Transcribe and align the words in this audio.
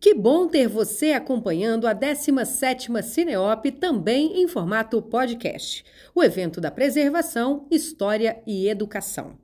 Que 0.00 0.14
bom 0.14 0.46
ter 0.46 0.68
você 0.68 1.10
acompanhando 1.10 1.84
a 1.84 1.92
17ª 1.92 3.02
Cineop 3.02 3.68
também 3.72 4.40
em 4.40 4.46
formato 4.46 5.02
podcast, 5.02 5.84
o 6.14 6.22
evento 6.22 6.60
da 6.60 6.70
preservação, 6.70 7.66
história 7.68 8.40
e 8.46 8.68
educação. 8.68 9.36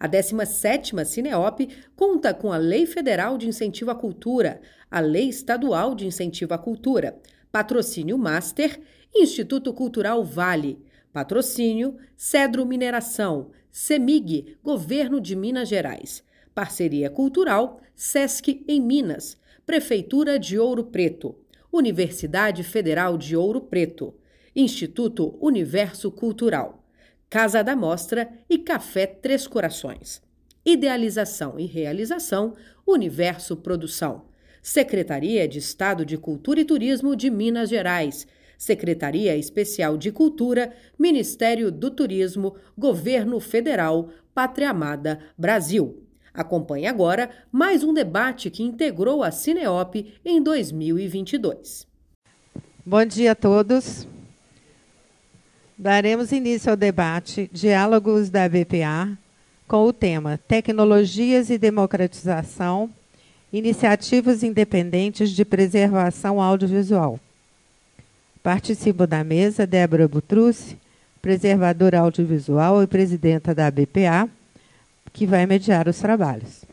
A 0.00 0.08
17ª 0.08 1.04
Cineop 1.04 1.68
conta 1.94 2.32
com 2.32 2.50
a 2.50 2.56
Lei 2.56 2.86
Federal 2.86 3.36
de 3.36 3.48
Incentivo 3.48 3.90
à 3.90 3.94
Cultura, 3.94 4.62
a 4.90 4.98
Lei 4.98 5.28
Estadual 5.28 5.94
de 5.94 6.06
Incentivo 6.06 6.54
à 6.54 6.58
Cultura, 6.58 7.20
Patrocínio 7.52 8.16
Master, 8.16 8.80
Instituto 9.14 9.74
Cultural 9.74 10.24
Vale, 10.24 10.78
Patrocínio 11.12 11.98
Cedro 12.16 12.64
Mineração, 12.64 13.50
CEMIG, 13.70 14.56
Governo 14.64 15.20
de 15.20 15.36
Minas 15.36 15.68
Gerais, 15.68 16.24
Parceria 16.54 17.10
Cultural 17.10 17.78
SESC 17.94 18.64
em 18.66 18.80
Minas, 18.80 19.36
Prefeitura 19.68 20.38
de 20.38 20.58
Ouro 20.58 20.82
Preto, 20.82 21.36
Universidade 21.70 22.64
Federal 22.64 23.18
de 23.18 23.36
Ouro 23.36 23.60
Preto, 23.60 24.14
Instituto 24.56 25.36
Universo 25.42 26.10
Cultural, 26.10 26.82
Casa 27.28 27.62
da 27.62 27.76
Mostra 27.76 28.30
e 28.48 28.56
Café 28.56 29.04
Três 29.06 29.46
Corações. 29.46 30.22
Idealização 30.64 31.60
e 31.60 31.66
realização, 31.66 32.54
Universo 32.86 33.58
Produção. 33.58 34.24
Secretaria 34.62 35.46
de 35.46 35.58
Estado 35.58 36.02
de 36.02 36.16
Cultura 36.16 36.60
e 36.60 36.64
Turismo 36.64 37.14
de 37.14 37.28
Minas 37.28 37.68
Gerais. 37.68 38.26
Secretaria 38.56 39.36
Especial 39.36 39.98
de 39.98 40.10
Cultura, 40.10 40.72
Ministério 40.98 41.70
do 41.70 41.90
Turismo, 41.90 42.56
Governo 42.74 43.38
Federal, 43.38 44.08
Pátria 44.32 44.70
Amada, 44.70 45.18
Brasil. 45.36 46.07
Acompanhe 46.38 46.86
agora 46.86 47.30
mais 47.50 47.82
um 47.82 47.92
debate 47.92 48.48
que 48.48 48.62
integrou 48.62 49.24
a 49.24 49.32
Cineop 49.32 50.06
em 50.24 50.40
2022. 50.40 51.84
Bom 52.86 53.04
dia 53.04 53.32
a 53.32 53.34
todos. 53.34 54.06
Daremos 55.76 56.30
início 56.30 56.70
ao 56.70 56.76
debate 56.76 57.50
Diálogos 57.52 58.30
da 58.30 58.48
BPA 58.48 59.18
com 59.66 59.82
o 59.82 59.92
tema 59.92 60.38
Tecnologias 60.46 61.50
e 61.50 61.58
Democratização, 61.58 62.88
Iniciativas 63.52 64.44
Independentes 64.44 65.30
de 65.30 65.44
Preservação 65.44 66.40
Audiovisual. 66.40 67.18
Participo 68.44 69.08
da 69.08 69.24
mesa 69.24 69.66
Débora 69.66 70.06
Butrucci, 70.06 70.78
preservadora 71.20 71.98
audiovisual 71.98 72.80
e 72.80 72.86
presidenta 72.86 73.52
da 73.52 73.68
BPA, 73.72 74.30
que 75.12 75.26
vai 75.26 75.46
mediar 75.46 75.88
os 75.88 75.98
trabalhos. 75.98 76.64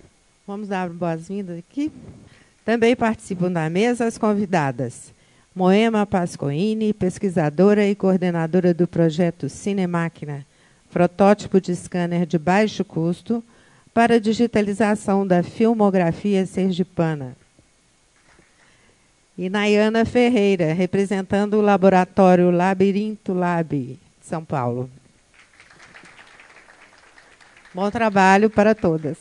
Vamos 0.47 0.67
dar 0.67 0.89
boas-vindas 0.89 1.57
aqui. 1.57 1.91
Também 2.63 2.95
participam 2.95 3.51
da 3.51 3.69
mesa 3.69 4.05
as 4.05 4.17
convidadas 4.17 5.13
Moema 5.55 6.05
Pascoini, 6.05 6.91
pesquisadora 6.91 7.87
e 7.87 7.95
coordenadora 7.95 8.73
do 8.73 8.85
projeto 8.85 9.47
Cinemáquina, 9.47 10.45
protótipo 10.91 11.61
de 11.61 11.73
scanner 11.73 12.25
de 12.25 12.37
baixo 12.37 12.83
custo 12.83 13.41
para 13.93 14.19
digitalização 14.19 15.25
da 15.25 15.41
filmografia 15.41 16.45
sergipana. 16.45 17.37
E 19.37 19.49
Nayana 19.49 20.03
Ferreira, 20.03 20.73
representando 20.73 21.53
o 21.53 21.61
laboratório 21.61 22.51
Labirinto 22.51 23.33
Lab, 23.33 23.73
de 23.73 23.99
São 24.21 24.43
Paulo. 24.43 24.89
Bom 27.75 27.91
trabalho 27.91 28.49
para 28.49 28.73
todas. 28.73 29.17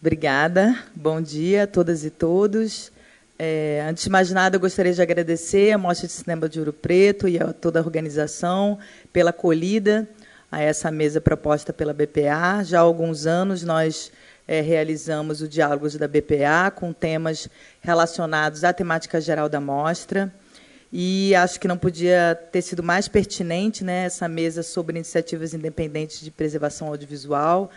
Obrigada. 0.00 0.74
Bom 0.94 1.20
dia 1.20 1.64
a 1.64 1.66
todas 1.66 2.02
e 2.02 2.08
todos. 2.08 2.90
É, 3.38 3.84
antes 3.86 4.04
de 4.04 4.08
mais 4.08 4.30
nada, 4.30 4.56
eu 4.56 4.60
gostaria 4.60 4.94
de 4.94 5.02
agradecer 5.02 5.72
a 5.72 5.76
Mostra 5.76 6.06
de 6.06 6.14
Cinema 6.14 6.48
de 6.48 6.58
Ouro 6.58 6.72
Preto 6.72 7.28
e 7.28 7.38
a 7.38 7.52
toda 7.52 7.78
a 7.78 7.82
organização 7.82 8.78
pela 9.12 9.28
acolhida 9.28 10.08
a 10.50 10.62
essa 10.62 10.90
mesa 10.90 11.20
proposta 11.20 11.74
pela 11.74 11.92
BPA. 11.92 12.64
Já 12.64 12.78
há 12.78 12.82
alguns 12.82 13.26
anos 13.26 13.62
nós 13.62 14.10
é, 14.48 14.62
realizamos 14.62 15.42
o 15.42 15.48
Diálogos 15.48 15.94
da 15.96 16.08
BPA 16.08 16.70
com 16.74 16.90
temas 16.90 17.50
relacionados 17.82 18.64
à 18.64 18.72
temática 18.72 19.20
geral 19.20 19.46
da 19.46 19.60
mostra. 19.60 20.32
E 20.92 21.34
acho 21.34 21.58
que 21.58 21.66
não 21.66 21.76
podia 21.76 22.38
ter 22.52 22.62
sido 22.62 22.82
mais 22.82 23.08
pertinente 23.08 23.82
né, 23.82 24.04
essa 24.04 24.28
mesa 24.28 24.62
sobre 24.62 24.96
iniciativas 24.96 25.52
independentes 25.52 26.20
de 26.20 26.30
preservação 26.30 26.88
audiovisual. 26.88 27.70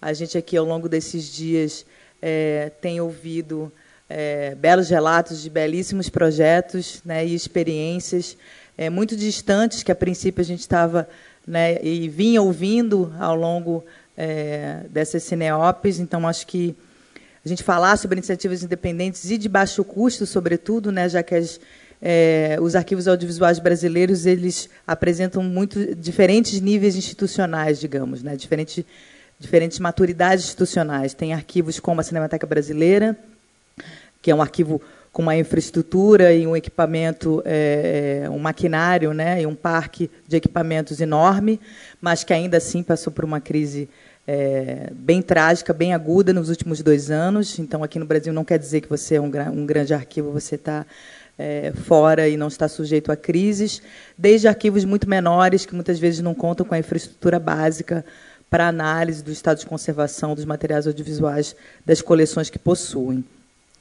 A 0.00 0.12
gente 0.12 0.38
aqui, 0.38 0.56
ao 0.56 0.64
longo 0.64 0.88
desses 0.88 1.24
dias, 1.24 1.84
é, 2.20 2.70
tem 2.80 3.00
ouvido 3.00 3.70
é, 4.08 4.54
belos 4.54 4.88
relatos 4.88 5.42
de 5.42 5.50
belíssimos 5.50 6.08
projetos 6.08 7.02
né, 7.04 7.26
e 7.26 7.34
experiências 7.34 8.36
é, 8.78 8.88
muito 8.88 9.16
distantes 9.16 9.82
que, 9.82 9.90
a 9.90 9.96
princípio, 9.96 10.40
a 10.40 10.44
gente 10.44 10.60
estava 10.60 11.08
né, 11.46 11.82
e 11.82 12.08
vinha 12.08 12.40
ouvindo 12.40 13.12
ao 13.18 13.34
longo 13.34 13.84
dessas 14.90 15.22
cineopes. 15.24 15.98
Então, 15.98 16.28
acho 16.28 16.46
que 16.46 16.76
a 17.44 17.48
gente 17.48 17.62
falar 17.62 17.96
sobre 17.96 18.18
iniciativas 18.18 18.62
independentes 18.62 19.28
e 19.30 19.36
de 19.36 19.48
baixo 19.48 19.82
custo, 19.82 20.26
sobretudo, 20.26 20.92
né, 20.92 21.08
já 21.08 21.22
que 21.22 21.34
as 21.34 21.58
é, 22.02 22.58
os 22.60 22.74
arquivos 22.74 23.06
audiovisuais 23.06 23.60
brasileiros 23.60 24.26
eles 24.26 24.68
apresentam 24.84 25.40
muito 25.42 25.94
diferentes 25.94 26.60
níveis 26.60 26.96
institucionais, 26.96 27.78
digamos, 27.78 28.24
né? 28.24 28.34
diferentes, 28.34 28.84
diferentes 29.38 29.78
maturidades 29.78 30.44
institucionais. 30.44 31.14
Tem 31.14 31.32
arquivos 31.32 31.78
como 31.78 32.00
a 32.00 32.04
Cinemateca 32.04 32.44
Brasileira, 32.44 33.16
que 34.20 34.32
é 34.32 34.34
um 34.34 34.42
arquivo 34.42 34.82
com 35.12 35.22
uma 35.22 35.36
infraestrutura 35.36 36.32
e 36.32 36.44
um 36.44 36.56
equipamento, 36.56 37.40
é, 37.44 38.22
é, 38.24 38.30
um 38.30 38.38
maquinário, 38.38 39.12
né, 39.12 39.42
e 39.42 39.46
um 39.46 39.54
parque 39.54 40.10
de 40.26 40.36
equipamentos 40.36 41.02
enorme, 41.02 41.60
mas 42.00 42.24
que 42.24 42.32
ainda 42.32 42.56
assim 42.56 42.82
passou 42.82 43.12
por 43.12 43.22
uma 43.22 43.38
crise 43.38 43.90
é, 44.26 44.88
bem 44.92 45.20
trágica, 45.20 45.74
bem 45.74 45.92
aguda 45.92 46.32
nos 46.32 46.48
últimos 46.48 46.82
dois 46.82 47.10
anos. 47.10 47.58
Então, 47.58 47.84
aqui 47.84 47.98
no 47.98 48.06
Brasil 48.06 48.32
não 48.32 48.44
quer 48.44 48.58
dizer 48.58 48.80
que 48.80 48.88
você 48.88 49.16
é 49.16 49.20
um, 49.20 49.30
um 49.52 49.66
grande 49.66 49.92
arquivo, 49.92 50.32
você 50.32 50.54
está 50.54 50.86
é, 51.42 51.72
fora 51.72 52.28
e 52.28 52.36
não 52.36 52.46
está 52.46 52.68
sujeito 52.68 53.10
a 53.10 53.16
crises, 53.16 53.82
desde 54.16 54.46
arquivos 54.46 54.84
muito 54.84 55.08
menores, 55.08 55.66
que 55.66 55.74
muitas 55.74 55.98
vezes 55.98 56.20
não 56.20 56.34
contam 56.34 56.64
com 56.64 56.72
a 56.72 56.78
infraestrutura 56.78 57.40
básica 57.40 58.04
para 58.48 58.68
análise 58.68 59.24
do 59.24 59.32
estado 59.32 59.58
de 59.58 59.66
conservação 59.66 60.36
dos 60.36 60.44
materiais 60.44 60.86
audiovisuais 60.86 61.56
das 61.84 62.00
coleções 62.00 62.48
que 62.48 62.60
possuem. 62.60 63.24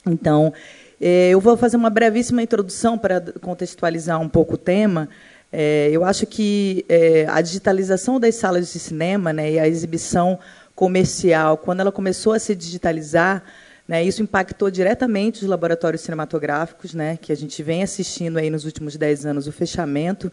Então, 0.08 0.52
é, 1.00 1.30
eu 1.30 1.40
vou 1.40 1.56
fazer 1.56 1.78
uma 1.78 1.92
brevíssima 1.92 2.42
introdução 2.42 2.98
para 2.98 3.22
contextualizar 3.22 4.20
um 4.20 4.30
pouco 4.30 4.56
o 4.56 4.58
tema. 4.58 5.08
É, 5.54 5.90
eu 5.92 6.04
acho 6.04 6.26
que 6.26 6.84
é, 6.90 7.28
a 7.30 7.42
digitalização 7.42 8.20
das 8.20 8.36
salas 8.36 8.74
de 8.74 8.80
cinema 8.80 9.32
né, 9.32 9.52
e 9.52 9.60
a 9.60 9.68
exibição 9.68 10.40
comercial, 10.74 11.58
quando 11.58 11.82
ela 11.82 11.92
começou 11.92 12.34
a 12.34 12.40
se 12.40 12.56
digitalizar, 12.56 13.44
né, 13.92 14.02
isso 14.02 14.24
impactou 14.24 14.72
diretamente 14.72 15.44
os 15.44 15.50
laboratórios 15.50 16.02
cinematográficos, 16.02 16.94
né, 16.94 17.18
que 17.22 17.30
a 17.30 17.36
gente 17.36 17.62
vem 17.62 17.84
assistindo 17.84 18.38
aí 18.38 18.50
nos 18.50 18.64
últimos 18.64 18.96
dez 18.96 19.26
anos 19.26 19.48
o 19.48 19.52
fechamento 19.52 20.32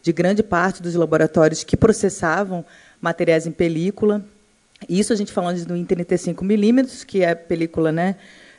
de 0.00 0.12
grande 0.12 0.44
parte 0.44 0.80
dos 0.80 0.94
laboratórios 0.94 1.64
que 1.64 1.76
processavam 1.76 2.64
materiais 3.00 3.48
em 3.48 3.50
película. 3.50 4.24
Isso 4.88 5.12
a 5.12 5.16
gente 5.16 5.32
falando 5.32 5.64
do 5.64 5.74
em 5.74 5.84
35 5.84 6.44
milímetros, 6.44 7.02
que 7.02 7.24
é 7.24 7.30
a 7.30 7.34
película, 7.34 7.90
né, 7.90 8.14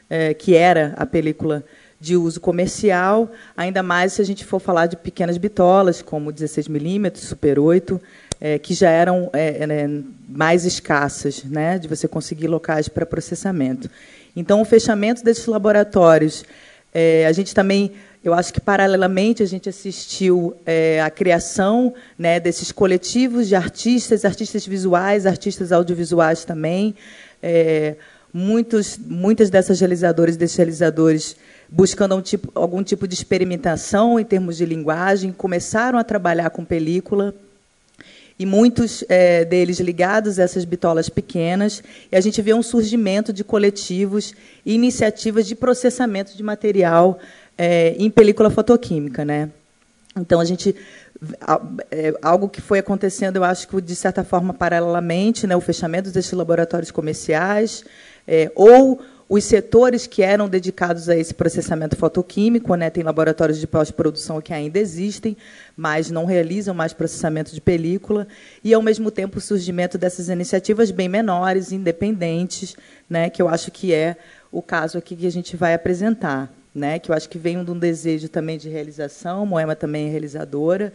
é, 0.09 0.33
que 0.33 0.53
era 0.53 0.95
a 0.97 1.05
película 1.05 1.63
de 1.97 2.17
uso 2.17 2.41
comercial, 2.41 3.31
ainda 3.55 3.81
mais 3.81 4.11
se 4.11 4.21
a 4.21 4.25
gente 4.25 4.43
for 4.43 4.59
falar 4.59 4.87
de 4.87 4.97
pequenas 4.97 5.37
bitolas, 5.37 6.01
como 6.01 6.29
16 6.29 6.67
milímetros, 6.67 7.23
Super 7.23 7.57
8, 7.57 8.01
é, 8.41 8.59
que 8.59 8.73
já 8.73 8.89
eram 8.89 9.29
é, 9.31 9.63
é, 9.63 9.89
mais 10.27 10.65
escassas, 10.65 11.45
né, 11.45 11.79
de 11.79 11.87
você 11.87 12.05
conseguir 12.05 12.49
locais 12.49 12.89
para 12.89 13.05
processamento. 13.05 13.89
Então, 14.35 14.61
o 14.61 14.65
fechamento 14.65 15.23
desses 15.23 15.45
laboratórios, 15.45 16.45
é, 16.93 17.25
a 17.25 17.31
gente 17.31 17.53
também, 17.53 17.91
eu 18.23 18.33
acho 18.33 18.53
que 18.53 18.61
paralelamente 18.61 19.43
a 19.43 19.45
gente 19.45 19.67
assistiu 19.67 20.55
é, 20.65 21.01
a 21.01 21.09
criação 21.09 21.93
né, 22.17 22.39
desses 22.39 22.71
coletivos 22.71 23.47
de 23.47 23.55
artistas, 23.55 24.25
artistas 24.25 24.65
visuais, 24.65 25.25
artistas 25.25 25.71
audiovisuais 25.71 26.45
também. 26.45 26.95
É, 27.41 27.95
muitos, 28.33 28.97
muitas 28.97 29.49
dessas 29.49 29.79
realizadoras 29.79 30.35
e 30.35 30.37
desses 30.37 30.55
realizadores 30.55 31.35
buscando 31.69 32.15
um 32.15 32.21
tipo, 32.21 32.51
algum 32.53 32.83
tipo 32.83 33.07
de 33.07 33.13
experimentação 33.13 34.19
em 34.19 34.25
termos 34.25 34.57
de 34.57 34.65
linguagem, 34.65 35.31
começaram 35.31 35.97
a 35.97 36.03
trabalhar 36.03 36.49
com 36.49 36.65
película 36.65 37.33
e 38.41 38.45
muitos 38.45 39.03
é, 39.07 39.45
deles 39.45 39.79
ligados 39.79 40.39
a 40.39 40.43
essas 40.43 40.65
bitolas 40.65 41.09
pequenas, 41.09 41.83
e 42.11 42.15
a 42.15 42.19
gente 42.19 42.41
vê 42.41 42.55
um 42.55 42.63
surgimento 42.63 43.31
de 43.31 43.43
coletivos 43.43 44.33
e 44.65 44.73
iniciativas 44.73 45.45
de 45.45 45.53
processamento 45.53 46.35
de 46.35 46.41
material 46.41 47.19
é, 47.55 47.93
em 47.99 48.09
película 48.09 48.49
fotoquímica. 48.49 49.23
Né? 49.23 49.49
Então, 50.17 50.39
a 50.39 50.45
gente. 50.45 50.75
É, 51.91 52.15
algo 52.19 52.49
que 52.49 52.59
foi 52.59 52.79
acontecendo, 52.79 53.35
eu 53.35 53.43
acho 53.43 53.67
que, 53.67 53.79
de 53.79 53.95
certa 53.95 54.23
forma, 54.23 54.55
paralelamente, 54.55 55.45
né, 55.45 55.55
o 55.55 55.61
fechamento 55.61 56.09
desses 56.09 56.31
laboratórios 56.31 56.89
comerciais, 56.89 57.83
é, 58.27 58.51
ou 58.55 58.99
os 59.33 59.45
setores 59.45 60.05
que 60.05 60.21
eram 60.21 60.49
dedicados 60.49 61.07
a 61.07 61.15
esse 61.15 61.33
processamento 61.33 61.95
fotoquímico, 61.95 62.75
né, 62.75 62.89
tem 62.89 63.01
laboratórios 63.01 63.61
de 63.61 63.65
pós-produção 63.65 64.41
que 64.41 64.53
ainda 64.53 64.77
existem, 64.77 65.37
mas 65.73 66.11
não 66.11 66.25
realizam 66.25 66.75
mais 66.75 66.91
processamento 66.91 67.53
de 67.53 67.61
película, 67.61 68.27
e, 68.61 68.73
ao 68.73 68.81
mesmo 68.81 69.09
tempo, 69.09 69.37
o 69.37 69.41
surgimento 69.41 69.97
dessas 69.97 70.27
iniciativas 70.27 70.91
bem 70.91 71.07
menores, 71.07 71.71
independentes, 71.71 72.75
né, 73.09 73.29
que 73.29 73.41
eu 73.41 73.47
acho 73.47 73.71
que 73.71 73.93
é 73.93 74.17
o 74.51 74.61
caso 74.61 74.97
aqui 74.97 75.15
que 75.15 75.25
a 75.25 75.31
gente 75.31 75.55
vai 75.55 75.73
apresentar, 75.73 76.51
né, 76.75 76.99
que 76.99 77.09
eu 77.09 77.15
acho 77.15 77.29
que 77.29 77.37
vem 77.37 77.63
de 77.63 77.71
um 77.71 77.79
desejo 77.79 78.27
também 78.27 78.57
de 78.57 78.67
realização, 78.67 79.45
Moema 79.45 79.77
também 79.77 80.09
é 80.09 80.11
realizadora, 80.11 80.91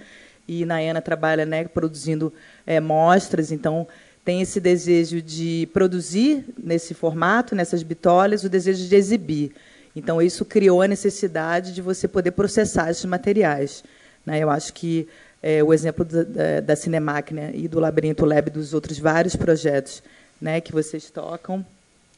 e 0.47 0.67
Nayana 0.67 1.01
trabalha 1.01 1.47
né, 1.47 1.65
produzindo 1.65 2.31
é, 2.67 2.81
mostras, 2.81 3.51
então 3.51 3.89
tem 4.27 4.43
esse 4.43 4.59
desejo 4.59 5.23
de 5.23 5.69
produzir 5.73 6.45
nesse 6.61 6.95
formato, 6.95 7.55
nessas 7.55 7.85
bitolas, 7.85 8.43
o 8.43 8.49
desejo 8.49 8.89
de 8.89 8.97
exibir. 8.97 9.53
Então, 9.95 10.21
isso 10.21 10.45
criou 10.45 10.83
a 10.83 10.89
necessidade 10.89 11.73
de 11.73 11.81
você 11.81 12.09
poder 12.09 12.33
processar 12.33 12.91
esses 12.91 13.05
materiais. 13.05 13.85
Né? 14.27 14.41
Eu 14.41 14.51
acho 14.51 14.73
que 14.75 15.07
é, 15.41 15.63
o 15.63 15.73
exemplo 15.73 16.05
da, 16.05 16.61
da 16.61 16.75
Cinemáquina 16.75 17.53
e 17.55 17.69
do 17.69 17.79
Labirinto 17.79 18.25
Lab 18.25 18.51
dos 18.51 18.75
outros 18.75 18.99
vários 18.99 19.37
projetos 19.37 20.03
né, 20.43 20.61
que 20.61 20.73
vocês 20.73 21.09
tocam, 21.09 21.65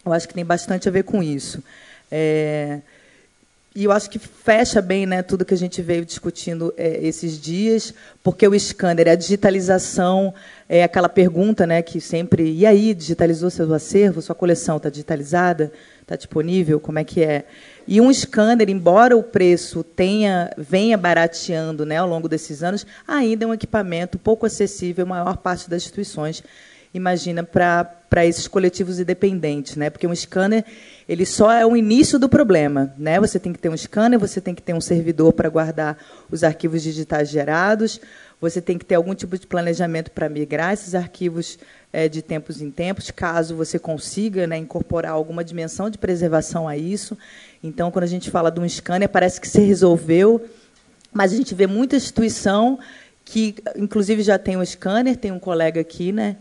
eu 0.04 0.10
acho 0.10 0.26
que 0.26 0.32
tem 0.32 0.46
bastante 0.46 0.88
a 0.88 0.90
ver 0.90 1.02
com 1.02 1.22
isso. 1.22 1.62
É, 2.10 2.80
e 3.78 3.84
eu 3.84 3.92
acho 3.92 4.10
que 4.10 4.18
fecha 4.18 4.82
bem 4.82 5.06
né, 5.06 5.22
tudo 5.22 5.44
que 5.44 5.54
a 5.54 5.56
gente 5.56 5.80
veio 5.80 6.04
discutindo 6.04 6.74
é, 6.76 6.98
esses 7.00 7.40
dias, 7.40 7.94
porque 8.24 8.44
o 8.48 8.58
scanner, 8.58 9.06
a 9.06 9.14
digitalização, 9.14 10.34
é 10.68 10.82
aquela 10.82 11.08
pergunta 11.08 11.64
né, 11.64 11.80
que 11.80 12.00
sempre. 12.00 12.52
E 12.52 12.66
aí, 12.66 12.92
digitalizou 12.92 13.50
seu 13.50 13.72
acervo? 13.72 14.20
Sua 14.20 14.34
coleção 14.34 14.78
está 14.78 14.90
digitalizada? 14.90 15.70
Está 16.02 16.16
disponível? 16.16 16.80
Como 16.80 16.98
é 16.98 17.04
que 17.04 17.22
é? 17.22 17.44
E 17.86 18.00
um 18.00 18.12
scanner, 18.12 18.68
embora 18.68 19.16
o 19.16 19.22
preço 19.22 19.84
tenha 19.84 20.50
venha 20.58 20.98
barateando 20.98 21.86
né, 21.86 21.98
ao 21.98 22.08
longo 22.08 22.28
desses 22.28 22.64
anos, 22.64 22.84
ainda 23.06 23.44
é 23.44 23.46
um 23.46 23.54
equipamento 23.54 24.18
pouco 24.18 24.44
acessível 24.44 25.04
à 25.04 25.08
maior 25.08 25.36
parte 25.36 25.70
das 25.70 25.82
instituições 25.82 26.42
imagina 26.92 27.44
para 27.44 28.26
esses 28.26 28.48
coletivos 28.48 28.98
independentes, 28.98 29.76
né? 29.76 29.90
Porque 29.90 30.06
um 30.06 30.14
scanner 30.14 30.64
ele 31.08 31.24
só 31.24 31.50
é 31.50 31.64
o 31.64 31.76
início 31.76 32.18
do 32.18 32.28
problema, 32.28 32.92
né? 32.98 33.18
Você 33.18 33.38
tem 33.38 33.52
que 33.52 33.58
ter 33.58 33.68
um 33.68 33.76
scanner, 33.76 34.18
você 34.18 34.40
tem 34.40 34.54
que 34.54 34.60
ter 34.60 34.74
um 34.74 34.80
servidor 34.80 35.32
para 35.32 35.48
guardar 35.48 35.96
os 36.30 36.44
arquivos 36.44 36.82
digitais 36.82 37.30
gerados, 37.30 38.00
você 38.40 38.60
tem 38.60 38.76
que 38.76 38.84
ter 38.84 38.94
algum 38.94 39.14
tipo 39.14 39.38
de 39.38 39.46
planejamento 39.46 40.10
para 40.10 40.28
migrar 40.28 40.74
esses 40.74 40.94
arquivos 40.94 41.58
é, 41.92 42.08
de 42.08 42.20
tempos 42.20 42.60
em 42.60 42.70
tempos, 42.70 43.10
caso 43.10 43.56
você 43.56 43.78
consiga 43.78 44.46
né, 44.46 44.58
incorporar 44.58 45.12
alguma 45.12 45.42
dimensão 45.42 45.88
de 45.88 45.96
preservação 45.96 46.68
a 46.68 46.76
isso. 46.76 47.16
Então, 47.64 47.90
quando 47.90 48.04
a 48.04 48.08
gente 48.08 48.30
fala 48.30 48.50
de 48.50 48.60
um 48.60 48.68
scanner, 48.68 49.08
parece 49.08 49.40
que 49.40 49.48
se 49.48 49.60
resolveu, 49.60 50.44
mas 51.12 51.32
a 51.32 51.36
gente 51.36 51.54
vê 51.54 51.66
muita 51.66 51.96
instituição 51.96 52.78
que, 53.24 53.56
inclusive, 53.76 54.22
já 54.22 54.38
tem 54.38 54.56
um 54.56 54.64
scanner, 54.64 55.16
tem 55.16 55.32
um 55.32 55.38
colega 55.38 55.80
aqui, 55.80 56.12
né? 56.12 56.36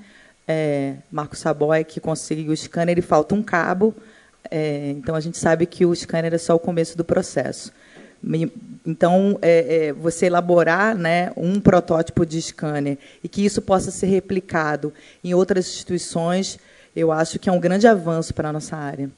é, 0.48 0.96
Marco 1.12 1.36
Saboy, 1.36 1.84
que 1.84 2.00
conseguiu 2.00 2.54
o 2.54 2.58
scanner 2.58 2.98
e 2.98 3.02
falta 3.02 3.36
um 3.36 3.44
cabo. 3.44 3.94
É, 4.50 4.92
então, 4.92 5.16
a 5.16 5.20
gente 5.20 5.38
sabe 5.38 5.66
que 5.66 5.86
o 5.86 5.96
scanner 5.96 6.34
é 6.34 6.38
só 6.38 6.56
o 6.56 6.60
começo 6.60 6.98
do 6.98 7.04
processo. 7.04 7.72
Então, 8.86 9.38
é, 9.42 9.88
é, 9.88 9.94
você 9.94 10.26
elaborar 10.26 10.96
né, 10.96 11.32
um 11.38 11.60
protótipo 11.60 12.26
de 12.26 12.42
scanner 12.42 12.98
e 13.24 13.30
que 13.30 13.46
isso 13.46 13.62
possa 13.62 13.92
ser 13.92 14.08
replicado 14.08 14.94
em 15.24 15.34
outras 15.34 15.68
instituições, 15.68 16.58
eu 16.96 17.12
acho 17.12 17.38
que 17.38 17.50
é 17.50 17.52
um 17.52 17.60
grande 17.60 17.88
avanço 17.88 18.34
para 18.34 18.50
a 18.50 18.54
nossa 18.54 18.76
área. 18.76 19.10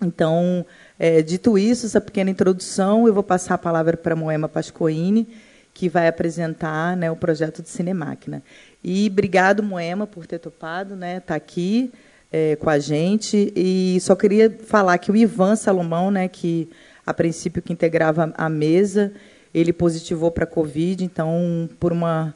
Então, 0.00 0.64
é, 0.98 1.20
dito 1.22 1.58
isso, 1.58 1.84
essa 1.84 2.00
pequena 2.00 2.30
introdução, 2.30 3.06
eu 3.06 3.12
vou 3.12 3.22
passar 3.22 3.54
a 3.54 3.58
palavra 3.58 3.96
para 3.96 4.14
a 4.14 4.16
Moema 4.16 4.48
Pascoini, 4.48 5.26
que 5.74 5.88
vai 5.88 6.08
apresentar 6.08 6.96
né, 6.96 7.10
o 7.10 7.16
projeto 7.16 7.62
de 7.62 7.68
Cinemáquina. 7.68 8.42
E 8.82 9.08
obrigado, 9.08 9.62
Moema, 9.62 10.06
por 10.06 10.26
ter 10.26 10.38
topado, 10.38 10.96
né, 10.96 11.18
estar 11.18 11.26
tá 11.26 11.34
aqui 11.34 11.92
é, 12.32 12.56
com 12.56 12.70
a 12.70 12.78
gente. 12.78 13.52
E 13.54 13.98
só 14.00 14.14
queria 14.14 14.50
falar 14.66 14.98
que 14.98 15.10
o 15.10 15.16
Ivan 15.16 15.56
Salomão, 15.56 16.10
né, 16.10 16.28
que 16.28 16.68
a 17.06 17.14
princípio 17.14 17.62
que 17.62 17.72
integrava 17.72 18.32
a 18.36 18.48
mesa, 18.48 19.12
ele 19.52 19.72
positivou 19.72 20.30
para 20.30 20.44
a 20.44 20.46
Covid, 20.46 21.04
então, 21.04 21.68
por 21.80 21.92
uma 21.92 22.34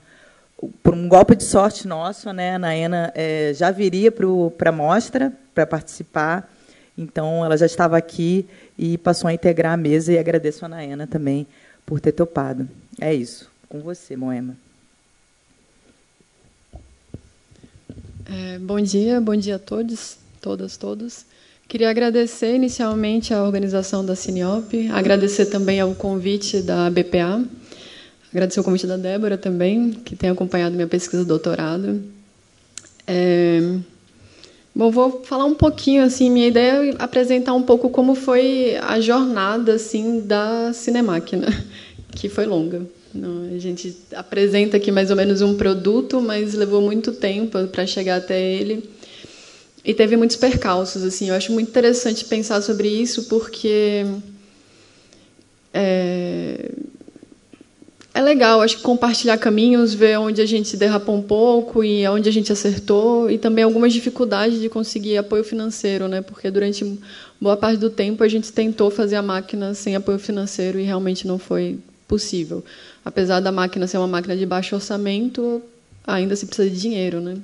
por 0.81 0.94
um 0.94 1.09
golpe 1.09 1.35
de 1.35 1.43
sorte 1.43 1.89
nosso, 1.89 2.33
né, 2.33 2.55
a 2.55 2.59
Naena 2.59 3.12
é, 3.17 3.53
já 3.53 3.73
viria 3.73 4.12
para 4.12 4.71
a 4.71 4.73
mostra 4.73 5.33
para 5.53 5.67
participar. 5.67 6.49
Então, 6.97 7.44
ela 7.44 7.56
já 7.56 7.67
estava 7.67 7.97
aqui 7.97 8.47
e 8.79 8.97
passou 8.99 9.27
a 9.27 9.33
integrar 9.33 9.73
a 9.73 9.77
mesa. 9.77 10.12
E 10.12 10.19
agradeço 10.19 10.65
a 10.65 10.69
Naena 10.69 11.06
também 11.06 11.47
por 11.85 12.00
ter 12.00 12.12
topado. 12.12 12.69
É 13.00 13.12
isso. 13.12 13.50
Com 13.69 13.81
você, 13.81 14.15
Moema. 14.15 14.56
É, 18.34 18.58
bom 18.58 18.81
dia, 18.81 19.20
bom 19.20 19.37
dia 19.37 19.56
a 19.56 19.58
todos, 19.58 20.17
todas, 20.40 20.79
todos. 20.79 21.26
Queria 21.69 21.90
agradecer 21.90 22.55
inicialmente 22.55 23.34
à 23.34 23.44
organização 23.44 24.02
da 24.02 24.17
Cineop, 24.17 24.73
agradecer 24.90 25.46
também 25.46 25.79
ao 25.81 25.94
convite 25.94 26.62
da 26.62 26.88
BPA, 26.88 27.44
agradecer 28.32 28.58
o 28.58 28.64
convite 28.64 28.87
da 28.87 28.96
Débora 28.96 29.37
também, 29.37 29.90
que 29.90 30.17
tem 30.17 30.31
acompanhado 30.31 30.75
minha 30.75 30.87
pesquisa 30.87 31.25
de 31.25 31.29
doutorado. 31.29 32.02
É, 33.06 33.61
bom, 34.75 34.90
vou 34.90 35.23
falar 35.25 35.44
um 35.44 35.55
pouquinho 35.55 36.02
assim, 36.02 36.31
minha 36.31 36.49
ideia 36.49 36.90
é 36.90 36.94
apresentar 36.99 37.52
um 37.52 37.62
pouco 37.62 37.90
como 37.90 38.14
foi 38.14 38.79
a 38.81 38.99
jornada 38.99 39.75
assim 39.75 40.20
da 40.20 40.73
Cinemáquina, 40.73 41.49
que 42.17 42.31
foi 42.31 42.46
longa. 42.46 42.81
A 43.14 43.59
gente 43.59 43.94
apresenta 44.14 44.79
aqui 44.79 44.91
mais 44.91 45.11
ou 45.11 45.17
menos 45.17 45.43
um 45.43 45.56
produto, 45.56 46.20
mas 46.20 46.55
levou 46.55 46.81
muito 46.81 47.12
tempo 47.12 47.67
para 47.69 47.87
chegar 47.87 48.17
até 48.17 48.41
ele. 48.41 48.88
E 49.85 49.93
teve 49.93 50.17
muitos 50.17 50.37
percalços. 50.37 51.03
Assim, 51.03 51.29
eu 51.29 51.35
acho 51.35 51.53
muito 51.53 51.69
interessante 51.69 52.25
pensar 52.25 52.62
sobre 52.62 52.88
isso, 52.88 53.25
porque 53.25 54.06
é, 55.75 56.70
é 58.14 58.20
legal, 58.20 58.61
acho 58.61 58.76
que 58.76 58.82
compartilhar 58.82 59.38
caminhos, 59.38 59.94
ver 59.94 60.19
onde 60.19 60.41
a 60.41 60.47
gente 60.47 60.76
derrapou 60.76 61.17
um 61.17 61.23
pouco 61.23 61.82
e 61.82 62.06
onde 62.08 62.29
a 62.29 62.32
gente 62.32 62.53
acertou, 62.53 63.31
e 63.31 63.38
também 63.38 63.65
algumas 63.65 63.93
dificuldades 63.93 64.61
de 64.61 64.69
conseguir 64.69 65.17
apoio 65.17 65.43
financeiro, 65.43 66.08
né? 66.08 66.20
porque 66.20 66.50
durante 66.50 66.99
boa 67.41 67.56
parte 67.56 67.79
do 67.79 67.88
tempo 67.88 68.23
a 68.23 68.29
gente 68.29 68.53
tentou 68.53 68.91
fazer 68.91 69.17
a 69.17 69.23
máquina 69.23 69.75
sem 69.75 69.96
apoio 69.96 70.19
financeiro 70.19 70.79
e 70.79 70.82
realmente 70.82 71.27
não 71.27 71.39
foi 71.39 71.79
possível 72.06 72.65
apesar 73.05 73.41
da 73.41 73.51
máquina 73.51 73.87
ser 73.87 73.99
uma 73.99 74.06
máquina 74.06 74.37
de 74.37 74.47
baixo 74.47 74.75
orçamento, 74.75 75.63
ainda 76.06 76.37
se 76.37 76.47
precisa 76.47 76.71
de 76.71 76.81
dinheiro, 76.81 77.21
né? 77.21 77.37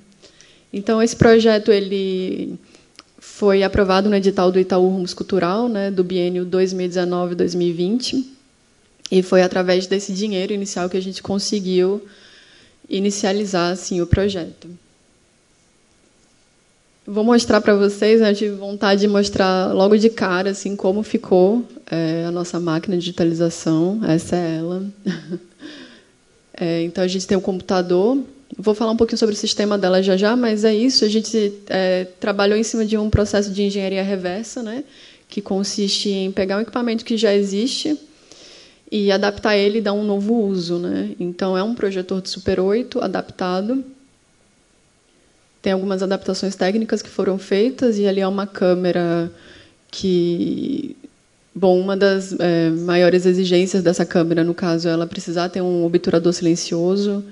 Então 0.73 1.03
esse 1.03 1.17
projeto 1.17 1.73
ele 1.73 2.59
foi 3.19 3.63
aprovado 3.63 4.09
no 4.09 4.17
edital 4.17 4.53
do 4.53 4.59
Itaú 4.59 4.89
Rumos 4.89 5.15
Cultural, 5.15 5.69
né, 5.69 5.91
do 5.91 6.05
biênio 6.05 6.47
2019-2020, 6.47 8.25
e 9.11 9.23
foi 9.23 9.43
através 9.43 9.87
desse 9.87 10.13
dinheiro 10.13 10.53
inicial 10.53 10.89
que 10.89 10.97
a 10.97 11.03
gente 11.03 11.23
conseguiu 11.23 12.07
inicializar 12.89 13.73
assim 13.73 14.01
o 14.01 14.07
projeto. 14.07 14.69
Vou 17.11 17.25
mostrar 17.25 17.63
para 17.63 17.75
vocês, 17.75 18.21
né, 18.21 18.33
eu 18.33 18.35
tive 18.35 18.55
vontade 18.57 19.01
de 19.01 19.09
mostrar 19.09 19.73
logo 19.73 19.97
de 19.97 20.11
cara 20.11 20.51
assim 20.51 20.77
como 20.77 21.03
ficou 21.03 21.65
é, 21.91 22.27
a 22.27 22.31
nossa 22.31 22.61
máquina 22.61 22.97
de 22.97 23.01
digitalização. 23.01 24.05
Essa 24.05 24.37
é 24.37 24.57
ela. 24.59 24.85
É, 26.61 26.83
então, 26.83 27.05
a 27.05 27.07
gente 27.07 27.25
tem 27.25 27.39
um 27.39 27.41
computador. 27.41 28.19
Vou 28.59 28.75
falar 28.75 28.91
um 28.91 28.97
pouquinho 28.97 29.17
sobre 29.17 29.33
o 29.33 29.39
sistema 29.39 29.79
dela 29.79 30.03
já 30.03 30.17
já, 30.17 30.35
mas 30.35 30.65
é 30.65 30.75
isso. 30.75 31.05
A 31.05 31.09
gente 31.09 31.53
é, 31.69 32.05
trabalhou 32.19 32.59
em 32.59 32.65
cima 32.65 32.85
de 32.85 32.99
um 32.99 33.09
processo 33.09 33.53
de 33.53 33.63
engenharia 33.63 34.03
reversa, 34.03 34.61
né, 34.61 34.83
que 35.29 35.41
consiste 35.41 36.11
em 36.11 36.33
pegar 36.33 36.57
um 36.57 36.61
equipamento 36.63 37.05
que 37.05 37.17
já 37.17 37.33
existe 37.33 37.97
e 38.91 39.13
adaptar 39.13 39.57
ele 39.57 39.79
e 39.79 39.81
dar 39.81 39.93
um 39.93 40.03
novo 40.03 40.35
uso. 40.35 40.81
Né? 40.81 41.13
Então, 41.21 41.57
é 41.57 41.63
um 41.63 41.77
projetor 41.77 42.21
de 42.21 42.29
Super 42.29 42.59
8 42.59 43.01
adaptado 43.01 43.85
tem 45.69 45.75
algumas 45.75 46.03
adaptações 46.03 46.57
técnicas 46.57 47.03
que 47.03 47.11
foram 47.11 47.37
feitas 47.37 47.99
e 47.99 48.07
ali 48.07 48.21
é 48.21 48.27
uma 48.27 48.47
câmera 48.47 49.31
que 49.91 50.97
bom 51.55 51.79
uma 51.79 51.95
das 51.95 52.35
é, 52.41 52.71
maiores 52.71 53.27
exigências 53.27 53.83
dessa 53.83 54.07
câmera 54.07 54.43
no 54.43 54.55
caso 54.55 54.89
é 54.89 54.93
ela 54.93 55.07
precisar 55.07 55.51
ter 55.51 55.61
um 55.61 55.85
obturador 55.85 56.33
silencioso. 56.33 57.23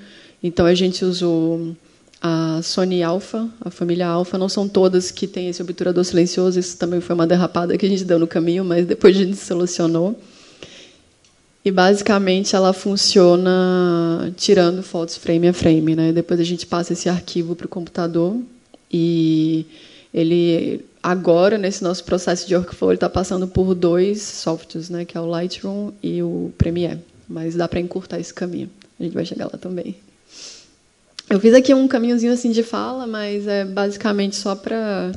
Então 0.42 0.66
a 0.66 0.74
gente 0.74 1.02
usou 1.02 1.74
a 2.20 2.60
Sony 2.62 3.02
Alpha 3.02 3.48
a 3.58 3.70
família 3.70 4.06
Alpha. 4.06 4.36
Não 4.36 4.50
são 4.50 4.68
todas 4.68 5.10
que 5.10 5.26
têm 5.26 5.48
esse 5.48 5.62
obturador 5.62 6.04
silencioso 6.04 6.60
isso 6.60 6.76
também 6.76 7.00
foi 7.00 7.14
uma 7.14 7.26
derrapada 7.26 7.78
que 7.78 7.86
a 7.86 7.88
gente 7.88 8.04
deu 8.04 8.18
no 8.18 8.26
caminho 8.26 8.66
mas 8.66 8.84
depois 8.84 9.16
a 9.16 9.24
gente 9.24 9.38
solucionou 9.38 10.14
e 11.66 11.70
basicamente 11.72 12.54
ela 12.54 12.72
funciona 12.72 14.32
tirando 14.36 14.84
fotos 14.84 15.16
frame 15.16 15.48
a 15.48 15.52
frame, 15.52 15.96
né? 15.96 16.12
Depois 16.12 16.38
a 16.38 16.44
gente 16.44 16.64
passa 16.64 16.92
esse 16.92 17.08
arquivo 17.08 17.56
para 17.56 17.66
o 17.66 17.68
computador 17.68 18.40
e 18.88 19.66
ele 20.14 20.84
agora, 21.02 21.58
nesse 21.58 21.82
nosso 21.82 22.04
processo 22.04 22.46
de 22.46 22.54
workflow, 22.54 22.92
ele 22.92 22.98
está 22.98 23.10
passando 23.10 23.48
por 23.48 23.74
dois 23.74 24.22
softwares, 24.22 24.88
né, 24.88 25.04
que 25.04 25.18
é 25.18 25.20
o 25.20 25.26
Lightroom 25.26 25.90
e 26.00 26.22
o 26.22 26.52
Premiere. 26.56 27.00
Mas 27.28 27.56
dá 27.56 27.66
para 27.66 27.80
encurtar 27.80 28.20
esse 28.20 28.32
caminho. 28.32 28.70
A 29.00 29.02
gente 29.02 29.14
vai 29.14 29.26
chegar 29.26 29.46
lá 29.46 29.58
também. 29.58 29.96
Eu 31.28 31.40
fiz 31.40 31.52
aqui 31.52 31.74
um 31.74 31.88
caminhozinho 31.88 32.32
assim 32.32 32.52
de 32.52 32.62
fala, 32.62 33.08
mas 33.08 33.44
é 33.48 33.64
basicamente 33.64 34.36
só 34.36 34.54
para 34.54 35.10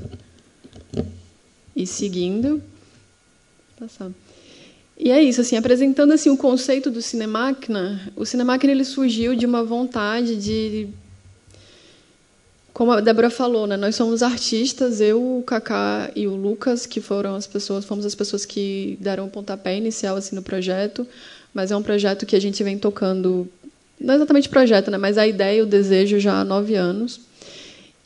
ir 1.75 1.85
seguindo. 1.85 2.59
Passar. 3.79 4.09
E 4.99 5.11
é 5.11 5.23
isso, 5.23 5.39
assim, 5.39 5.55
apresentando 5.55 6.11
assim 6.11 6.29
o 6.29 6.35
conceito 6.35 6.91
do 6.91 7.01
Cinemáquina, 7.01 8.11
o 8.17 8.25
Cinemáquina 8.25 8.73
ele 8.73 8.83
surgiu 8.83 9.33
de 9.33 9.45
uma 9.45 9.63
vontade 9.63 10.35
de 10.35 10.89
como 12.73 12.91
a 12.91 13.01
Débora 13.01 13.29
falou, 13.29 13.65
né, 13.65 13.75
nós 13.75 13.95
somos 13.95 14.21
artistas, 14.21 15.01
eu, 15.01 15.39
o 15.39 15.43
Kaká 15.43 16.11
e 16.15 16.27
o 16.27 16.35
Lucas, 16.35 16.85
que 16.85 17.01
foram 17.01 17.35
as 17.35 17.47
pessoas, 17.47 17.83
fomos 17.83 18.05
as 18.05 18.15
pessoas 18.15 18.45
que 18.45 18.97
deram 19.01 19.25
o 19.25 19.29
pontapé 19.29 19.75
inicial 19.75 20.15
assim 20.15 20.35
no 20.35 20.41
projeto, 20.41 21.07
mas 21.53 21.71
é 21.71 21.75
um 21.75 21.83
projeto 21.83 22.25
que 22.25 22.35
a 22.35 22.41
gente 22.41 22.63
vem 22.63 22.77
tocando, 22.77 23.49
não 23.99 24.15
exatamente 24.15 24.47
projeto, 24.47 24.91
né, 24.91 24.97
mas 24.97 25.17
a 25.17 25.25
ideia, 25.25 25.63
o 25.63 25.65
desejo 25.65 26.19
já 26.19 26.39
há 26.39 26.45
nove 26.45 26.75
anos. 26.75 27.21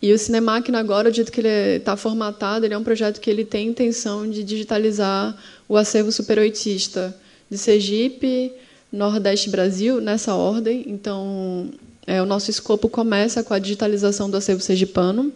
E 0.04 0.12
o 0.12 0.20
Cinemáquina 0.20 0.80
agora, 0.80 1.10
do 1.10 1.16
jeito 1.16 1.32
que 1.32 1.40
ele 1.40 1.78
está 1.78 1.96
formatado, 1.96 2.66
ele 2.66 2.74
é 2.74 2.78
um 2.78 2.84
projeto 2.84 3.22
que 3.22 3.30
ele 3.30 3.46
tem 3.46 3.70
intenção 3.70 4.30
de 4.30 4.44
digitalizar 4.44 5.34
o 5.66 5.78
acervo 5.78 6.12
superoitista 6.12 7.16
de 7.50 7.58
Sergipe, 7.58 8.52
Nordeste 8.92 9.50
Brasil, 9.50 10.02
nessa 10.02 10.36
ordem. 10.36 10.84
Então, 10.88 11.70
é, 12.06 12.22
o 12.22 12.26
nosso 12.26 12.52
escopo 12.52 12.90
começa 12.90 13.42
com 13.46 13.54
a 13.54 13.60
digitalização 13.60 14.30
do 14.30 14.36
acervo 14.36 14.62
sergipano. 14.62 15.32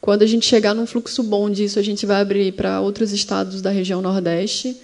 Quando 0.00 0.22
a 0.22 0.26
gente 0.26 0.46
chegar 0.46 0.72
num 0.72 0.86
fluxo 0.86 1.22
bom 1.22 1.50
disso, 1.50 1.78
a 1.78 1.82
gente 1.82 2.06
vai 2.06 2.22
abrir 2.22 2.52
para 2.54 2.80
outros 2.80 3.12
estados 3.12 3.60
da 3.60 3.68
região 3.68 4.00
Nordeste. 4.00 4.78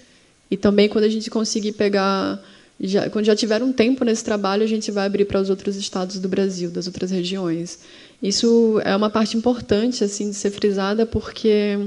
E 0.51 0.59
também, 0.59 0.91
quando 0.91 1.05
a 1.05 1.09
gente 1.09 1.31
conseguir 1.31 1.73
pegar. 1.73 2.39
Já, 2.79 3.09
quando 3.09 3.25
já 3.25 3.35
tiver 3.35 3.63
um 3.63 3.73
tempo 3.73 4.05
nesse 4.05 4.23
trabalho, 4.23 4.63
a 4.63 4.67
gente 4.67 4.91
vai 4.91 5.07
abrir 5.07 5.25
para 5.25 5.41
os 5.41 5.49
outros 5.49 5.77
estados 5.77 6.19
do 6.19 6.29
Brasil, 6.29 6.71
das 6.71 6.87
outras 6.87 7.11
regiões. 7.11 7.79
Isso 8.27 8.81
é 8.85 8.97
uma 8.97 9.09
parte 9.09 9.37
importante 9.37 10.03
assim 10.03 10.31
de 10.31 10.35
ser 10.35 10.51
frisada, 10.51 11.07
porque 11.07 11.79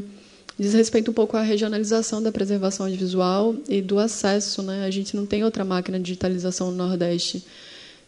diz 0.57 0.73
respeito 0.73 1.11
um 1.11 1.13
pouco 1.13 1.35
à 1.35 1.41
regionalização 1.41 2.23
da 2.23 2.31
preservação 2.31 2.85
audiovisual 2.85 3.57
e 3.67 3.81
do 3.81 3.99
acesso. 3.99 4.63
Né? 4.63 4.85
A 4.85 4.89
gente 4.89 5.17
não 5.17 5.25
tem 5.25 5.43
outra 5.43 5.65
máquina 5.65 5.97
de 5.97 6.05
digitalização 6.05 6.71
no 6.71 6.77
Nordeste. 6.77 7.43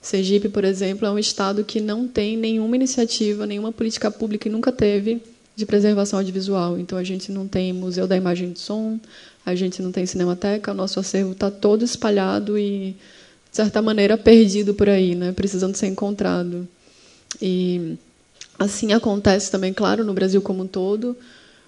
Sergipe, 0.01 0.47
por 0.47 0.63
exemplo, 0.63 1.05
é 1.05 1.11
um 1.11 1.19
estado 1.19 1.65
que 1.65 1.81
não 1.81 2.07
tem 2.07 2.37
nenhuma 2.37 2.73
iniciativa, 2.77 3.45
nenhuma 3.45 3.73
política 3.73 4.09
pública 4.09 4.47
e 4.47 4.51
nunca 4.51 4.71
teve 4.71 5.21
de 5.53 5.65
preservação 5.65 6.17
audiovisual. 6.19 6.79
Então, 6.79 6.97
a 6.97 7.03
gente 7.03 7.33
não 7.33 7.49
tem 7.49 7.73
Museu 7.73 8.07
da 8.07 8.15
Imagem 8.15 8.47
e 8.47 8.53
do 8.53 8.59
Som, 8.59 8.97
a 9.45 9.53
gente 9.55 9.81
não 9.81 9.91
tem 9.91 10.05
Cinemateca, 10.05 10.71
o 10.71 10.73
nosso 10.73 11.01
acervo 11.01 11.33
está 11.33 11.51
todo 11.51 11.83
espalhado 11.83 12.57
e, 12.57 12.95
de 13.49 13.57
certa 13.57 13.81
maneira, 13.81 14.17
perdido 14.17 14.73
por 14.73 14.87
aí, 14.87 15.15
né? 15.15 15.33
precisando 15.33 15.75
ser 15.75 15.87
encontrado. 15.87 16.65
E 17.41 17.97
assim 18.61 18.93
acontece 18.93 19.49
também, 19.51 19.73
claro, 19.73 20.03
no 20.03 20.13
Brasil 20.13 20.41
como 20.41 20.63
um 20.63 20.67
todo, 20.67 21.17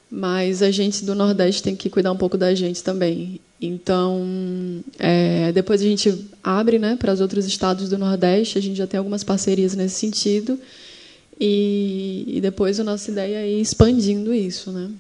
mas 0.09 0.61
a 0.61 0.69
gente 0.69 1.03
do 1.03 1.15
Nordeste 1.15 1.63
tem 1.63 1.75
que 1.75 1.89
cuidar 1.89 2.11
um 2.11 2.17
pouco 2.17 2.37
da 2.37 2.53
gente 2.53 2.83
também. 2.83 3.39
Então, 3.59 4.83
é, 4.99 5.51
depois 5.51 5.81
a 5.81 5.85
gente 5.85 6.29
abre 6.43 6.77
né, 6.77 6.95
para 6.95 7.11
os 7.11 7.19
outros 7.19 7.45
estados 7.45 7.89
do 7.89 7.97
Nordeste, 7.97 8.57
a 8.57 8.61
gente 8.61 8.77
já 8.77 8.85
tem 8.85 8.97
algumas 8.97 9.23
parcerias 9.23 9.73
nesse 9.73 9.95
sentido, 9.95 10.59
e, 11.39 12.25
e 12.27 12.41
depois 12.41 12.79
a 12.79 12.83
nossa 12.83 13.09
ideia 13.09 13.37
é 13.37 13.49
ir 13.49 13.61
expandindo 13.61 14.33
isso. 14.33 14.71
Né? 14.71 14.91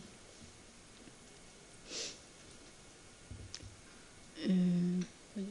É, 4.45 5.41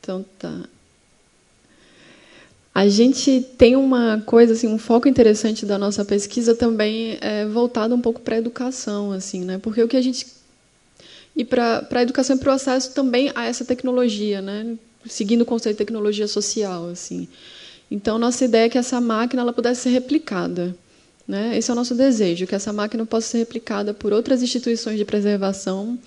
então, 0.00 0.24
tá. 0.38 0.68
A 2.74 2.88
gente 2.88 3.42
tem 3.58 3.76
uma 3.76 4.22
coisa 4.24 4.54
assim, 4.54 4.66
um 4.66 4.78
foco 4.78 5.06
interessante 5.06 5.66
da 5.66 5.76
nossa 5.78 6.04
pesquisa 6.04 6.54
também 6.54 7.18
é 7.20 7.44
voltado 7.44 7.94
um 7.94 8.00
pouco 8.00 8.20
para 8.20 8.36
a 8.36 8.38
educação, 8.38 9.12
assim, 9.12 9.44
né? 9.44 9.58
Porque 9.58 9.82
o 9.82 9.88
que 9.88 9.96
a 9.96 10.00
gente 10.00 10.26
e 11.36 11.44
para 11.44 11.86
a 11.90 12.02
educação 12.02 12.36
e 12.36 12.38
para 12.38 12.50
o 12.50 12.54
acesso 12.54 12.94
também 12.94 13.30
a 13.34 13.44
essa 13.44 13.64
tecnologia, 13.64 14.40
né? 14.40 14.74
Seguindo 15.06 15.42
o 15.42 15.46
conceito 15.46 15.76
de 15.76 15.78
tecnologia 15.78 16.26
social, 16.26 16.88
assim. 16.88 17.28
Então 17.90 18.18
nossa 18.18 18.44
ideia 18.44 18.66
é 18.66 18.68
que 18.70 18.78
essa 18.78 19.00
máquina 19.02 19.42
ela 19.42 19.52
pudesse 19.52 19.82
ser 19.82 19.90
replicada, 19.90 20.74
né? 21.28 21.56
Esse 21.58 21.70
é 21.70 21.74
o 21.74 21.76
nosso 21.76 21.94
desejo, 21.94 22.46
que 22.46 22.54
essa 22.54 22.72
máquina 22.72 23.04
possa 23.04 23.28
ser 23.28 23.38
replicada 23.38 23.92
por 23.92 24.14
outras 24.14 24.42
instituições 24.42 24.96
de 24.96 25.04
preservação 25.04 25.98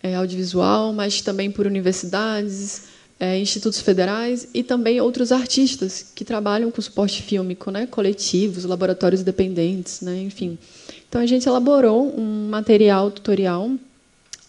é, 0.00 0.14
audiovisual, 0.14 0.92
mas 0.92 1.20
também 1.22 1.50
por 1.50 1.66
universidades 1.66 2.82
é, 3.20 3.38
institutos 3.38 3.80
federais 3.80 4.48
e 4.54 4.62
também 4.62 5.00
outros 5.00 5.32
artistas 5.32 6.06
que 6.14 6.24
trabalham 6.24 6.70
com 6.70 6.80
suporte 6.80 7.22
fílmico, 7.22 7.70
né, 7.70 7.86
coletivos, 7.86 8.64
laboratórios 8.64 9.20
independentes, 9.20 10.00
né, 10.00 10.22
enfim. 10.22 10.56
Então 11.08 11.20
a 11.20 11.26
gente 11.26 11.48
elaborou 11.48 12.14
um 12.16 12.48
material 12.48 13.10
tutorial 13.10 13.70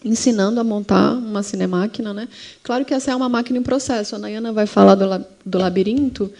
ensinando 0.03 0.59
a 0.59 0.63
montar 0.63 1.13
uma 1.13 1.43
cinemáquina, 1.43 2.13
né? 2.13 2.29
Claro 2.63 2.85
que 2.85 2.93
essa 2.93 3.11
é 3.11 3.15
uma 3.15 3.27
máquina 3.27 3.59
em 3.59 3.63
processo. 3.63 4.15
A 4.15 4.19
Nayana 4.19 4.53
vai 4.53 4.65
falar 4.65 4.95
do, 4.95 5.25
do 5.45 5.57
labirinto 5.57 6.31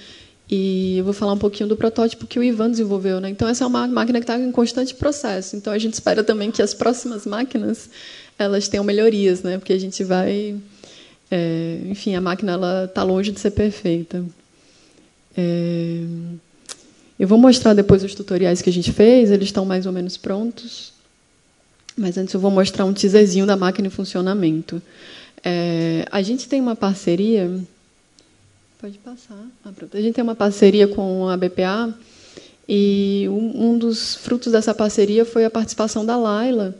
e 0.50 0.98
eu 0.98 1.04
vou 1.04 1.14
falar 1.14 1.34
um 1.34 1.38
pouquinho 1.38 1.68
do 1.68 1.76
protótipo 1.76 2.26
que 2.26 2.40
o 2.40 2.44
Ivan 2.44 2.72
desenvolveu, 2.72 3.20
né? 3.20 3.30
Então 3.30 3.48
essa 3.48 3.64
é 3.64 3.68
uma 3.68 3.86
máquina 3.88 4.20
que 4.20 4.24
está 4.24 4.40
em 4.40 4.52
constante 4.52 4.94
processo. 4.94 5.56
Então 5.56 5.74
a 5.74 5.78
gente 5.78 5.94
espera 5.94 6.24
também 6.24 6.52
que 6.52 6.62
as 6.62 6.74
próximas 6.74 7.26
máquinas 7.26 7.90
elas 8.38 8.68
tenham 8.68 8.84
melhorias, 8.84 9.44
né? 9.44 9.58
Porque 9.58 9.74
a 9.74 9.80
gente 9.80 10.04
vai 10.04 10.56
é, 11.32 11.80
enfim, 11.86 12.16
a 12.16 12.22
máquina 12.22 12.60
está 12.86 13.04
longe 13.04 13.32
de 13.32 13.40
ser 13.40 13.52
perfeita. 13.52 14.24
É, 15.38 16.04
eu 17.20 17.28
vou 17.28 17.38
mostrar 17.38 17.74
depois 17.74 18.04
os 18.04 18.16
tutoriais 18.16 18.62
que 18.62 18.70
a 18.70 18.74
gente 18.74 18.92
fez, 18.92 19.30
eles 19.30 19.50
estão 19.50 19.66
mais 19.66 19.86
ou 19.86 19.92
menos 19.92 20.18
prontos. 20.18 20.94
Mas 21.96 22.18
antes 22.18 22.34
eu 22.34 22.40
vou 22.40 22.50
mostrar 22.50 22.86
um 22.86 22.94
teaserzinho 22.94 23.46
da 23.46 23.58
máquina 23.58 23.88
em 23.88 23.92
funcionamento. 23.92 24.82
É, 25.44 26.06
a 26.12 26.22
gente 26.22 26.48
tem 26.48 26.62
uma 26.62 26.76
parceria. 26.76 27.60
Pode 28.80 28.98
passar. 29.00 29.38
Ah, 29.66 29.72
a 29.94 30.02
gente 30.02 30.16
tem 30.16 30.24
uma 30.24 30.36
parceria 30.36 30.88
com 30.88 31.28
a 31.28 31.36
BPA 31.36 31.94
e 32.68 33.28
um, 33.30 33.72
um 33.72 33.78
dos 33.78 34.16
frutos 34.16 34.54
dessa 34.54 34.74
parceria 34.74 35.26
foi 35.26 35.44
a 35.44 35.50
participação 35.50 36.06
da 36.06 36.16
Laila 36.16 36.74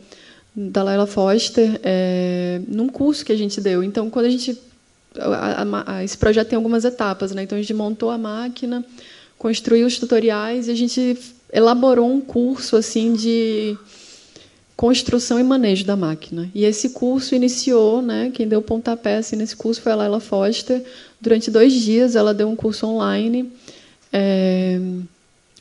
da 0.54 0.82
Laila 0.82 1.06
Foster 1.06 1.80
é, 1.82 2.60
num 2.66 2.88
curso 2.88 3.24
que 3.24 3.32
a 3.32 3.36
gente 3.36 3.60
deu. 3.60 3.82
Então, 3.82 4.10
quando 4.10 4.26
a 4.26 4.30
gente 4.30 4.58
a, 5.18 5.62
a, 5.62 5.96
a, 5.96 6.04
esse 6.04 6.16
projeto 6.16 6.48
tem 6.48 6.56
algumas 6.56 6.84
etapas, 6.84 7.32
né? 7.32 7.42
Então 7.42 7.56
a 7.56 7.60
gente 7.60 7.74
montou 7.74 8.10
a 8.10 8.18
máquina, 8.18 8.84
construiu 9.38 9.86
os 9.86 9.98
tutoriais 9.98 10.68
e 10.68 10.70
a 10.70 10.74
gente 10.74 11.18
elaborou 11.52 12.10
um 12.10 12.20
curso 12.20 12.76
assim 12.76 13.12
de 13.14 13.76
construção 14.76 15.38
e 15.38 15.42
manejo 15.42 15.84
da 15.84 15.96
máquina. 15.96 16.50
E 16.54 16.64
esse 16.64 16.90
curso 16.90 17.34
iniciou, 17.34 18.00
né? 18.00 18.30
Quem 18.32 18.48
deu 18.48 18.62
pontapé 18.62 19.16
assim, 19.16 19.36
nesse 19.36 19.56
curso 19.56 19.80
foi 19.82 19.92
a 19.92 19.96
Laila 19.96 20.20
Foster. 20.20 20.82
Durante 21.20 21.50
dois 21.50 21.72
dias, 21.72 22.16
ela 22.16 22.32
deu 22.32 22.48
um 22.48 22.56
curso 22.56 22.86
online. 22.86 23.52
É, 24.12 24.80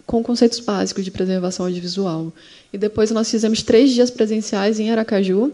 com 0.09 0.23
conceitos 0.23 0.59
básicos 0.59 1.05
de 1.05 1.11
preservação 1.11 1.67
audiovisual. 1.67 2.33
E 2.73 2.79
depois 2.79 3.11
nós 3.11 3.29
fizemos 3.29 3.61
três 3.61 3.91
dias 3.91 4.09
presenciais 4.09 4.79
em 4.79 4.89
Aracaju, 4.89 5.53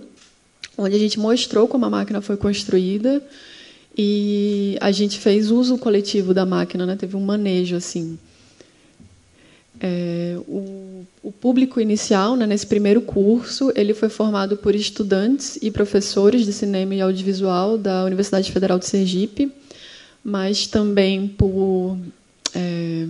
onde 0.77 0.95
a 0.95 0.97
gente 0.97 1.19
mostrou 1.19 1.67
como 1.67 1.83
a 1.83 1.89
máquina 1.89 2.21
foi 2.21 2.37
construída 2.37 3.21
e 3.97 4.77
a 4.79 4.93
gente 4.93 5.19
fez 5.19 5.51
uso 5.51 5.77
coletivo 5.77 6.33
da 6.33 6.45
máquina, 6.45 6.85
né? 6.85 6.95
teve 6.95 7.17
um 7.17 7.19
manejo 7.19 7.75
assim. 7.75 8.17
É, 9.77 10.37
o, 10.47 11.05
o, 11.21 11.33
público 11.33 11.81
inicial, 11.81 12.37
né, 12.37 12.47
nesse 12.47 12.65
primeiro 12.65 13.01
curso, 13.01 13.73
ele 13.75 13.93
foi 13.93 14.07
formado 14.07 14.55
por 14.55 14.73
estudantes 14.73 15.59
e 15.61 15.69
professores 15.69 16.45
de 16.45 16.53
cinema 16.53 16.95
e 16.95 17.01
audiovisual 17.01 17.77
da 17.77 18.05
Universidade 18.05 18.49
Federal 18.53 18.79
de 18.79 18.85
Sergipe, 18.85 19.51
mas 20.23 20.65
também 20.65 21.27
por 21.27 21.97
é, 22.53 23.05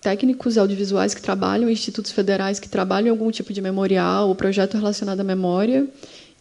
técnicos 0.00 0.56
audiovisuais 0.56 1.14
que 1.14 1.20
trabalham 1.20 1.68
institutos 1.68 2.12
federais 2.12 2.60
que 2.60 2.68
trabalham 2.68 3.08
em 3.08 3.10
algum 3.10 3.30
tipo 3.30 3.52
de 3.52 3.60
memorial 3.60 4.28
ou 4.28 4.34
projeto 4.34 4.76
relacionado 4.76 5.20
à 5.20 5.24
memória 5.24 5.86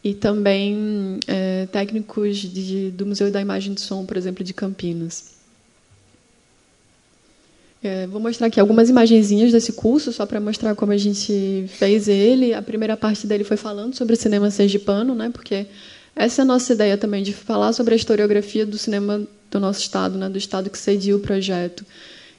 e 0.03 0.13
também 0.13 1.19
é, 1.27 1.67
técnicos 1.71 2.37
de, 2.37 2.91
do 2.91 3.05
Museu 3.05 3.31
da 3.31 3.41
Imagem 3.41 3.73
e 3.73 3.79
Som, 3.79 4.05
por 4.05 4.15
exemplo, 4.15 4.43
de 4.43 4.53
Campinas. 4.53 5.35
É, 7.83 8.07
vou 8.07 8.19
mostrar 8.19 8.47
aqui 8.47 8.59
algumas 8.59 8.89
imagenzinhas 8.89 9.51
desse 9.51 9.71
curso, 9.73 10.11
só 10.11 10.25
para 10.25 10.39
mostrar 10.39 10.75
como 10.75 10.91
a 10.91 10.97
gente 10.97 11.65
fez 11.67 12.07
ele. 12.07 12.53
A 12.53 12.61
primeira 12.61 12.97
parte 12.97 13.27
dele 13.27 13.43
foi 13.43 13.57
falando 13.57 13.95
sobre 13.95 14.13
o 14.13 14.17
cinema 14.17 14.49
sergipano, 14.49 15.13
né, 15.15 15.29
porque 15.31 15.65
essa 16.15 16.41
é 16.41 16.43
a 16.43 16.45
nossa 16.45 16.73
ideia 16.73 16.97
também, 16.97 17.23
de 17.23 17.33
falar 17.33 17.73
sobre 17.73 17.93
a 17.93 17.97
historiografia 17.97 18.65
do 18.65 18.77
cinema 18.77 19.27
do 19.49 19.59
nosso 19.59 19.79
estado, 19.79 20.17
né, 20.17 20.27
do 20.29 20.37
estado 20.37 20.69
que 20.69 20.77
cediu 20.77 21.17
o 21.17 21.19
projeto. 21.19 21.85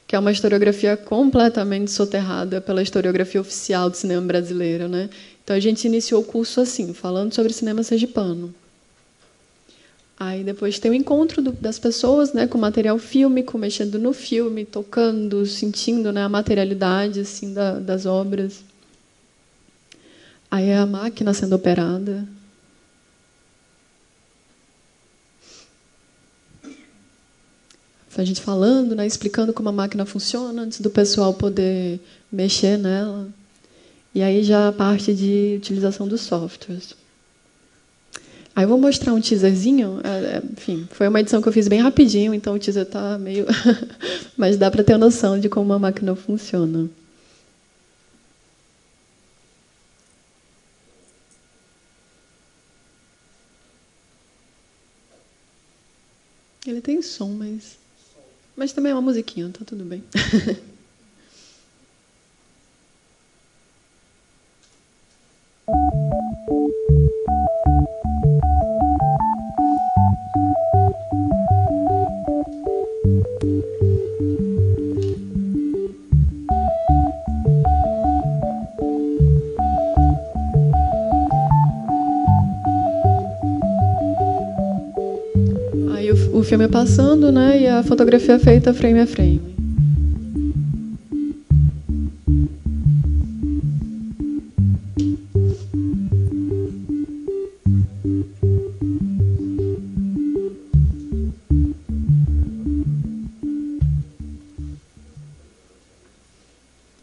Que 0.09 0.17
é 0.17 0.19
uma 0.19 0.33
historiografia 0.33 0.97
completamente 0.97 1.91
soterrada 1.91 2.63
pela 2.63 2.83
historiografia 2.83 3.43
oficial 3.43 3.91
do 3.91 3.97
cinema 3.97 4.23
brasileiro, 4.23 4.89
né? 4.89 5.11
Então 5.45 5.55
a 5.55 5.61
gente 5.61 5.87
iniciou 5.87 6.23
o 6.23 6.25
curso 6.25 6.63
assim, 6.63 6.95
falando 6.95 7.35
sobre 7.35 7.53
cinema 7.53 7.83
sergipano. 7.83 8.55
Aí 10.19 10.43
depois 10.43 10.79
tem 10.79 10.91
o 10.91 10.95
encontro 10.95 11.43
do, 11.43 11.53
das 11.53 11.79
pessoas, 11.79 12.33
né, 12.33 12.47
com 12.47 12.57
material 12.57 12.99
fílmico, 12.99 13.59
mexendo 13.59 13.99
no 13.99 14.15
filme, 14.15 14.65
tocando, 14.65 15.45
sentindo, 15.45 16.11
né, 16.11 16.23
a 16.23 16.29
materialidade 16.29 17.21
assim 17.21 17.53
da, 17.53 17.79
das 17.79 18.07
obras. 18.07 18.65
Aí 20.51 20.71
é 20.71 20.79
a 20.79 20.87
máquina 20.87 21.35
sendo 21.35 21.55
operada. 21.55 22.27
A 28.19 28.25
gente 28.25 28.41
falando, 28.41 28.97
né, 28.97 29.07
explicando 29.07 29.53
como 29.53 29.69
a 29.69 29.73
máquina 29.73 30.05
funciona 30.05 30.63
antes 30.63 30.81
do 30.81 30.91
pessoal 30.91 31.33
poder 31.33 32.01
mexer 32.33 32.77
nela. 32.77 33.29
E 34.13 34.21
aí 34.21 34.43
já 34.43 34.69
a 34.69 34.73
parte 34.73 35.15
de 35.15 35.55
utilização 35.59 36.09
dos 36.09 36.23
softwares. 36.23 36.97
Aí 38.57 38.65
eu 38.65 38.69
vou 38.69 38.77
mostrar 38.77 39.15
um 39.15 39.21
teaserzinho. 39.21 40.01
É, 40.03 40.09
é, 40.09 40.43
enfim, 40.53 40.89
foi 40.91 41.07
uma 41.07 41.21
edição 41.21 41.41
que 41.41 41.49
eu 41.49 41.53
fiz 41.53 41.69
bem 41.69 41.81
rapidinho, 41.81 42.35
então 42.35 42.57
o 42.57 42.59
teaser 42.59 42.83
está 42.83 43.17
meio. 43.17 43.47
Mas 44.37 44.57
dá 44.57 44.69
para 44.69 44.83
ter 44.83 44.99
noção 44.99 45.39
de 45.39 45.49
como 45.49 45.73
a 45.73 45.79
máquina 45.79 46.17
funciona. 46.17 46.91
Ele 56.67 56.81
tem 56.81 57.01
som, 57.01 57.29
mas. 57.31 57.78
Mas 58.59 58.73
também 58.73 58.91
é 58.91 58.95
uma 58.95 59.01
musiquinha, 59.01 59.49
tá 59.57 59.65
tudo 59.65 59.85
bem. 59.85 60.03
filme 86.49 86.67
passando, 86.67 87.31
né? 87.31 87.61
E 87.61 87.67
a 87.67 87.83
fotografia 87.83 88.39
feita 88.39 88.73
frame 88.73 89.01
a 89.01 89.07
frame. 89.07 89.39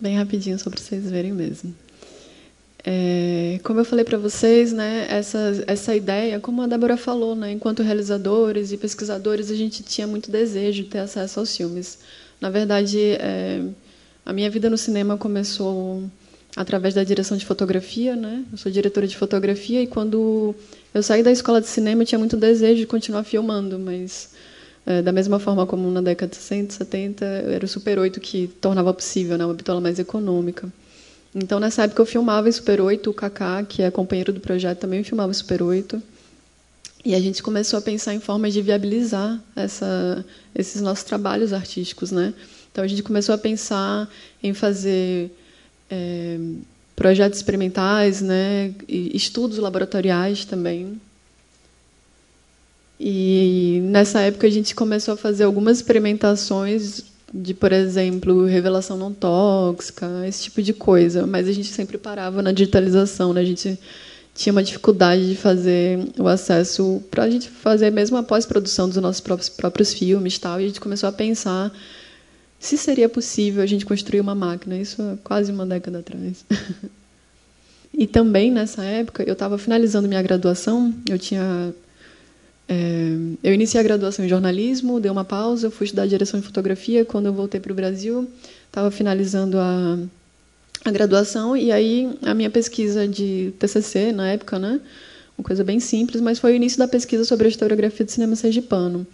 Bem 0.01 0.17
rapidinho 0.17 0.57
só 0.57 0.71
para 0.71 0.81
vocês 0.81 1.11
verem 1.11 1.33
mesmo. 1.33 1.71
É, 2.83 3.35
como 3.65 3.79
eu 3.79 3.86
falei 3.86 4.05
para 4.05 4.19
vocês, 4.19 4.72
né, 4.72 5.07
essa, 5.10 5.63
essa 5.65 5.95
ideia, 5.95 6.39
como 6.39 6.62
a 6.62 6.67
Débora 6.67 6.95
falou, 6.95 7.36
né, 7.36 7.51
enquanto 7.51 7.81
realizadores 7.81 8.72
e 8.72 8.77
pesquisadores, 8.77 9.50
a 9.50 9.55
gente 9.55 9.81
tinha 9.81 10.05
muito 10.05 10.29
desejo 10.29 10.84
de 10.84 10.89
ter 10.89 11.00
acesso 11.00 11.39
aos 11.39 11.57
filmes. 11.57 11.98
Na 12.39 12.51
verdade, 12.51 13.00
é, 13.19 13.63
a 14.24 14.31
minha 14.31 14.51
vida 14.51 14.69
no 14.69 14.77
cinema 14.77 15.17
começou 15.17 16.03
através 16.55 16.93
da 16.93 17.03
direção 17.03 17.36
de 17.36 17.43
fotografia. 17.43 18.15
Né? 18.15 18.45
Eu 18.51 18.57
sou 18.60 18.72
diretora 18.72 19.07
de 19.07 19.17
fotografia 19.17 19.81
e 19.81 19.88
quando 19.88 20.53
eu 20.93 21.01
saí 21.01 21.24
da 21.24 21.31
escola 21.31 21.60
de 21.60 21.67
cinema, 21.67 22.03
eu 22.03 22.05
tinha 22.05 22.19
muito 22.19 22.38
desejo 22.38 22.81
de 22.81 22.86
continuar 22.86 23.24
filmando, 23.24 23.80
mas 23.80 24.30
é, 24.86 25.01
da 25.01 25.12
mesma 25.12 25.39
forma 25.39 25.65
como 25.65 25.89
na 25.89 26.01
década 26.01 26.30
de 26.30 26.36
60, 26.36 26.71
70, 26.71 27.25
era 27.25 27.65
o 27.65 27.67
Super 27.67 27.97
8 27.97 28.19
que 28.19 28.47
tornava 28.62 28.93
possível 28.93 29.39
né, 29.39 29.45
uma 29.45 29.56
bitola 29.56 29.82
mais 29.82 29.97
econômica. 29.97 30.71
Então, 31.36 31.60
nessa 31.60 31.84
época, 31.84 32.02
eu 32.02 32.06
filmava 32.06 32.50
Super 32.50 32.80
8, 32.80 33.10
o 33.10 33.13
Kaká, 33.13 33.62
que 33.63 33.84
é 33.84 33.91
companheiro 33.91 34.32
do 34.32 34.39
projeto, 34.39 34.80
também 34.80 35.04
filmava 35.04 35.34
Super 35.34 35.62
8. 35.62 36.02
E 37.04 37.13
a 37.13 37.19
gente 37.19 37.43
começou 37.43 37.78
a 37.78 37.82
pensar 37.82 38.13
em 38.13 38.21
formas 38.21 38.54
de 38.54 38.62
viabilizar 38.62 39.38
essa, 39.54 40.26
esses 40.56 40.82
nossos 40.82 41.04
trabalhos 41.04 41.52
artísticos. 41.52 42.10
Né? 42.10 42.34
Então, 42.71 42.86
a 42.86 42.88
gente 42.88 43.04
começou 43.04 43.36
a 43.36 43.38
pensar 43.38 44.10
em 44.41 44.54
fazer 44.54 45.30
é, 45.91 46.39
projetos 46.95 47.38
experimentais, 47.38 48.21
né? 48.21 48.74
E 48.88 49.15
estudos 49.15 49.58
laboratoriais 49.58 50.45
também. 50.45 51.00
E 52.98 53.82
nessa 53.84 54.21
época 54.21 54.48
a 54.48 54.50
gente 54.50 54.74
começou 54.74 55.15
a 55.15 55.17
fazer 55.17 55.43
algumas 55.43 55.78
experimentações 55.78 57.04
de, 57.36 57.54
por 57.54 57.74
exemplo, 57.74 58.45
revelação 58.45 58.98
não 58.98 59.13
tóxica, 59.13 60.08
esse 60.26 60.43
tipo 60.43 60.62
de 60.62 60.74
coisa. 60.74 61.28
Mas 61.28 61.48
a 61.48 61.52
gente 61.52 61.67
sempre 61.67 61.98
parava 61.98 62.41
na 62.41 62.54
digitalização, 62.54 63.34
né? 63.34 63.41
A 63.41 63.45
gente 63.45 63.78
tinha 64.34 64.54
uma 64.54 64.63
dificuldade 64.63 65.28
de 65.28 65.36
fazer 65.36 66.00
o 66.17 66.28
acesso 66.28 67.04
para 67.12 67.24
a 67.24 67.30
gente 67.30 67.50
fazer 67.50 67.91
mesmo 67.91 68.17
a 68.17 68.24
pós-produção 68.24 68.88
dos 68.88 68.98
nossos 68.98 69.21
próprios, 69.21 69.50
próprios 69.50 69.93
filmes 69.93 70.39
tal. 70.39 70.60
E 70.62 70.63
a 70.63 70.67
gente 70.67 70.80
começou 70.80 71.10
a 71.10 71.12
pensar 71.12 71.71
se 72.60 72.78
seria 72.78 73.10
possível 73.10 73.62
a 73.62 73.65
gente 73.65 73.86
construir 73.86 74.21
uma 74.21 74.36
máquina. 74.36 74.78
Isso 74.78 75.02
é 75.02 75.17
quase 75.24 75.52
uma 75.52 75.65
década 75.65 76.00
atrás. 76.00 76.45
e 77.93 78.08
também 78.08 78.50
nessa 78.50 78.84
época 78.84 79.24
eu 79.24 79.34
estava 79.34 79.58
finalizando 79.58 80.08
minha 80.08 80.21
graduação. 80.21 80.93
Eu 81.10 81.19
tinha 81.19 81.74
é, 82.67 83.15
eu 83.43 83.54
iniciei 83.54 83.80
a 83.80 83.84
graduação 83.84 84.25
em 84.25 84.30
jornalismo, 84.30 84.99
dei 84.99 85.12
uma 85.12 85.23
pausa, 85.23 85.69
fui 85.69 85.86
estudar 85.86 86.08
direção 86.08 86.39
de 86.39 86.45
fotografia. 86.45 87.06
Quando 87.06 87.28
eu 87.28 87.34
voltei 87.34 87.60
para 87.60 87.71
o 87.71 87.75
Brasil, 87.75 88.28
estava 88.67 88.89
finalizando 88.89 89.60
a, 89.60 89.99
a 90.84 90.91
graduação 90.91 91.56
e 91.56 91.71
aí 91.71 92.10
a 92.23 92.34
minha 92.34 92.49
pesquisa 92.49 93.08
de 93.08 93.54
TCC 93.60 94.12
na 94.12 94.30
época, 94.32 94.58
né, 94.58 94.80
uma 95.38 95.45
coisa 95.45 95.63
bem 95.63 95.80
simples, 95.80 96.21
mas 96.21 96.39
foi 96.39 96.54
o 96.54 96.56
início 96.56 96.80
da 96.80 96.88
pesquisa 96.88 97.23
sobre 97.23 97.45
a 97.45 97.49
historiografia 97.49 98.06
do 98.06 98.12
cinema 98.12 98.36
sergipano. 98.36 99.06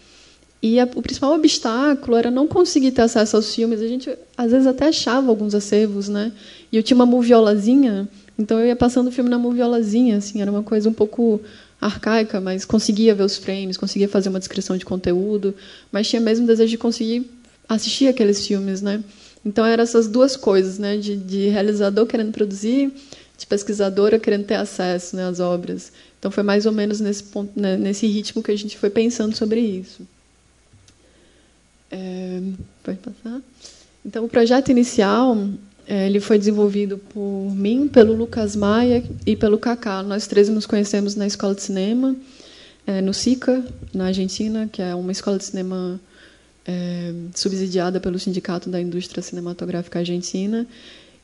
E 0.61 0.79
a, 0.79 0.87
o 0.95 1.01
principal 1.01 1.33
obstáculo 1.33 2.15
era 2.15 2.29
não 2.29 2.47
conseguir 2.47 2.91
ter 2.91 3.01
acesso 3.01 3.35
aos 3.35 3.53
filmes. 3.53 3.81
A 3.81 3.87
gente 3.87 4.15
às 4.37 4.51
vezes 4.51 4.67
até 4.67 4.87
achava 4.87 5.29
alguns 5.29 5.55
acervos, 5.55 6.07
né? 6.07 6.31
E 6.71 6.77
eu 6.77 6.83
tinha 6.83 6.95
uma 6.95 7.05
moviolazinha, 7.05 8.07
então 8.37 8.59
eu 8.59 8.67
ia 8.67 8.75
passando 8.75 9.07
o 9.07 9.11
filme 9.11 9.29
na 9.29 9.39
moviolazinha, 9.39 10.17
assim, 10.17 10.41
era 10.41 10.51
uma 10.51 10.63
coisa 10.63 10.87
um 10.87 10.93
pouco 10.93 11.41
arcaica, 11.81 12.39
mas 12.39 12.63
conseguia 12.63 13.15
ver 13.15 13.23
os 13.23 13.37
frames, 13.37 13.75
conseguia 13.75 14.07
fazer 14.07 14.29
uma 14.29 14.39
descrição 14.39 14.77
de 14.77 14.85
conteúdo, 14.85 15.55
mas 15.91 16.07
tinha 16.07 16.21
mesmo 16.21 16.45
desejo 16.45 16.69
de 16.69 16.77
conseguir 16.77 17.29
assistir 17.67 18.07
aqueles 18.07 18.45
filmes, 18.45 18.81
né? 18.81 19.03
Então 19.43 19.65
eram 19.65 19.81
essas 19.81 20.07
duas 20.07 20.37
coisas, 20.37 20.77
né? 20.77 20.95
De, 20.97 21.17
de 21.17 21.47
realizador 21.49 22.05
querendo 22.05 22.31
produzir, 22.31 22.93
de 23.35 23.47
pesquisadora 23.47 24.19
querendo 24.19 24.45
ter 24.45 24.55
acesso 24.55 25.15
né, 25.15 25.27
às 25.27 25.39
obras. 25.39 25.91
Então 26.19 26.29
foi 26.29 26.43
mais 26.43 26.67
ou 26.67 26.71
menos 26.71 26.99
nesse 26.99 27.23
ponto, 27.23 27.59
né, 27.59 27.75
nesse 27.75 28.05
ritmo 28.05 28.43
que 28.43 28.51
a 28.51 28.55
gente 28.55 28.77
foi 28.77 28.91
pensando 28.91 29.35
sobre 29.35 29.59
isso. 29.59 30.07
É, 31.89 32.41
pode 32.83 32.99
passar. 32.99 33.41
Então 34.05 34.23
o 34.25 34.29
projeto 34.29 34.69
inicial 34.69 35.35
ele 35.91 36.21
foi 36.21 36.37
desenvolvido 36.37 36.97
por 36.97 37.53
mim, 37.53 37.87
pelo 37.87 38.13
Lucas 38.13 38.55
Maia 38.55 39.03
e 39.25 39.35
pelo 39.35 39.57
Kaká. 39.57 40.01
Nós 40.01 40.25
três 40.25 40.47
nos 40.47 40.65
conhecemos 40.65 41.15
na 41.15 41.27
escola 41.27 41.53
de 41.53 41.61
cinema, 41.61 42.15
é, 42.87 43.01
no 43.01 43.13
SICA, 43.13 43.61
na 43.93 44.05
Argentina, 44.05 44.69
que 44.71 44.81
é 44.81 44.95
uma 44.95 45.11
escola 45.11 45.37
de 45.37 45.43
cinema 45.43 45.99
é, 46.65 47.13
subsidiada 47.35 47.99
pelo 47.99 48.17
Sindicato 48.17 48.69
da 48.69 48.79
Indústria 48.79 49.21
Cinematográfica 49.21 49.99
Argentina. 49.99 50.65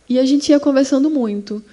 E 0.10 0.20
a 0.20 0.26
gente 0.26 0.50
ia 0.50 0.60
conversando 0.60 1.10
muito. 1.10 1.64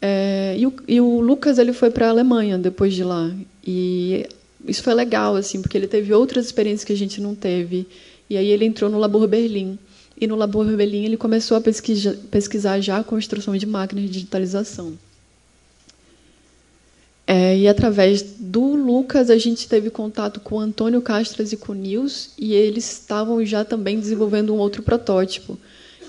É, 0.00 0.56
e, 0.58 0.66
o, 0.66 0.74
e, 0.88 1.00
o, 1.00 1.20
Lucas 1.20 1.58
ele 1.58 1.72
foi 1.72 1.90
para 1.90 2.06
a 2.06 2.10
Alemanha 2.10 2.56
depois 2.58 2.94
de 2.94 3.04
lá. 3.04 3.30
E 3.66 4.26
isso 4.66 4.82
foi 4.82 4.94
legal, 4.94 5.36
assim, 5.36 5.60
porque 5.60 5.76
ele 5.76 5.86
teve 5.86 6.12
outras 6.12 6.46
experiências 6.46 6.84
que 6.84 6.92
a 6.92 6.96
gente 6.96 7.20
não 7.20 7.34
teve. 7.34 7.86
E 8.28 8.36
aí 8.36 8.48
ele 8.48 8.64
entrou 8.64 8.90
no 8.90 8.98
Labor 8.98 9.26
Berlim. 9.28 9.78
E 10.22 10.26
no 10.28 10.36
Labor 10.36 10.64
Rebelin 10.64 11.04
ele 11.04 11.16
começou 11.16 11.56
a 11.56 11.60
pesquisar, 11.60 12.14
pesquisar 12.30 12.78
já 12.78 12.98
a 12.98 13.02
construção 13.02 13.56
de 13.56 13.66
máquinas 13.66 14.04
de 14.04 14.10
digitalização. 14.12 14.96
É, 17.26 17.58
e 17.58 17.66
através 17.66 18.22
do 18.22 18.76
Lucas 18.76 19.30
a 19.30 19.36
gente 19.36 19.68
teve 19.68 19.90
contato 19.90 20.38
com 20.38 20.54
o 20.54 20.60
Antônio 20.60 21.02
Castras 21.02 21.52
e 21.52 21.56
com 21.56 21.72
o 21.72 21.74
Nils 21.74 22.30
e 22.38 22.54
eles 22.54 22.88
estavam 22.88 23.44
já 23.44 23.64
também 23.64 23.98
desenvolvendo 23.98 24.54
um 24.54 24.58
outro 24.58 24.80
protótipo. 24.84 25.58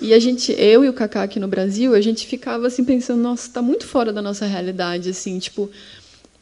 E 0.00 0.14
a 0.14 0.20
gente, 0.20 0.52
eu 0.52 0.84
e 0.84 0.88
o 0.88 0.92
Kaká 0.92 1.24
aqui 1.24 1.40
no 1.40 1.48
Brasil, 1.48 1.92
a 1.92 2.00
gente 2.00 2.24
ficava 2.24 2.68
assim 2.68 2.84
pensando, 2.84 3.20
nossa, 3.20 3.48
está 3.48 3.60
muito 3.60 3.84
fora 3.84 4.12
da 4.12 4.22
nossa 4.22 4.46
realidade, 4.46 5.10
assim, 5.10 5.40
tipo, 5.40 5.68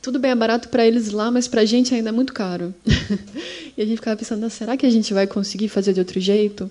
tudo 0.03 0.19
bem 0.19 0.33
é 0.33 0.35
barato 0.35 0.69
para 0.69 0.87
eles 0.87 1.11
lá, 1.11 1.31
mas 1.31 1.49
para 1.49 1.63
a 1.63 1.65
gente 1.65 1.95
ainda 1.95 2.11
é 2.11 2.13
muito 2.13 2.35
caro. 2.35 2.75
e 3.79 3.81
a 3.81 3.87
gente 3.87 3.97
ficava 3.97 4.19
pensando, 4.19 4.51
será 4.51 4.77
que 4.77 4.85
a 4.85 4.91
gente 4.91 5.15
vai 5.15 5.27
conseguir 5.27 5.69
fazer 5.69 5.95
de 5.95 6.01
outro 6.01 6.21
jeito? 6.21 6.71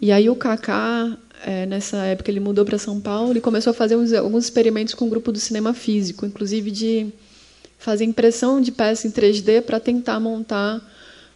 E 0.00 0.12
aí 0.12 0.30
o 0.30 0.36
Kaká, 0.36 1.16
é, 1.44 1.66
nessa 1.66 1.96
época, 1.98 2.30
ele 2.30 2.40
mudou 2.40 2.64
para 2.64 2.78
São 2.78 3.00
Paulo 3.00 3.36
e 3.36 3.40
começou 3.40 3.72
a 3.72 3.74
fazer 3.74 3.96
uns, 3.96 4.12
alguns 4.12 4.44
experimentos 4.44 4.94
com 4.94 5.06
o 5.06 5.10
grupo 5.10 5.32
do 5.32 5.38
cinema 5.38 5.74
físico, 5.74 6.24
inclusive 6.24 6.70
de 6.70 7.12
fazer 7.78 8.04
impressão 8.04 8.60
de 8.60 8.70
peça 8.70 9.06
em 9.06 9.10
3D 9.10 9.62
para 9.62 9.80
tentar 9.80 10.20
montar 10.20 10.80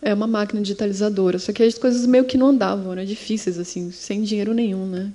é, 0.01 0.15
uma 0.15 0.27
máquina 0.27 0.61
digitalizadora. 0.61 1.39
Só 1.39 1.53
que 1.53 1.63
as 1.63 1.79
coisas 1.79 2.07
meio 2.07 2.25
que 2.25 2.37
não 2.37 2.49
andavam, 2.49 2.95
né? 2.95 3.05
difíceis, 3.05 3.59
assim, 3.59 3.91
sem 3.91 4.23
dinheiro 4.23 4.55
nenhum. 4.55 4.87
Né? 4.87 5.13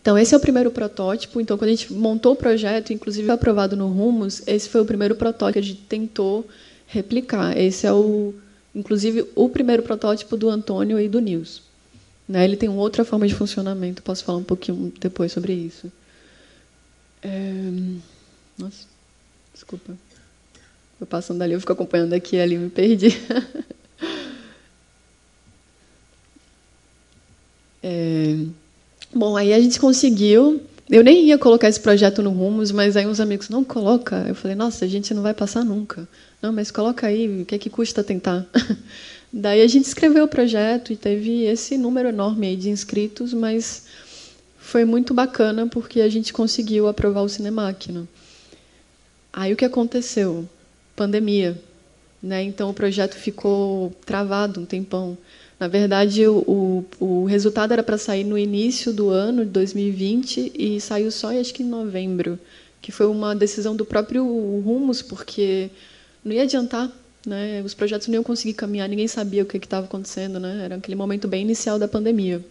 Então, 0.00 0.16
esse 0.16 0.32
é 0.34 0.36
o 0.36 0.40
primeiro 0.40 0.70
protótipo. 0.70 1.40
Então, 1.40 1.58
quando 1.58 1.70
a 1.70 1.74
gente 1.74 1.92
montou 1.92 2.34
o 2.34 2.36
projeto, 2.36 2.92
inclusive 2.92 3.28
aprovado 3.30 3.76
no 3.76 3.88
Rumos, 3.88 4.42
esse 4.46 4.68
foi 4.68 4.80
o 4.80 4.84
primeiro 4.84 5.16
protótipo 5.16 5.54
que 5.54 5.58
a 5.58 5.62
gente 5.62 5.82
tentou 5.88 6.46
replicar. 6.86 7.56
Esse 7.58 7.86
é, 7.86 7.92
o, 7.92 8.32
inclusive, 8.74 9.26
o 9.34 9.48
primeiro 9.48 9.82
protótipo 9.82 10.36
do 10.36 10.48
Antônio 10.48 11.00
e 11.00 11.08
do 11.08 11.20
Nils. 11.20 11.65
Né? 12.28 12.44
Ele 12.44 12.56
tem 12.56 12.68
outra 12.68 13.04
forma 13.04 13.26
de 13.26 13.34
funcionamento. 13.34 14.02
Posso 14.02 14.24
falar 14.24 14.38
um 14.38 14.44
pouquinho 14.44 14.92
depois 15.00 15.32
sobre 15.32 15.52
isso. 15.52 15.90
É... 17.22 17.52
Nossa. 18.58 18.86
Desculpa. 19.52 19.96
Eu 21.00 21.06
passando 21.06 21.42
ali, 21.42 21.52
eu 21.52 21.60
fico 21.60 21.72
acompanhando 21.72 22.12
aqui 22.14 22.38
ali, 22.38 22.56
me 22.56 22.70
perdi. 22.70 23.08
é... 27.82 28.36
Bom, 29.14 29.36
aí 29.36 29.52
a 29.52 29.60
gente 29.60 29.78
conseguiu. 29.78 30.60
Eu 30.88 31.02
nem 31.02 31.26
ia 31.26 31.36
colocar 31.36 31.68
esse 31.68 31.80
projeto 31.80 32.22
no 32.22 32.30
Rumos, 32.30 32.70
mas 32.70 32.96
aí 32.96 33.06
uns 33.06 33.18
amigos, 33.18 33.48
não 33.48 33.64
coloca. 33.64 34.24
Eu 34.28 34.34
falei, 34.34 34.56
nossa, 34.56 34.84
a 34.84 34.88
gente 34.88 35.12
não 35.12 35.22
vai 35.22 35.34
passar 35.34 35.64
nunca. 35.64 36.08
Não, 36.40 36.52
mas 36.52 36.70
coloca 36.70 37.06
aí, 37.06 37.42
o 37.42 37.44
que 37.44 37.54
é 37.54 37.58
que 37.58 37.68
custa 37.70 38.04
tentar? 38.04 38.46
Daí 39.32 39.60
a 39.60 39.66
gente 39.66 39.84
escreveu 39.84 40.24
o 40.24 40.28
projeto 40.28 40.92
e 40.92 40.96
teve 40.96 41.44
esse 41.44 41.76
número 41.76 42.08
enorme 42.08 42.56
de 42.56 42.70
inscritos, 42.70 43.34
mas 43.34 43.84
foi 44.58 44.84
muito 44.84 45.12
bacana 45.12 45.66
porque 45.66 46.00
a 46.00 46.08
gente 46.08 46.32
conseguiu 46.32 46.88
aprovar 46.88 47.22
o 47.22 47.28
Cinemáquina. 47.28 48.06
Aí 49.32 49.52
o 49.52 49.56
que 49.56 49.64
aconteceu? 49.64 50.48
Pandemia. 50.94 51.60
Né? 52.22 52.42
Então 52.42 52.70
o 52.70 52.74
projeto 52.74 53.14
ficou 53.14 53.94
travado 54.04 54.60
um 54.60 54.64
tempão. 54.64 55.16
Na 55.58 55.68
verdade, 55.68 56.26
o, 56.26 56.84
o, 57.00 57.04
o 57.04 57.24
resultado 57.24 57.72
era 57.72 57.82
para 57.82 57.96
sair 57.96 58.24
no 58.24 58.36
início 58.36 58.92
do 58.92 59.08
ano 59.10 59.44
de 59.44 59.50
2020 59.50 60.52
e 60.54 60.80
saiu 60.80 61.10
só, 61.10 61.38
acho 61.38 61.54
que 61.54 61.62
em 61.62 61.66
novembro, 61.66 62.38
que 62.82 62.92
foi 62.92 63.06
uma 63.06 63.34
decisão 63.34 63.74
do 63.74 63.84
próprio 63.84 64.24
Rumos, 64.24 65.00
porque 65.00 65.70
não 66.24 66.32
ia 66.32 66.42
adiantar, 66.42 66.90
né? 67.26 67.62
Os 67.62 67.74
projetos 67.74 68.08
não 68.08 68.14
iam 68.14 68.22
conseguir 68.22 68.54
caminhar, 68.54 68.88
ninguém 68.88 69.08
sabia 69.08 69.42
o 69.42 69.46
que 69.46 69.56
estava 69.58 69.86
acontecendo, 69.86 70.40
né? 70.40 70.62
Era 70.64 70.76
aquele 70.76 70.96
momento 70.96 71.26
bem 71.28 71.42
inicial 71.42 71.78
da 71.78 71.88
pandemia. 71.88 72.44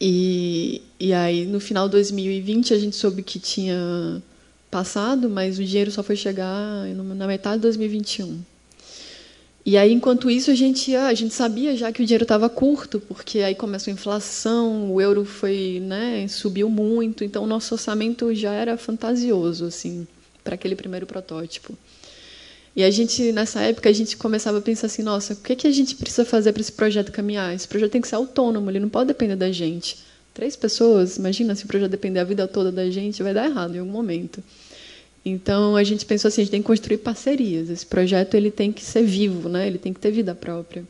E, 0.00 0.82
e 0.98 1.12
aí, 1.12 1.46
no 1.46 1.60
final 1.60 1.88
de 1.88 1.92
2020, 1.92 2.74
a 2.74 2.78
gente 2.78 2.96
soube 2.96 3.22
que 3.22 3.38
tinha 3.38 4.20
passado, 4.70 5.28
mas 5.28 5.58
o 5.58 5.64
dinheiro 5.64 5.90
só 5.90 6.02
foi 6.02 6.16
chegar 6.16 6.86
na 7.16 7.26
metade 7.26 7.56
de 7.56 7.62
2021. 7.62 8.40
E 9.64 9.76
aí, 9.76 9.92
enquanto 9.92 10.28
isso, 10.28 10.50
a 10.50 10.54
gente, 10.56 10.96
a 10.96 11.14
gente 11.14 11.32
sabia 11.32 11.76
já 11.76 11.92
que 11.92 12.02
o 12.02 12.04
dinheiro 12.04 12.24
estava 12.24 12.48
curto, 12.48 12.98
porque 12.98 13.40
aí 13.40 13.54
começou 13.54 13.92
a 13.92 13.94
inflação, 13.94 14.92
o 14.92 15.00
euro 15.00 15.24
foi, 15.24 15.80
né, 15.80 16.26
subiu 16.26 16.68
muito, 16.68 17.22
então 17.22 17.44
o 17.44 17.46
nosso 17.46 17.72
orçamento 17.74 18.34
já 18.34 18.52
era 18.52 18.76
fantasioso, 18.76 19.66
assim, 19.66 20.04
para 20.42 20.56
aquele 20.56 20.74
primeiro 20.74 21.06
protótipo. 21.06 21.78
E 22.74 22.82
a 22.82 22.90
gente, 22.90 23.32
nessa 23.32 23.60
época, 23.60 23.88
a 23.88 23.92
gente 23.92 24.16
começava 24.16 24.58
a 24.58 24.62
pensar 24.62 24.86
assim, 24.86 25.02
nossa, 25.02 25.34
o 25.34 25.36
que, 25.36 25.54
que 25.54 25.66
a 25.66 25.70
gente 25.70 25.94
precisa 25.94 26.24
fazer 26.24 26.52
para 26.52 26.62
esse 26.62 26.72
projeto 26.72 27.12
caminhar? 27.12 27.54
Esse 27.54 27.68
projeto 27.68 27.90
tem 27.90 28.00
que 28.00 28.08
ser 28.08 28.14
autônomo, 28.14 28.70
ele 28.70 28.80
não 28.80 28.88
pode 28.88 29.08
depender 29.08 29.36
da 29.36 29.52
gente. 29.52 29.98
Três 30.32 30.56
pessoas, 30.56 31.18
imagina 31.18 31.54
se 31.54 31.64
o 31.64 31.68
projeto 31.68 31.90
depender 31.90 32.20
a 32.20 32.24
vida 32.24 32.48
toda 32.48 32.72
da 32.72 32.88
gente, 32.88 33.22
vai 33.22 33.34
dar 33.34 33.44
errado 33.46 33.76
em 33.76 33.80
algum 33.80 33.92
momento. 33.92 34.42
Então 35.24 35.76
a 35.76 35.84
gente 35.84 36.04
pensou 36.06 36.28
assim, 36.28 36.40
a 36.40 36.44
gente 36.44 36.50
tem 36.50 36.62
que 36.62 36.66
construir 36.66 36.98
parcerias. 36.98 37.68
Esse 37.68 37.84
projeto 37.84 38.34
ele 38.34 38.50
tem 38.50 38.72
que 38.72 38.82
ser 38.82 39.02
vivo, 39.02 39.48
né? 39.48 39.66
Ele 39.66 39.78
tem 39.78 39.92
que 39.92 40.00
ter 40.00 40.10
vida 40.10 40.34
própria. 40.34 40.84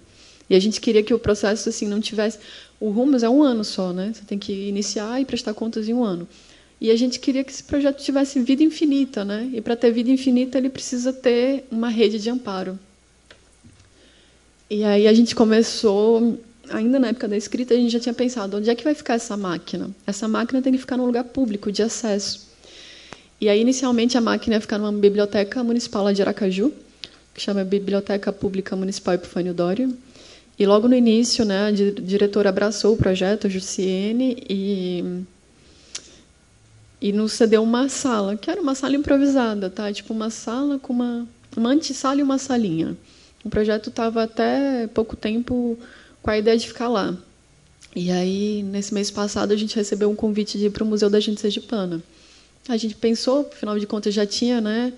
E 0.49 0.55
a 0.55 0.61
gente 0.61 0.81
queria 0.81 1.03
que 1.03 1.13
o 1.13 1.19
processo 1.19 1.69
assim 1.69 1.87
não 1.87 2.01
tivesse 2.01 2.39
o 2.79 2.91
Rumos 2.91 3.23
é 3.23 3.29
um 3.29 3.43
ano 3.43 3.65
só, 3.65 3.93
né? 3.93 4.13
Você 4.13 4.23
tem 4.25 4.39
que 4.39 4.53
iniciar 4.53 5.21
e 5.21 5.25
prestar 5.25 5.55
contas 5.55 5.89
em 5.89 5.95
um 5.95 6.03
ano. 6.03 6.27
E 6.83 6.91
a 6.91 6.97
gente 6.97 7.21
queria 7.21 7.45
que 7.45 7.53
esse 7.53 7.63
projeto 7.63 8.03
tivesse 8.03 8.41
vida 8.41 8.61
infinita, 8.61 9.25
né? 9.25 9.49
E 9.53 9.61
para 9.61 9.77
ter 9.77 9.93
vida 9.93 10.11
infinita 10.11 10.59
ele 10.59 10.69
precisa 10.69 11.13
ter 11.13 11.65
uma 11.71 11.89
rede 11.89 12.19
de 12.19 12.29
amparo. 12.29 12.77
E 14.69 14.83
aí 14.83 15.07
a 15.07 15.13
gente 15.13 15.33
começou, 15.33 16.41
ainda 16.69 16.99
na 16.99 17.11
época 17.11 17.29
da 17.29 17.37
escrita, 17.37 17.73
a 17.73 17.77
gente 17.77 17.93
já 17.93 18.01
tinha 18.01 18.13
pensado 18.13 18.57
onde 18.57 18.69
é 18.69 18.75
que 18.75 18.83
vai 18.83 18.97
ficar 18.97 19.15
essa 19.15 19.37
máquina. 19.37 19.91
Essa 20.05 20.27
máquina 20.27 20.61
tem 20.61 20.73
que 20.73 20.79
ficar 20.81 20.97
num 20.97 21.07
lugar 21.07 21.23
público 21.23 21.71
de 21.71 21.85
acesso. 21.85 22.49
E 23.41 23.49
aí, 23.49 23.61
inicialmente, 23.61 24.19
a 24.19 24.21
máquina 24.21 24.57
ia 24.57 24.61
ficar 24.61 24.79
numa 24.79 24.91
biblioteca 24.91 25.63
municipal 25.63 26.03
lá 26.03 26.13
de 26.13 26.21
Aracaju, 26.21 26.73
que 27.33 27.41
chama 27.41 27.63
Biblioteca 27.63 28.33
Pública 28.33 28.75
Municipal 28.75 29.15
Epifânio 29.15 29.55
Dório. 29.55 29.97
E 30.59 30.67
logo 30.67 30.89
no 30.89 30.97
início, 30.97 31.45
né, 31.45 31.67
a 31.67 31.71
diretora 31.71 32.49
abraçou 32.49 32.95
o 32.95 32.97
projeto, 32.97 33.47
a 33.47 33.51
Jussiene, 33.51 34.37
e, 34.51 35.23
e 37.03 37.13
nos 37.13 37.33
cedeu 37.33 37.65
uma 37.65 37.89
sala, 37.89 38.37
que 38.37 38.49
era 38.49 38.63
uma 38.63 38.77
sala 38.77 38.95
improvisada, 38.95 39.69
tá? 39.69 39.93
tipo 39.93 40.15
uma 40.15 40.31
sala 40.31 40.79
com 40.79 40.93
uma, 40.93 41.27
uma 41.57 41.71
antessala 41.71 42.21
e 42.21 42.23
uma 42.23 42.39
salinha. 42.39 42.97
O 43.45 43.51
projeto 43.51 43.91
estava 43.91 44.23
até 44.23 44.87
pouco 44.87 45.17
tempo 45.17 45.77
com 46.23 46.31
a 46.31 46.39
ideia 46.39 46.57
de 46.57 46.69
ficar 46.69 46.87
lá. 46.87 47.19
E 47.97 48.13
aí, 48.13 48.63
nesse 48.63 48.95
mês 48.95 49.11
passado, 49.11 49.53
a 49.53 49.57
gente 49.57 49.75
recebeu 49.75 50.09
um 50.09 50.15
convite 50.15 50.57
de 50.57 50.67
ir 50.67 50.71
para 50.71 50.85
o 50.85 50.87
Museu 50.87 51.11
da 51.11 51.19
Gente 51.19 51.41
Sergipana. 51.41 52.01
A 52.69 52.77
gente 52.77 52.95
pensou, 52.95 53.51
afinal 53.53 53.77
de 53.81 53.87
contas, 53.87 54.15
já 54.15 54.25
tinha 54.25 54.61
né, 54.61 54.93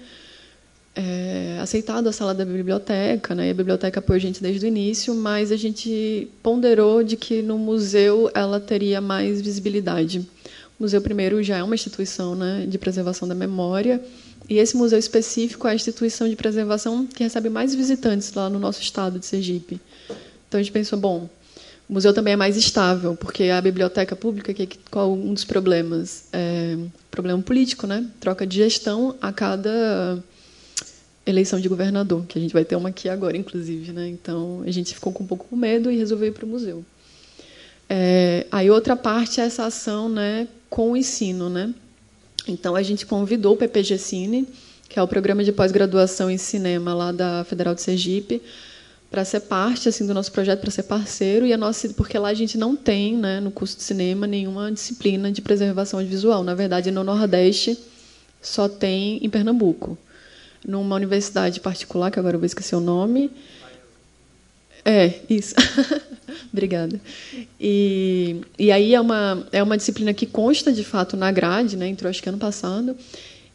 é, 0.94 1.58
aceitado 1.62 2.06
a 2.06 2.12
sala 2.12 2.34
da 2.34 2.44
biblioteca, 2.44 3.34
né, 3.34 3.48
e 3.48 3.50
a 3.50 3.54
biblioteca 3.54 4.00
apoiou 4.00 4.18
a 4.18 4.20
gente 4.20 4.42
desde 4.42 4.66
o 4.66 4.68
início, 4.68 5.14
mas 5.14 5.50
a 5.50 5.56
gente 5.56 6.28
ponderou 6.42 7.02
de 7.02 7.16
que 7.16 7.40
no 7.40 7.56
museu 7.56 8.30
ela 8.34 8.60
teria 8.60 9.00
mais 9.00 9.40
visibilidade. 9.40 10.28
O 10.78 10.82
museu, 10.82 11.00
primeiro, 11.00 11.42
já 11.42 11.58
é 11.58 11.62
uma 11.62 11.74
instituição 11.74 12.34
né, 12.34 12.66
de 12.68 12.78
preservação 12.78 13.28
da 13.28 13.34
memória, 13.34 14.02
e 14.48 14.58
esse 14.58 14.76
museu 14.76 14.98
específico 14.98 15.66
é 15.66 15.70
a 15.70 15.74
instituição 15.74 16.28
de 16.28 16.36
preservação 16.36 17.06
que 17.06 17.22
recebe 17.22 17.48
mais 17.48 17.74
visitantes 17.74 18.32
lá 18.32 18.50
no 18.50 18.58
nosso 18.58 18.82
estado 18.82 19.18
de 19.18 19.24
Sergipe. 19.24 19.80
Então 20.48 20.60
a 20.60 20.62
gente 20.62 20.72
pensou, 20.72 20.98
bom, 20.98 21.28
o 21.88 21.92
museu 21.92 22.12
também 22.12 22.34
é 22.34 22.36
mais 22.36 22.56
estável, 22.56 23.16
porque 23.16 23.44
a 23.44 23.60
biblioteca 23.60 24.14
pública, 24.14 24.52
que 24.52 24.68
qual 24.90 25.12
um 25.12 25.32
dos 25.32 25.44
problemas? 25.44 26.24
É, 26.32 26.76
problema 27.10 27.40
político, 27.42 27.86
né? 27.86 28.06
Troca 28.20 28.46
de 28.46 28.56
gestão 28.56 29.14
a 29.20 29.32
cada 29.32 30.22
eleição 31.26 31.58
de 31.58 31.68
governador, 31.68 32.26
que 32.26 32.38
a 32.38 32.42
gente 32.42 32.52
vai 32.52 32.64
ter 32.64 32.76
uma 32.76 32.90
aqui 32.90 33.08
agora, 33.08 33.36
inclusive, 33.36 33.92
né? 33.92 34.08
Então 34.08 34.62
a 34.66 34.70
gente 34.70 34.94
ficou 34.94 35.12
com 35.12 35.24
um 35.24 35.26
pouco 35.26 35.46
com 35.48 35.56
medo 35.56 35.90
e 35.90 35.96
resolveu 35.96 36.28
ir 36.28 36.32
para 36.32 36.44
o 36.44 36.48
museu. 36.48 36.84
É, 37.88 38.46
aí 38.50 38.70
outra 38.70 38.96
parte 38.96 39.40
é 39.40 39.44
essa 39.44 39.66
ação, 39.66 40.08
né, 40.08 40.48
com 40.74 40.90
o 40.90 40.96
ensino, 40.96 41.48
né? 41.48 41.72
Então 42.48 42.74
a 42.74 42.82
gente 42.82 43.06
convidou 43.06 43.54
o 43.54 43.56
PPG 43.56 43.96
Cine, 43.96 44.48
que 44.88 44.98
é 44.98 45.02
o 45.02 45.06
programa 45.06 45.44
de 45.44 45.52
pós-graduação 45.52 46.28
em 46.28 46.36
cinema 46.36 46.92
lá 46.92 47.12
da 47.12 47.44
Federal 47.44 47.76
de 47.76 47.80
Sergipe, 47.80 48.42
para 49.08 49.24
ser 49.24 49.38
parte 49.42 49.88
assim 49.88 50.04
do 50.04 50.12
nosso 50.12 50.32
projeto, 50.32 50.62
para 50.62 50.72
ser 50.72 50.82
parceiro 50.82 51.46
e 51.46 51.52
a 51.52 51.56
nossa, 51.56 51.88
porque 51.90 52.18
lá 52.18 52.30
a 52.30 52.34
gente 52.34 52.58
não 52.58 52.74
tem, 52.74 53.16
né, 53.16 53.38
no 53.38 53.52
curso 53.52 53.76
de 53.76 53.84
cinema 53.84 54.26
nenhuma 54.26 54.72
disciplina 54.72 55.30
de 55.30 55.40
preservação 55.40 56.00
audiovisual. 56.00 56.42
Na 56.42 56.56
verdade, 56.56 56.90
no 56.90 57.04
Nordeste 57.04 57.78
só 58.42 58.68
tem 58.68 59.24
em 59.24 59.30
Pernambuco, 59.30 59.96
numa 60.66 60.96
universidade 60.96 61.60
particular 61.60 62.10
que 62.10 62.18
agora 62.18 62.34
eu 62.34 62.40
vou 62.40 62.46
esquecer 62.46 62.74
o 62.74 62.80
nome. 62.80 63.30
É, 64.84 65.14
isso. 65.30 65.54
Obrigada. 66.52 67.00
E, 67.58 68.40
e 68.58 68.70
aí 68.70 68.94
é 68.94 69.00
uma, 69.00 69.46
é 69.50 69.62
uma 69.62 69.76
disciplina 69.76 70.12
que 70.12 70.26
consta, 70.26 70.72
de 70.72 70.84
fato, 70.84 71.16
na 71.16 71.32
grade, 71.32 71.76
né? 71.76 71.88
entrou 71.88 72.10
acho 72.10 72.22
que 72.22 72.28
ano 72.28 72.38
passado, 72.38 72.96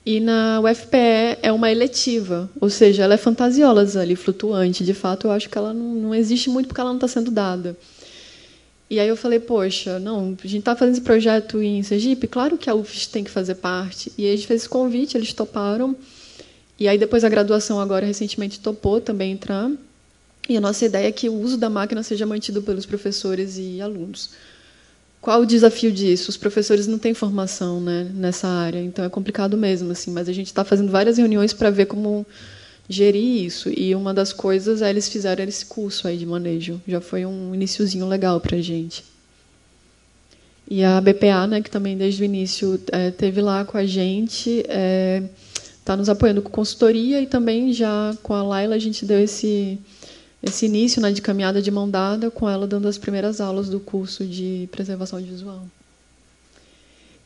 e 0.05 0.19
na 0.19 0.59
UFPE 0.61 1.37
é 1.41 1.51
uma 1.51 1.71
eletiva, 1.71 2.49
ou 2.59 2.69
seja, 2.69 3.03
ela 3.03 3.13
é 3.13 3.17
fantasiosa 3.17 4.01
ali, 4.01 4.15
flutuante. 4.15 4.83
De 4.83 4.93
fato, 4.93 5.27
eu 5.27 5.31
acho 5.31 5.49
que 5.49 5.57
ela 5.57 5.73
não, 5.73 5.93
não 5.93 6.15
existe 6.15 6.49
muito 6.49 6.67
porque 6.67 6.81
ela 6.81 6.89
não 6.89 6.97
está 6.97 7.07
sendo 7.07 7.29
dada. 7.29 7.77
E 8.89 8.99
aí 8.99 9.07
eu 9.07 9.15
falei, 9.15 9.39
poxa, 9.39 9.99
não, 9.99 10.35
a 10.43 10.47
gente 10.47 10.59
está 10.59 10.75
fazendo 10.75 10.95
esse 10.95 11.03
projeto 11.03 11.61
em 11.61 11.83
Sergipe, 11.83 12.27
claro 12.27 12.57
que 12.57 12.69
a 12.69 12.73
UFS 12.73 13.05
tem 13.05 13.23
que 13.23 13.29
fazer 13.29 13.55
parte. 13.55 14.11
E 14.17 14.25
aí 14.25 14.33
a 14.33 14.35
gente 14.35 14.47
fez 14.47 14.61
esse 14.61 14.69
convite, 14.69 15.15
eles 15.15 15.31
toparam. 15.31 15.95
E 16.79 16.87
aí 16.87 16.97
depois 16.97 17.23
a 17.23 17.29
graduação 17.29 17.79
agora 17.79 18.05
recentemente 18.05 18.59
topou 18.59 18.99
também 18.99 19.33
entrar. 19.33 19.69
E 20.49 20.57
a 20.57 20.61
nossa 20.61 20.83
ideia 20.83 21.07
é 21.07 21.11
que 21.11 21.29
o 21.29 21.39
uso 21.39 21.57
da 21.57 21.69
máquina 21.69 22.01
seja 22.01 22.25
mantido 22.25 22.63
pelos 22.63 22.83
professores 22.83 23.57
e 23.59 23.79
alunos. 23.79 24.31
Qual 25.21 25.41
o 25.41 25.45
desafio 25.45 25.91
disso? 25.91 26.31
Os 26.31 26.37
professores 26.37 26.87
não 26.87 26.97
têm 26.97 27.13
formação 27.13 27.79
né, 27.79 28.09
nessa 28.15 28.47
área, 28.47 28.79
então 28.79 29.05
é 29.05 29.09
complicado 29.09 29.55
mesmo. 29.55 29.91
Assim, 29.91 30.09
mas 30.09 30.27
a 30.27 30.33
gente 30.33 30.47
está 30.47 30.63
fazendo 30.63 30.91
várias 30.91 31.19
reuniões 31.19 31.53
para 31.53 31.69
ver 31.69 31.85
como 31.85 32.25
gerir 32.89 33.45
isso. 33.45 33.69
E 33.69 33.93
uma 33.93 34.11
das 34.11 34.33
coisas 34.33 34.81
é 34.81 34.89
eles 34.89 35.07
fizeram 35.07 35.43
esse 35.43 35.67
curso 35.67 36.07
aí 36.07 36.17
de 36.17 36.25
manejo. 36.25 36.81
Já 36.87 36.99
foi 36.99 37.27
um 37.27 37.53
iníciozinho 37.53 38.07
legal 38.07 38.41
para 38.41 38.57
a 38.57 38.61
gente. 38.61 39.03
E 40.67 40.83
a 40.83 40.99
BPA, 40.99 41.45
né, 41.47 41.61
que 41.61 41.69
também 41.69 41.95
desde 41.95 42.23
o 42.23 42.25
início 42.25 42.81
é, 42.91 43.11
teve 43.11 43.39
lá 43.39 43.65
com 43.65 43.77
a 43.77 43.85
gente, 43.85 44.49
está 44.61 44.73
é, 44.73 45.23
tá 45.85 45.95
nos 45.95 46.09
apoiando 46.09 46.41
com 46.41 46.49
consultoria 46.49 47.21
e 47.21 47.27
também 47.27 47.71
já 47.71 48.15
com 48.23 48.33
a 48.33 48.41
Laila 48.41 48.75
a 48.75 48.79
gente 48.79 49.05
deu 49.05 49.19
esse 49.19 49.79
esse 50.41 50.65
início 50.65 51.01
né, 51.01 51.11
de 51.11 51.21
caminhada 51.21 51.61
de 51.61 51.69
mão 51.69 51.89
dada 51.89 52.31
com 52.31 52.49
ela 52.49 52.65
dando 52.65 52.87
as 52.87 52.97
primeiras 52.97 53.41
aulas 53.41 53.67
do 53.67 53.79
curso 53.79 54.25
de 54.25 54.69
preservação 54.71 55.21
visual. 55.21 55.65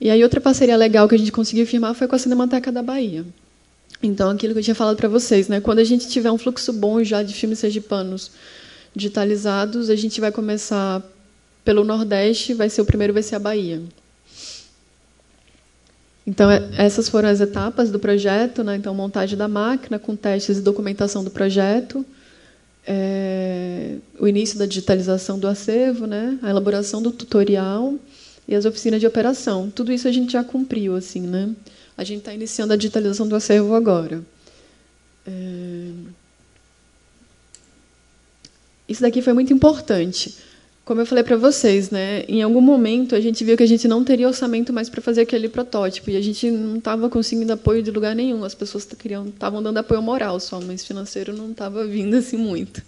E 0.01 0.09
aí 0.09 0.23
outra 0.23 0.41
parceria 0.41 0.75
legal 0.75 1.07
que 1.07 1.15
a 1.15 1.17
gente 1.17 1.31
conseguiu 1.31 1.65
firmar 1.65 1.93
foi 1.93 2.07
com 2.07 2.15
a 2.15 2.19
Cinemateca 2.19 2.71
da 2.71 2.81
Bahia. 2.81 3.25
Então, 4.01 4.29
aquilo 4.29 4.53
que 4.53 4.59
eu 4.59 4.63
tinha 4.63 4.75
falado 4.75 4.97
para 4.97 5.07
vocês, 5.07 5.47
né? 5.47 5.61
quando 5.61 5.79
a 5.79 5.83
gente 5.83 6.09
tiver 6.09 6.29
um 6.29 6.37
fluxo 6.37 6.73
bom 6.73 7.01
já 7.03 7.23
de 7.23 7.33
filmes 7.33 7.59
sergipanos 7.59 8.31
digitalizados, 8.93 9.89
a 9.89 9.95
gente 9.95 10.19
vai 10.19 10.31
começar 10.31 11.01
pelo 11.63 11.85
Nordeste, 11.85 12.53
vai 12.53 12.69
ser 12.69 12.81
o 12.81 12.85
primeiro 12.85 13.13
vai 13.13 13.23
ser 13.23 13.35
a 13.35 13.39
Bahia. 13.39 13.81
Então, 16.25 16.49
é, 16.49 16.69
essas 16.77 17.07
foram 17.07 17.29
as 17.29 17.39
etapas 17.39 17.91
do 17.91 17.99
projeto. 17.99 18.63
Né? 18.63 18.75
Então, 18.75 18.93
montagem 18.93 19.37
da 19.37 19.47
máquina, 19.47 19.99
com 19.99 20.15
testes 20.15 20.57
e 20.57 20.61
documentação 20.61 21.23
do 21.23 21.31
projeto, 21.31 22.05
é, 22.85 23.95
o 24.19 24.27
início 24.27 24.59
da 24.59 24.65
digitalização 24.65 25.39
do 25.39 25.47
acervo, 25.47 26.05
né? 26.05 26.37
a 26.41 26.49
elaboração 26.49 27.01
do 27.01 27.11
tutorial 27.11 27.95
e 28.47 28.55
as 28.55 28.65
oficinas 28.65 28.99
de 28.99 29.07
operação. 29.07 29.69
Tudo 29.69 29.91
isso 29.91 30.07
a 30.07 30.11
gente 30.11 30.33
já 30.33 30.43
cumpriu. 30.43 30.95
assim, 30.95 31.21
né? 31.21 31.55
A 31.97 32.03
gente 32.03 32.19
está 32.19 32.33
iniciando 32.33 32.73
a 32.73 32.75
digitalização 32.75 33.27
do 33.27 33.35
acervo 33.35 33.73
agora. 33.73 34.23
É... 35.25 35.91
Isso 38.87 39.01
daqui 39.01 39.21
foi 39.21 39.33
muito 39.33 39.53
importante. 39.53 40.35
Como 40.85 40.99
eu 40.99 41.05
falei 41.05 41.23
para 41.23 41.37
vocês, 41.37 41.89
né, 41.91 42.25
em 42.27 42.41
algum 42.41 42.59
momento 42.59 43.15
a 43.15 43.21
gente 43.21 43.41
viu 43.43 43.55
que 43.55 43.63
a 43.63 43.67
gente 43.67 43.87
não 43.87 44.03
teria 44.03 44.27
orçamento 44.27 44.73
mais 44.73 44.89
para 44.89 45.01
fazer 45.01 45.21
aquele 45.21 45.47
protótipo 45.47 46.09
e 46.09 46.17
a 46.17 46.21
gente 46.21 46.51
não 46.51 46.77
estava 46.77 47.09
conseguindo 47.09 47.53
apoio 47.53 47.81
de 47.81 47.89
lugar 47.89 48.13
nenhum. 48.13 48.43
As 48.43 48.53
pessoas 48.53 48.85
estavam 48.85 49.63
dando 49.63 49.77
apoio 49.77 50.01
moral 50.01 50.41
só, 50.41 50.59
mas 50.59 50.85
financeiro 50.85 51.33
não 51.33 51.51
estava 51.51 51.85
vindo 51.87 52.17
assim 52.17 52.35
muito. 52.35 52.81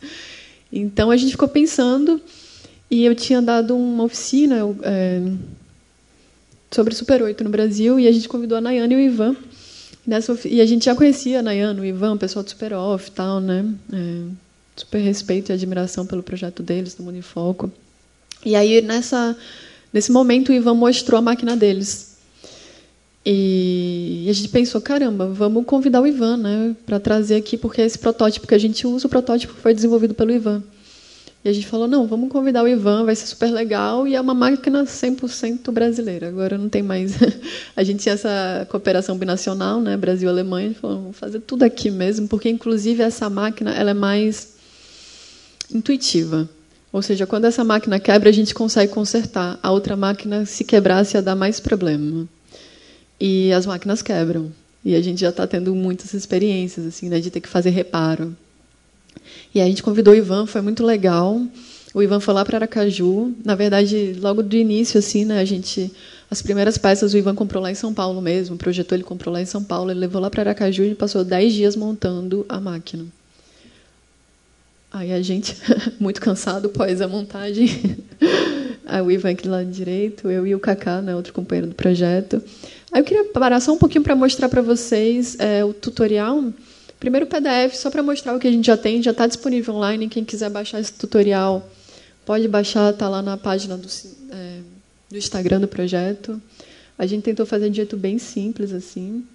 Então 0.71 1.09
a 1.09 1.15
gente 1.15 1.31
ficou 1.31 1.47
pensando 1.47 2.21
e 2.91 3.05
eu 3.05 3.15
tinha 3.15 3.41
dado 3.41 3.77
uma 3.77 4.03
oficina, 4.03 4.57
é, 4.83 5.21
sobre 6.75 6.93
Super 6.93 7.21
8 7.21 7.43
no 7.45 7.49
Brasil 7.49 7.97
e 7.97 8.07
a 8.07 8.11
gente 8.11 8.27
convidou 8.27 8.57
a 8.57 8.61
Nayane 8.61 8.93
e 8.93 8.97
o 8.97 8.99
Ivan. 8.99 9.35
Nessa, 10.05 10.37
e 10.45 10.59
a 10.59 10.65
gente 10.65 10.85
já 10.85 10.93
conhecia 10.93 11.39
a 11.39 11.41
Nayane, 11.41 11.79
o 11.79 11.85
Ivan, 11.85 12.15
o 12.15 12.17
pessoal 12.17 12.43
do 12.43 12.49
Super 12.49 12.73
Off 12.73 13.07
e 13.07 13.11
tal, 13.11 13.39
né? 13.39 13.65
É, 13.91 14.21
super 14.75 14.99
respeito 14.99 15.51
e 15.51 15.53
admiração 15.53 16.05
pelo 16.05 16.21
projeto 16.21 16.61
deles, 16.61 16.93
do 16.93 17.01
Mundo 17.03 17.17
em 17.17 17.21
Foco. 17.21 17.71
E 18.45 18.55
aí, 18.55 18.81
nessa, 18.81 19.35
nesse 19.91 20.11
momento, 20.11 20.49
o 20.49 20.53
Ivan 20.53 20.75
mostrou 20.75 21.17
a 21.17 21.21
máquina 21.21 21.57
deles. 21.57 22.15
E 23.25 24.27
a 24.29 24.33
gente 24.33 24.49
pensou, 24.49 24.79
caramba, 24.79 25.25
vamos 25.25 25.65
convidar 25.65 25.99
o 25.99 26.05
Ivan 26.05 26.37
né, 26.37 26.75
para 26.85 26.99
trazer 26.99 27.35
aqui, 27.35 27.57
porque 27.57 27.81
esse 27.81 27.97
protótipo 27.97 28.45
que 28.45 28.53
a 28.53 28.57
gente 28.59 28.85
usa, 28.85 29.07
o 29.07 29.09
protótipo 29.09 29.55
foi 29.55 29.73
desenvolvido 29.73 30.13
pelo 30.13 30.31
Ivan. 30.31 30.63
E 31.43 31.49
a 31.49 31.53
gente 31.53 31.65
falou, 31.65 31.87
não, 31.87 32.05
vamos 32.05 32.29
convidar 32.29 32.63
o 32.63 32.67
Ivan, 32.67 33.03
vai 33.03 33.15
ser 33.15 33.25
super 33.25 33.51
legal, 33.51 34.07
e 34.07 34.15
é 34.15 34.21
uma 34.21 34.35
máquina 34.35 34.83
100% 34.83 35.71
brasileira. 35.71 36.27
Agora 36.27 36.55
não 36.55 36.69
tem 36.69 36.83
mais... 36.83 37.15
a 37.75 37.83
gente 37.83 38.03
tinha 38.03 38.13
essa 38.13 38.67
cooperação 38.69 39.17
binacional, 39.17 39.81
né, 39.81 39.97
Brasil-Alemanha, 39.97 40.67
a 40.67 40.69
gente 40.69 40.79
falou, 40.79 41.01
vamos 41.01 41.17
fazer 41.17 41.39
tudo 41.39 41.63
aqui 41.63 41.89
mesmo, 41.89 42.27
porque, 42.27 42.47
inclusive, 42.47 43.01
essa 43.01 43.27
máquina 43.27 43.73
ela 43.73 43.89
é 43.89 43.93
mais 43.95 44.53
intuitiva. 45.73 46.47
Ou 46.95 47.01
seja, 47.01 47.27
quando 47.27 47.43
essa 47.43 47.61
máquina 47.61 47.99
quebra, 47.99 48.29
a 48.29 48.31
gente 48.31 48.53
consegue 48.53 48.89
consertar. 48.89 49.59
A 49.61 49.69
outra 49.69 49.97
máquina, 49.97 50.45
se 50.45 50.63
quebrasse, 50.63 51.17
ia 51.17 51.21
dar 51.21 51.35
mais 51.35 51.59
problema. 51.59 52.25
E 53.19 53.51
as 53.51 53.65
máquinas 53.65 54.01
quebram. 54.01 54.49
E 54.81 54.95
a 54.95 55.01
gente 55.01 55.19
já 55.19 55.27
está 55.27 55.45
tendo 55.45 55.75
muitas 55.75 56.13
experiências 56.13 56.85
assim, 56.85 57.09
né, 57.09 57.19
de 57.19 57.29
ter 57.29 57.41
que 57.41 57.49
fazer 57.49 57.71
reparo. 57.71 58.33
E 59.53 59.59
a 59.59 59.65
gente 59.65 59.83
convidou 59.83 60.13
o 60.13 60.15
Ivan, 60.15 60.45
foi 60.45 60.61
muito 60.61 60.85
legal. 60.85 61.41
O 61.93 62.01
Ivan 62.01 62.21
foi 62.21 62.33
lá 62.33 62.45
para 62.45 62.59
Aracaju. 62.59 63.33
Na 63.43 63.55
verdade, 63.55 64.15
logo 64.21 64.41
do 64.41 64.55
início, 64.55 64.97
assim, 64.97 65.25
né, 65.25 65.41
a 65.41 65.45
gente, 65.45 65.91
as 66.31 66.41
primeiras 66.41 66.77
peças 66.77 67.13
o 67.13 67.17
Ivan 67.17 67.35
comprou 67.35 67.61
lá 67.61 67.69
em 67.69 67.75
São 67.75 67.93
Paulo 67.93 68.21
mesmo. 68.21 68.55
O 68.55 68.57
projetor 68.57 68.95
ele 68.95 69.03
comprou 69.03 69.33
lá 69.33 69.41
em 69.41 69.45
São 69.45 69.61
Paulo. 69.61 69.91
Ele 69.91 69.99
levou 69.99 70.21
lá 70.21 70.29
para 70.29 70.43
Aracaju 70.43 70.85
e 70.85 70.95
passou 70.95 71.25
dez 71.25 71.51
dias 71.51 71.75
montando 71.75 72.45
a 72.47 72.57
máquina. 72.57 73.05
Aí 74.95 75.11
a 75.11 75.21
gente, 75.21 75.57
muito 75.99 76.21
cansado 76.21 76.69
pós 76.69 77.01
a 77.01 77.07
montagem. 77.07 77.97
Aí 78.87 79.01
o 79.01 79.11
Ivan 79.11 79.31
aqui 79.31 79.43
do 79.43 79.49
lado 79.49 79.69
direito, 79.69 80.31
eu 80.31 80.47
e 80.47 80.55
o 80.55 80.59
Kaká, 80.59 81.01
né, 81.01 81.13
outro 81.13 81.33
companheiro 81.33 81.67
do 81.67 81.75
projeto. 81.75 82.41
Aí 82.93 83.01
eu 83.01 83.03
queria 83.03 83.25
parar 83.25 83.59
só 83.59 83.73
um 83.73 83.77
pouquinho 83.77 84.05
para 84.05 84.15
mostrar 84.15 84.47
para 84.47 84.61
vocês 84.61 85.37
é, 85.37 85.65
o 85.65 85.73
tutorial 85.73 86.41
Primeiro 86.97 87.27
PDF, 87.27 87.75
só 87.75 87.91
para 87.91 88.01
mostrar 88.01 88.33
o 88.33 88.39
que 88.39 88.47
a 88.47 88.51
gente 88.51 88.65
já 88.65 88.77
tem, 88.77 89.03
já 89.03 89.11
está 89.11 89.27
disponível 89.27 89.75
online. 89.75 90.07
Quem 90.07 90.23
quiser 90.23 90.49
baixar 90.49 90.79
esse 90.79 90.93
tutorial, 90.93 91.69
pode 92.25 92.47
baixar, 92.47 92.93
está 92.93 93.09
lá 93.09 93.21
na 93.21 93.35
página 93.35 93.77
do, 93.77 93.87
é, 94.31 94.59
do 95.11 95.17
Instagram 95.17 95.59
do 95.59 95.67
projeto. 95.67 96.41
A 96.97 97.05
gente 97.05 97.23
tentou 97.23 97.45
fazer 97.45 97.69
de 97.69 97.75
jeito 97.75 97.97
bem 97.97 98.17
simples, 98.17 98.71
assim. 98.71 99.25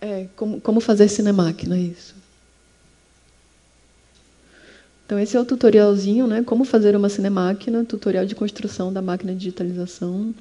É, 0.00 0.28
como, 0.36 0.60
como 0.60 0.80
fazer 0.80 1.08
cinemáquina, 1.08 1.76
isso. 1.76 2.21
Então, 5.04 5.18
esse 5.18 5.36
é 5.36 5.40
o 5.40 5.44
tutorialzinho, 5.44 6.26
né? 6.26 6.42
Como 6.42 6.64
fazer 6.64 6.96
uma 6.96 7.08
cinemáquina, 7.08 7.84
tutorial 7.84 8.24
de 8.24 8.34
construção 8.34 8.92
da 8.92 9.02
máquina 9.02 9.32
de 9.32 9.38
digitalização. 9.38 10.34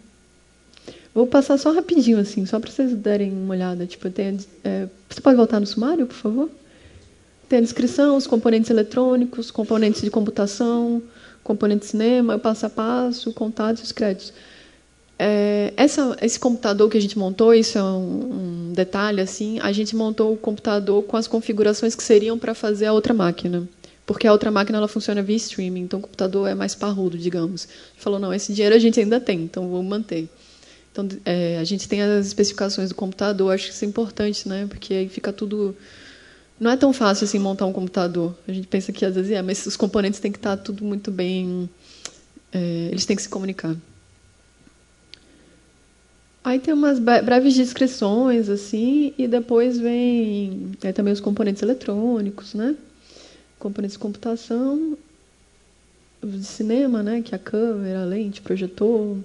Vou 1.13 1.28
passar 1.28 1.58
só 1.58 1.71
rapidinho, 1.71 2.19
assim, 2.19 2.45
só 2.45 2.60
para 2.60 2.71
vocês 2.71 2.95
darem 2.95 3.32
uma 3.32 3.54
olhada. 3.54 3.86
Tipo, 3.86 4.10
tem, 4.10 4.38
é, 4.63 4.88
você 5.10 5.19
pode 5.19 5.36
voltar 5.36 5.60
no 5.60 5.67
sumário, 5.67 6.08
por 6.08 6.15
favor? 6.15 6.50
Tem 7.50 7.60
a 7.60 7.62
descrição, 7.62 8.15
os 8.15 8.26
componentes 8.26 8.69
eletrônicos, 8.69 9.52
componentes 9.52 10.02
de 10.02 10.10
computação, 10.10 11.04
componente 11.43 11.86
cinema, 11.86 12.39
passo 12.39 12.65
a 12.65 12.69
passo, 12.69 13.34
contatos 13.34 13.82
e 13.82 13.86
os 13.86 13.91
créditos. 13.91 14.32
É, 15.19 15.74
essa, 15.76 16.17
esse 16.21 16.39
computador 16.39 16.89
que 16.89 16.97
a 16.97 17.02
gente 17.02 17.19
montou, 17.19 17.54
isso 17.54 17.78
é 17.78 17.84
um, 17.84 18.69
um, 18.69 18.74
detalhe, 18.74 19.21
assim, 19.21 19.60
a 19.60 19.71
gente 19.71 19.95
montou 19.95 20.34
o 20.34 20.38
computador 20.38 21.04
com 21.04 21.17
as 21.17 21.28
configurações 21.28 21.93
que 21.93 22.02
seriam 22.02 22.39
para 22.39 22.56
fazer 22.56 22.86
a 22.86 22.93
outra 22.93 23.13
máquina. 23.13 23.67
Porque 24.12 24.28
a 24.28 24.32
outra 24.34 24.52
máquina 24.52 24.78
ela 24.78 24.89
funciona 24.89 25.24
via 25.24 25.38
streaming, 25.38 25.84
então 25.84 26.00
o 26.00 26.02
computador 26.02 26.50
é 26.50 26.54
mais 26.54 26.76
parrudo, 26.76 27.17
digamos. 27.17 27.65
Falou, 27.95 28.19
não, 28.19 28.34
esse 28.34 28.52
dinheiro 28.52 28.76
a 28.76 28.78
gente 28.78 29.00
ainda 29.00 29.21
tem, 29.21 29.43
então 29.43 29.69
vamos 29.69 29.86
manter. 29.86 30.28
Então, 30.91 31.08
é, 31.24 31.58
a 31.58 31.63
gente 31.63 31.88
tem 31.88 32.02
as 32.02 32.28
especificações 32.28 32.89
do 32.89 32.95
computador, 32.95 33.54
acho 33.54 33.67
que 33.67 33.74
isso 33.74 33.86
é 33.86 33.88
importante, 33.88 34.50
né? 34.50 34.65
Porque 34.67 34.93
aí 34.93 35.08
fica 35.08 35.32
tudo. 35.32 35.74
Não 36.60 36.69
é 36.69 36.76
tão 36.76 36.91
fácil 36.91 37.24
assim 37.24 37.39
montar 37.39 37.65
um 37.65 37.71
computador. 37.71 38.38
A 38.45 38.52
gente 38.52 38.67
pensa 38.67 38.91
que 38.91 39.06
às 39.06 39.15
vezes 39.15 39.32
é, 39.32 39.41
mas 39.41 39.65
os 39.65 39.78
componentes 39.78 40.19
têm 40.19 40.30
que 40.30 40.38
estar 40.38 40.58
tudo 40.58 40.84
muito 40.84 41.10
bem. 41.10 41.69
É, 42.52 42.89
eles 42.91 43.06
têm 43.06 43.15
que 43.15 43.21
se 43.21 43.30
comunicar. 43.30 43.78
Aí 46.43 46.60
tem 46.60 46.74
umas 46.74 47.00
breves 47.00 47.54
descrições, 47.54 48.50
assim, 48.50 49.13
e 49.17 49.26
depois 49.26 49.80
vem 49.80 50.71
é, 50.84 50.91
também 50.91 51.13
os 51.13 51.21
componentes 51.21 51.62
eletrônicos, 51.62 52.54
né? 52.54 52.76
Componentes 53.62 53.93
de 53.93 54.00
computação, 54.00 54.97
de 56.21 56.43
cinema, 56.43 57.02
né? 57.02 57.21
Que 57.21 57.34
é 57.34 57.38
a 57.38 57.39
câmera, 57.39 58.02
a 58.02 58.06
lente, 58.06 58.41
projetor, 58.41 59.17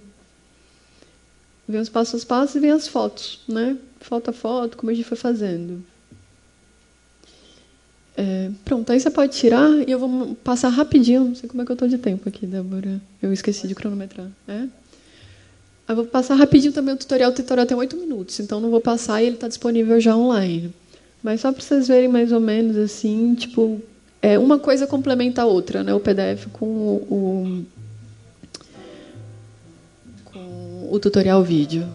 Vem 1.69 1.81
os 1.81 1.89
passos 1.89 2.23
a 2.23 2.27
passos 2.27 2.55
e 2.55 2.61
vem 2.61 2.71
as 2.71 2.87
fotos, 2.87 3.41
né? 3.49 3.77
Foto 4.01 4.31
a 4.31 4.33
foto, 4.33 4.77
como 4.77 4.91
a 4.91 4.95
gente 4.95 5.05
foi 5.05 5.17
fazendo. 5.17 5.83
É, 8.17 8.51
pronto, 8.65 8.91
aí 8.91 9.01
você 9.01 9.11
pode 9.11 9.37
tirar 9.37 9.71
e 9.87 9.91
eu 9.91 9.99
vou 9.99 10.37
passar 10.37 10.69
rapidinho. 10.69 11.25
Não 11.25 11.35
sei 11.35 11.49
como 11.49 11.63
é 11.63 11.65
que 11.65 11.73
eu 11.73 11.75
estou 11.75 11.89
de 11.89 11.99
tempo 11.99 12.29
aqui, 12.29 12.47
Débora. 12.47 13.01
Eu 13.21 13.33
esqueci 13.33 13.67
de 13.67 13.75
cronometrar. 13.75 14.31
É? 14.47 14.67
Eu 15.89 15.97
vou 15.97 16.05
passar 16.07 16.37
rapidinho 16.37 16.73
também 16.73 16.95
o 16.95 16.97
tutorial. 16.97 17.33
O 17.33 17.35
tutorial 17.35 17.67
tem 17.67 17.77
oito 17.77 17.97
minutos, 17.97 18.39
então 18.39 18.61
não 18.61 18.71
vou 18.71 18.81
passar 18.81 19.21
e 19.21 19.27
ele 19.27 19.35
está 19.35 19.49
disponível 19.49 20.01
já 20.01 20.17
online. 20.17 20.73
Mas 21.21 21.41
só 21.41 21.51
para 21.51 21.61
vocês 21.61 21.89
verem 21.89 22.09
mais 22.09 22.31
ou 22.31 22.41
menos 22.41 22.77
assim, 22.77 23.35
tipo, 23.35 23.83
é, 24.23 24.39
uma 24.39 24.59
coisa 24.59 24.87
complementa 24.87 25.43
a 25.43 25.47
outra, 25.47 25.83
né? 25.83 25.95
O 25.95 26.01
PDF 26.01 26.47
com 26.53 26.67
o, 26.67 27.67
o 30.91 30.99
tutorial 30.99 31.43
vídeo. 31.43 31.87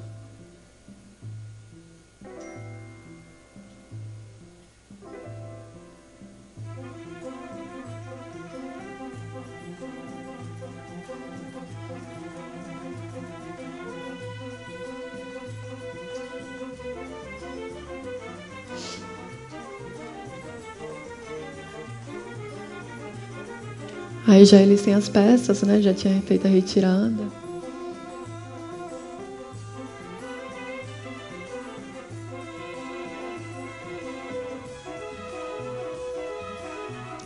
Aí 24.32 24.46
já 24.46 24.62
eles 24.62 24.82
têm 24.82 24.94
as 24.94 25.10
peças, 25.10 25.62
né? 25.64 25.82
Já 25.82 25.94
tinha 25.94 26.22
feito 26.22 26.48
a 26.48 26.50
retirada. 26.50 27.22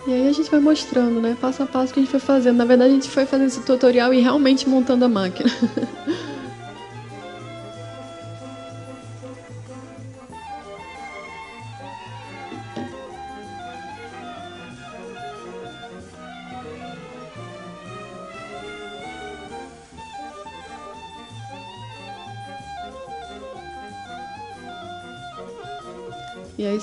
E 0.07 0.13
aí 0.13 0.27
a 0.27 0.31
gente 0.31 0.49
vai 0.49 0.59
mostrando, 0.59 1.21
né? 1.21 1.37
Passo 1.39 1.61
a 1.61 1.67
passo 1.67 1.93
que 1.93 1.99
a 1.99 2.01
gente 2.01 2.09
foi 2.09 2.19
fazendo. 2.19 2.57
Na 2.57 2.65
verdade, 2.65 2.89
a 2.89 2.93
gente 2.95 3.07
foi 3.07 3.27
fazendo 3.27 3.49
esse 3.49 3.61
tutorial 3.61 4.11
e 4.11 4.19
realmente 4.19 4.67
montando 4.67 5.05
a 5.05 5.07
máquina. 5.07 5.51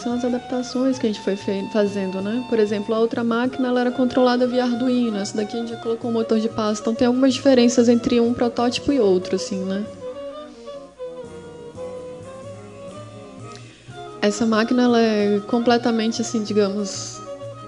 são 0.02 0.14
as 0.14 0.24
adaptações 0.24 0.98
que 0.98 1.06
a 1.06 1.08
gente 1.08 1.20
foi 1.20 1.36
fazendo, 1.72 2.20
né? 2.20 2.44
Por 2.48 2.58
exemplo, 2.58 2.94
a 2.94 2.98
outra 2.98 3.22
máquina 3.22 3.68
ela 3.68 3.80
era 3.80 3.90
controlada 3.90 4.46
via 4.46 4.64
Arduino, 4.64 5.16
essa 5.16 5.36
daqui 5.36 5.56
a 5.56 5.60
gente 5.60 5.80
colocou 5.80 6.10
um 6.10 6.14
motor 6.14 6.40
de 6.40 6.48
passo. 6.48 6.80
Então 6.80 6.94
tem 6.94 7.06
algumas 7.06 7.32
diferenças 7.32 7.88
entre 7.88 8.20
um 8.20 8.34
protótipo 8.34 8.92
e 8.92 8.98
outro, 8.98 9.36
assim, 9.36 9.58
né? 9.64 9.84
Essa 14.20 14.44
máquina 14.46 14.82
ela 14.82 15.00
é 15.00 15.40
completamente, 15.46 16.20
assim, 16.20 16.42
digamos, 16.42 17.20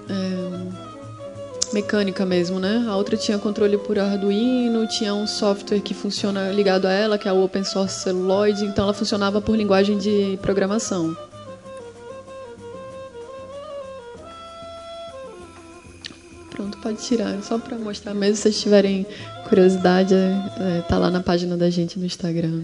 é, 0.09 1.73
mecânica 1.73 2.25
mesmo, 2.25 2.59
né? 2.59 2.85
A 2.87 2.95
outra 2.95 3.17
tinha 3.17 3.37
controle 3.37 3.77
por 3.77 3.97
Arduino, 3.99 4.87
tinha 4.87 5.13
um 5.13 5.27
software 5.27 5.79
que 5.79 5.93
funciona 5.93 6.51
ligado 6.51 6.85
a 6.85 6.91
ela, 6.91 7.17
que 7.17 7.27
é 7.27 7.33
o 7.33 7.43
Open 7.43 7.63
Source 7.63 8.01
Celluloid, 8.01 8.65
então 8.65 8.85
ela 8.85 8.93
funcionava 8.93 9.41
por 9.41 9.55
linguagem 9.55 9.97
de 9.97 10.37
programação. 10.41 11.15
Tirar. 16.95 17.41
Só 17.43 17.57
para 17.57 17.77
mostrar 17.77 18.13
mesmo, 18.13 18.35
se 18.35 18.43
vocês 18.43 18.61
tiverem 18.61 19.05
curiosidade, 19.47 20.13
é, 20.13 20.81
tá 20.87 20.97
lá 20.97 21.11
na 21.11 21.21
página 21.21 21.55
da 21.57 21.69
gente 21.69 21.99
no 21.99 22.05
Instagram. 22.05 22.63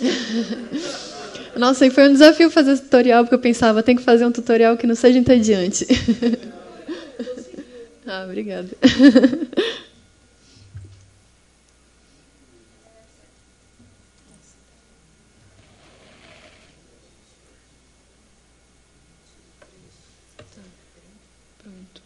Nossa, 1.56 1.86
e 1.86 1.90
foi 1.90 2.08
um 2.08 2.12
desafio 2.12 2.50
fazer 2.50 2.72
esse 2.72 2.82
tutorial, 2.82 3.24
porque 3.24 3.34
eu 3.34 3.38
pensava, 3.38 3.82
tem 3.82 3.94
que 3.94 4.02
fazer 4.02 4.24
um 4.24 4.32
tutorial 4.32 4.76
que 4.76 4.86
não 4.86 4.94
seja 4.94 5.18
entediante. 5.18 5.86
ah, 8.06 8.24
obrigada. 8.24 8.68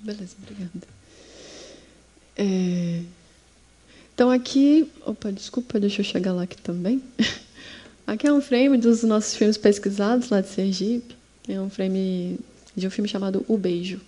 Beleza, 0.06 0.36
obrigada. 0.40 0.86
É... 2.36 3.00
Então 4.14 4.30
aqui, 4.30 4.90
opa, 5.04 5.30
desculpa, 5.30 5.78
deixa 5.80 6.00
eu 6.00 6.04
chegar 6.04 6.32
lá 6.32 6.42
aqui 6.42 6.56
também. 6.58 7.02
Aqui 8.06 8.24
é 8.24 8.32
um 8.32 8.40
frame 8.40 8.78
dos 8.78 9.02
nossos 9.02 9.34
filmes 9.34 9.56
pesquisados 9.56 10.30
lá 10.30 10.40
de 10.40 10.46
Sergipe. 10.46 11.16
É 11.48 11.60
um 11.60 11.68
frame 11.68 12.38
de 12.76 12.86
um 12.86 12.90
filme 12.90 13.08
chamado 13.08 13.44
O 13.48 13.58
Beijo. 13.58 14.00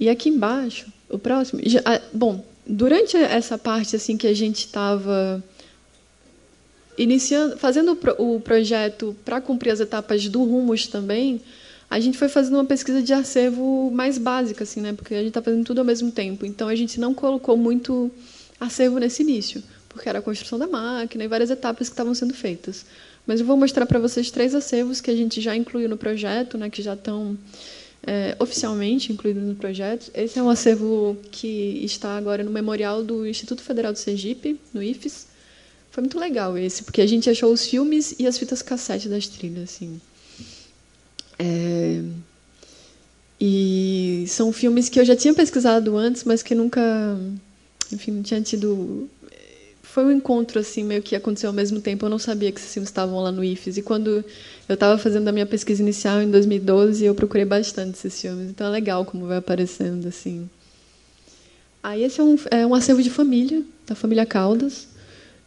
E 0.00 0.08
aqui 0.08 0.30
embaixo, 0.30 0.90
o 1.10 1.18
próximo, 1.18 1.60
já, 1.66 1.82
bom, 2.14 2.42
durante 2.66 3.14
essa 3.16 3.58
parte 3.58 3.96
assim 3.96 4.16
que 4.16 4.26
a 4.26 4.32
gente 4.32 4.60
estava 4.60 5.44
iniciando, 6.96 7.56
fazendo 7.56 7.98
o 8.18 8.40
projeto 8.40 9.16
para 9.24 9.40
cumprir 9.40 9.70
as 9.70 9.80
etapas 9.80 10.28
do 10.28 10.42
Rumos 10.44 10.86
também, 10.86 11.40
a 11.90 11.98
gente 11.98 12.18
foi 12.18 12.28
fazendo 12.28 12.54
uma 12.54 12.64
pesquisa 12.64 13.02
de 13.02 13.12
acervo 13.12 13.90
mais 13.90 14.18
básica, 14.18 14.64
assim, 14.64 14.80
né? 14.80 14.92
Porque 14.92 15.14
a 15.14 15.18
gente 15.18 15.28
está 15.28 15.42
fazendo 15.42 15.64
tudo 15.64 15.78
ao 15.78 15.84
mesmo 15.84 16.10
tempo. 16.10 16.44
Então 16.44 16.68
a 16.68 16.74
gente 16.74 17.00
não 17.00 17.14
colocou 17.14 17.56
muito 17.56 18.10
acervo 18.60 18.98
nesse 18.98 19.22
início, 19.22 19.62
porque 19.88 20.08
era 20.08 20.18
a 20.18 20.22
construção 20.22 20.58
da 20.58 20.66
máquina 20.66 21.24
e 21.24 21.28
várias 21.28 21.50
etapas 21.50 21.88
que 21.88 21.94
estavam 21.94 22.14
sendo 22.14 22.34
feitas. 22.34 22.84
Mas 23.26 23.40
eu 23.40 23.46
vou 23.46 23.56
mostrar 23.56 23.86
para 23.86 23.98
vocês 23.98 24.30
três 24.30 24.54
acervos 24.54 25.00
que 25.00 25.10
a 25.10 25.16
gente 25.16 25.40
já 25.40 25.56
incluiu 25.56 25.88
no 25.88 25.96
projeto, 25.96 26.58
né? 26.58 26.68
Que 26.68 26.82
já 26.82 26.94
estão 26.94 27.36
é, 28.06 28.36
oficialmente 28.38 29.12
incluídos 29.12 29.42
no 29.42 29.54
projeto. 29.54 30.10
Esse 30.14 30.38
é 30.38 30.42
um 30.42 30.50
acervo 30.50 31.16
que 31.30 31.80
está 31.84 32.16
agora 32.16 32.44
no 32.44 32.50
memorial 32.50 33.02
do 33.02 33.26
Instituto 33.26 33.62
Federal 33.62 33.92
do 33.92 33.98
Sergipe, 33.98 34.60
no 34.74 34.82
IFES. 34.82 35.26
Foi 35.90 36.02
muito 36.02 36.18
legal 36.18 36.56
esse, 36.56 36.84
porque 36.84 37.00
a 37.00 37.06
gente 37.06 37.28
achou 37.30 37.52
os 37.52 37.66
filmes 37.66 38.14
e 38.18 38.26
as 38.26 38.38
fitas 38.38 38.60
cassete 38.60 39.08
das 39.08 39.26
trilhas, 39.26 39.64
assim. 39.64 40.00
É, 41.38 42.02
e 43.40 44.24
são 44.26 44.52
filmes 44.52 44.88
que 44.88 44.98
eu 44.98 45.04
já 45.04 45.14
tinha 45.14 45.32
pesquisado 45.32 45.96
antes, 45.96 46.24
mas 46.24 46.42
que 46.42 46.54
nunca, 46.54 46.80
enfim, 47.92 48.10
não 48.10 48.22
tinha 48.22 48.40
tido. 48.40 49.08
Foi 49.82 50.04
um 50.04 50.10
encontro 50.10 50.58
assim 50.58 50.84
meio 50.84 51.02
que 51.02 51.14
aconteceu 51.14 51.50
ao 51.50 51.54
mesmo 51.54 51.80
tempo. 51.80 52.04
Eu 52.04 52.10
não 52.10 52.18
sabia 52.18 52.50
que 52.50 52.58
esses 52.58 52.72
filmes 52.72 52.88
estavam 52.88 53.20
lá 53.20 53.30
no 53.30 53.42
IFES. 53.42 53.78
E 53.78 53.82
quando 53.82 54.24
eu 54.68 54.74
estava 54.74 54.98
fazendo 54.98 55.28
a 55.28 55.32
minha 55.32 55.46
pesquisa 55.46 55.82
inicial 55.82 56.20
em 56.20 56.30
2012, 56.30 57.04
eu 57.04 57.14
procurei 57.14 57.44
bastante 57.44 57.96
esses 57.96 58.20
filmes. 58.20 58.50
Então 58.50 58.66
é 58.66 58.70
legal 58.70 59.04
como 59.04 59.26
vai 59.26 59.38
aparecendo 59.38 60.08
assim. 60.08 60.48
Aí 61.82 62.02
esse 62.02 62.20
é 62.20 62.24
um, 62.24 62.36
é 62.50 62.66
um 62.66 62.74
acervo 62.74 63.02
de 63.02 63.08
família 63.08 63.62
da 63.86 63.94
família 63.94 64.26
Caldas, 64.26 64.88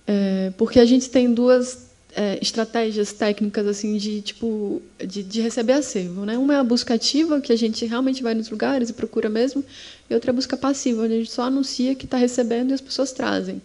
é, 0.07 0.51
porque 0.57 0.79
a 0.79 0.85
gente 0.85 1.09
tem 1.09 1.31
duas 1.31 1.90
é, 2.15 2.37
estratégias 2.41 3.13
técnicas 3.13 3.65
assim 3.65 3.97
de 3.97 4.21
tipo 4.21 4.81
de, 4.99 5.23
de, 5.23 5.41
receber 5.41 5.73
acervo, 5.73 6.25
né? 6.25 6.37
Uma 6.37 6.55
é 6.55 6.57
a 6.57 6.63
busca 6.63 6.93
ativa 6.93 7.39
que 7.39 7.51
a 7.51 7.55
gente 7.55 7.85
realmente 7.85 8.21
vai 8.21 8.33
nos 8.33 8.49
lugares 8.49 8.89
e 8.89 8.93
procura 8.93 9.29
mesmo, 9.29 9.63
e 10.09 10.13
outra 10.13 10.31
é 10.31 10.33
a 10.33 10.35
busca 10.35 10.57
passiva, 10.57 11.03
onde 11.03 11.13
a 11.13 11.17
gente 11.17 11.31
só 11.31 11.43
anuncia 11.43 11.95
que 11.95 12.05
está 12.05 12.17
recebendo 12.17 12.71
e 12.71 12.73
as 12.73 12.81
pessoas 12.81 13.11
trazem. 13.11 13.61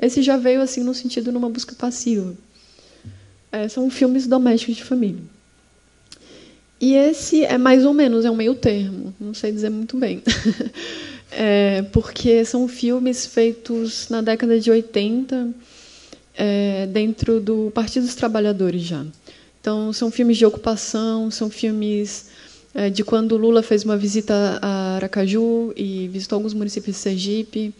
Esse 0.00 0.22
já 0.22 0.36
veio 0.36 0.62
assim 0.62 0.82
no 0.82 0.94
sentido 0.94 1.30
numa 1.30 1.50
busca 1.50 1.74
passiva. 1.74 2.34
É, 3.52 3.68
são 3.68 3.90
filmes 3.90 4.26
domésticos 4.26 4.76
de 4.76 4.84
família. 4.84 5.22
E 6.80 6.94
esse 6.94 7.44
é 7.44 7.58
mais 7.58 7.84
ou 7.84 7.92
menos 7.92 8.24
é 8.24 8.30
um 8.30 8.36
meio 8.36 8.54
termo, 8.54 9.12
não 9.20 9.34
sei 9.34 9.52
dizer 9.52 9.68
muito 9.68 9.98
bem. 9.98 10.22
é, 11.30 11.82
porque 11.92 12.42
são 12.46 12.66
filmes 12.66 13.26
feitos 13.26 14.08
na 14.08 14.22
década 14.22 14.58
de 14.58 14.70
80 14.70 15.52
é, 16.40 16.86
dentro 16.86 17.38
do 17.38 17.70
Partido 17.74 18.06
dos 18.06 18.14
Trabalhadores 18.14 18.80
já. 18.80 19.04
Então, 19.60 19.92
são 19.92 20.10
filmes 20.10 20.38
de 20.38 20.46
ocupação, 20.46 21.30
são 21.30 21.50
filmes 21.50 22.30
é, 22.74 22.88
de 22.88 23.04
quando 23.04 23.36
Lula 23.36 23.62
fez 23.62 23.84
uma 23.84 23.94
visita 23.94 24.58
a 24.62 24.96
Aracaju 24.96 25.74
e 25.76 26.08
visitou 26.08 26.36
alguns 26.36 26.54
municípios 26.54 26.96
de 26.96 27.02
Sergipe. 27.02 27.74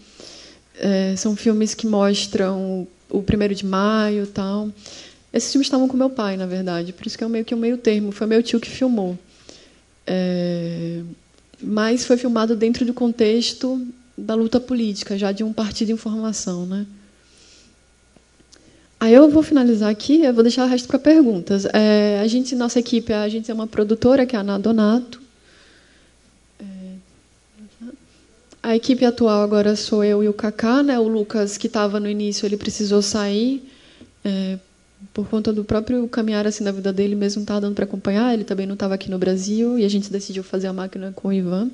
É, 0.78 1.14
são 1.16 1.34
filmes 1.34 1.72
que 1.72 1.86
mostram 1.86 2.86
o 3.08 3.22
primeiro 3.22 3.54
de 3.54 3.64
maio 3.64 4.26
tal. 4.26 4.68
Esses 5.32 5.50
filmes 5.50 5.66
estavam 5.66 5.88
com 5.88 5.96
meu 5.96 6.10
pai, 6.10 6.36
na 6.36 6.44
verdade, 6.44 6.92
por 6.92 7.06
isso 7.06 7.16
que 7.16 7.24
é 7.24 7.28
meio 7.28 7.46
que 7.46 7.54
um 7.54 7.58
meio 7.58 7.78
termo. 7.78 8.12
Foi 8.12 8.26
meu 8.26 8.42
tio 8.42 8.60
que 8.60 8.68
filmou. 8.68 9.18
É, 10.06 11.00
mas 11.62 12.04
foi 12.04 12.18
filmado 12.18 12.54
dentro 12.54 12.84
do 12.84 12.92
contexto 12.92 13.86
da 14.18 14.34
luta 14.34 14.60
política, 14.60 15.16
já 15.16 15.32
de 15.32 15.42
um 15.42 15.50
partido 15.50 15.86
de 15.86 15.94
informação, 15.94 16.66
né? 16.66 16.84
Aí 19.00 19.14
eu 19.14 19.30
vou 19.30 19.42
finalizar 19.42 19.88
aqui, 19.90 20.22
eu 20.22 20.34
vou 20.34 20.42
deixar 20.42 20.66
o 20.66 20.68
resto 20.68 20.86
para 20.86 20.98
perguntas. 20.98 21.64
É, 21.72 22.20
a 22.22 22.26
gente, 22.26 22.54
nossa 22.54 22.78
equipe, 22.78 23.14
a 23.14 23.26
gente 23.30 23.50
é 23.50 23.54
uma 23.54 23.66
produtora, 23.66 24.26
que 24.26 24.36
é 24.36 24.38
a 24.38 24.42
Ana 24.42 24.58
Donato. 24.58 25.18
É, 26.60 26.64
a 28.62 28.76
equipe 28.76 29.02
atual 29.06 29.42
agora 29.42 29.74
sou 29.74 30.04
eu 30.04 30.22
e 30.22 30.28
o 30.28 30.34
Kaká, 30.34 30.82
né? 30.82 30.98
O 30.98 31.08
Lucas, 31.08 31.56
que 31.56 31.66
estava 31.66 31.98
no 31.98 32.10
início, 32.10 32.44
ele 32.44 32.58
precisou 32.58 33.00
sair 33.00 33.66
é, 34.22 34.58
por 35.14 35.26
conta 35.28 35.50
do 35.50 35.64
próprio 35.64 36.06
caminhar 36.06 36.46
assim 36.46 36.62
na 36.62 36.70
vida 36.70 36.92
dele, 36.92 37.14
mesmo 37.14 37.40
estava 37.40 37.62
dando 37.62 37.74
para 37.74 37.86
acompanhar. 37.86 38.34
Ele 38.34 38.44
também 38.44 38.66
não 38.66 38.74
estava 38.74 38.92
aqui 38.92 39.10
no 39.10 39.18
Brasil 39.18 39.78
e 39.78 39.84
a 39.86 39.88
gente 39.88 40.12
decidiu 40.12 40.44
fazer 40.44 40.66
a 40.66 40.74
máquina 40.74 41.10
com 41.16 41.28
o 41.28 41.32
Ivan. 41.32 41.70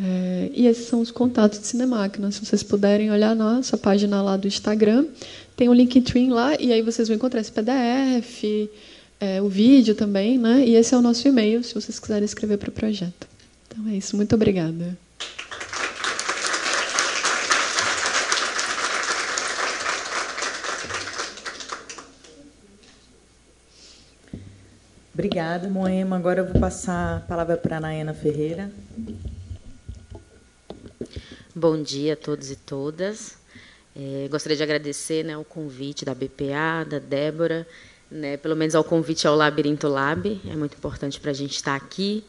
É, 0.00 0.50
e 0.54 0.66
esses 0.66 0.86
são 0.86 1.00
os 1.00 1.10
contatos 1.10 1.60
de 1.60 1.66
Cinemáquina. 1.66 2.30
Se 2.30 2.44
vocês 2.44 2.62
puderem 2.62 3.10
olhar 3.10 3.34
nossa 3.36 3.76
página 3.76 4.22
lá 4.22 4.36
do 4.36 4.46
Instagram, 4.46 5.06
tem 5.56 5.68
um 5.68 5.74
Linktree 5.74 6.30
lá, 6.30 6.54
e 6.58 6.72
aí 6.72 6.82
vocês 6.82 7.08
vão 7.08 7.16
encontrar 7.16 7.40
esse 7.40 7.52
PDF, 7.52 8.70
é, 9.20 9.40
o 9.42 9.48
vídeo 9.48 9.94
também, 9.94 10.38
né? 10.38 10.64
E 10.66 10.74
esse 10.74 10.94
é 10.94 10.98
o 10.98 11.02
nosso 11.02 11.26
e-mail, 11.28 11.62
se 11.62 11.74
vocês 11.74 11.98
quiserem 11.98 12.24
escrever 12.24 12.56
para 12.56 12.70
o 12.70 12.72
projeto. 12.72 13.28
Então 13.68 13.88
é 13.88 13.96
isso. 13.96 14.16
Muito 14.16 14.34
obrigada. 14.34 14.96
Obrigada, 25.14 25.68
Moema. 25.68 26.16
Agora 26.16 26.40
eu 26.40 26.46
vou 26.46 26.58
passar 26.58 27.18
a 27.18 27.20
palavra 27.20 27.56
para 27.56 27.76
a 27.76 27.80
Naena 27.80 28.14
Ferreira. 28.14 28.72
Bom 31.54 31.82
dia 31.82 32.14
a 32.14 32.16
todos 32.16 32.50
e 32.50 32.56
todas. 32.56 33.36
É, 33.94 34.26
gostaria 34.30 34.56
de 34.56 34.62
agradecer 34.62 35.22
né, 35.22 35.36
o 35.36 35.44
convite 35.44 36.02
da 36.02 36.14
BPA, 36.14 36.82
da 36.88 36.98
Débora, 36.98 37.68
né, 38.10 38.38
pelo 38.38 38.56
menos 38.56 38.74
ao 38.74 38.82
convite 38.82 39.28
ao 39.28 39.36
Labirinto 39.36 39.86
Lab. 39.86 40.40
É 40.48 40.56
muito 40.56 40.78
importante 40.78 41.20
para 41.20 41.30
a 41.30 41.34
gente 41.34 41.54
estar 41.54 41.76
aqui. 41.76 42.24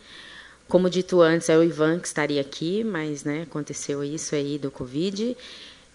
Como 0.68 0.90
dito 0.90 1.22
antes, 1.22 1.48
é 1.48 1.58
o 1.58 1.64
Ivan 1.64 2.00
que 2.00 2.08
estaria 2.08 2.42
aqui, 2.42 2.84
mas 2.84 3.24
né, 3.24 3.44
aconteceu 3.44 4.04
isso 4.04 4.36
aí 4.36 4.60
do 4.60 4.70
Covid, 4.70 5.38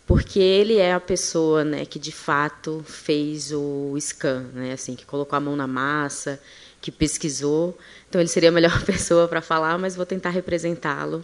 porque 0.06 0.40
ele 0.40 0.78
é 0.78 0.94
a 0.94 1.00
pessoa 1.00 1.64
né, 1.64 1.84
que 1.84 1.98
de 1.98 2.12
fato 2.12 2.82
fez 2.86 3.52
o 3.52 3.94
scan, 4.00 4.44
né, 4.54 4.72
assim, 4.72 4.94
que 4.96 5.04
colocou 5.04 5.36
a 5.36 5.40
mão 5.40 5.54
na 5.54 5.66
massa, 5.66 6.40
que 6.80 6.90
pesquisou. 6.90 7.76
Então 8.08 8.22
ele 8.22 8.28
seria 8.28 8.48
a 8.48 8.52
melhor 8.52 8.82
pessoa 8.86 9.28
para 9.28 9.42
falar, 9.42 9.76
mas 9.76 9.94
vou 9.94 10.06
tentar 10.06 10.30
representá-lo 10.30 11.22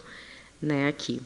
né, 0.61 0.87
aqui. 0.87 1.19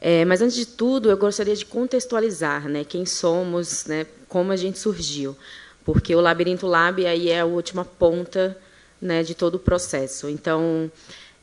É, 0.00 0.24
mas 0.24 0.40
antes 0.40 0.56
de 0.56 0.66
tudo, 0.66 1.10
eu 1.10 1.16
gostaria 1.16 1.54
de 1.54 1.64
contextualizar, 1.66 2.68
né, 2.68 2.84
quem 2.84 3.04
somos, 3.04 3.84
né, 3.84 4.06
como 4.28 4.50
a 4.50 4.56
gente 4.56 4.78
surgiu, 4.78 5.36
porque 5.84 6.14
o 6.14 6.20
Labirinto 6.20 6.66
Lab 6.66 7.04
aí 7.04 7.28
é 7.28 7.40
a 7.40 7.44
última 7.44 7.84
ponta, 7.84 8.56
né, 9.00 9.22
de 9.22 9.34
todo 9.34 9.56
o 9.56 9.58
processo. 9.58 10.28
Então, 10.28 10.90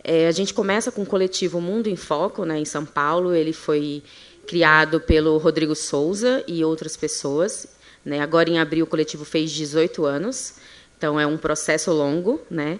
é, 0.03 0.27
a 0.27 0.31
gente 0.31 0.53
começa 0.53 0.91
com 0.91 1.01
o 1.01 1.05
coletivo 1.05 1.59
Mundo 1.59 1.87
em 1.87 1.95
Foco, 1.95 2.45
né, 2.45 2.59
em 2.59 2.65
São 2.65 2.85
Paulo. 2.85 3.33
Ele 3.33 3.51
foi 3.51 4.03
criado 4.47 5.01
pelo 5.01 5.37
Rodrigo 5.37 5.75
Souza 5.75 6.43
e 6.47 6.63
outras 6.63 6.95
pessoas. 6.95 7.67
Né? 8.05 8.21
Agora, 8.21 8.49
em 8.49 8.59
abril, 8.59 8.85
o 8.85 8.87
coletivo 8.87 9.25
fez 9.25 9.51
18 9.51 10.05
anos. 10.05 10.53
Então, 10.97 11.19
é 11.19 11.27
um 11.27 11.37
processo 11.37 11.91
longo. 11.91 12.39
Né? 12.49 12.79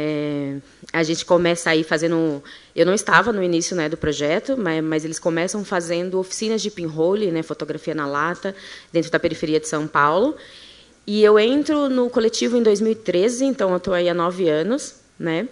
É, 0.00 0.58
a 0.92 1.02
gente 1.02 1.24
começa 1.24 1.70
aí 1.70 1.82
fazendo. 1.82 2.40
Eu 2.74 2.86
não 2.86 2.94
estava 2.94 3.32
no 3.32 3.42
início 3.42 3.74
né, 3.74 3.88
do 3.88 3.96
projeto, 3.96 4.56
mas, 4.56 4.84
mas 4.84 5.04
eles 5.04 5.18
começam 5.18 5.64
fazendo 5.64 6.20
oficinas 6.20 6.62
de 6.62 6.70
pinhole, 6.70 7.32
né, 7.32 7.42
fotografia 7.42 7.96
na 7.96 8.06
lata, 8.06 8.54
dentro 8.92 9.10
da 9.10 9.18
periferia 9.18 9.58
de 9.58 9.66
São 9.66 9.88
Paulo. 9.88 10.36
E 11.04 11.24
eu 11.24 11.36
entro 11.36 11.88
no 11.88 12.08
coletivo 12.08 12.56
em 12.56 12.62
2013, 12.62 13.44
então 13.44 13.70
eu 13.70 13.78
estou 13.78 13.92
aí 13.92 14.08
há 14.08 14.14
nove 14.14 14.48
anos, 14.48 14.94
né? 15.18 15.48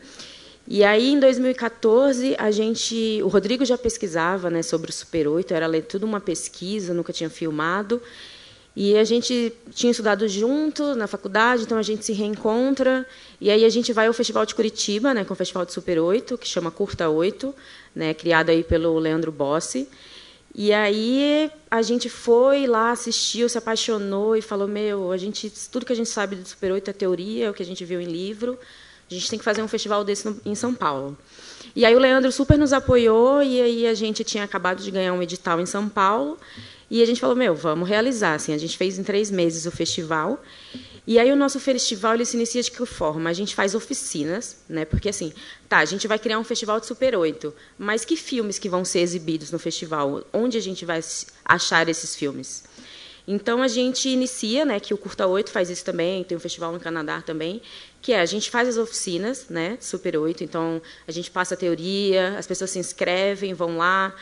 E 0.68 0.84
aí, 0.84 1.11
em 1.11 1.18
2014, 1.18 2.36
a 2.38 2.53
gente, 2.53 3.20
o 3.24 3.28
Rodrigo 3.28 3.64
já 3.64 3.76
pesquisava 3.76 4.49
né, 4.49 4.62
sobre 4.62 4.90
o 4.90 4.92
Super 4.92 5.26
8, 5.26 5.55
era 5.55 5.82
tudo 5.82 6.07
uma 6.07 6.20
pesquisa, 6.20 6.94
nunca 6.94 7.12
tinha 7.12 7.30
filmado. 7.30 8.01
E 8.76 8.94
a 8.98 9.04
gente 9.04 9.54
tinha 9.70 9.90
estudado 9.90 10.28
junto 10.28 10.94
na 10.94 11.06
faculdade, 11.06 11.62
então 11.62 11.78
a 11.78 11.82
gente 11.82 12.04
se 12.04 12.12
reencontra. 12.12 13.06
E 13.40 13.50
aí 13.50 13.64
a 13.64 13.70
gente 13.70 13.90
vai 13.90 14.06
ao 14.06 14.12
Festival 14.12 14.44
de 14.44 14.54
Curitiba, 14.54 15.14
né, 15.14 15.24
com 15.24 15.32
o 15.32 15.36
Festival 15.36 15.64
de 15.64 15.72
Super 15.72 15.98
8, 15.98 16.36
que 16.36 16.46
chama 16.46 16.70
Curta 16.70 17.08
8, 17.08 17.54
né, 17.94 18.12
criado 18.12 18.50
aí 18.50 18.62
pelo 18.62 18.98
Leandro 18.98 19.32
Bossi. 19.32 19.88
E 20.54 20.74
aí 20.74 21.50
a 21.70 21.80
gente 21.80 22.10
foi 22.10 22.66
lá, 22.66 22.90
assistiu, 22.90 23.48
se 23.48 23.56
apaixonou 23.56 24.36
e 24.36 24.42
falou: 24.42 24.68
Meu, 24.68 25.10
a 25.10 25.16
gente, 25.16 25.50
tudo 25.72 25.86
que 25.86 25.92
a 25.92 25.96
gente 25.96 26.10
sabe 26.10 26.36
do 26.36 26.46
Super 26.46 26.72
8 26.72 26.90
é 26.90 26.92
teoria, 26.92 27.46
é 27.46 27.50
o 27.50 27.54
que 27.54 27.62
a 27.62 27.66
gente 27.66 27.82
viu 27.82 27.98
em 27.98 28.06
livro. 28.06 28.58
A 29.10 29.14
gente 29.14 29.30
tem 29.30 29.38
que 29.38 29.44
fazer 29.44 29.62
um 29.62 29.68
festival 29.68 30.04
desse 30.04 30.28
no, 30.28 30.38
em 30.44 30.54
São 30.54 30.74
Paulo. 30.74 31.16
E 31.74 31.84
aí 31.84 31.94
o 31.94 31.98
Leandro 31.98 32.30
super 32.32 32.58
nos 32.58 32.72
apoiou 32.72 33.42
e 33.42 33.60
aí 33.60 33.86
a 33.86 33.94
gente 33.94 34.24
tinha 34.24 34.44
acabado 34.44 34.82
de 34.82 34.90
ganhar 34.90 35.12
um 35.12 35.22
edital 35.22 35.60
em 35.60 35.66
São 35.66 35.88
Paulo 35.88 36.38
e 36.91 37.03
a 37.03 37.07
gente 37.07 37.20
falou 37.20 37.37
meu 37.37 37.55
vamos 37.55 37.89
realizar 37.89 38.34
assim 38.34 38.53
a 38.53 38.59
gente 38.59 38.76
fez 38.76 38.99
em 38.99 39.03
três 39.03 39.30
meses 39.30 39.66
o 39.66 39.70
festival. 39.70 40.43
E 41.09 41.20
aí 41.20 41.30
o 41.30 41.37
nosso 41.37 41.61
festival 41.61 42.14
ele 42.14 42.24
se 42.24 42.37
inicia 42.37 42.61
de 42.61 42.68
que 42.68 42.84
forma? 42.84 43.30
A 43.30 43.32
gente 43.32 43.55
faz 43.55 43.74
oficinas 43.74 44.59
né 44.68 44.84
porque 44.84 45.09
assim 45.09 45.32
tá 45.68 45.78
a 45.78 45.84
gente 45.84 46.09
vai 46.09 46.18
criar 46.18 46.39
um 46.39 46.45
festival 46.45 46.80
de 46.80 46.87
super 46.87 47.14
8 47.14 47.55
mas 47.78 48.05
que 48.05 48.16
filmes 48.16 48.59
que 48.59 48.68
vão 48.68 48.84
ser 48.84 49.01
exibidos 49.01 49.51
no 49.51 49.59
festival? 49.59 50.24
Onde 50.32 50.59
a 50.59 50.61
gente 50.61 50.84
vai 50.84 51.01
achar 51.45 51.89
esses 51.89 52.16
filmes? 52.16 52.64
Então 53.26 53.61
a 53.61 53.66
gente 53.66 54.09
inicia, 54.09 54.64
né, 54.64 54.78
que 54.78 54.95
o 54.95 54.97
Curta 54.97 55.26
8 55.26 55.51
faz 55.51 55.68
isso 55.68 55.84
também, 55.84 56.22
tem 56.22 56.37
um 56.37 56.41
festival 56.41 56.72
no 56.72 56.78
Canadá 56.78 57.20
também, 57.20 57.61
que 58.01 58.12
é 58.12 58.20
a 58.20 58.26
gente 58.26 58.51
faz 58.51 58.68
as 58.68 58.76
oficinas, 58.76 59.47
né, 59.49 59.76
Super 59.80 60.16
8, 60.16 60.45
então 60.45 60.80
a 61.09 61.11
gente 61.11 61.28
passa 61.30 61.55
a 61.55 61.57
teoria, 61.57 62.39
as 62.39 62.47
pessoas 62.47 62.70
se 62.70 62.78
inscrevem, 62.78 63.53
vão 63.53 63.78
lá, 63.78 64.14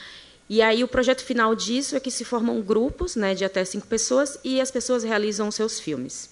e 0.49 0.61
aí 0.61 0.85
o 0.85 0.89
projeto 0.89 1.23
final 1.23 1.55
disso 1.55 1.97
é 1.97 2.01
que 2.01 2.11
se 2.11 2.25
formam 2.25 2.61
grupos, 2.61 3.17
né, 3.17 3.35
de 3.35 3.45
até 3.45 3.65
cinco 3.65 3.87
pessoas 3.87 4.39
e 4.45 4.61
as 4.61 4.71
pessoas 4.71 5.03
realizam 5.03 5.51
seus 5.51 5.81
filmes. 5.81 6.31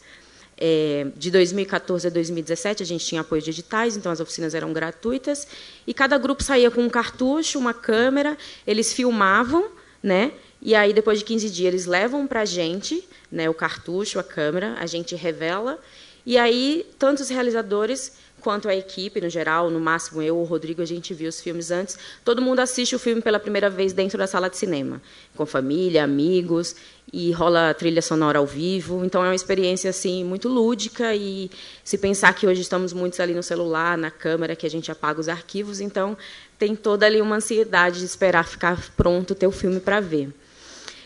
É, 0.57 1.07
de 1.17 1.31
2014 1.31 2.07
a 2.07 2.11
2017 2.11 2.83
a 2.83 2.87
gente 2.87 3.05
tinha 3.05 3.23
apoio 3.23 3.43
de 3.43 3.51
editais, 3.51 3.97
então 3.97 4.13
as 4.13 4.21
oficinas 4.21 4.55
eram 4.55 4.73
gratuitas 4.73 5.47
e 5.87 5.95
cada 5.95 6.19
grupo 6.19 6.43
saía 6.43 6.71
com 6.71 6.83
um 6.83 6.91
cartucho, 6.91 7.59
uma 7.59 7.75
câmera, 7.75 8.37
eles 8.67 8.93
filmavam, 8.93 9.71
né? 10.03 10.33
E 10.61 10.75
aí 10.75 10.93
depois 10.93 11.19
de 11.19 11.25
15 11.25 11.51
dias 11.51 11.73
eles 11.73 11.87
levam 11.87 12.27
para 12.27 12.43
a 12.43 12.45
gente, 12.45 13.03
né, 13.31 13.49
o 13.49 13.55
cartucho, 13.55 14.19
a 14.19 14.23
câmera, 14.23 14.77
a 14.79 14.87
gente 14.87 15.17
revela 15.17 15.81
e 16.25 16.39
aí, 16.39 16.87
tanto 16.99 17.21
os 17.21 17.29
realizadores 17.29 18.13
quanto 18.43 18.69
a 18.69 18.75
equipe, 18.75 19.21
no 19.21 19.31
geral, 19.31 19.71
no 19.71 19.79
máximo 19.79 20.21
eu 20.21 20.37
ou 20.37 20.43
o 20.43 20.45
Rodrigo, 20.45 20.83
a 20.83 20.85
gente 20.85 21.15
viu 21.15 21.29
os 21.29 21.41
filmes 21.41 21.71
antes. 21.71 21.97
Todo 22.25 22.43
mundo 22.43 22.61
assiste 22.61 22.95
o 22.95 22.99
filme 22.99 23.23
pela 23.23 23.39
primeira 23.39 23.71
vez 23.71 23.93
dentro 23.93 24.19
da 24.19 24.27
sala 24.27 24.51
de 24.51 24.57
cinema, 24.57 25.01
com 25.37 25.47
família, 25.47 26.05
amigos, 26.05 26.75
e 27.13 27.31
rola 27.33 27.73
trilha 27.75 28.03
sonora 28.03 28.39
ao 28.39 28.47
vivo. 28.47 29.05
Então 29.05 29.25
é 29.25 29.29
uma 29.29 29.35
experiência 29.35 29.91
assim 29.91 30.25
muito 30.25 30.49
lúdica 30.49 31.15
e 31.15 31.51
se 31.85 31.97
pensar 31.97 32.35
que 32.35 32.47
hoje 32.47 32.61
estamos 32.61 32.93
muitos 32.93 33.21
ali 33.21 33.35
no 33.35 33.43
celular, 33.43 33.97
na 33.97 34.11
câmera, 34.11 34.57
que 34.57 34.67
a 34.67 34.71
gente 34.71 34.91
apaga 34.91 35.21
os 35.21 35.29
arquivos, 35.29 35.81
então 35.81 36.17
tem 36.59 36.75
toda 36.75 37.07
ali 37.07 37.21
uma 37.21 37.37
ansiedade 37.37 38.01
de 38.01 38.05
esperar 38.05 38.47
ficar 38.47 38.81
pronto 38.97 39.37
o 39.47 39.51
filme 39.51 39.81
para 39.81 40.01
ver. 40.01 40.33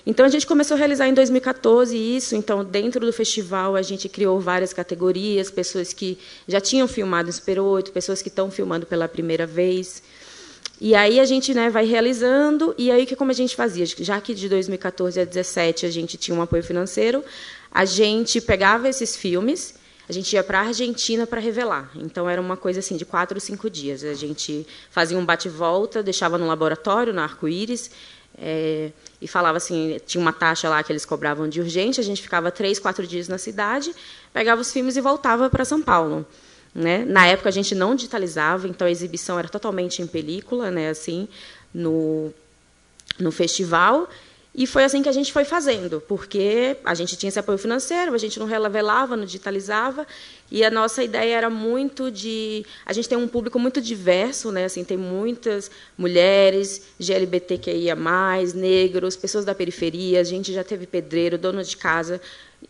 Então 0.07 0.24
a 0.24 0.28
gente 0.28 0.46
começou 0.46 0.76
a 0.76 0.78
realizar 0.78 1.09
em 1.09 1.14
2014 1.14 1.96
isso. 1.96 2.36
Então 2.36 2.64
dentro 2.64 3.04
do 3.04 3.12
festival 3.12 3.74
a 3.74 3.82
gente 3.82 4.09
criou 4.09 4.38
várias 4.38 4.72
categorias, 4.72 5.50
pessoas 5.50 5.92
que 5.92 6.16
já 6.46 6.61
tinham 6.61 6.86
filmado 6.86 7.28
em 7.28 7.32
Super 7.32 7.59
8, 7.59 7.90
pessoas 7.90 8.22
que 8.22 8.28
estão 8.28 8.48
filmando 8.50 8.86
pela 8.86 9.09
primeira 9.09 9.46
vez. 9.46 10.02
E 10.80 10.94
aí 10.94 11.18
a 11.18 11.24
gente 11.24 11.54
né, 11.54 11.70
vai 11.70 11.86
realizando, 11.86 12.74
e 12.76 12.90
aí 12.90 13.07
que 13.07 13.16
como 13.16 13.30
a 13.30 13.34
gente 13.34 13.57
fazia, 13.57 13.86
já 13.86 14.20
que 14.20 14.34
de 14.34 14.46
2014 14.46 15.18
a 15.18 15.24
2017 15.24 15.86
a 15.86 15.90
gente 15.90 16.18
tinha 16.18 16.36
um 16.36 16.42
apoio 16.42 16.62
financeiro, 16.62 17.24
a 17.72 17.86
gente 17.86 18.42
pegava 18.42 18.86
esses 18.86 19.16
filmes, 19.16 19.74
a 20.07 20.12
gente 20.12 20.34
ia 20.34 20.44
para 20.44 20.61
a 20.61 20.66
Argentina 20.66 21.26
para 21.26 21.40
revelar. 21.40 21.90
Então 21.96 22.28
era 22.28 22.40
uma 22.40 22.59
coisa 22.59 22.80
assim 22.80 22.96
de 22.96 23.07
quatro 23.07 23.38
ou 23.38 23.40
cinco 23.40 23.70
dias. 23.70 24.04
A 24.04 24.14
gente 24.14 24.66
fazia 24.90 25.18
um 25.18 25.24
bate-volta, 25.24 26.02
deixava 26.02 26.36
no 26.36 26.46
laboratório, 26.46 27.12
na 27.12 27.24
Arco-Íris, 27.24 27.90
é, 28.39 28.91
e 29.20 29.26
falava 29.26 29.57
assim, 29.57 29.99
tinha 30.07 30.20
uma 30.20 30.32
taxa 30.32 30.68
lá 30.68 30.82
que 30.82 30.93
eles 30.93 31.05
cobravam 31.05 31.49
de 31.49 31.61
urgente, 31.61 32.01
a 32.01 32.05
gente 32.05 32.20
ficava 32.20 32.51
três, 32.51 32.78
quatro 32.78 33.07
dias 33.07 33.28
na 33.28 33.39
cidade, 33.39 33.95
pegava 34.32 34.61
os 34.61 34.70
filmes 34.72 34.97
e 34.97 35.01
voltava 35.01 35.49
para 35.49 35.64
São 35.64 35.80
Paulo. 35.80 36.26
Né? 36.74 37.05
Na 37.07 37.26
época 37.26 37.49
a 37.49 37.53
gente 37.53 37.74
não 37.74 37.95
digitalizava, 37.95 38.68
então 38.68 38.87
a 38.87 38.91
exibição 38.91 39.39
era 39.39 39.49
totalmente 39.49 40.03
em 40.03 40.07
película, 40.07 40.70
né? 40.70 40.91
assim, 40.91 41.26
no, 41.72 42.32
no 43.18 43.32
festival. 43.32 44.09
E 44.59 44.66
foi 44.66 44.84
assim 44.84 45.02
que 45.02 45.09
a 45.09 45.12
gente 45.12 45.34
foi 45.34 45.44
fazendo, 45.44 46.00
porque 46.09 46.78
a 46.82 46.94
gente 46.94 47.14
tinha 47.14 47.28
esse 47.28 47.38
apoio 47.38 47.59
financeiro, 47.59 48.14
a 48.14 48.18
gente 48.18 48.38
não 48.38 48.46
revelava, 48.46 49.14
não 49.14 49.26
digitalizava, 49.26 50.07
e 50.50 50.64
a 50.64 50.70
nossa 50.70 51.04
ideia 51.04 51.36
era 51.36 51.50
muito 51.50 52.11
de. 52.11 52.64
A 52.86 52.94
gente 52.94 53.07
tem 53.07 53.18
um 53.18 53.28
público 53.28 53.59
muito 53.59 53.82
diverso, 53.82 54.50
né? 54.50 54.64
assim, 54.64 54.82
tem 54.82 54.96
muitas 54.96 55.70
mulheres, 55.98 56.84
GLBTQIA, 56.98 57.94
negros, 58.54 59.14
pessoas 59.14 59.44
da 59.44 59.54
periferia, 59.54 60.22
a 60.22 60.24
gente 60.24 60.54
já 60.54 60.64
teve 60.64 60.86
pedreiro, 60.86 61.36
dono 61.36 61.62
de 61.62 61.76
casa, 61.76 62.18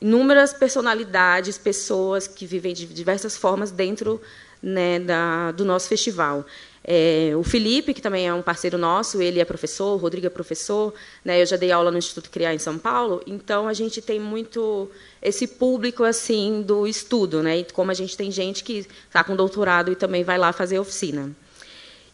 inúmeras 0.01 0.53
personalidades, 0.53 1.57
pessoas 1.57 2.27
que 2.27 2.47
vivem 2.47 2.75
de 2.75 2.87
diversas 2.87 3.37
formas 3.37 3.71
dentro 3.71 4.21
né, 4.61 4.99
da, 4.99 5.53
do 5.53 5.65
nosso 5.65 5.89
festival. 5.89 6.45
É, 6.89 7.33
o 7.37 7.43
Felipe, 7.43 7.93
que 7.93 8.01
também 8.01 8.29
é 8.29 8.33
um 8.33 8.41
parceiro 8.41 8.79
nosso, 8.79 9.21
ele 9.21 9.41
é 9.41 9.45
professor, 9.45 9.95
o 9.95 9.97
Rodrigo 9.97 10.29
é 10.29 10.31
professor, 10.31 10.95
né, 11.25 11.43
eu 11.43 11.47
já 11.47 11.57
dei 11.57 11.73
aula 11.73 11.91
no 11.91 11.99
Instituto 11.99 12.31
Criar 12.31 12.55
em 12.55 12.61
São 12.61 12.79
Paulo, 12.79 13.21
então 13.27 13.67
a 13.67 13.73
gente 13.73 14.01
tem 14.01 14.21
muito 14.21 14.89
esse 15.21 15.49
público 15.49 16.05
assim 16.05 16.63
do 16.63 16.87
estudo, 16.87 17.43
né, 17.43 17.59
e 17.59 17.65
como 17.65 17.91
a 17.91 17.95
gente 17.95 18.17
tem 18.17 18.31
gente 18.31 18.63
que 18.63 18.87
está 19.09 19.25
com 19.25 19.35
doutorado 19.35 19.91
e 19.91 19.97
também 19.97 20.23
vai 20.23 20.39
lá 20.39 20.53
fazer 20.53 20.79
oficina. 20.79 21.33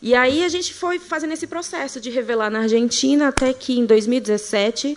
E 0.00 0.14
aí 0.14 0.42
a 0.42 0.48
gente 0.48 0.72
foi 0.72 0.98
fazendo 0.98 1.32
esse 1.32 1.46
processo 1.46 2.00
de 2.00 2.08
revelar 2.08 2.50
na 2.50 2.60
Argentina, 2.60 3.28
até 3.28 3.52
que 3.52 3.78
em 3.78 3.84
2017 3.84 4.96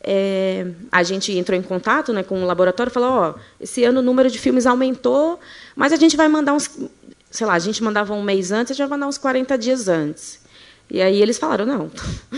é, 0.00 0.66
a 0.92 1.02
gente 1.02 1.36
entrou 1.36 1.58
em 1.58 1.62
contato 1.62 2.12
né, 2.12 2.22
com 2.22 2.40
o 2.42 2.46
laboratório 2.46 2.90
e 2.90 2.94
falou: 2.94 3.10
ó, 3.10 3.34
esse 3.60 3.84
ano 3.84 4.00
o 4.00 4.02
número 4.02 4.30
de 4.30 4.38
filmes 4.38 4.64
aumentou, 4.64 5.38
mas 5.74 5.92
a 5.92 5.96
gente 5.96 6.16
vai 6.16 6.28
mandar 6.28 6.54
uns 6.54 6.70
sei 7.30 7.46
lá, 7.46 7.54
a 7.54 7.58
gente 7.58 7.82
mandava 7.82 8.14
um 8.14 8.22
mês 8.22 8.52
antes, 8.52 8.72
a 8.72 8.74
gente 8.74 8.88
vai 8.88 8.98
mandar 8.98 9.08
uns 9.08 9.18
40 9.18 9.56
dias 9.58 9.88
antes. 9.88 10.40
E 10.90 11.02
aí 11.02 11.20
eles 11.20 11.38
falaram, 11.38 11.66
não, 11.66 11.90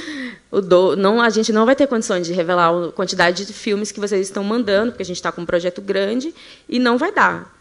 o 0.50 0.60
do, 0.60 0.96
não, 0.96 1.20
a 1.20 1.30
gente 1.30 1.52
não 1.52 1.64
vai 1.64 1.76
ter 1.76 1.86
condições 1.86 2.26
de 2.26 2.32
revelar 2.32 2.70
a 2.70 2.92
quantidade 2.92 3.46
de 3.46 3.52
filmes 3.52 3.92
que 3.92 4.00
vocês 4.00 4.26
estão 4.26 4.42
mandando, 4.42 4.92
porque 4.92 5.02
a 5.02 5.06
gente 5.06 5.16
está 5.16 5.30
com 5.30 5.42
um 5.42 5.46
projeto 5.46 5.80
grande, 5.80 6.34
e 6.68 6.78
não 6.78 6.98
vai 6.98 7.12
dar. 7.12 7.54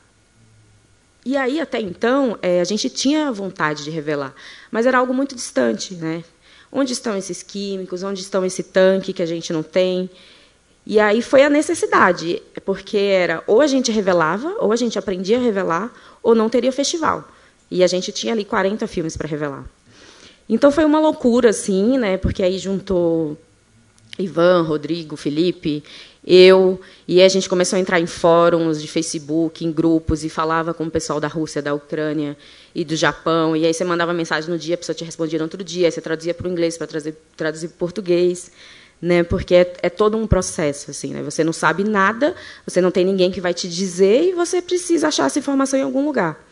E 1.26 1.38
aí, 1.38 1.60
até 1.60 1.80
então, 1.80 2.40
é, 2.42 2.62
a 2.62 2.64
gente 2.64 2.90
tinha 2.90 3.32
vontade 3.32 3.84
de 3.84 3.92
revelar, 3.92 4.34
mas 4.72 4.86
era 4.86 4.98
algo 4.98 5.14
muito 5.14 5.36
distante. 5.36 5.94
Né? 5.94 6.24
Onde 6.72 6.94
estão 6.94 7.16
esses 7.16 7.44
químicos? 7.44 8.02
Onde 8.02 8.22
estão 8.22 8.44
esse 8.46 8.64
tanque 8.64 9.14
que 9.14 9.22
a 9.22 9.26
gente 9.26 9.54
não 9.54 9.62
tem? 9.62 10.10
E 10.86 11.00
aí 11.00 11.22
foi 11.22 11.44
a 11.44 11.50
necessidade, 11.50 12.42
porque 12.66 12.98
era 12.98 13.44
ou 13.46 13.62
a 13.62 13.68
gente 13.68 13.92
revelava, 13.92 14.56
ou 14.60 14.72
a 14.72 14.76
gente 14.76 14.98
aprendia 14.98 15.38
a 15.38 15.42
revelar, 15.42 15.92
ou 16.30 16.36
não 16.36 16.50
teria 16.50 16.72
festival. 16.72 17.28
E 17.70 17.84
a 17.84 17.88
gente 17.88 18.12
tinha 18.12 18.34
ali 18.34 18.46
40 18.46 18.88
filmes 18.88 19.16
para 19.16 19.28
revelar. 19.28 19.66
Então 20.48 20.72
foi 20.72 20.86
uma 20.86 21.00
loucura, 21.00 21.50
assim, 21.50 21.98
né? 21.98 22.18
Porque 22.18 22.42
aí 22.42 22.58
juntou 22.58 23.38
Ivan, 24.18 24.64
Rodrigo, 24.64 25.16
Felipe, 25.16 25.84
eu, 26.26 26.80
e 27.08 27.22
a 27.22 27.30
gente 27.30 27.48
começou 27.48 27.78
a 27.78 27.80
entrar 27.80 28.00
em 28.00 28.06
fóruns 28.06 28.82
de 28.82 28.88
Facebook, 28.88 29.64
em 29.64 29.72
grupos, 29.72 30.24
e 30.24 30.30
falava 30.30 30.74
com 30.74 30.86
o 30.86 30.92
pessoal 30.92 31.20
da 31.20 31.28
Rússia, 31.28 31.62
da 31.62 31.74
Ucrânia 31.74 32.36
e 32.74 32.84
do 32.84 32.96
Japão. 32.96 33.56
E 33.56 33.66
aí 33.66 33.74
você 33.74 33.84
mandava 33.86 34.14
mensagem 34.14 34.50
no 34.50 34.58
dia, 34.58 34.76
a 34.76 34.78
pessoa 34.78 34.96
te 34.96 35.04
respondia 35.04 35.40
no 35.40 35.46
outro 35.46 35.64
dia, 35.64 35.88
aí 35.88 35.92
você 35.92 36.02
traduzia 36.02 36.34
para 36.34 36.48
o 36.48 36.52
inglês 36.52 36.78
para 36.78 36.88
traduzir 36.88 37.16
para 37.38 37.52
o 37.52 37.70
português 37.80 38.52
né? 39.02 39.24
Porque 39.24 39.56
é, 39.56 39.74
é, 39.82 39.90
todo 39.90 40.18
um 40.18 40.28
processo, 40.28 40.92
assim, 40.92 41.14
né? 41.14 41.24
Você 41.24 41.44
não 41.44 41.54
sabe 41.54 41.84
nada, 41.84 42.36
você 42.66 42.82
não 42.82 42.92
tem 42.92 43.06
ninguém 43.06 43.32
que 43.32 43.42
vai 43.42 43.54
te 43.54 43.68
dizer 43.68 44.24
e 44.24 44.34
você 44.34 44.62
precisa 44.62 45.08
achar 45.08 45.26
essa 45.26 45.40
informação 45.40 45.80
em 45.80 45.84
algum 45.84 46.06
lugar. 46.06 46.50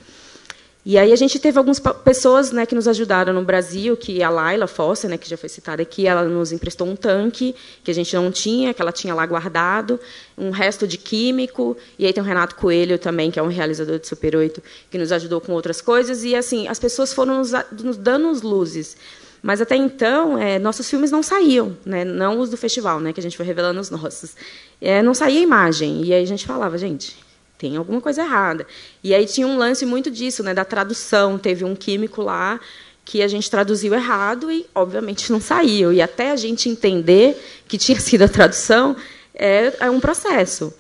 E 0.90 0.98
aí 0.98 1.12
a 1.12 1.18
gente 1.18 1.38
teve 1.38 1.58
algumas 1.58 1.82
pessoas, 1.82 2.54
né, 2.54 2.66
que 2.66 2.74
nos 2.74 2.88
ajudaram 2.88 3.34
no 3.34 3.44
Brasil, 3.44 3.98
que 3.98 4.24
a 4.24 4.30
Laila 4.30 4.68
Fossa, 4.68 5.10
né, 5.10 5.18
que 5.18 5.30
já 5.30 5.36
foi 5.36 5.50
citada 5.50 5.82
aqui, 5.82 6.08
ela 6.08 6.24
nos 6.24 6.54
emprestou 6.54 6.88
um 6.88 6.96
tanque 6.96 7.54
que 7.84 7.92
a 7.92 7.94
gente 7.94 8.16
não 8.16 8.32
tinha, 8.32 8.74
que 8.74 8.82
ela 8.82 8.94
tinha 8.94 9.14
lá 9.14 9.26
guardado, 9.26 10.00
um 10.38 10.50
resto 10.50 10.88
de 10.88 10.98
químico, 10.98 11.76
e 12.00 12.06
aí 12.06 12.14
tem 12.14 12.24
o 12.24 12.26
Renato 12.26 12.56
Coelho 12.56 12.98
também, 12.98 13.30
que 13.30 13.38
é 13.38 13.44
um 13.44 13.50
realizador 13.50 14.00
de 14.00 14.08
Super 14.08 14.38
8, 14.38 14.64
que 14.90 14.98
nos 14.98 15.12
ajudou 15.12 15.42
com 15.42 15.52
outras 15.52 15.82
coisas, 15.82 16.24
e 16.24 16.34
assim, 16.34 16.70
as 16.70 16.80
pessoas 16.80 17.14
foram 17.14 17.40
nos, 17.40 17.52
nos 17.84 17.98
dando 17.98 18.32
luzes. 18.48 18.96
Mas 19.42 19.62
até 19.62 19.76
então, 19.76 20.38
é, 20.38 20.60
nossos 20.60 20.90
filmes 20.90 21.12
não 21.12 21.22
saíam, 21.22 21.78
né? 21.86 22.04
não 22.04 22.40
os 22.40 22.50
do 22.50 22.58
festival, 22.58 23.00
né? 23.00 23.14
que 23.14 23.20
a 23.20 23.24
gente 23.24 23.38
foi 23.38 23.46
revelando 23.46 23.80
os 23.80 23.90
nossos. 23.90 24.36
É, 24.82 25.02
não 25.02 25.14
saía 25.14 25.40
imagem. 25.40 26.04
E 26.04 26.14
aí 26.14 26.24
a 26.24 26.28
gente 26.28 26.46
falava, 26.46 26.78
gente, 26.78 27.16
tem 27.58 27.78
alguma 27.78 28.02
coisa 28.02 28.22
errada. 28.22 28.66
E 29.04 29.14
aí 29.14 29.26
tinha 29.26 29.48
um 29.48 29.58
lance 29.58 29.86
muito 29.86 30.10
disso, 30.12 30.44
né? 30.44 30.54
da 30.54 30.66
tradução. 30.66 31.38
Teve 31.38 31.64
um 31.64 31.76
químico 31.76 32.22
lá 32.22 32.60
que 33.06 33.22
a 33.22 33.28
gente 33.28 33.50
traduziu 33.50 33.94
errado 33.94 34.52
e, 34.52 34.66
obviamente, 34.76 35.32
não 35.32 35.40
saiu. 35.40 35.94
E 35.94 36.02
até 36.02 36.32
a 36.32 36.36
gente 36.36 36.68
entender 36.68 37.42
que 37.68 37.78
tinha 37.78 38.00
sido 38.00 38.24
a 38.24 38.28
tradução 38.28 38.96
é, 39.34 39.74
é 39.80 39.90
um 39.90 40.00
processo. 40.00 40.74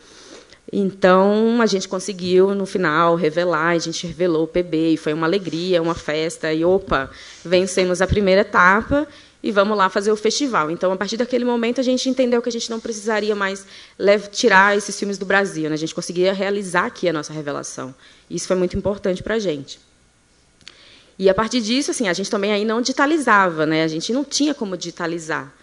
Então, 0.72 1.62
a 1.62 1.66
gente 1.66 1.88
conseguiu, 1.88 2.54
no 2.54 2.66
final, 2.66 3.16
revelar, 3.16 3.70
a 3.70 3.78
gente 3.78 4.06
revelou 4.06 4.44
o 4.44 4.48
PB, 4.48 4.94
e 4.94 4.98
foi 4.98 5.14
uma 5.14 5.26
alegria, 5.26 5.82
uma 5.82 5.96
festa, 5.96 6.52
e, 6.52 6.66
opa, 6.66 7.10
vencemos 7.44 8.02
a 8.02 8.08
primeira 8.08 8.42
etapa, 8.42 9.08
e 9.42 9.52
vamos 9.52 9.78
lá 9.78 9.90
fazer 9.90 10.12
o 10.12 10.18
festival. 10.18 10.70
Então, 10.70 10.92
a 10.92 10.98
partir 10.98 11.16
daquele 11.16 11.46
momento, 11.46 11.80
a 11.80 11.84
gente 11.84 12.10
entendeu 12.10 12.42
que 12.42 12.50
a 12.50 12.52
gente 12.52 12.70
não 12.70 12.82
precisaria 12.82 13.34
mais 13.34 13.66
tirar 14.32 14.76
esses 14.76 14.98
filmes 15.00 15.18
do 15.18 15.26
Brasil, 15.26 15.70
né? 15.70 15.76
a 15.76 15.78
gente 15.78 15.96
conseguia 15.96 16.34
realizar 16.34 16.86
aqui 16.86 17.08
a 17.08 17.14
nossa 17.14 17.32
revelação. 17.32 17.96
Isso 18.30 18.46
foi 18.46 18.58
muito 18.58 18.78
importante 18.78 19.24
para 19.24 19.36
a 19.36 19.40
gente. 19.40 19.80
E, 21.18 21.30
a 21.30 21.34
partir 21.34 21.62
disso, 21.62 21.92
assim, 21.92 22.10
a 22.10 22.14
gente 22.14 22.30
também 22.30 22.52
aí 22.52 22.66
não 22.66 22.82
digitalizava, 22.82 23.66
né? 23.66 23.84
a 23.84 23.88
gente 23.88 24.12
não 24.12 24.26
tinha 24.26 24.54
como 24.54 24.76
digitalizar. 24.76 25.54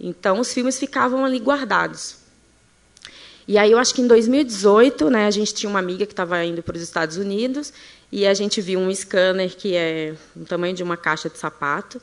Então, 0.00 0.40
os 0.40 0.54
filmes 0.54 0.78
ficavam 0.78 1.22
ali 1.22 1.38
guardados. 1.38 2.23
E 3.46 3.58
aí 3.58 3.72
eu 3.72 3.78
acho 3.78 3.94
que 3.94 4.00
em 4.00 4.06
2018, 4.06 5.10
né, 5.10 5.26
a 5.26 5.30
gente 5.30 5.52
tinha 5.52 5.68
uma 5.68 5.78
amiga 5.78 6.06
que 6.06 6.12
estava 6.12 6.42
indo 6.44 6.62
para 6.62 6.76
os 6.76 6.82
Estados 6.82 7.16
Unidos 7.16 7.72
e 8.10 8.26
a 8.26 8.32
gente 8.32 8.60
viu 8.60 8.80
um 8.80 8.90
scanner 8.94 9.54
que 9.54 9.74
é 9.74 10.14
do 10.34 10.46
tamanho 10.46 10.74
de 10.74 10.82
uma 10.82 10.96
caixa 10.96 11.28
de 11.28 11.36
sapato, 11.36 12.00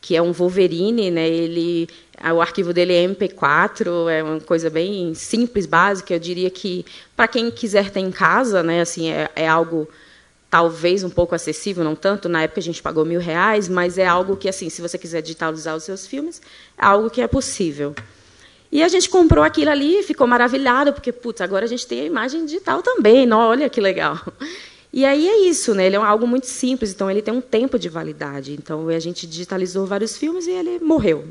que 0.00 0.16
é 0.16 0.22
um 0.22 0.32
Wolverine, 0.32 1.10
né? 1.10 1.28
Ele, 1.28 1.88
o 2.34 2.40
arquivo 2.40 2.72
dele 2.72 2.94
é 2.94 3.06
MP4, 3.06 4.08
é 4.08 4.22
uma 4.22 4.40
coisa 4.40 4.70
bem 4.70 5.12
simples, 5.14 5.66
básica. 5.66 6.14
Eu 6.14 6.18
diria 6.18 6.48
que 6.48 6.86
para 7.16 7.28
quem 7.28 7.50
quiser 7.50 7.90
ter 7.90 8.00
em 8.00 8.10
casa, 8.10 8.62
né, 8.62 8.80
assim, 8.80 9.10
é, 9.10 9.28
é 9.34 9.48
algo 9.48 9.88
talvez 10.50 11.04
um 11.04 11.10
pouco 11.10 11.34
acessível, 11.34 11.84
não 11.84 11.94
tanto. 11.94 12.28
Na 12.28 12.42
época 12.42 12.60
a 12.60 12.62
gente 12.62 12.82
pagou 12.82 13.04
mil 13.04 13.20
reais, 13.20 13.68
mas 13.68 13.98
é 13.98 14.06
algo 14.06 14.36
que, 14.36 14.48
assim, 14.48 14.70
se 14.70 14.80
você 14.80 14.96
quiser 14.96 15.20
digitalizar 15.20 15.76
os 15.76 15.84
seus 15.84 16.06
filmes, 16.06 16.40
é 16.78 16.84
algo 16.84 17.10
que 17.10 17.20
é 17.20 17.26
possível. 17.26 17.94
E 18.70 18.82
a 18.82 18.88
gente 18.88 19.08
comprou 19.08 19.42
aquilo 19.42 19.70
ali, 19.70 20.02
ficou 20.02 20.26
maravilhado, 20.26 20.92
porque, 20.92 21.10
putz, 21.10 21.40
agora 21.40 21.64
a 21.64 21.68
gente 21.68 21.86
tem 21.86 22.00
a 22.00 22.04
imagem 22.04 22.44
digital 22.44 22.82
também, 22.82 23.24
não, 23.24 23.38
olha 23.38 23.68
que 23.70 23.80
legal. 23.80 24.20
E 24.92 25.04
aí 25.04 25.28
é 25.28 25.48
isso, 25.48 25.74
né? 25.74 25.86
Ele 25.86 25.96
é 25.96 25.98
algo 25.98 26.26
muito 26.26 26.46
simples, 26.46 26.92
então 26.92 27.10
ele 27.10 27.22
tem 27.22 27.32
um 27.32 27.40
tempo 27.40 27.78
de 27.78 27.88
validade. 27.88 28.52
Então 28.52 28.88
a 28.88 28.98
gente 28.98 29.26
digitalizou 29.26 29.86
vários 29.86 30.16
filmes 30.16 30.46
e 30.46 30.50
ele 30.50 30.78
morreu, 30.80 31.26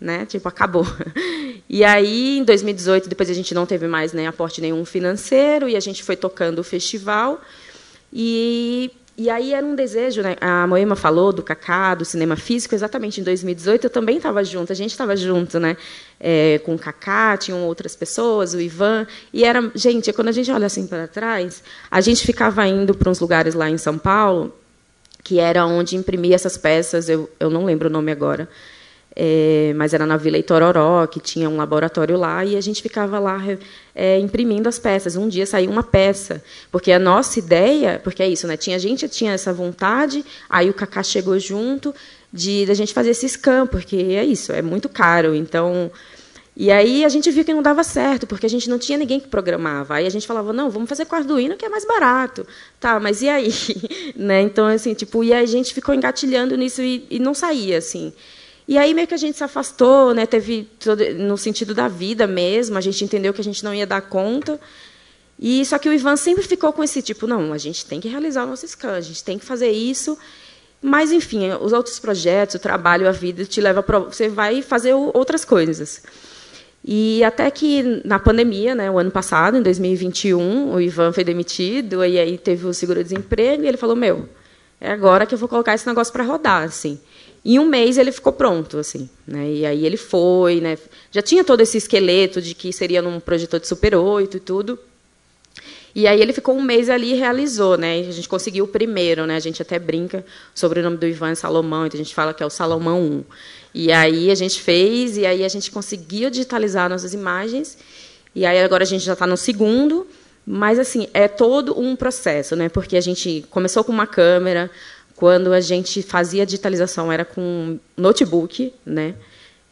né? 0.00 0.26
Tipo, 0.26 0.48
acabou. 0.48 0.86
E 1.68 1.82
aí 1.82 2.38
em 2.38 2.44
2018, 2.44 3.08
depois 3.08 3.28
a 3.28 3.32
gente 3.32 3.52
não 3.52 3.66
teve 3.66 3.88
mais 3.88 4.12
né, 4.12 4.28
aporte 4.28 4.60
nenhum 4.60 4.84
financeiro 4.84 5.68
e 5.68 5.74
a 5.74 5.80
gente 5.80 6.04
foi 6.04 6.14
tocando 6.14 6.60
o 6.60 6.62
festival. 6.62 7.40
E 8.12 8.92
e 9.18 9.30
aí 9.30 9.54
era 9.54 9.64
um 9.64 9.74
desejo, 9.74 10.20
né? 10.20 10.36
A 10.40 10.66
Moema 10.66 10.94
falou 10.94 11.32
do 11.32 11.42
Cacá, 11.42 11.94
do 11.94 12.04
cinema 12.04 12.36
físico, 12.36 12.74
exatamente 12.74 13.18
em 13.20 13.24
2018 13.24 13.84
eu 13.84 13.90
também 13.90 14.18
estava 14.18 14.44
junto, 14.44 14.70
a 14.70 14.74
gente 14.74 14.90
estava 14.90 15.16
junto, 15.16 15.58
né? 15.58 15.76
É, 16.20 16.60
com 16.64 16.74
o 16.74 16.78
Cacá, 16.78 17.36
tinham 17.38 17.64
outras 17.64 17.96
pessoas, 17.96 18.52
o 18.52 18.60
Ivan, 18.60 19.06
e 19.32 19.42
era, 19.42 19.70
gente, 19.74 20.12
quando 20.12 20.28
a 20.28 20.32
gente 20.32 20.50
olha 20.50 20.66
assim 20.66 20.86
para 20.86 21.08
trás, 21.08 21.62
a 21.90 22.00
gente 22.02 22.26
ficava 22.26 22.66
indo 22.66 22.94
para 22.94 23.10
uns 23.10 23.18
lugares 23.18 23.54
lá 23.54 23.70
em 23.70 23.78
São 23.78 23.96
Paulo, 23.96 24.54
que 25.24 25.40
era 25.40 25.64
onde 25.64 25.96
imprimia 25.96 26.34
essas 26.34 26.58
peças, 26.58 27.08
eu, 27.08 27.30
eu 27.40 27.48
não 27.48 27.64
lembro 27.64 27.88
o 27.88 27.92
nome 27.92 28.12
agora, 28.12 28.48
é, 29.18 29.72
mas 29.74 29.94
era 29.94 30.04
na 30.04 30.18
Vila 30.18 30.36
Itororó, 30.36 31.06
que 31.06 31.18
tinha 31.18 31.48
um 31.48 31.56
laboratório 31.56 32.18
lá, 32.18 32.44
e 32.44 32.54
a 32.54 32.60
gente 32.60 32.82
ficava 32.82 33.18
lá 33.18 33.40
é, 33.94 34.18
imprimindo 34.18 34.68
as 34.68 34.78
peças. 34.78 35.16
Um 35.16 35.26
dia 35.26 35.46
saiu 35.46 35.70
uma 35.70 35.82
peça, 35.82 36.44
porque 36.70 36.92
a 36.92 36.98
nossa 36.98 37.38
ideia, 37.38 37.98
porque 38.04 38.22
é 38.22 38.28
isso, 38.28 38.46
né? 38.46 38.58
Tinha 38.58 38.78
gente 38.78 39.08
tinha 39.08 39.32
essa 39.32 39.54
vontade, 39.54 40.22
aí 40.50 40.68
o 40.68 40.74
Cacá 40.74 41.02
chegou 41.02 41.38
junto 41.38 41.94
de 42.30 42.66
a 42.68 42.74
gente 42.74 42.92
fazer 42.92 43.10
esse 43.10 43.26
scan, 43.26 43.66
porque 43.66 43.96
é 43.96 44.24
isso, 44.24 44.52
é 44.52 44.60
muito 44.60 44.86
caro. 44.86 45.34
Então, 45.34 45.90
e 46.54 46.70
aí 46.70 47.02
a 47.02 47.08
gente 47.08 47.30
viu 47.30 47.42
que 47.42 47.54
não 47.54 47.62
dava 47.62 47.82
certo, 47.82 48.26
porque 48.26 48.44
a 48.44 48.50
gente 48.50 48.68
não 48.68 48.78
tinha 48.78 48.98
ninguém 48.98 49.18
que 49.18 49.28
programava. 49.28 49.94
Aí 49.94 50.06
a 50.06 50.10
gente 50.10 50.26
falava, 50.26 50.52
não, 50.52 50.68
vamos 50.68 50.90
fazer 50.90 51.06
Arduino, 51.10 51.56
que 51.56 51.64
é 51.64 51.70
mais 51.70 51.86
barato. 51.86 52.46
Tá, 52.78 53.00
mas 53.00 53.22
e 53.22 53.30
aí? 53.30 53.50
né? 54.14 54.42
Então, 54.42 54.66
assim, 54.66 54.92
tipo, 54.92 55.24
e 55.24 55.32
a 55.32 55.46
gente 55.46 55.72
ficou 55.72 55.94
engatilhando 55.94 56.54
nisso 56.54 56.82
e, 56.82 57.06
e 57.10 57.18
não 57.18 57.32
saía, 57.32 57.78
assim. 57.78 58.12
E 58.68 58.76
aí 58.76 58.92
meio 58.92 59.06
que 59.06 59.14
a 59.14 59.18
gente 59.18 59.36
se 59.36 59.44
afastou, 59.44 60.12
né? 60.12 60.26
Teve 60.26 60.68
todo, 60.80 61.02
no 61.14 61.38
sentido 61.38 61.72
da 61.74 61.86
vida 61.86 62.26
mesmo, 62.26 62.76
a 62.76 62.80
gente 62.80 63.04
entendeu 63.04 63.32
que 63.32 63.40
a 63.40 63.44
gente 63.44 63.64
não 63.64 63.72
ia 63.72 63.86
dar 63.86 64.00
conta. 64.00 64.60
E 65.38 65.64
só 65.64 65.78
que 65.78 65.88
o 65.88 65.92
Ivan 65.92 66.16
sempre 66.16 66.42
ficou 66.42 66.72
com 66.72 66.82
esse 66.82 67.02
tipo, 67.02 67.26
não, 67.26 67.52
a 67.52 67.58
gente 67.58 67.84
tem 67.86 68.00
que 68.00 68.08
realizar 68.08 68.44
o 68.44 68.46
nosso 68.48 68.66
scan, 68.66 68.92
a 68.92 69.00
gente 69.00 69.22
tem 69.22 69.38
que 69.38 69.44
fazer 69.44 69.70
isso. 69.70 70.18
Mas 70.82 71.12
enfim, 71.12 71.50
os 71.60 71.72
outros 71.72 71.98
projetos, 71.98 72.56
o 72.56 72.58
trabalho, 72.58 73.08
a 73.08 73.12
vida 73.12 73.44
te 73.44 73.60
leva 73.60 73.82
para 73.82 73.98
você 73.98 74.28
vai 74.28 74.62
fazer 74.62 74.94
outras 74.94 75.44
coisas. 75.44 76.02
E 76.84 77.24
até 77.24 77.50
que 77.50 78.00
na 78.04 78.18
pandemia, 78.18 78.74
né, 78.74 78.90
o 78.90 78.98
ano 78.98 79.10
passado, 79.10 79.56
em 79.56 79.62
2021, 79.62 80.72
o 80.72 80.80
Ivan 80.80 81.12
foi 81.12 81.24
demitido 81.24 82.04
e 82.04 82.18
aí 82.18 82.38
teve 82.38 82.66
o 82.66 82.72
seguro-desemprego 82.72 83.64
e 83.64 83.68
ele 83.68 83.76
falou: 83.76 83.96
"Meu, 83.96 84.28
é 84.80 84.90
agora 84.92 85.26
que 85.26 85.34
eu 85.34 85.38
vou 85.38 85.48
colocar 85.48 85.74
esse 85.74 85.86
negócio 85.86 86.12
para 86.12 86.24
rodar, 86.24 86.62
assim". 86.62 87.00
Em 87.48 87.60
um 87.60 87.64
mês 87.64 87.96
ele 87.96 88.10
ficou 88.10 88.32
pronto, 88.32 88.76
assim, 88.76 89.08
né? 89.24 89.48
E 89.48 89.64
aí 89.64 89.86
ele 89.86 89.96
foi, 89.96 90.60
né? 90.60 90.76
Já 91.12 91.22
tinha 91.22 91.44
todo 91.44 91.60
esse 91.60 91.78
esqueleto 91.78 92.42
de 92.42 92.56
que 92.56 92.72
seria 92.72 93.00
num 93.00 93.20
projetor 93.20 93.60
de 93.60 93.68
Super 93.68 93.94
8 93.94 94.36
e 94.36 94.40
tudo. 94.40 94.76
E 95.94 96.08
aí 96.08 96.20
ele 96.20 96.32
ficou 96.32 96.56
um 96.56 96.60
mês 96.60 96.90
ali 96.90 97.12
e 97.12 97.14
realizou, 97.14 97.78
né? 97.78 98.00
A 98.00 98.10
gente 98.10 98.28
conseguiu 98.28 98.64
o 98.64 98.68
primeiro, 98.68 99.26
né? 99.26 99.36
A 99.36 99.40
gente 99.40 99.62
até 99.62 99.78
brinca 99.78 100.26
sobre 100.56 100.80
o 100.80 100.82
nome 100.82 100.96
do 100.96 101.06
Ivan 101.06 101.36
Salomão, 101.36 101.86
então 101.86 102.00
a 102.00 102.02
gente 102.02 102.16
fala 102.16 102.34
que 102.34 102.42
é 102.42 102.46
o 102.46 102.50
Salomão 102.50 103.00
1. 103.00 103.24
E 103.72 103.92
aí 103.92 104.28
a 104.28 104.34
gente 104.34 104.60
fez, 104.60 105.16
e 105.16 105.24
aí 105.24 105.44
a 105.44 105.48
gente 105.48 105.70
conseguiu 105.70 106.28
digitalizar 106.30 106.90
nossas 106.90 107.14
imagens. 107.14 107.78
E 108.34 108.44
aí 108.44 108.60
agora 108.60 108.82
a 108.82 108.86
gente 108.86 109.04
já 109.04 109.12
está 109.12 109.24
no 109.24 109.36
segundo, 109.36 110.04
mas 110.44 110.80
assim 110.80 111.06
é 111.14 111.28
todo 111.28 111.78
um 111.78 111.94
processo, 111.94 112.56
né? 112.56 112.68
Porque 112.68 112.96
a 112.96 113.00
gente 113.00 113.44
começou 113.50 113.84
com 113.84 113.92
uma 113.92 114.06
câmera, 114.06 114.68
quando 115.16 115.52
a 115.52 115.60
gente 115.60 116.02
fazia 116.02 116.42
a 116.42 116.46
digitalização 116.46 117.10
era 117.10 117.24
com 117.24 117.78
notebook, 117.96 118.72
né? 118.84 119.14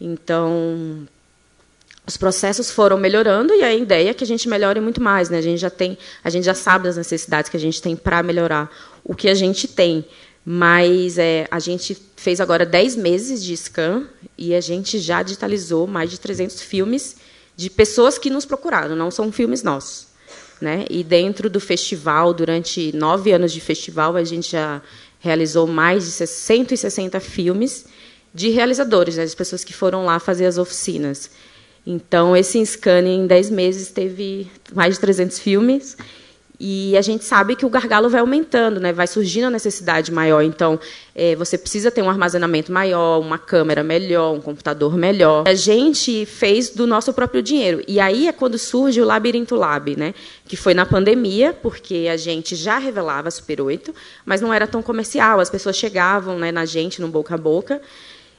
Então, 0.00 1.06
os 2.06 2.16
processos 2.16 2.70
foram 2.70 2.96
melhorando 2.96 3.54
e 3.54 3.62
a 3.62 3.72
ideia 3.72 4.10
é 4.10 4.14
que 4.14 4.24
a 4.24 4.26
gente 4.26 4.48
melhore 4.48 4.80
muito 4.80 5.02
mais, 5.02 5.28
né? 5.28 5.38
A 5.38 5.42
gente 5.42 5.58
já 5.58 5.70
tem, 5.70 5.96
a 6.22 6.30
gente 6.30 6.44
já 6.44 6.54
sabe 6.54 6.84
das 6.84 6.96
necessidades 6.96 7.50
que 7.50 7.56
a 7.56 7.60
gente 7.60 7.80
tem 7.80 7.94
para 7.94 8.22
melhorar 8.22 8.70
o 9.04 9.14
que 9.14 9.28
a 9.28 9.34
gente 9.34 9.68
tem. 9.68 10.04
Mas 10.44 11.16
é, 11.16 11.46
a 11.50 11.58
gente 11.58 11.96
fez 12.16 12.40
agora 12.40 12.66
10 12.66 12.96
meses 12.96 13.42
de 13.42 13.56
scan 13.56 14.06
e 14.36 14.54
a 14.54 14.60
gente 14.60 14.98
já 14.98 15.22
digitalizou 15.22 15.86
mais 15.86 16.10
de 16.10 16.20
300 16.20 16.60
filmes 16.60 17.16
de 17.56 17.70
pessoas 17.70 18.18
que 18.18 18.28
nos 18.28 18.44
procuraram, 18.44 18.96
não 18.96 19.10
são 19.10 19.32
filmes 19.32 19.62
nossos. 19.62 20.08
Né? 20.60 20.84
E 20.90 21.02
dentro 21.02 21.48
do 21.48 21.60
festival, 21.60 22.34
durante 22.34 22.94
nove 22.94 23.32
anos 23.32 23.52
de 23.52 23.60
festival, 23.60 24.16
a 24.16 24.24
gente 24.24 24.52
já 24.52 24.82
realizou 25.24 25.66
mais 25.66 26.04
de 26.04 26.26
160 26.26 27.18
filmes 27.18 27.86
de 28.34 28.50
realizadores, 28.50 29.16
né, 29.16 29.22
as 29.22 29.34
pessoas 29.34 29.64
que 29.64 29.72
foram 29.72 30.04
lá 30.04 30.18
fazer 30.18 30.44
as 30.44 30.58
oficinas. 30.58 31.30
Então, 31.86 32.36
esse 32.36 32.64
scan 32.66 33.00
em 33.00 33.26
10 33.26 33.48
meses 33.48 33.90
teve 33.90 34.50
mais 34.74 34.94
de 34.94 35.00
300 35.00 35.38
filmes 35.38 35.96
e 36.58 36.96
a 36.96 37.02
gente 37.02 37.24
sabe 37.24 37.56
que 37.56 37.66
o 37.66 37.68
gargalo 37.68 38.08
vai 38.08 38.20
aumentando, 38.20 38.78
né? 38.78 38.92
vai 38.92 39.06
surgindo 39.06 39.46
a 39.46 39.50
necessidade 39.50 40.12
maior. 40.12 40.40
Então, 40.42 40.78
é, 41.14 41.34
você 41.34 41.58
precisa 41.58 41.90
ter 41.90 42.00
um 42.00 42.08
armazenamento 42.08 42.70
maior, 42.70 43.18
uma 43.20 43.38
câmera 43.38 43.82
melhor, 43.82 44.32
um 44.32 44.40
computador 44.40 44.96
melhor. 44.96 45.48
A 45.48 45.54
gente 45.54 46.24
fez 46.24 46.70
do 46.70 46.86
nosso 46.86 47.12
próprio 47.12 47.42
dinheiro. 47.42 47.82
E 47.88 47.98
aí 47.98 48.28
é 48.28 48.32
quando 48.32 48.56
surge 48.56 49.00
o 49.00 49.04
Labirinto 49.04 49.56
Lab, 49.56 49.96
né? 49.96 50.14
que 50.46 50.56
foi 50.56 50.74
na 50.74 50.86
pandemia, 50.86 51.52
porque 51.52 52.06
a 52.10 52.16
gente 52.16 52.54
já 52.54 52.78
revelava 52.78 53.30
Super 53.30 53.60
8, 53.60 53.94
mas 54.24 54.40
não 54.40 54.52
era 54.52 54.66
tão 54.66 54.82
comercial. 54.82 55.40
As 55.40 55.50
pessoas 55.50 55.76
chegavam 55.76 56.38
né, 56.38 56.52
na 56.52 56.64
gente, 56.64 57.00
no 57.00 57.08
boca 57.08 57.34
a 57.34 57.38
boca. 57.38 57.80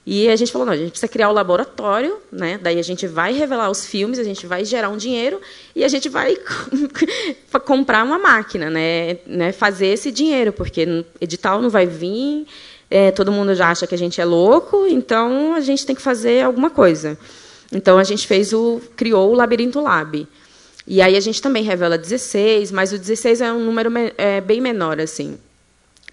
E 0.06 0.30
a 0.30 0.36
gente 0.36 0.52
falou, 0.52 0.68
não, 0.68 0.74
a 0.74 0.78
gente 0.78 0.92
precisa 0.92 1.08
criar 1.08 1.30
o 1.30 1.34
laboratório, 1.34 2.18
né? 2.32 2.60
Daí 2.62 2.78
a 2.78 2.84
gente 2.84 3.08
vai 3.08 3.34
revelar 3.34 3.72
os 3.72 3.86
filmes, 3.88 4.20
a 4.20 4.24
gente 4.24 4.46
vai 4.46 4.64
gerar 4.64 4.90
um 4.90 4.98
dinheiro 4.98 5.42
e 5.76 5.84
a 5.84 5.88
gente 5.88 6.08
vai 6.10 6.38
comprar 7.66 8.06
uma 8.06 8.20
máquina, 8.20 8.70
né? 8.70 9.18
né? 9.26 9.52
Fazer 9.52 9.88
esse 9.88 10.12
dinheiro, 10.12 10.54
porque 10.54 11.04
edital 11.20 11.60
não 11.60 11.72
vai 11.72 11.88
vir, 11.88 12.46
é, 12.90 13.10
todo 13.10 13.32
mundo 13.32 13.56
já 13.56 13.72
acha 13.72 13.88
que 13.88 13.96
a 13.96 13.98
gente 13.98 14.22
é 14.22 14.26
louco, 14.26 14.86
então 14.88 15.56
a 15.56 15.60
gente 15.60 15.84
tem 15.88 15.96
que 15.96 16.02
fazer 16.04 16.44
alguma 16.44 16.70
coisa. 16.70 17.18
Então 17.72 17.98
a 17.98 18.04
gente 18.04 18.28
fez 18.28 18.54
o 18.54 18.80
criou 18.96 19.32
o 19.32 19.34
Labirinto 19.34 19.82
Lab. 19.82 20.28
E 20.88 21.02
aí 21.02 21.18
a 21.18 21.20
gente 21.20 21.42
também 21.42 21.64
revela 21.64 21.98
16, 21.98 22.72
mas 22.72 22.94
o 22.94 23.00
16 23.00 23.42
é 23.42 23.52
um 23.52 23.66
número 23.66 23.92
é, 24.20 24.40
bem 24.40 24.62
menor 24.62 25.00
assim. 25.00 25.40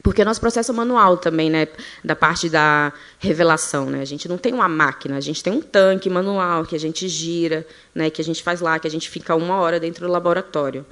Porque 0.03 0.21
o 0.21 0.25
nosso 0.25 0.41
processo 0.41 0.73
é 0.73 0.75
manual 0.75 1.17
também, 1.17 1.49
né, 1.49 1.69
da 2.05 2.17
parte 2.17 2.49
da 2.49 2.93
revelação, 3.19 3.87
né? 3.87 4.01
A 4.01 4.05
gente 4.05 4.29
não 4.29 4.37
tem 4.37 4.53
uma 4.53 4.69
máquina, 4.69 5.17
a 5.17 5.21
gente 5.21 5.43
tem 5.43 5.53
um 5.53 5.61
tanque 5.61 6.11
manual 6.11 6.65
que 6.65 6.75
a 6.75 6.79
gente 6.79 7.09
gira, 7.09 7.65
né, 7.95 8.11
que 8.11 8.21
a 8.21 8.25
gente 8.25 8.43
faz 8.43 8.61
lá, 8.61 8.79
que 8.79 8.89
a 8.89 8.91
gente 8.91 9.09
fica 9.09 9.35
uma 9.37 9.57
hora 9.61 9.79
dentro 9.79 10.07
do 10.07 10.13
laboratório. 10.13 10.85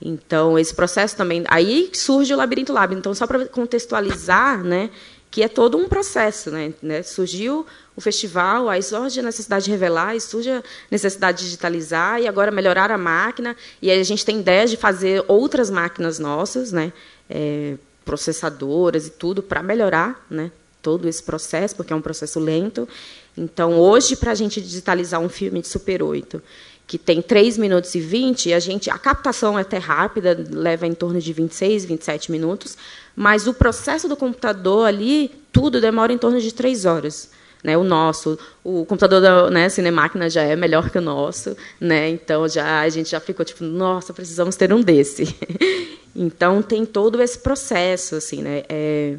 Então, 0.00 0.58
esse 0.58 0.74
processo 0.74 1.16
também, 1.16 1.44
aí 1.48 1.90
surge 1.92 2.32
o 2.32 2.36
Labirinto 2.36 2.72
Lab. 2.72 2.94
Então, 2.94 3.12
só 3.12 3.26
para 3.26 3.46
contextualizar, 3.46 4.62
né, 4.62 4.90
que 5.30 5.42
é 5.42 5.48
todo 5.48 5.76
um 5.76 5.88
processo, 5.88 6.50
né? 6.50 6.72
né? 6.82 7.02
Surgiu 7.02 7.66
o 7.94 8.00
festival, 8.00 8.68
aí 8.68 8.82
surge 8.82 9.20
a 9.20 9.22
necessidade 9.22 9.66
de 9.66 9.70
revelar, 9.70 10.08
aí 10.08 10.20
surge 10.20 10.50
a 10.50 10.62
necessidade 10.90 11.38
de 11.38 11.44
digitalizar 11.44 12.20
e 12.20 12.26
agora 12.26 12.50
melhorar 12.50 12.90
a 12.90 12.96
máquina. 12.96 13.54
E 13.82 13.90
aí 13.90 14.00
a 14.00 14.04
gente 14.04 14.24
tem 14.24 14.40
ideia 14.40 14.66
de 14.66 14.76
fazer 14.76 15.22
outras 15.28 15.68
máquinas 15.68 16.18
nossas, 16.18 16.72
né? 16.72 16.92
É, 17.28 17.74
processadoras 18.08 19.06
e 19.06 19.10
tudo 19.10 19.42
para 19.42 19.62
melhorar 19.62 20.24
né, 20.30 20.50
todo 20.80 21.06
esse 21.06 21.22
processo, 21.22 21.76
porque 21.76 21.92
é 21.92 21.96
um 21.96 22.00
processo 22.00 22.40
lento. 22.40 22.88
Então, 23.36 23.78
hoje, 23.78 24.16
para 24.16 24.32
a 24.32 24.34
gente 24.34 24.62
digitalizar 24.62 25.20
um 25.20 25.28
filme 25.28 25.60
de 25.60 25.68
Super 25.68 26.02
8, 26.02 26.42
que 26.86 26.96
tem 26.96 27.20
3 27.20 27.58
minutos 27.58 27.94
e 27.94 28.00
20, 28.00 28.54
a, 28.54 28.58
gente, 28.58 28.88
a 28.88 28.96
captação 28.96 29.58
é 29.58 29.60
até 29.60 29.76
rápida, 29.76 30.34
leva 30.50 30.86
em 30.86 30.94
torno 30.94 31.20
de 31.20 31.34
26, 31.34 31.84
27 31.84 32.32
minutos, 32.32 32.78
mas 33.14 33.46
o 33.46 33.52
processo 33.52 34.08
do 34.08 34.16
computador 34.16 34.88
ali, 34.88 35.30
tudo 35.52 35.78
demora 35.78 36.10
em 36.10 36.16
torno 36.16 36.40
de 36.40 36.50
3 36.50 36.86
horas. 36.86 37.28
Né, 37.62 37.76
o 37.76 37.82
nosso, 37.82 38.38
o 38.62 38.84
computador 38.84 39.20
da 39.20 39.50
né, 39.50 39.68
Cinemáquina 39.68 40.30
já 40.30 40.42
é 40.42 40.54
melhor 40.54 40.90
que 40.90 40.98
o 40.98 41.00
nosso, 41.00 41.56
né, 41.80 42.08
então 42.08 42.48
já 42.48 42.80
a 42.80 42.88
gente 42.88 43.10
já 43.10 43.18
ficou 43.18 43.44
tipo, 43.44 43.64
nossa, 43.64 44.14
precisamos 44.14 44.54
ter 44.54 44.72
um 44.72 44.80
desse. 44.80 45.24
Então 46.18 46.60
tem 46.60 46.84
todo 46.84 47.22
esse 47.22 47.38
processo, 47.38 48.16
assim, 48.16 48.42
né? 48.42 48.64
É, 48.68 49.14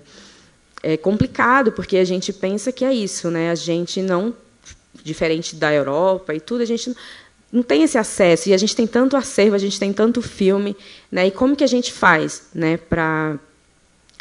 é 0.83 0.97
complicado 0.97 1.71
porque 1.71 1.97
a 1.97 2.03
gente 2.03 2.33
pensa 2.33 2.73
que 2.73 2.83
é 2.83 2.93
isso, 2.93 3.31
né? 3.31 3.51
A 3.51 3.55
gente 3.55 4.01
não, 4.01 4.35
diferente 5.01 5.55
da 5.55 5.73
Europa 5.73 6.33
e 6.33 6.41
tudo, 6.41 6.61
a 6.61 6.65
gente 6.65 6.93
não 7.51 7.63
tem 7.63 7.83
esse 7.83 7.97
acesso 7.97 8.49
e 8.49 8.53
a 8.53 8.57
gente 8.57 8.75
tem 8.75 8.85
tanto 8.85 9.15
acervo, 9.15 9.55
a 9.55 9.59
gente 9.59 9.79
tem 9.79 9.93
tanto 9.93 10.21
filme, 10.21 10.75
né? 11.09 11.27
E 11.27 11.31
como 11.31 11.55
que 11.55 11.63
a 11.63 11.67
gente 11.67 11.91
faz, 11.93 12.49
né? 12.53 12.77
Para 12.77 13.39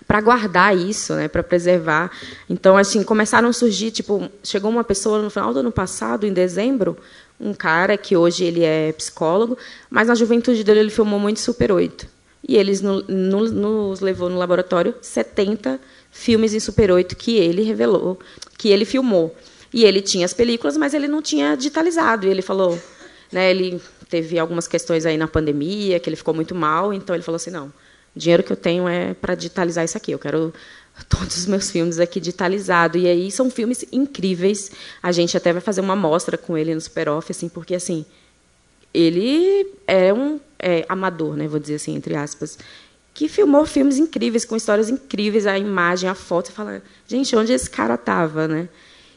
para 0.07 0.20
guardar 0.20 0.76
isso, 0.76 1.14
né, 1.14 1.28
para 1.28 1.42
preservar. 1.42 2.11
Então, 2.49 2.76
assim, 2.76 3.03
começaram 3.03 3.49
a 3.49 3.53
surgir, 3.53 3.90
tipo, 3.90 4.30
chegou 4.42 4.70
uma 4.70 4.84
pessoa 4.84 5.20
no 5.20 5.30
final 5.30 5.53
do 5.53 5.61
ano 5.61 5.72
passado, 5.72 6.26
em 6.26 6.32
dezembro, 6.32 6.96
um 7.40 7.55
cara 7.55 7.96
que 7.96 8.16
hoje 8.16 8.44
ele 8.44 8.64
é 8.64 8.92
psicólogo, 8.92 9.57
mas 9.90 10.09
na 10.09 10.14
juventude 10.14 10.64
dele 10.64 10.80
ele 10.80 10.90
filmou 10.90 11.20
muito 11.20 11.40
Super 11.40 11.72
8. 11.72 12.07
E 12.46 12.57
eles 12.57 12.80
no, 12.80 13.03
no, 13.03 13.49
nos 13.51 14.01
levou 14.01 14.30
no 14.30 14.38
laboratório 14.38 14.94
70 15.01 15.78
filmes 16.11 16.55
em 16.55 16.61
Super 16.61 16.90
8 16.90 17.16
que 17.16 17.36
ele 17.36 17.62
revelou, 17.62 18.18
que 18.57 18.68
ele 18.68 18.84
filmou. 18.84 19.34
E 19.72 19.84
ele 19.84 20.01
tinha 20.01 20.24
as 20.24 20.32
películas, 20.32 20.76
mas 20.76 20.94
ele 20.94 21.07
não 21.07 21.20
tinha 21.20 21.55
digitalizado. 21.55 22.26
E 22.26 22.30
ele 22.30 22.42
falou, 22.42 22.78
né, 23.30 23.51
ele 23.51 23.80
teve 24.09 24.38
algumas 24.38 24.66
questões 24.66 25.05
aí 25.05 25.16
na 25.16 25.28
pandemia, 25.28 26.01
que 26.01 26.09
ele 26.09 26.16
ficou 26.16 26.32
muito 26.32 26.55
mal, 26.55 26.94
então 26.94 27.14
ele 27.14 27.22
falou 27.22 27.36
assim, 27.36 27.51
não, 27.51 27.72
o 28.18 28.20
dinheiro 28.20 28.42
que 28.42 28.52
eu 28.52 28.56
tenho 28.56 28.88
é 28.88 29.14
para 29.14 29.36
digitalizar 29.36 29.84
isso 29.84 29.96
aqui. 29.96 30.10
Eu 30.10 30.18
quero 30.18 30.52
todos 31.08 31.36
os 31.36 31.46
meus 31.46 31.70
filmes 31.70 32.00
aqui 32.00 32.18
digitalizados. 32.18 33.00
E 33.00 33.06
aí 33.06 33.30
são 33.30 33.48
filmes 33.48 33.84
incríveis. 33.92 34.72
A 35.00 35.12
gente 35.12 35.36
até 35.36 35.52
vai 35.52 35.62
fazer 35.62 35.80
uma 35.80 35.92
amostra 35.92 36.36
com 36.36 36.58
ele 36.58 36.74
no 36.74 36.80
Super 36.80 37.08
Off, 37.08 37.30
assim, 37.30 37.48
porque 37.48 37.76
assim, 37.76 38.04
ele 38.92 39.72
é 39.86 40.12
um 40.12 40.40
é, 40.58 40.84
amador, 40.88 41.36
né, 41.36 41.46
vou 41.46 41.60
dizer 41.60 41.76
assim, 41.76 41.94
entre 41.94 42.16
aspas, 42.16 42.58
que 43.14 43.28
filmou 43.28 43.64
filmes 43.64 43.98
incríveis, 43.98 44.44
com 44.44 44.56
histórias 44.56 44.90
incríveis, 44.90 45.46
a 45.46 45.56
imagem, 45.56 46.10
a 46.10 46.14
foto, 46.14 46.50
e 46.50 46.52
fala, 46.52 46.82
gente, 47.06 47.36
onde 47.36 47.52
esse 47.52 47.70
cara 47.70 47.94
estava, 47.94 48.48
né? 48.48 48.68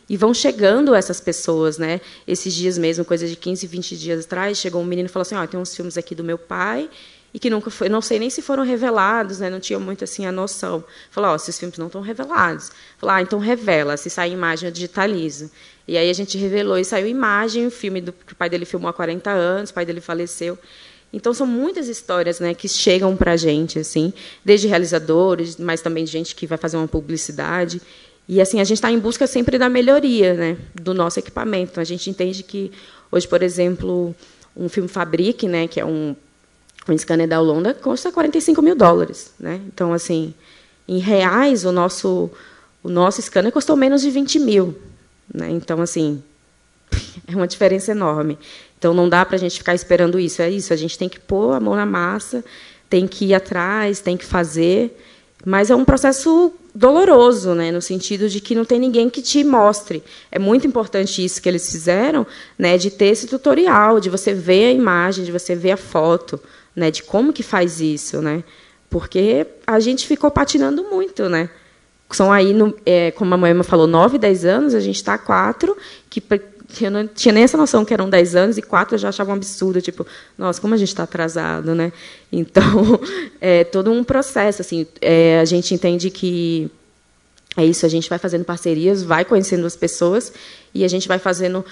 E 0.08 0.18
vão 0.18 0.34
chegando 0.34 0.94
essas 0.94 1.20
pessoas, 1.20 1.78
né? 1.78 2.02
Esses 2.28 2.54
dias 2.54 2.78
mesmo, 2.78 3.04
coisa 3.04 3.28
de 3.28 3.36
15, 3.36 3.66
20 3.66 3.98
dias 3.98 4.26
atrás, 4.26 4.58
chegou 4.58 4.82
um 4.82 4.86
menino 4.86 5.08
e 5.08 5.10
falou 5.10 5.24
assim, 5.24 5.36
ó, 5.36 5.44
oh, 5.44 5.48
tem 5.48 5.60
uns 5.60 5.76
filmes 5.76 5.98
aqui 5.98 6.14
do 6.14 6.24
meu 6.24 6.38
pai, 6.38 6.90
e 7.34 7.40
que 7.40 7.50
nunca 7.50 7.70
foi, 7.70 7.88
não 7.88 8.02
sei 8.02 8.20
nem 8.20 8.30
se 8.30 8.42
foram 8.42 8.64
revelados, 8.64 9.40
né? 9.40 9.50
Não 9.50 9.60
tinha 9.60 9.80
muito 9.80 10.04
assim 10.04 10.26
a 10.26 10.32
noção. 10.32 10.84
Falou, 11.10 11.32
ó, 11.32 11.36
esses 11.36 11.58
filmes 11.58 11.78
não 11.78 11.88
estão 11.88 12.02
revelados. 12.02 12.72
Falou, 12.98 13.16
ah, 13.16 13.22
então 13.22 13.40
revela, 13.40 13.96
se 13.96 14.10
sair 14.10 14.34
imagem 14.34 14.68
eu 14.68 14.74
digitalizo. 14.74 15.50
E 15.88 15.98
aí 15.98 16.10
a 16.10 16.14
gente 16.14 16.38
revelou 16.38 16.78
e 16.78 16.84
saiu 16.84 17.08
imagem, 17.08 17.68
o 17.68 17.72
filme 17.72 18.02
do 18.02 18.12
que 18.12 18.34
o 18.34 18.36
pai 18.36 18.50
dele 18.50 18.66
filmou 18.66 18.90
há 18.90 18.94
40 18.94 19.30
anos, 19.30 19.70
o 19.70 19.74
pai 19.74 19.86
dele 19.86 20.02
faleceu. 20.02 20.58
Então 21.14 21.34
são 21.34 21.48
muitas 21.48 21.88
histórias, 21.88 22.40
né, 22.40 22.54
que 22.54 22.68
chegam 22.68 23.16
para 23.16 23.34
a 23.34 23.38
gente, 23.38 23.80
assim, 23.80 24.14
desde 24.44 24.68
realizadores, 24.68 25.58
mas 25.58 25.82
também 25.82 26.06
gente 26.06 26.36
que 26.36 26.48
vai 26.48 26.58
fazer 26.58 26.78
uma 26.78 26.88
publicidade. 26.88 27.82
E 28.28 28.40
assim 28.40 28.62
a 28.62 28.64
gente 28.64 28.78
está 28.78 28.92
em 28.92 29.00
busca 29.00 29.28
sempre 29.28 29.58
da 29.58 29.68
melhoria, 29.68 30.34
né, 30.34 30.58
do 30.74 30.94
nosso 30.94 31.20
equipamento. 31.20 31.72
Então, 31.72 31.82
a 31.82 31.86
gente 31.86 32.10
entende 32.10 32.44
que 32.44 32.72
hoje, 33.12 33.28
por 33.28 33.42
exemplo, 33.42 34.16
um 34.56 34.70
filme 34.70 34.88
Fabrique, 34.88 35.48
né, 35.48 35.68
que 35.68 35.80
é 35.80 35.86
um, 35.86 36.16
um 36.88 36.98
scanner 36.98 37.28
da 37.28 37.40
Holanda, 37.40 37.74
custa 37.74 38.12
45 38.12 38.62
mil 38.62 38.76
dólares, 38.76 39.34
né. 39.40 39.62
Então 39.68 39.94
assim, 39.94 40.34
em 40.88 40.98
reais 40.98 41.66
o 41.66 41.72
nosso 41.72 42.30
o 42.84 42.90
nosso 42.90 43.22
scanner 43.22 43.52
custou 43.52 43.76
menos 43.76 44.02
de 44.02 44.10
20 44.10 44.40
mil, 44.40 44.78
né. 45.34 45.50
Então 45.50 45.82
assim 45.82 46.22
é 47.28 47.36
uma 47.36 47.48
diferença 47.48 47.92
enorme. 47.92 48.38
Então 48.78 48.94
não 48.94 49.08
dá 49.08 49.24
para 49.24 49.36
a 49.36 49.40
gente 49.40 49.60
ficar 49.60 49.76
esperando 49.76 50.20
isso. 50.20 50.42
É 50.42 50.50
isso, 50.50 50.74
a 50.74 50.76
gente 50.76 50.98
tem 50.98 51.08
que 51.08 51.20
pôr 51.20 51.54
a 51.54 51.60
mão 51.60 51.76
na 51.76 51.86
massa, 51.86 52.44
tem 52.90 53.08
que 53.08 53.26
ir 53.26 53.34
atrás, 53.36 54.00
tem 54.00 54.18
que 54.18 54.26
fazer. 54.26 54.98
Mas 55.46 55.70
é 55.70 55.76
um 55.76 55.86
processo 55.86 56.54
doloroso, 56.74 57.54
né, 57.54 57.72
no 57.72 57.82
sentido 57.82 58.30
de 58.30 58.40
que 58.40 58.56
não 58.56 58.64
tem 58.66 58.80
ninguém 58.80 59.10
que 59.10 59.22
te 59.22 59.44
mostre. 59.44 60.04
É 60.32 60.40
muito 60.40 60.66
importante 60.66 61.24
isso 61.24 61.42
que 61.42 61.50
eles 61.50 61.70
fizeram, 61.70 62.26
né, 62.58 62.78
de 62.78 62.90
ter 62.90 63.08
esse 63.08 63.28
tutorial, 63.28 64.00
de 64.00 64.10
você 64.10 64.34
ver 64.34 64.66
a 64.66 64.72
imagem, 64.72 65.26
de 65.26 65.32
você 65.32 65.56
ver 65.56 65.72
a 65.72 65.78
foto, 65.78 66.40
né, 66.76 66.92
de 66.92 67.04
como 67.04 67.34
que 67.34 67.44
faz 67.44 67.82
isso, 67.82 68.22
né, 68.22 68.44
porque 68.90 69.48
a 69.66 69.80
gente 69.80 70.08
ficou 70.08 70.30
patinando 70.32 70.84
muito, 70.84 71.30
né. 71.30 71.50
São 72.12 72.32
aí, 72.32 72.54
no, 72.54 72.76
é, 72.86 73.12
como 73.12 73.34
a 73.34 73.38
mãe 73.38 73.64
falou, 73.64 73.88
nove, 73.88 74.18
dez 74.18 74.44
anos, 74.44 74.76
a 74.76 74.82
gente 74.82 74.98
está 74.98 75.18
quatro, 75.18 75.78
que 76.10 76.86
eu 76.86 76.92
não 76.92 77.08
tinha 77.08 77.34
nem 77.34 77.44
essa 77.44 77.58
noção 77.58 77.84
que 77.84 77.94
eram 77.94 78.10
10 78.10 78.36
anos 78.36 78.58
e 78.58 78.62
quatro 78.62 78.96
eu 78.96 79.00
já 79.00 79.10
achava 79.10 79.32
um 79.32 79.34
absurdo, 79.34 79.82
tipo, 79.82 80.06
nossa, 80.38 80.62
como 80.62 80.74
a 80.74 80.78
gente 80.78 80.88
está 80.88 81.04
atrasado, 81.04 81.76
né? 81.76 81.92
Então, 82.34 82.98
é 83.42 83.66
todo 83.66 83.92
um 83.92 84.06
processo, 84.06 84.62
assim, 84.62 84.88
é, 85.02 85.38
a 85.42 85.44
gente 85.44 85.74
entende 85.74 86.10
que 86.10 86.72
é 87.58 87.66
isso, 87.66 87.86
a 87.86 87.90
gente 87.90 88.10
vai 88.10 88.18
fazendo 88.18 88.46
parcerias, 88.46 89.04
vai 89.04 89.26
conhecendo 89.26 89.66
as 89.66 89.76
pessoas 89.76 90.32
e 90.74 90.86
a 90.86 90.88
gente 90.88 91.10
vai 91.10 91.20
fazendo 91.20 91.66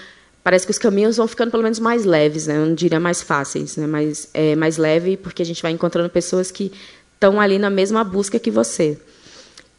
parece 0.44 0.66
que 0.66 0.72
os 0.72 0.78
caminhos 0.78 1.18
vão 1.18 1.28
ficando 1.28 1.52
pelo 1.52 1.64
menos 1.64 1.80
mais 1.80 2.06
leves, 2.06 2.48
né? 2.48 2.58
Eu 2.58 2.66
não 2.66 2.76
diria 2.76 3.00
mais 3.00 3.22
fáceis, 3.22 3.78
né? 3.78 3.86
Mas 3.86 4.30
é 4.34 4.56
mais 4.56 4.78
leve 4.78 5.18
porque 5.18 5.42
a 5.42 5.46
gente 5.46 5.62
vai 5.62 5.72
encontrando 5.72 6.10
pessoas 6.10 6.52
que 6.52 6.72
estão 7.14 7.40
ali 7.40 7.60
na 7.60 7.70
mesma 7.70 8.04
busca 8.04 8.40
que 8.40 8.50
você. 8.50 8.98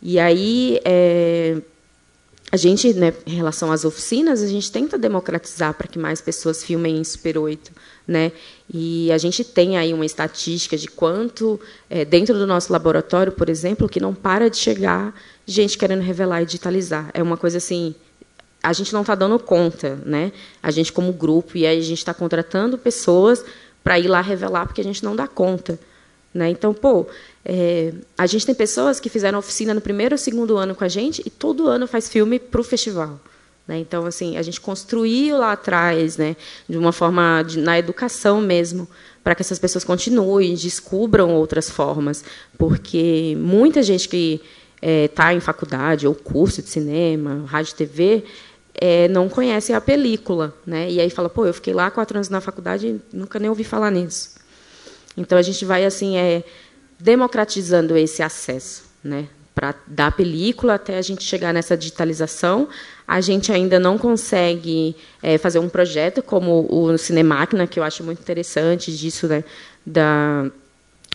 E 0.03 0.19
aí, 0.19 0.81
é, 0.85 1.57
a 2.53 2.57
gente, 2.57 2.93
né, 2.95 3.15
em 3.27 3.35
relação 3.35 3.71
às 3.71 3.85
oficinas, 3.85 4.43
a 4.43 4.47
gente 4.47 4.73
tenta 4.73 4.99
democratizar 4.99 5.73
para 5.75 5.87
que 5.87 5.99
mais 5.99 6.21
pessoas 6.21 6.65
filmem 6.65 6.99
em 6.99 7.05
Super 7.05 7.39
8. 7.39 7.71
Né? 8.09 8.33
E 8.73 9.11
a 9.13 9.19
gente 9.19 9.45
tem 9.45 9.77
aí 9.79 9.95
uma 9.95 10.05
estatística 10.05 10.77
de 10.77 10.89
quanto, 10.89 11.61
é, 11.89 12.05
dentro 12.05 12.37
do 12.37 12.47
nosso 12.47 12.73
laboratório, 12.73 13.31
por 13.31 13.49
exemplo, 13.49 13.89
que 13.89 14.01
não 14.01 14.13
para 14.13 14.51
de 14.51 14.57
chegar 14.57 15.15
gente 15.47 15.79
querendo 15.79 16.03
revelar 16.03 16.43
e 16.43 16.47
digitalizar. 16.47 17.11
É 17.15 17.23
uma 17.23 17.37
coisa 17.37 17.59
assim 17.59 17.95
a 18.63 18.73
gente 18.73 18.93
não 18.93 19.01
está 19.01 19.15
dando 19.15 19.39
conta, 19.39 19.99
né? 20.05 20.33
A 20.63 20.71
gente 20.71 20.93
como 20.93 21.13
grupo 21.13 21.57
e 21.57 21.67
aí 21.67 21.79
a 21.79 21.83
gente 21.83 21.99
está 21.99 22.13
contratando 22.13 22.77
pessoas 22.77 23.45
para 23.83 23.99
ir 23.99 24.09
lá 24.09 24.21
revelar 24.21 24.67
porque 24.67 24.81
a 24.81 24.85
gente 24.85 25.03
não 25.03 25.17
dá 25.17 25.27
conta, 25.27 25.79
né? 26.33 26.51
Então, 26.51 26.75
pô, 26.75 27.07
é, 27.45 27.93
a 28.19 28.27
gente 28.27 28.45
tem 28.45 28.55
pessoas 28.55 29.01
que 29.01 29.09
fizeram 29.09 29.39
oficina 29.39 29.73
no 29.73 29.81
primeiro 29.81 30.15
ou 30.15 30.19
segundo 30.19 30.57
ano 30.57 30.75
com 30.75 30.85
a 30.85 30.89
gente 30.89 31.23
e 31.25 31.31
todo 31.31 31.69
ano 31.69 31.87
faz 31.87 32.09
filme 32.09 32.39
para 32.39 32.61
o 32.61 32.65
festival. 32.65 33.19
Né? 33.67 33.79
Então, 33.79 34.05
assim, 34.05 34.37
a 34.37 34.43
gente 34.43 34.61
construiu 34.61 35.39
lá 35.39 35.53
atrás, 35.53 36.17
né, 36.17 36.37
de 36.69 36.77
uma 36.77 36.93
forma 36.93 37.43
de, 37.43 37.59
na 37.59 37.79
educação 37.79 38.41
mesmo, 38.41 38.89
para 39.23 39.35
que 39.35 39.43
essas 39.43 39.59
pessoas 39.59 39.85
continuem, 39.85 40.55
descubram 40.55 41.35
outras 41.35 41.71
formas, 41.71 42.25
porque 42.59 43.37
muita 43.39 43.83
gente 43.83 44.09
que 44.09 44.41
está 44.83 45.33
é, 45.33 45.37
em 45.37 45.41
faculdade 45.41 46.07
ou 46.07 46.15
curso 46.15 46.63
de 46.63 46.69
cinema, 46.69 47.45
rádio, 47.47 47.75
TV, 47.75 48.25
é, 48.75 49.09
não 49.09 49.29
conhece 49.29 49.73
a 49.73 49.81
película, 49.81 50.55
né? 50.67 50.91
E 50.91 51.01
aí 51.01 51.11
fala, 51.11 51.29
pô, 51.29 51.47
eu 51.47 51.55
fiquei 51.55 51.73
lá 51.73 51.91
quatro 51.91 52.17
anos 52.17 52.29
na 52.29 52.41
faculdade 52.41 52.87
e 52.87 53.17
nunca 53.17 53.39
nem 53.39 53.49
ouvi 53.49 53.65
falar 53.65 53.91
nisso. 53.91 54.35
Então 55.17 55.37
a 55.37 55.43
gente 55.43 55.65
vai 55.65 55.85
assim, 55.85 56.17
é, 56.17 56.45
democratizando 56.99 57.97
esse 57.97 58.23
acesso, 58.23 58.85
né? 59.03 59.29
Para 59.55 59.75
da 59.87 60.11
película 60.11 60.75
até 60.75 60.97
a 60.97 61.03
gente 61.03 61.25
chegar 61.25 61.53
nessa 61.53 61.77
digitalização, 61.77 62.69
a 63.07 63.21
gente 63.21 63.53
ainda 63.53 63.81
não 63.81 63.99
consegue 63.99 64.95
é, 65.23 65.37
fazer 65.37 65.59
um 65.59 65.69
projeto 65.69 66.23
como 66.23 66.67
o 66.71 66.97
Cinemáquina, 66.97 67.67
que 67.67 67.81
eu 67.81 67.85
acho 67.85 68.05
muito 68.05 68.21
interessante 68.21 68.97
disso, 68.97 69.27
né? 69.27 69.43
Da 69.85 70.51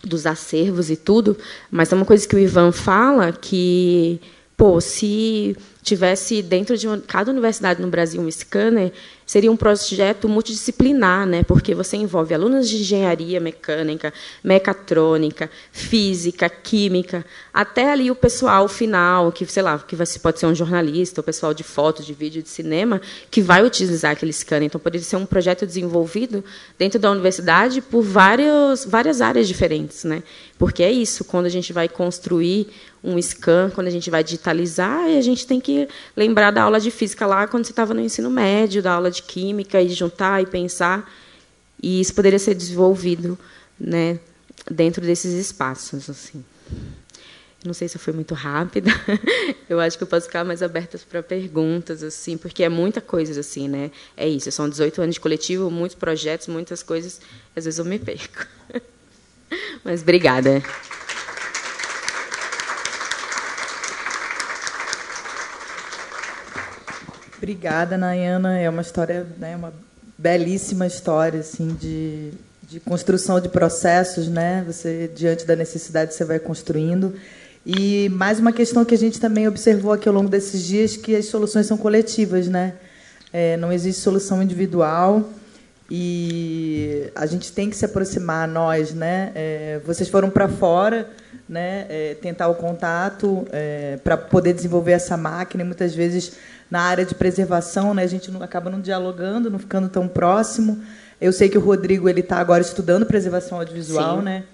dos 0.04 0.26
acervos 0.26 0.90
e 0.90 0.96
tudo, 0.96 1.36
mas 1.70 1.90
é 1.90 1.96
uma 1.96 2.04
coisa 2.04 2.28
que 2.28 2.36
o 2.36 2.38
Ivan 2.38 2.70
fala 2.70 3.32
que, 3.32 4.20
pô, 4.56 4.80
se 4.80 5.56
tivesse 5.86 6.42
dentro 6.42 6.76
de 6.76 6.88
uma, 6.88 6.98
cada 6.98 7.30
universidade 7.30 7.80
no 7.80 7.86
Brasil 7.86 8.20
um 8.20 8.28
scanner, 8.28 8.90
seria 9.24 9.52
um 9.52 9.56
projeto 9.56 10.28
multidisciplinar, 10.28 11.24
né? 11.24 11.44
porque 11.44 11.76
você 11.76 11.96
envolve 11.96 12.34
alunos 12.34 12.68
de 12.68 12.78
engenharia 12.78 13.38
mecânica, 13.38 14.12
mecatrônica, 14.42 15.48
física, 15.70 16.48
química, 16.48 17.24
até 17.54 17.92
ali 17.92 18.10
o 18.10 18.16
pessoal 18.16 18.66
final, 18.66 19.30
que 19.30 19.46
sei 19.46 19.62
lá, 19.62 19.78
que 19.78 19.96
pode 20.18 20.40
ser 20.40 20.46
um 20.46 20.54
jornalista, 20.54 21.20
o 21.20 21.24
pessoal 21.24 21.54
de 21.54 21.62
foto, 21.62 22.02
de 22.02 22.12
vídeo, 22.12 22.42
de 22.42 22.48
cinema, 22.48 23.00
que 23.30 23.40
vai 23.40 23.64
utilizar 23.64 24.10
aquele 24.10 24.32
scanner. 24.32 24.66
Então, 24.66 24.80
poderia 24.80 25.04
ser 25.04 25.16
um 25.16 25.26
projeto 25.26 25.64
desenvolvido 25.64 26.44
dentro 26.76 26.98
da 26.98 27.10
universidade 27.12 27.80
por 27.80 28.02
vários, 28.02 28.84
várias 28.84 29.20
áreas 29.20 29.46
diferentes. 29.46 30.02
Né? 30.02 30.24
Porque 30.58 30.82
é 30.82 30.90
isso, 30.90 31.24
quando 31.24 31.46
a 31.46 31.50
gente 31.50 31.72
vai 31.72 31.88
construir 31.88 32.68
um 33.06 33.16
scan, 33.22 33.70
quando 33.72 33.86
a 33.86 33.90
gente 33.90 34.10
vai 34.10 34.24
digitalizar, 34.24 35.04
a 35.04 35.20
gente 35.20 35.46
tem 35.46 35.60
que 35.60 35.88
lembrar 36.16 36.50
da 36.50 36.64
aula 36.64 36.80
de 36.80 36.90
física 36.90 37.24
lá 37.24 37.46
quando 37.46 37.64
você 37.64 37.70
estava 37.70 37.94
no 37.94 38.00
ensino 38.00 38.28
médio, 38.28 38.82
da 38.82 38.92
aula 38.92 39.10
de 39.10 39.22
química, 39.22 39.80
e 39.80 39.88
juntar 39.88 40.42
e 40.42 40.46
pensar. 40.46 41.08
E 41.80 42.00
isso 42.00 42.12
poderia 42.12 42.38
ser 42.38 42.54
desenvolvido 42.54 43.38
né, 43.78 44.18
dentro 44.68 45.00
desses 45.06 45.32
espaços. 45.32 46.10
assim. 46.10 46.44
Não 47.64 47.72
sei 47.72 47.86
se 47.86 47.96
eu 47.96 48.00
fui 48.00 48.12
muito 48.12 48.34
rápida. 48.34 48.90
Eu 49.68 49.80
acho 49.80 49.98
que 49.98 50.04
eu 50.04 50.06
posso 50.06 50.26
ficar 50.26 50.44
mais 50.44 50.62
aberta 50.62 50.96
para 51.10 51.20
perguntas, 51.20 52.00
assim, 52.00 52.36
porque 52.36 52.62
é 52.62 52.68
muita 52.68 53.00
coisa, 53.00 53.40
assim, 53.40 53.68
né? 53.68 53.90
É 54.16 54.28
isso. 54.28 54.50
São 54.52 54.68
18 54.68 55.02
anos 55.02 55.14
de 55.16 55.20
coletivo, 55.20 55.68
muitos 55.68 55.96
projetos, 55.96 56.46
muitas 56.46 56.84
coisas. 56.84 57.20
Às 57.56 57.64
vezes 57.64 57.78
eu 57.78 57.84
me 57.84 57.98
perco. 57.98 58.46
Mas 59.82 60.02
obrigada. 60.02 60.62
Obrigada, 67.36 67.98
Nayana. 67.98 68.58
É 68.58 68.68
uma 68.68 68.82
história, 68.82 69.26
né, 69.38 69.56
uma 69.56 69.72
belíssima 70.16 70.86
história 70.86 71.40
assim 71.40 71.76
de, 71.80 72.30
de 72.62 72.80
construção 72.80 73.40
de 73.40 73.48
processos, 73.48 74.28
né? 74.28 74.64
Você 74.66 75.10
diante 75.14 75.44
da 75.44 75.54
necessidade 75.54 76.14
você 76.14 76.24
vai 76.24 76.38
construindo. 76.38 77.14
E 77.64 78.08
mais 78.10 78.38
uma 78.38 78.52
questão 78.52 78.84
que 78.84 78.94
a 78.94 78.98
gente 78.98 79.20
também 79.20 79.46
observou 79.46 79.92
aqui 79.92 80.08
ao 80.08 80.14
longo 80.14 80.28
desses 80.28 80.62
dias 80.62 80.96
que 80.96 81.14
as 81.14 81.26
soluções 81.26 81.66
são 81.66 81.76
coletivas, 81.76 82.48
né? 82.48 82.74
É, 83.32 83.56
não 83.56 83.72
existe 83.72 84.00
solução 84.00 84.42
individual 84.42 85.28
e 85.90 87.10
a 87.14 87.26
gente 87.26 87.52
tem 87.52 87.70
que 87.70 87.76
se 87.76 87.84
aproximar 87.84 88.48
nós, 88.48 88.92
né? 88.92 89.30
É, 89.34 89.80
vocês 89.84 90.08
foram 90.08 90.28
para 90.28 90.48
fora, 90.48 91.08
né? 91.48 91.86
É, 91.88 92.14
tentar 92.20 92.48
o 92.48 92.56
contato 92.56 93.46
é, 93.52 93.96
para 94.02 94.16
poder 94.16 94.52
desenvolver 94.52 94.92
essa 94.92 95.16
máquina. 95.16 95.62
E 95.62 95.66
muitas 95.66 95.94
vezes 95.94 96.32
na 96.68 96.80
área 96.80 97.04
de 97.04 97.14
preservação, 97.14 97.94
né? 97.94 98.02
A 98.02 98.08
gente 98.08 98.32
não, 98.32 98.42
acaba 98.42 98.68
não 98.68 98.80
dialogando, 98.80 99.48
não 99.48 99.60
ficando 99.60 99.88
tão 99.88 100.08
próximo. 100.08 100.82
Eu 101.20 101.32
sei 101.32 101.48
que 101.48 101.56
o 101.56 101.60
Rodrigo 101.60 102.08
ele 102.08 102.20
está 102.20 102.38
agora 102.38 102.62
estudando 102.62 103.06
preservação 103.06 103.58
audiovisual, 103.58 104.18
Sim. 104.18 104.24
né? 104.24 104.44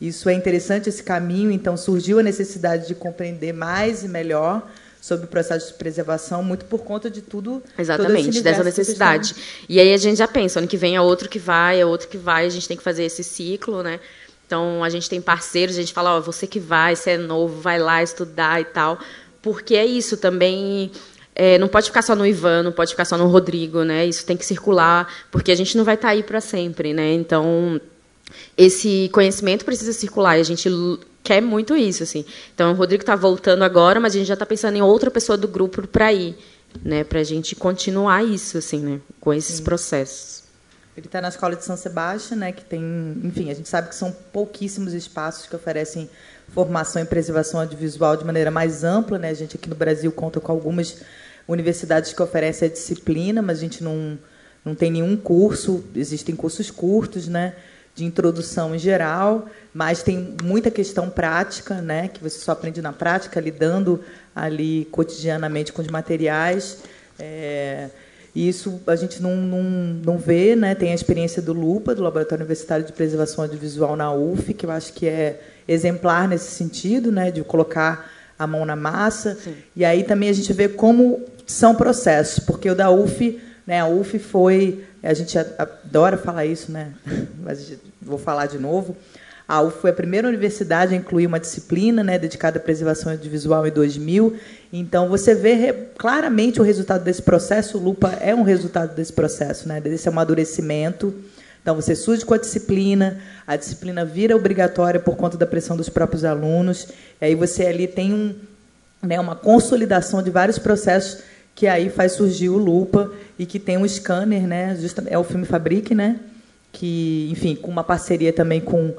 Isso 0.00 0.28
é 0.28 0.32
interessante 0.32 0.88
esse 0.88 1.02
caminho. 1.02 1.50
Então 1.50 1.76
surgiu 1.76 2.20
a 2.20 2.22
necessidade 2.22 2.86
de 2.86 2.94
compreender 2.94 3.52
mais 3.52 4.04
e 4.04 4.08
melhor 4.08 4.70
sobre 5.00 5.26
o 5.26 5.28
processo 5.28 5.68
de 5.68 5.74
preservação, 5.74 6.42
muito 6.42 6.64
por 6.64 6.80
conta 6.80 7.10
de 7.10 7.22
tudo. 7.22 7.62
Exatamente, 7.78 8.40
dessa 8.40 8.64
necessidade. 8.64 9.34
E 9.68 9.78
aí 9.80 9.92
a 9.92 9.96
gente 9.96 10.18
já 10.18 10.28
pensa, 10.28 10.58
ano 10.58 10.68
que 10.68 10.76
vem 10.76 10.96
é 10.96 11.00
outro 11.00 11.28
que 11.28 11.38
vai, 11.38 11.80
é 11.80 11.86
outro 11.86 12.08
que 12.08 12.18
vai, 12.18 12.46
a 12.46 12.50
gente 12.50 12.66
tem 12.66 12.76
que 12.76 12.82
fazer 12.82 13.04
esse 13.04 13.22
ciclo, 13.22 13.82
né? 13.82 14.00
Então 14.46 14.82
a 14.82 14.88
gente 14.88 15.08
tem 15.08 15.20
parceiros, 15.20 15.76
a 15.76 15.80
gente 15.80 15.92
fala, 15.92 16.16
ó, 16.16 16.20
você 16.20 16.46
que 16.46 16.58
vai, 16.58 16.96
você 16.96 17.10
é 17.10 17.18
novo, 17.18 17.60
vai 17.60 17.78
lá 17.78 18.02
estudar 18.02 18.60
e 18.60 18.64
tal. 18.64 18.98
Porque 19.42 19.74
é 19.74 19.84
isso 19.84 20.16
também. 20.16 20.90
É, 21.34 21.56
não 21.58 21.68
pode 21.68 21.86
ficar 21.86 22.02
só 22.02 22.16
no 22.16 22.26
Ivan, 22.26 22.64
não 22.64 22.72
pode 22.72 22.90
ficar 22.90 23.04
só 23.04 23.16
no 23.16 23.28
Rodrigo, 23.28 23.84
né? 23.84 24.04
Isso 24.06 24.26
tem 24.26 24.36
que 24.36 24.44
circular, 24.44 25.06
porque 25.30 25.52
a 25.52 25.54
gente 25.54 25.76
não 25.76 25.84
vai 25.84 25.94
estar 25.94 26.08
tá 26.08 26.12
aí 26.14 26.22
para 26.22 26.40
sempre, 26.40 26.92
né? 26.92 27.12
Então, 27.12 27.80
esse 28.56 29.08
conhecimento 29.12 29.64
precisa 29.64 29.92
circular 29.92 30.38
e 30.38 30.40
a 30.40 30.44
gente 30.44 30.68
quer 31.22 31.40
muito 31.40 31.76
isso, 31.76 32.02
assim. 32.02 32.24
Então, 32.54 32.72
o 32.72 32.74
Rodrigo 32.74 33.02
está 33.02 33.16
voltando 33.16 33.62
agora, 33.62 34.00
mas 34.00 34.14
a 34.14 34.18
gente 34.18 34.26
já 34.26 34.34
está 34.34 34.46
pensando 34.46 34.76
em 34.76 34.82
outra 34.82 35.10
pessoa 35.10 35.36
do 35.36 35.48
grupo 35.48 35.86
para 35.86 36.12
ir, 36.12 36.36
né? 36.82 37.04
Para 37.04 37.20
a 37.20 37.24
gente 37.24 37.54
continuar 37.54 38.24
isso, 38.24 38.58
assim, 38.58 38.80
né? 38.80 39.00
Com 39.20 39.32
esses 39.32 39.56
Sim. 39.56 39.64
processos. 39.64 40.44
Ele 40.96 41.06
está 41.06 41.20
na 41.20 41.28
escola 41.28 41.54
de 41.54 41.64
São 41.64 41.76
Sebastião, 41.76 42.38
né? 42.38 42.52
Que 42.52 42.64
tem, 42.64 42.82
enfim, 43.22 43.50
a 43.50 43.54
gente 43.54 43.68
sabe 43.68 43.88
que 43.88 43.94
são 43.94 44.10
pouquíssimos 44.32 44.94
espaços 44.94 45.46
que 45.46 45.54
oferecem 45.54 46.10
formação 46.48 47.00
em 47.00 47.06
preservação 47.06 47.60
audiovisual 47.60 48.16
de 48.16 48.24
maneira 48.24 48.50
mais 48.50 48.82
ampla, 48.82 49.18
né? 49.18 49.30
A 49.30 49.34
gente 49.34 49.56
aqui 49.56 49.68
no 49.68 49.76
Brasil 49.76 50.10
conta 50.10 50.40
com 50.40 50.50
algumas 50.50 50.96
universidades 51.48 52.12
que 52.12 52.22
oferecem 52.22 52.68
a 52.68 52.70
disciplina, 52.70 53.40
mas 53.40 53.58
a 53.58 53.60
gente 53.62 53.82
não, 53.82 54.18
não 54.64 54.74
tem 54.74 54.90
nenhum 54.90 55.16
curso, 55.16 55.82
existem 55.94 56.36
cursos 56.36 56.70
curtos, 56.70 57.26
né, 57.26 57.54
de 57.98 58.04
introdução 58.04 58.74
em 58.74 58.78
geral, 58.78 59.46
mas 59.74 60.02
tem 60.02 60.36
muita 60.42 60.70
questão 60.70 61.10
prática, 61.10 61.82
né, 61.82 62.08
que 62.08 62.22
você 62.22 62.38
só 62.38 62.52
aprende 62.52 62.80
na 62.80 62.92
prática, 62.92 63.40
lidando 63.40 64.00
ali 64.34 64.86
cotidianamente 64.92 65.72
com 65.72 65.82
os 65.82 65.88
materiais. 65.88 66.78
É, 67.18 67.88
e 68.34 68.48
isso 68.48 68.80
a 68.86 68.94
gente 68.94 69.20
não, 69.20 69.34
não, 69.34 69.62
não 69.62 70.16
vê, 70.16 70.54
né? 70.54 70.74
Tem 70.76 70.92
a 70.92 70.94
experiência 70.94 71.42
do 71.42 71.52
LUPA, 71.52 71.94
do 71.94 72.02
Laboratório 72.04 72.42
Universitário 72.42 72.84
de 72.84 72.92
Preservação 72.92 73.42
Audiovisual 73.42 73.96
na 73.96 74.12
UF, 74.12 74.54
que 74.54 74.64
eu 74.64 74.70
acho 74.70 74.92
que 74.92 75.08
é 75.08 75.40
exemplar 75.66 76.28
nesse 76.28 76.52
sentido, 76.52 77.10
né? 77.10 77.32
De 77.32 77.42
colocar 77.42 78.08
a 78.38 78.46
mão 78.46 78.64
na 78.64 78.76
massa. 78.76 79.36
Sim. 79.42 79.56
E 79.74 79.84
aí 79.84 80.04
também 80.04 80.28
a 80.28 80.32
gente 80.32 80.52
vê 80.52 80.68
como 80.68 81.24
são 81.46 81.74
processos, 81.74 82.38
porque 82.44 82.70
o 82.70 82.76
da 82.76 82.90
UF, 82.90 83.40
né, 83.66 83.80
a 83.80 83.88
UF 83.88 84.18
foi, 84.18 84.84
a 85.02 85.14
gente 85.14 85.36
adora 85.36 86.16
falar 86.16 86.44
isso, 86.44 86.70
né, 86.70 86.92
mas 87.42 87.72
vou 88.00 88.18
falar 88.18 88.46
de 88.46 88.58
novo. 88.58 88.96
A 89.48 89.62
UF 89.62 89.80
foi 89.80 89.88
a 89.88 89.94
primeira 89.94 90.28
universidade 90.28 90.92
a 90.92 90.96
incluir 90.96 91.26
uma 91.26 91.40
disciplina 91.40 92.04
né, 92.04 92.18
dedicada 92.18 92.58
à 92.58 92.60
preservação 92.60 93.10
audiovisual 93.10 93.66
em 93.66 93.70
2000. 93.70 94.36
Então, 94.70 95.08
você 95.08 95.34
vê 95.34 95.72
claramente 95.96 96.60
o 96.60 96.62
resultado 96.62 97.02
desse 97.02 97.22
processo. 97.22 97.78
O 97.78 97.80
Lupa 97.80 98.10
é 98.20 98.34
um 98.34 98.42
resultado 98.42 98.94
desse 98.94 99.12
processo, 99.12 99.66
né, 99.66 99.80
desse 99.80 100.06
amadurecimento. 100.06 101.14
Então, 101.62 101.74
você 101.74 101.94
surge 101.94 102.26
com 102.26 102.34
a 102.34 102.38
disciplina, 102.38 103.20
a 103.46 103.56
disciplina 103.56 104.04
vira 104.04 104.36
obrigatória 104.36 105.00
por 105.00 105.16
conta 105.16 105.38
da 105.38 105.46
pressão 105.46 105.78
dos 105.78 105.88
próprios 105.88 106.26
alunos. 106.26 106.88
E 107.18 107.24
aí 107.24 107.34
você 107.34 107.64
ali 107.64 107.86
tem 107.88 108.12
um, 108.12 108.34
né, 109.02 109.18
uma 109.18 109.34
consolidação 109.34 110.22
de 110.22 110.30
vários 110.30 110.58
processos 110.58 111.22
que 111.54 111.66
aí 111.66 111.88
faz 111.88 112.12
surgir 112.12 112.50
o 112.50 112.58
Lupa 112.58 113.10
e 113.38 113.46
que 113.46 113.58
tem 113.58 113.78
um 113.78 113.88
scanner, 113.88 114.46
né? 114.46 114.78
é 115.06 115.18
o 115.18 115.24
filme 115.24 115.46
Fabrique, 115.46 115.94
né? 115.94 116.20
Que, 116.72 117.28
enfim, 117.30 117.56
com 117.56 117.70
uma 117.70 117.84
parceria 117.84 118.32
também 118.32 118.60
com, 118.60 118.94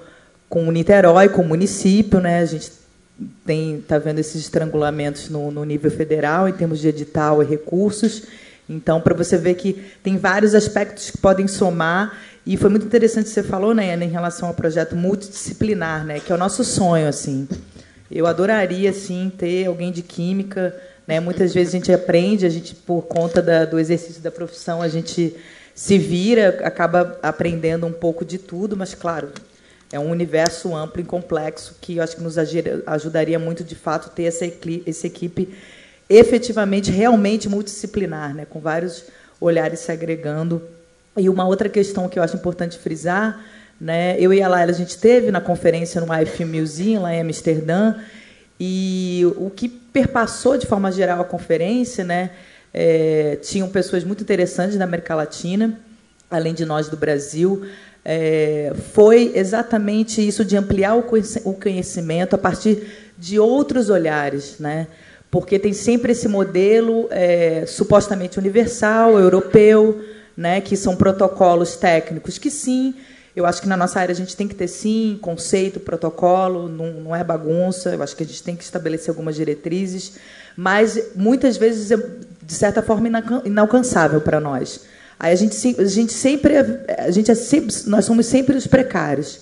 com 0.48 0.68
o 0.68 0.72
Niterói, 0.72 1.30
com 1.30 1.42
o 1.42 1.48
município, 1.48 2.20
né? 2.20 2.40
A 2.40 2.46
gente 2.46 2.72
tem 3.46 3.84
tá 3.88 3.98
vendo 3.98 4.20
esses 4.20 4.42
estrangulamentos 4.42 5.30
no, 5.30 5.52
no 5.52 5.64
nível 5.64 5.92
federal 5.92 6.48
em 6.48 6.54
termos 6.54 6.80
de 6.80 6.88
edital 6.88 7.44
e 7.44 7.46
recursos. 7.46 8.24
Então, 8.70 9.02
para 9.02 9.16
você 9.16 9.38
ver 9.38 9.56
que 9.56 9.74
tem 10.04 10.18
vários 10.18 10.54
aspectos 10.54 11.10
que 11.10 11.18
podem 11.18 11.48
somar 11.48 12.18
e 12.46 12.56
foi 12.56 12.70
muito 12.70 12.86
interessante 12.86 13.26
que 13.26 13.32
você 13.32 13.44
falou, 13.44 13.74
né, 13.74 13.96
em 13.96 14.10
relação 14.10 14.48
ao 14.48 14.54
projeto 14.54 14.96
multidisciplinar, 14.96 16.06
né, 16.06 16.20
que 16.20 16.32
é 16.32 16.36
o 16.36 16.38
nosso 16.38 16.64
sonho 16.64 17.08
assim. 17.08 17.48
Eu 18.12 18.26
adoraria 18.26 18.90
assim 18.90 19.32
ter 19.36 19.68
alguém 19.68 19.92
de 19.92 20.02
química 20.02 20.76
Né? 21.08 21.20
Muitas 21.20 21.54
vezes 21.54 21.74
a 21.74 21.78
gente 21.78 21.92
aprende, 21.92 22.46
a 22.46 22.50
gente 22.50 22.76
por 22.76 23.04
conta 23.04 23.42
da, 23.42 23.66
do 23.66 23.80
exercício 23.80 24.22
da 24.22 24.30
profissão, 24.30 24.82
a 24.82 24.88
gente 24.88 25.36
se 25.80 25.98
vira, 25.98 26.60
acaba 26.66 27.18
aprendendo 27.24 27.88
um 27.88 27.92
pouco 27.94 28.26
de 28.26 28.38
tudo, 28.38 28.76
mas 28.76 28.94
claro, 28.94 29.30
é 29.90 29.98
um 29.98 30.12
universo 30.12 30.76
amplo 30.76 31.00
e 31.00 31.06
complexo 31.06 31.78
que 31.80 31.96
eu 31.96 32.04
acho 32.04 32.18
que 32.18 32.22
nos 32.22 32.36
ajudaria 32.86 33.40
muito, 33.40 33.64
de 33.64 33.76
fato, 33.76 34.10
ter 34.10 34.24
essa, 34.24 34.46
essa 34.86 35.08
equipe 35.08 35.56
efetivamente, 36.10 36.92
realmente 36.92 37.48
multidisciplinar, 37.48 38.36
né? 38.36 38.46
com 38.46 38.60
vários 38.60 39.06
olhares 39.40 39.80
se 39.80 39.90
agregando. 39.90 40.62
E 41.16 41.30
uma 41.30 41.48
outra 41.48 41.70
questão 41.70 42.10
que 42.10 42.20
eu 42.20 42.24
acho 42.24 42.36
importante 42.36 42.78
frisar, 42.78 43.42
né? 43.80 44.18
eu 44.20 44.34
e 44.34 44.42
a 44.42 44.50
Laila, 44.50 44.74
a 44.74 44.76
gente 44.76 44.98
teve 44.98 45.32
na 45.32 45.40
conferência 45.40 46.02
no 46.02 46.14
IFilm 46.14 46.60
Museum, 46.60 47.04
lá 47.04 47.16
em 47.16 47.22
Amsterdã, 47.22 47.96
e 48.60 49.24
o 49.38 49.50
que 49.50 49.70
perpassou 49.70 50.58
de 50.58 50.68
forma 50.68 50.92
geral 50.92 51.22
a 51.22 51.24
conferência, 51.24 52.04
né? 52.04 52.32
É, 52.74 53.38
tinham 53.42 53.68
pessoas 53.70 54.04
muito 54.04 54.22
interessantes 54.22 54.78
da 54.78 54.84
América 54.84 55.16
Latina, 55.16 55.80
além 56.30 56.54
de 56.54 56.66
nós 56.66 56.88
do 56.88 56.98
Brasil, 56.98 57.66
é, 58.04 58.74
foi 58.94 59.34
exatamente 59.36 60.26
isso 60.26 60.46
de 60.46 60.56
ampliar 60.56 60.96
o 60.96 61.54
conhecimento 61.54 62.36
a 62.36 62.38
partir 62.38 62.88
de 63.18 63.40
outros 63.40 63.90
olhares, 63.90 64.58
né? 64.60 64.88
porque 65.30 65.60
tem 65.60 65.74
sempre 65.74 66.14
esse 66.14 66.28
modelo 66.28 67.08
é, 67.12 67.66
supostamente 67.68 68.40
universal, 68.40 69.20
europeu, 69.20 70.04
né? 70.36 70.62
que 70.62 70.76
são 70.76 70.96
protocolos 70.96 71.76
técnicos 71.76 72.38
que 72.38 72.50
sim, 72.50 72.96
eu 73.36 73.46
acho 73.46 73.62
que 73.62 73.68
na 73.68 73.78
nossa 73.78 74.00
área 74.00 74.14
a 74.14 74.16
gente 74.16 74.36
tem 74.36 74.48
que 74.48 74.56
ter 74.56 74.68
sim 74.68 75.20
conceito, 75.22 75.80
protocolo, 75.80 76.68
não, 76.68 76.92
não 76.94 77.16
é 77.16 77.24
bagunça, 77.24 77.92
eu 77.94 78.02
acho 78.02 78.16
que 78.16 78.24
a 78.24 78.26
gente 78.26 78.42
tem 78.42 78.56
que 78.56 78.64
estabelecer 78.64 79.10
algumas 79.10 79.36
diretrizes, 79.36 80.14
mas 80.58 81.12
muitas 81.16 81.58
vezes 81.58 81.92
de 82.50 82.56
certa 82.56 82.82
forma 82.82 83.08
inalcançável 83.46 84.20
para 84.20 84.40
nós. 84.40 84.82
Aí 85.20 85.32
a 85.32 85.36
gente, 85.36 85.80
a 85.80 85.86
gente 85.86 86.12
sempre, 86.12 86.56
a 86.98 87.12
gente 87.12 87.30
é 87.30 87.36
sempre, 87.36 87.76
nós 87.86 88.06
somos 88.06 88.26
sempre 88.26 88.58
os 88.58 88.66
precários. 88.66 89.42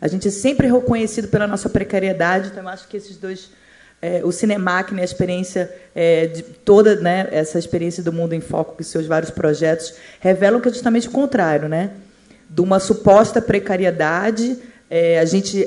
A 0.00 0.08
gente 0.08 0.26
é 0.26 0.30
sempre 0.32 0.66
reconhecido 0.66 1.28
pela 1.28 1.46
nossa 1.46 1.68
precariedade. 1.68 2.48
Então, 2.48 2.64
eu 2.64 2.68
acho 2.68 2.88
que 2.88 2.96
esses 2.96 3.16
dois, 3.16 3.50
é, 4.02 4.22
o 4.24 4.32
Cinemac, 4.32 4.92
né, 4.92 5.02
a 5.02 5.04
experiência 5.04 5.72
é, 5.94 6.26
de 6.26 6.42
toda, 6.42 6.96
né, 6.96 7.28
essa 7.30 7.56
experiência 7.56 8.02
do 8.02 8.12
Mundo 8.12 8.32
em 8.32 8.40
Foco 8.40 8.76
com 8.76 8.82
seus 8.82 9.06
vários 9.06 9.30
projetos 9.30 9.94
revelam 10.18 10.60
que 10.60 10.68
é 10.68 10.72
justamente 10.72 11.06
o 11.06 11.12
contrário, 11.12 11.68
né? 11.68 11.92
De 12.48 12.62
uma 12.62 12.80
suposta 12.80 13.40
precariedade, 13.40 14.58
é, 14.90 15.20
a 15.20 15.24
gente 15.24 15.62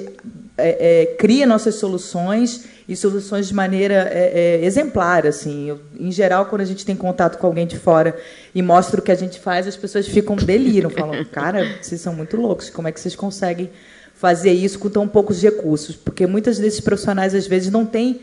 é, 0.57 1.03
é, 1.03 1.05
cria 1.15 1.47
nossas 1.47 1.75
soluções 1.75 2.65
e 2.87 2.95
soluções 2.95 3.47
de 3.47 3.53
maneira 3.53 4.09
é, 4.11 4.59
é, 4.61 4.65
exemplar. 4.65 5.25
Assim. 5.25 5.69
Eu, 5.69 5.79
em 5.97 6.11
geral, 6.11 6.45
quando 6.47 6.61
a 6.61 6.65
gente 6.65 6.85
tem 6.85 6.95
contato 6.95 7.37
com 7.37 7.47
alguém 7.47 7.65
de 7.65 7.77
fora 7.77 8.15
e 8.53 8.61
mostra 8.61 8.99
o 8.99 9.03
que 9.03 9.11
a 9.11 9.15
gente 9.15 9.39
faz, 9.39 9.67
as 9.67 9.77
pessoas 9.77 10.07
ficam 10.07 10.35
deliram, 10.35 10.89
falam, 10.89 11.23
cara, 11.31 11.77
vocês 11.81 12.01
são 12.01 12.13
muito 12.13 12.37
loucos, 12.37 12.69
como 12.69 12.87
é 12.87 12.91
que 12.91 12.99
vocês 12.99 13.15
conseguem 13.15 13.69
fazer 14.15 14.51
isso 14.51 14.79
com 14.79 14.89
tão 14.89 15.07
poucos 15.07 15.41
recursos? 15.41 15.95
Porque 15.95 16.27
muitos 16.27 16.59
desses 16.59 16.79
profissionais, 16.79 17.33
às 17.33 17.47
vezes, 17.47 17.71
não 17.71 17.85
têm, 17.85 18.21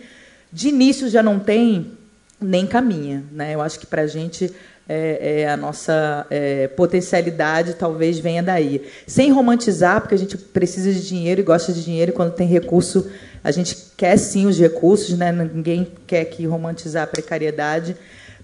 de 0.53 0.69
início 0.69 1.09
já 1.09 1.23
não 1.23 1.39
tem 1.39 1.93
nem 2.41 2.67
caminha. 2.67 3.25
Né? 3.33 3.55
Eu 3.55 3.61
acho 3.61 3.79
que 3.79 3.87
para 3.87 4.03
a 4.03 4.07
gente 4.07 4.53
é, 4.93 5.43
é, 5.43 5.49
a 5.49 5.57
nossa 5.57 6.27
é, 6.29 6.67
potencialidade 6.67 7.75
talvez 7.75 8.19
venha 8.19 8.43
daí. 8.43 8.83
Sem 9.07 9.31
romantizar, 9.31 10.01
porque 10.01 10.17
a 10.17 10.19
gente 10.19 10.37
precisa 10.37 10.93
de 10.93 11.07
dinheiro 11.07 11.41
e 11.41 11.45
gosta 11.45 11.73
de 11.73 11.85
dinheiro, 11.85 12.11
e 12.11 12.15
quando 12.15 12.33
tem 12.35 12.49
recurso, 12.49 13.09
a 13.43 13.51
gente 13.51 13.77
quer 13.97 14.17
sim 14.17 14.47
os 14.47 14.59
recursos, 14.59 15.17
né? 15.17 15.33
ninguém 15.33 15.89
quer 16.07 16.25
que 16.27 16.47
romantizar 16.47 17.05
a 17.05 17.07
precariedade, 17.07 17.97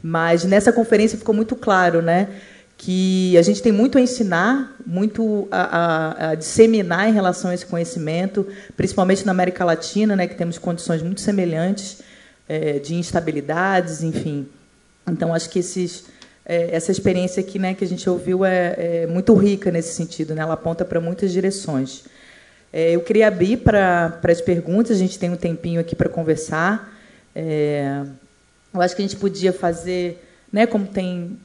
mas 0.02 0.44
nessa 0.44 0.72
conferência 0.72 1.18
ficou 1.18 1.34
muito 1.34 1.56
claro 1.56 2.00
né, 2.00 2.28
que 2.76 3.36
a 3.36 3.42
gente 3.42 3.62
tem 3.62 3.72
muito 3.72 3.98
a 3.98 4.00
ensinar, 4.00 4.76
muito 4.86 5.48
a, 5.50 5.60
a, 5.60 6.30
a 6.30 6.34
disseminar 6.34 7.08
em 7.08 7.12
relação 7.12 7.50
a 7.50 7.54
esse 7.54 7.66
conhecimento, 7.66 8.46
principalmente 8.76 9.24
na 9.24 9.32
América 9.32 9.64
Latina, 9.64 10.14
né, 10.14 10.26
que 10.26 10.34
temos 10.34 10.58
condições 10.58 11.02
muito 11.02 11.20
semelhantes 11.20 12.02
é, 12.48 12.78
de 12.78 12.94
instabilidades, 12.94 14.02
enfim. 14.02 14.46
Então, 15.08 15.34
acho 15.34 15.48
que 15.50 15.58
esses 15.58 16.04
é, 16.46 16.74
essa 16.74 16.92
experiência 16.92 17.40
aqui 17.40 17.58
né, 17.58 17.74
que 17.74 17.84
a 17.84 17.88
gente 17.88 18.08
ouviu 18.08 18.44
é, 18.44 18.74
é 18.78 19.06
muito 19.08 19.34
rica 19.34 19.70
nesse 19.72 19.94
sentido, 19.94 20.32
né? 20.34 20.42
ela 20.42 20.54
aponta 20.54 20.84
para 20.84 21.00
muitas 21.00 21.32
direções. 21.32 22.04
É, 22.78 22.94
eu 22.94 23.00
queria 23.00 23.28
abrir 23.28 23.56
para 23.56 24.20
as 24.22 24.42
perguntas, 24.42 24.98
a 24.98 25.00
gente 25.00 25.18
tem 25.18 25.30
um 25.30 25.36
tempinho 25.36 25.80
aqui 25.80 25.96
para 25.96 26.10
conversar. 26.10 26.94
É, 27.34 28.04
eu 28.74 28.82
acho 28.82 28.94
que 28.94 29.00
a 29.00 29.06
gente 29.06 29.16
podia 29.16 29.50
fazer, 29.50 30.22
né, 30.52 30.66
como 30.66 30.86
tem, 30.86 31.38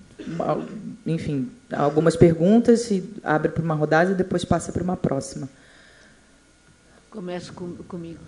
enfim, 1.06 1.50
algumas 1.72 2.18
perguntas, 2.18 2.92
e 2.92 3.10
abre 3.24 3.48
para 3.48 3.64
uma 3.64 3.74
rodada 3.74 4.12
e 4.12 4.14
depois 4.14 4.44
passa 4.44 4.74
para 4.74 4.84
uma 4.84 4.98
próxima. 4.98 5.48
Começo 7.10 7.54
com, 7.54 7.76
comigo. 7.76 8.20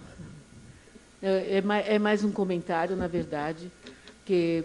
É, 1.22 1.60
é, 1.60 1.96
é 1.96 2.00
mais 2.00 2.24
um 2.24 2.32
comentário, 2.32 2.96
na 2.96 3.08
verdade, 3.08 3.70
que 4.26 4.64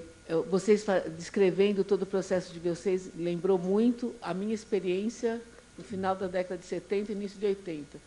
vocês 0.49 0.87
descrevendo 1.17 1.83
todo 1.83 2.03
o 2.03 2.07
processo 2.07 2.53
de 2.53 2.61
vocês 2.61 3.11
lembrou 3.19 3.59
muito 3.59 4.15
a 4.23 4.33
minha 4.33 4.55
experiência 4.55 5.41
no 5.77 5.83
final 5.83 6.15
da 6.15 6.29
década 6.29 6.57
de 6.57 6.67
70 6.67 7.11
e 7.11 7.17
início 7.17 7.41
de 7.41 7.47
80. 7.47 7.99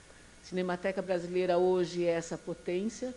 Cinemateca 0.44 1.02
Brasileira 1.02 1.58
hoje 1.58 2.06
é 2.06 2.12
essa 2.12 2.38
potência, 2.38 3.14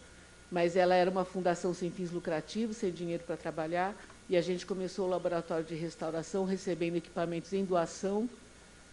mas 0.51 0.77
ela 0.77 0.95
era 0.95 1.11
uma 1.11 1.25
fundação 1.25 1.75
sem 1.75 1.91
fins 1.91 2.11
lucrativos, 2.11 2.77
sem 2.77 2.93
dinheiro 2.93 3.25
para 3.25 3.37
trabalhar, 3.37 3.95
e 4.29 4.37
a 4.37 4.41
gente 4.41 4.64
começou 4.64 5.07
o 5.07 5.11
laboratório 5.11 5.64
de 5.64 5.75
restauração 5.75 6.45
recebendo 6.45 6.97
equipamentos 6.97 7.53
em 7.53 7.64
doação, 7.64 8.29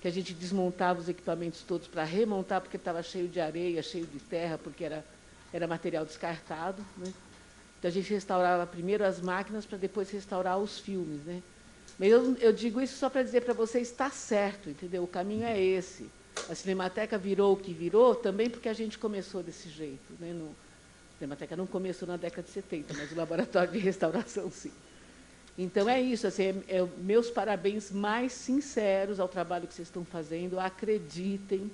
que 0.01 0.07
a 0.07 0.11
gente 0.11 0.34
desmontava 0.34 0.99
os 0.99 1.07
equipamentos 1.07 1.61
todos 1.61 1.88
para 1.88 2.03
remontar, 2.03 2.59
porque 2.59 2.77
estava 2.77 3.03
cheio 3.03 3.27
de 3.27 3.39
areia, 3.39 3.84
cheio 3.84 4.05
de 4.05 4.19
terra, 4.19 4.57
porque 4.57 4.84
era, 4.84 5.05
era 5.53 5.67
material 5.67 6.03
descartado. 6.03 6.84
Né? 6.97 7.13
Então, 7.77 7.89
a 7.89 7.93
gente 7.93 8.11
restaurava 8.11 8.65
primeiro 8.65 9.05
as 9.05 9.21
máquinas 9.21 9.65
para 9.65 9.77
depois 9.77 10.09
restaurar 10.09 10.57
os 10.57 10.79
filmes. 10.79 11.23
Né? 11.23 11.43
Mas 11.99 12.09
eu, 12.09 12.36
eu 12.38 12.51
digo 12.51 12.82
isso 12.82 12.97
só 12.97 13.09
para 13.11 13.21
dizer 13.21 13.41
para 13.41 13.53
vocês, 13.53 13.89
está 13.89 14.09
certo, 14.09 14.71
entendeu? 14.71 15.03
O 15.03 15.07
caminho 15.07 15.45
é 15.45 15.61
esse. 15.61 16.09
A 16.49 16.55
Cinemateca 16.55 17.17
virou 17.17 17.53
o 17.53 17.57
que 17.57 17.73
virou 17.73 18.15
também 18.15 18.49
porque 18.49 18.69
a 18.69 18.73
gente 18.73 18.97
começou 18.97 19.43
desse 19.43 19.69
jeito. 19.69 20.13
Né? 20.19 20.34
No, 20.34 20.47
a 20.47 21.19
Cinemateca 21.19 21.55
não 21.55 21.67
começou 21.67 22.07
na 22.07 22.17
década 22.17 22.43
de 22.43 22.49
70, 22.49 22.93
mas 22.93 23.11
o 23.11 23.15
laboratório 23.15 23.71
de 23.71 23.79
restauração, 23.79 24.51
sim. 24.51 24.71
Então, 25.57 25.88
é 25.89 26.01
isso. 26.01 26.25
Assim, 26.25 26.43
é, 26.43 26.77
é, 26.77 26.88
meus 26.97 27.29
parabéns 27.29 27.91
mais 27.91 28.32
sinceros 28.32 29.19
ao 29.19 29.27
trabalho 29.27 29.67
que 29.67 29.73
vocês 29.73 29.88
estão 29.88 30.05
fazendo. 30.05 30.59
Acreditem, 30.59 31.69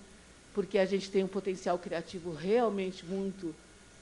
porque 0.54 0.78
a 0.78 0.86
gente 0.86 1.10
tem 1.10 1.24
um 1.24 1.28
potencial 1.28 1.78
criativo 1.78 2.34
realmente 2.34 3.06
muito 3.06 3.56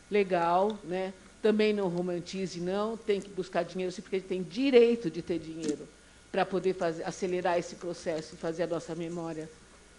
legal, 0.09 0.77
né? 0.83 1.13
também 1.45 1.73
não 1.73 1.89
romantize, 1.89 2.59
não, 2.59 2.97
tem 2.97 3.21
que 3.21 3.29
buscar 3.29 3.61
dinheiro, 3.61 3.91
sim, 3.91 4.01
porque 4.01 4.15
ele 4.15 4.25
tem 4.25 4.41
direito 4.41 5.11
de 5.11 5.21
ter 5.21 5.37
dinheiro 5.37 5.87
para 6.31 6.43
poder 6.43 6.73
fazer, 6.73 7.03
acelerar 7.03 7.59
esse 7.59 7.75
processo 7.75 8.33
e 8.33 8.37
fazer 8.37 8.63
a 8.63 8.67
nossa 8.67 8.95
memória 8.95 9.47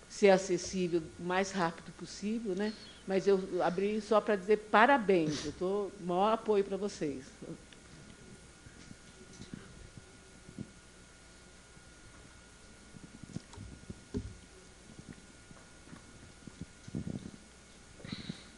ser 0.08 0.30
acessível 0.30 1.02
o 1.18 1.22
mais 1.22 1.50
rápido 1.50 1.92
possível. 1.98 2.54
Né? 2.54 2.72
Mas 3.06 3.26
eu 3.26 3.40
abri 3.62 4.00
só 4.00 4.20
para 4.20 4.36
dizer 4.36 4.56
parabéns, 4.70 5.44
eu 5.44 5.50
estou 5.50 5.92
maior 6.04 6.32
apoio 6.32 6.64
para 6.64 6.76
vocês. 6.76 7.24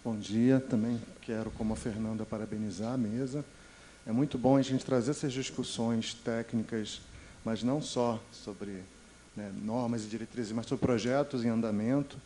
Bom 0.09 0.17
dia 0.17 0.59
também. 0.59 0.99
Quero, 1.21 1.51
como 1.51 1.75
a 1.75 1.77
Fernanda, 1.77 2.25
parabenizar 2.25 2.95
a 2.95 2.97
mesa. 2.97 3.45
É 4.07 4.11
muito 4.11 4.39
bom 4.39 4.57
a 4.57 4.63
gente 4.63 4.83
trazer 4.83 5.11
essas 5.11 5.35
discussões 5.35 6.15
técnicas, 6.15 7.03
mas 7.45 7.63
não 7.63 7.83
só 7.83 8.19
sobre 8.33 8.83
né, 9.39 9.53
normas 9.65 10.05
e 10.05 10.09
diretrizes, 10.09 10.51
mas 10.51 10.67
sobre 10.67 10.85
projetos 10.85 11.45
em 11.45 11.49
andamento. 11.49 12.17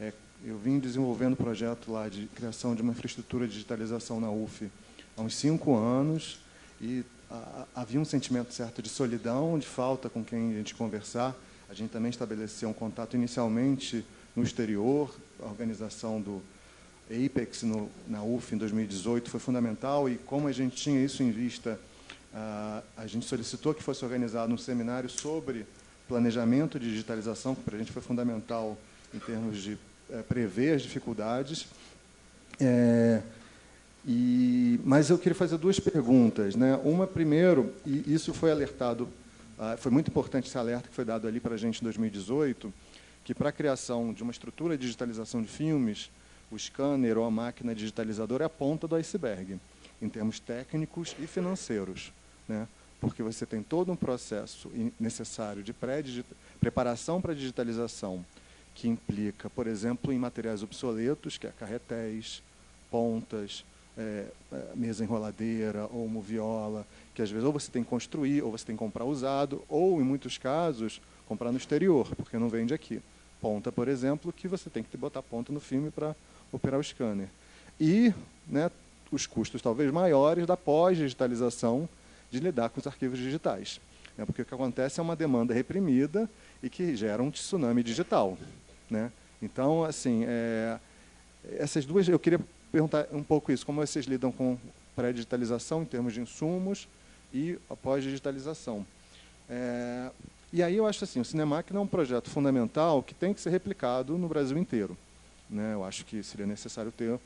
É, 0.00 0.12
eu 0.44 0.58
vim 0.58 0.80
desenvolvendo 0.80 1.36
projeto 1.36 1.92
lá 1.92 2.08
de 2.08 2.26
criação 2.34 2.74
de 2.74 2.82
uma 2.82 2.92
infraestrutura 2.92 3.46
de 3.46 3.52
digitalização 3.52 4.20
na 4.20 4.28
UF 4.30 4.68
há 5.16 5.22
uns 5.22 5.36
cinco 5.36 5.76
anos 5.76 6.40
e 6.80 7.04
a, 7.30 7.64
havia 7.76 8.00
um 8.00 8.04
sentimento 8.04 8.52
certo 8.52 8.82
de 8.82 8.88
solidão, 8.88 9.56
de 9.58 9.66
falta 9.66 10.08
com 10.08 10.24
quem 10.24 10.50
a 10.50 10.54
gente 10.54 10.74
conversar. 10.74 11.34
A 11.70 11.74
gente 11.74 11.90
também 11.90 12.10
estabeleceu 12.10 12.68
um 12.68 12.72
contato 12.72 13.14
inicialmente 13.14 14.04
no 14.34 14.42
exterior, 14.42 15.14
a 15.40 15.46
organização 15.46 16.20
do 16.20 16.42
Apex 17.08 17.62
no, 17.62 17.88
na 18.08 18.22
UF 18.22 18.54
em 18.54 18.58
2018 18.58 19.30
foi 19.30 19.40
fundamental 19.40 20.08
e 20.08 20.16
como 20.18 20.48
a 20.48 20.52
gente 20.52 20.76
tinha 20.76 21.02
isso 21.02 21.22
em 21.22 21.30
vista, 21.30 21.78
a, 22.34 22.82
a 22.96 23.06
gente 23.06 23.26
solicitou 23.26 23.72
que 23.72 23.82
fosse 23.82 24.04
organizado 24.04 24.52
um 24.52 24.58
seminário 24.58 25.08
sobre 25.08 25.64
planejamento 26.08 26.80
de 26.80 26.90
digitalização, 26.90 27.54
que 27.54 27.62
para 27.62 27.76
a 27.76 27.78
gente 27.78 27.92
foi 27.92 28.02
fundamental 28.02 28.76
em 29.14 29.18
termos 29.18 29.58
de 29.58 29.78
é, 30.10 30.22
prever 30.22 30.74
as 30.74 30.82
dificuldades. 30.82 31.66
É, 32.58 33.20
e, 34.06 34.80
mas 34.84 35.10
eu 35.10 35.18
queria 35.18 35.34
fazer 35.34 35.58
duas 35.58 35.78
perguntas. 35.78 36.56
Né? 36.56 36.78
Uma, 36.82 37.06
primeiro, 37.06 37.72
e 37.84 38.12
isso 38.12 38.32
foi 38.32 38.50
alertado, 38.50 39.08
ah, 39.58 39.76
foi 39.76 39.92
muito 39.92 40.08
importante 40.08 40.48
esse 40.48 40.56
alerta 40.56 40.88
que 40.88 40.94
foi 40.94 41.04
dado 41.04 41.28
ali 41.28 41.40
para 41.40 41.54
a 41.54 41.58
gente 41.58 41.80
em 41.80 41.84
2018, 41.84 42.72
que 43.24 43.34
para 43.34 43.50
a 43.50 43.52
criação 43.52 44.12
de 44.12 44.22
uma 44.22 44.32
estrutura 44.32 44.76
de 44.76 44.82
digitalização 44.82 45.42
de 45.42 45.48
filmes, 45.48 46.10
o 46.50 46.58
scanner 46.58 47.18
ou 47.18 47.24
a 47.26 47.30
máquina 47.30 47.74
digitalizadora 47.74 48.44
é 48.44 48.46
a 48.46 48.50
ponta 48.50 48.88
do 48.88 48.96
iceberg, 48.96 49.60
em 50.00 50.08
termos 50.08 50.40
técnicos 50.40 51.14
e 51.20 51.26
financeiros. 51.26 52.10
Né? 52.48 52.66
Porque 53.00 53.22
você 53.22 53.46
tem 53.46 53.62
todo 53.62 53.92
um 53.92 53.96
processo 53.96 54.70
necessário 54.98 55.62
de 55.62 55.74
preparação 56.60 57.20
para 57.20 57.32
a 57.32 57.34
digitalização, 57.34 58.24
que 58.74 58.88
implica, 58.88 59.48
por 59.50 59.66
exemplo, 59.66 60.12
em 60.12 60.18
materiais 60.18 60.62
obsoletos, 60.62 61.38
que 61.38 61.46
é 61.46 61.50
carretéis, 61.50 62.42
pontas, 62.90 63.64
é, 63.96 64.26
é, 64.52 64.62
mesa 64.76 65.02
enroladeira 65.02 65.88
ou 65.92 66.08
moviola, 66.08 66.86
que 67.14 67.20
às 67.20 67.30
vezes 67.30 67.44
ou 67.44 67.52
você 67.52 67.70
tem 67.70 67.82
que 67.82 67.90
construir, 67.90 68.42
ou 68.42 68.52
você 68.52 68.64
tem 68.64 68.76
que 68.76 68.78
comprar 68.78 69.04
usado, 69.04 69.64
ou, 69.68 70.00
em 70.00 70.04
muitos 70.04 70.38
casos, 70.38 71.00
comprar 71.26 71.50
no 71.50 71.58
exterior, 71.58 72.08
porque 72.14 72.38
não 72.38 72.48
vende 72.48 72.72
aqui. 72.72 73.02
Ponta, 73.40 73.70
por 73.70 73.88
exemplo, 73.88 74.32
que 74.32 74.48
você 74.48 74.70
tem 74.70 74.82
que 74.82 74.96
botar 74.96 75.22
ponta 75.22 75.52
no 75.52 75.60
filme 75.60 75.90
para 75.90 76.14
operar 76.52 76.78
o 76.78 76.84
scanner. 76.84 77.28
E 77.80 78.12
né, 78.46 78.70
os 79.10 79.26
custos 79.26 79.62
talvez 79.62 79.92
maiores 79.92 80.46
da 80.46 80.56
pós-digitalização 80.56 81.88
de 82.30 82.40
lidar 82.40 82.68
com 82.68 82.80
os 82.80 82.86
arquivos 82.86 83.18
digitais. 83.18 83.80
Né, 84.16 84.24
porque 84.24 84.42
o 84.42 84.44
que 84.44 84.54
acontece 84.54 85.00
é 85.00 85.02
uma 85.02 85.14
demanda 85.14 85.54
reprimida 85.54 86.28
e 86.62 86.68
que 86.68 86.96
gera 86.96 87.22
um 87.22 87.30
tsunami 87.30 87.82
digital. 87.82 88.36
Né? 88.90 89.12
Então, 89.40 89.84
assim, 89.84 90.24
é, 90.26 90.78
essas 91.56 91.84
duas, 91.84 92.08
eu 92.08 92.18
queria 92.18 92.40
perguntar 92.72 93.06
um 93.12 93.22
pouco 93.22 93.52
isso, 93.52 93.64
como 93.64 93.80
vocês 93.80 94.06
lidam 94.06 94.32
com 94.32 94.58
pré-digitalização 94.96 95.82
em 95.82 95.86
termos 95.86 96.12
de 96.12 96.20
insumos 96.20 96.88
e 97.32 97.58
pós-digitalização. 97.82 98.84
É, 99.48 100.10
e 100.52 100.62
aí 100.62 100.76
eu 100.76 100.86
acho 100.86 101.04
assim, 101.04 101.20
o 101.20 101.24
Cinemac 101.24 101.74
é 101.74 101.78
um 101.78 101.86
projeto 101.86 102.28
fundamental 102.28 103.02
que 103.02 103.14
tem 103.14 103.32
que 103.32 103.40
ser 103.40 103.50
replicado 103.50 104.18
no 104.18 104.28
Brasil 104.28 104.58
inteiro. 104.58 104.96
Né? 105.48 105.74
Eu 105.74 105.84
acho 105.84 106.04
que 106.04 106.22
seria 106.22 106.46
necessário 106.46 106.90
ter 106.90 107.18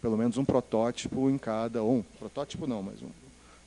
pelo 0.00 0.16
menos 0.16 0.38
um 0.38 0.44
protótipo 0.44 1.28
em 1.28 1.36
cada, 1.36 1.82
ou 1.82 1.98
um 1.98 2.02
protótipo 2.18 2.66
não, 2.66 2.82
mas 2.82 3.02
um, 3.02 3.08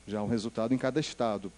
já 0.06 0.22
um 0.22 0.28
resultado 0.28 0.74
em 0.74 0.78
cada 0.78 1.00
estado. 1.00 1.52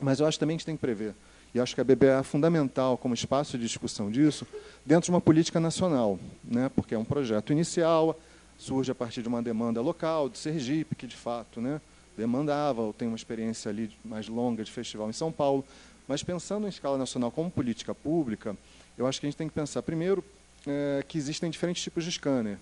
Mas 0.00 0.20
eu 0.20 0.26
acho 0.26 0.38
também 0.38 0.56
que 0.56 0.60
a 0.60 0.60
gente 0.60 0.66
tem 0.66 0.76
que 0.76 0.80
prever, 0.80 1.14
e 1.54 1.60
acho 1.60 1.74
que 1.74 1.80
a 1.80 1.84
BBA 1.84 2.20
é 2.20 2.22
fundamental 2.22 2.96
como 2.96 3.12
espaço 3.12 3.58
de 3.58 3.64
discussão 3.64 4.10
disso, 4.10 4.46
dentro 4.86 5.06
de 5.06 5.10
uma 5.10 5.20
política 5.20 5.58
nacional, 5.58 6.18
né? 6.44 6.70
porque 6.74 6.94
é 6.94 6.98
um 6.98 7.04
projeto 7.04 7.52
inicial, 7.52 8.18
surge 8.56 8.92
a 8.92 8.94
partir 8.94 9.22
de 9.22 9.28
uma 9.28 9.42
demanda 9.42 9.80
local, 9.80 10.28
de 10.28 10.38
Sergipe, 10.38 10.94
que 10.94 11.06
de 11.06 11.16
fato 11.16 11.60
né, 11.60 11.80
demandava, 12.16 12.82
ou 12.82 12.92
tem 12.92 13.08
uma 13.08 13.16
experiência 13.16 13.68
ali 13.68 13.90
mais 14.04 14.28
longa 14.28 14.62
de 14.62 14.70
festival 14.70 15.08
em 15.08 15.12
São 15.12 15.32
Paulo, 15.32 15.64
mas 16.06 16.22
pensando 16.22 16.66
em 16.66 16.68
escala 16.68 16.98
nacional 16.98 17.30
como 17.30 17.50
política 17.50 17.94
pública, 17.94 18.56
eu 18.96 19.06
acho 19.06 19.18
que 19.18 19.26
a 19.26 19.30
gente 19.30 19.36
tem 19.36 19.48
que 19.48 19.54
pensar, 19.54 19.82
primeiro, 19.82 20.22
é, 20.66 21.02
que 21.06 21.16
existem 21.16 21.50
diferentes 21.50 21.82
tipos 21.82 22.04
de 22.04 22.12
scanner, 22.12 22.58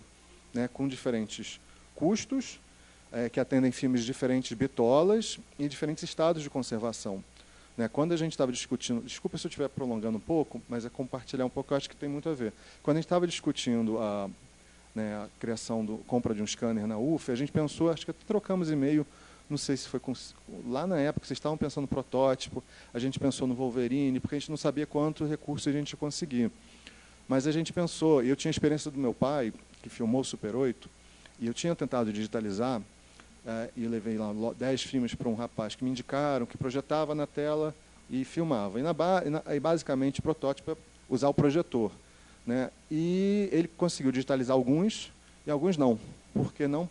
né, 0.55 0.68
com 0.72 0.87
diferentes 0.87 1.61
custos, 1.95 2.61
é, 3.12 3.28
que 3.28 3.40
atendem 3.40 3.72
filmes 3.72 4.02
de 4.02 4.06
diferentes 4.06 4.56
bitolas 4.56 5.38
e 5.59 5.68
diferentes 5.68 6.02
estados 6.02 6.42
de 6.42 6.50
conservação. 6.50 7.22
Né, 7.76 7.88
quando 7.88 8.12
a 8.12 8.16
gente 8.16 8.32
estava 8.32 8.50
discutindo, 8.50 9.02
desculpa 9.02 9.38
se 9.38 9.46
eu 9.46 9.48
estiver 9.48 9.68
prolongando 9.68 10.18
um 10.18 10.20
pouco, 10.20 10.61
mas 10.68 10.84
é 10.84 10.88
compartilhar 10.88 11.46
um 11.46 11.50
pouco, 11.50 11.72
eu 11.72 11.76
acho 11.76 11.88
que 11.88 11.96
tem 11.96 12.09
muito 12.09 12.28
a 12.28 12.34
ver. 12.34 12.52
Quando 12.82 12.96
a 12.96 13.00
gente 13.00 13.06
estava 13.06 13.26
discutindo 13.26 13.98
a, 13.98 14.28
né, 14.94 15.14
a 15.16 15.28
criação 15.38 15.84
do 15.84 15.98
compra 15.98 16.34
de 16.34 16.42
um 16.42 16.46
scanner 16.46 16.86
na 16.86 16.98
UF, 16.98 17.30
a 17.30 17.36
gente 17.36 17.52
pensou, 17.52 17.90
acho 17.90 18.04
que 18.04 18.12
trocamos 18.12 18.70
e-mail 18.70 19.06
não 19.48 19.56
sei 19.56 19.76
se 19.76 19.88
foi 19.88 19.98
com, 19.98 20.12
lá 20.66 20.86
na 20.86 20.98
época, 20.98 21.26
vocês 21.26 21.38
estavam 21.38 21.56
pensando 21.56 21.82
no 21.82 21.88
protótipo, 21.88 22.62
a 22.92 22.98
gente 22.98 23.18
pensou 23.18 23.46
no 23.46 23.54
Wolverine, 23.54 24.20
porque 24.20 24.36
a 24.36 24.38
gente 24.38 24.50
não 24.50 24.59
sabia 24.59 24.86
quanto 24.86 25.24
recurso 25.24 25.68
a 25.68 25.72
gente 25.72 25.92
ia 25.92 25.96
conseguir. 25.96 26.50
Mas 27.26 27.46
a 27.46 27.52
gente 27.52 27.72
pensou, 27.72 28.22
e 28.22 28.28
eu 28.28 28.36
tinha 28.36 28.50
a 28.50 28.52
experiência 28.52 28.90
do 28.90 28.98
meu 28.98 29.14
pai, 29.14 29.52
que 29.82 29.88
filmou 29.88 30.20
o 30.20 30.24
Super 30.24 30.54
8, 30.54 30.88
e 31.40 31.46
eu 31.46 31.54
tinha 31.54 31.74
tentado 31.74 32.12
digitalizar, 32.12 32.82
é, 33.47 33.70
e 33.76 33.86
levei 33.86 34.18
lá 34.18 34.32
10 34.57 34.82
filmes 34.82 35.14
para 35.14 35.28
um 35.28 35.34
rapaz 35.34 35.74
que 35.74 35.84
me 35.84 35.91
indicaram, 35.91 36.47
que 36.47 36.57
projetava 36.57 37.14
na 37.14 37.26
tela 37.26 37.74
e 38.11 38.24
filmava. 38.24 38.78
E, 38.78 38.82
e, 38.82 39.30
na, 39.30 39.43
e 39.55 39.61
basicamente 39.61 40.20
o 40.20 40.22
protótipo 40.22 40.72
é 40.72 40.76
usar 41.09 41.28
o 41.28 41.34
projetor. 41.34 41.91
Né? 42.47 42.70
E 42.91 43.49
ele 43.53 43.68
conseguiu 43.68 44.11
digitalizar 44.12 44.55
alguns 44.55 45.12
e 45.47 45.51
alguns 45.51 45.76
não, 45.76 45.99
porque 46.32 46.66
não 46.66 46.89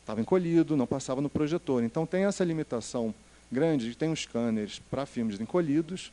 estava 0.00 0.20
encolhido, 0.20 0.76
não 0.76 0.86
passava 0.86 1.20
no 1.20 1.28
projetor. 1.28 1.82
Então 1.82 2.06
tem 2.06 2.24
essa 2.24 2.44
limitação 2.44 3.14
grande, 3.50 3.94
tem 3.94 4.10
os 4.10 4.20
scanners 4.20 4.80
para 4.90 5.06
filmes 5.06 5.40
encolhidos 5.40 6.12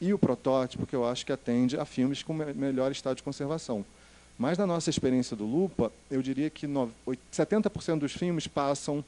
e 0.00 0.12
o 0.12 0.18
protótipo 0.18 0.86
que 0.86 0.94
eu 0.94 1.04
acho 1.06 1.26
que 1.26 1.32
atende 1.32 1.76
a 1.76 1.84
filmes 1.84 2.22
com 2.22 2.32
melhor 2.32 2.92
estado 2.92 3.16
de 3.16 3.22
conservação. 3.22 3.84
Mas 4.38 4.56
na 4.56 4.66
nossa 4.66 4.88
experiência 4.88 5.36
do 5.36 5.44
Lupa, 5.44 5.90
eu 6.10 6.22
diria 6.22 6.48
que 6.48 6.66
70% 6.66 7.98
dos 7.98 8.12
filmes 8.12 8.46
passam 8.46 9.04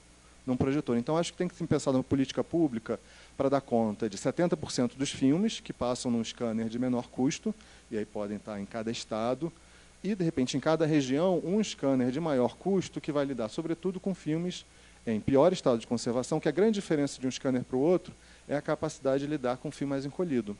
num 0.47 0.57
projetor. 0.57 0.97
Então 0.97 1.16
acho 1.16 1.33
que 1.33 1.39
tem 1.39 1.47
que 1.47 1.55
ser 1.55 1.66
pensado 1.66 1.97
numa 1.97 2.05
política 2.05 2.43
pública 2.43 2.99
para 3.37 3.49
dar 3.49 3.61
conta 3.61 4.09
de 4.09 4.18
70% 4.18 4.97
dos 4.97 5.11
filmes 5.11 5.61
que 5.61 5.72
passam 5.72 6.11
num 6.11 6.24
scanner 6.24 6.68
de 6.68 6.78
menor 6.78 7.09
custo, 7.09 7.55
e 7.91 7.97
aí 7.97 8.05
podem 8.05 8.37
estar 8.39 8.61
em 8.61 8.66
cada 8.66 8.91
estado, 8.91 9.53
e, 10.03 10.14
de 10.14 10.24
repente, 10.24 10.57
em 10.57 10.61
cada 10.61 10.87
região, 10.87 11.41
um 11.45 11.62
scanner 11.62 12.11
de 12.11 12.18
maior 12.18 12.57
custo 12.57 13.01
que 13.01 13.12
vai 13.12 13.24
lidar, 13.24 13.49
sobretudo, 13.49 14.01
com 14.01 14.14
filmes 14.14 14.64
em 15.07 15.20
pior 15.20 15.53
estado 15.53 15.78
de 15.78 15.87
conservação, 15.87 16.41
que 16.41 16.49
a 16.49 16.53
grande 16.53 16.74
diferença 16.74 17.20
de 17.20 17.26
um 17.26 17.31
scanner 17.31 17.62
para 17.62 17.76
o 17.76 17.81
outro 17.81 18.12
é 18.49 18.57
a 18.57 18.62
capacidade 18.62 19.24
de 19.24 19.31
lidar 19.31 19.59
com 19.59 19.68
um 19.68 19.70
filme 19.70 19.91
mais 19.91 20.05
encolhido, 20.05 20.57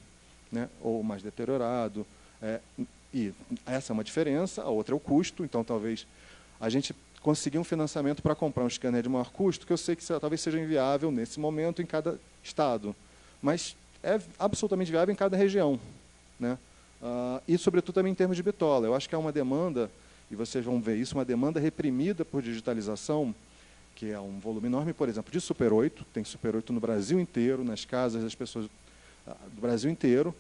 né, 0.53 0.69
ou 0.81 1.03
mais 1.03 1.23
deteriorado. 1.23 2.07
É, 2.43 2.61
e 3.13 3.33
essa 3.67 3.93
é 3.93 3.95
uma 3.95 4.05
diferença, 4.05 4.63
a 4.63 4.69
outra 4.69 4.95
é 4.95 4.97
o 4.97 5.01
custo, 5.01 5.45
então 5.45 5.65
talvez 5.65 6.07
a 6.61 6.69
gente 6.69 6.95
conseguir 7.23 7.59
um 7.59 7.65
financiamento 7.65 8.23
para 8.23 8.35
comprar 8.35 8.65
um 8.65 8.71
scanner 8.71 9.03
de 9.03 9.09
maior 9.09 9.31
custo, 9.31 9.67
que 9.67 9.73
eu 9.73 9.77
sei 9.77 9.97
que 9.97 10.05
talvez 10.07 10.41
seja 10.41 10.59
inviável 10.59 11.11
nesse 11.11 11.39
momento 11.39 11.83
em 11.83 11.87
cada 11.87 12.19
estado, 12.43 12.95
mas 13.43 13.77
é 14.03 14.19
absolutamente 14.39 14.91
viável 14.91 15.13
em 15.13 15.17
cada 15.17 15.37
região. 15.37 15.79
Né? 16.39 16.57
Uh, 17.03 17.43
e, 17.47 17.59
sobretudo, 17.59 17.95
também 17.95 18.13
em 18.13 18.15
termos 18.15 18.37
de 18.37 18.43
bitola. 18.43 18.87
Eu 18.87 18.95
acho 18.95 19.09
que 19.09 19.15
há 19.15 19.19
uma 19.19 19.33
demanda, 19.33 19.91
e 20.31 20.37
vocês 20.37 20.65
vão 20.65 20.81
ver 20.81 20.97
isso, 20.97 21.15
uma 21.15 21.25
demanda 21.25 21.61
reprimida 21.61 22.25
por 22.25 22.43
digitalização, 22.43 23.35
que 23.95 24.11
é 24.11 24.21
um 24.21 24.39
volume 24.39 24.67
enorme, 24.67 24.93
por 24.93 25.09
exemplo, 25.09 25.31
de 25.31 25.41
Super 25.41 25.73
8. 25.73 26.05
Tem 26.13 26.25
Super 26.25 26.57
8 26.57 26.73
no 26.73 26.81
Brasil 26.81 27.21
inteiro, 27.21 27.65
nas 27.65 27.85
casas 27.85 28.23
das 28.23 28.35
pessoas 28.35 28.67
uh, 28.67 29.35
do 29.55 29.61
Brasil 29.61 29.91
inteiro. 29.91 30.35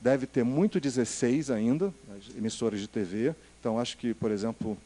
Deve 0.00 0.26
ter 0.26 0.44
muito 0.44 0.80
16 0.80 1.50
ainda, 1.50 1.92
as 2.16 2.36
emissoras 2.36 2.80
de 2.80 2.88
TV. 2.88 3.34
Então, 3.60 3.78
acho 3.78 3.96
que, 3.96 4.14
por 4.14 4.30
exemplo, 4.30 4.76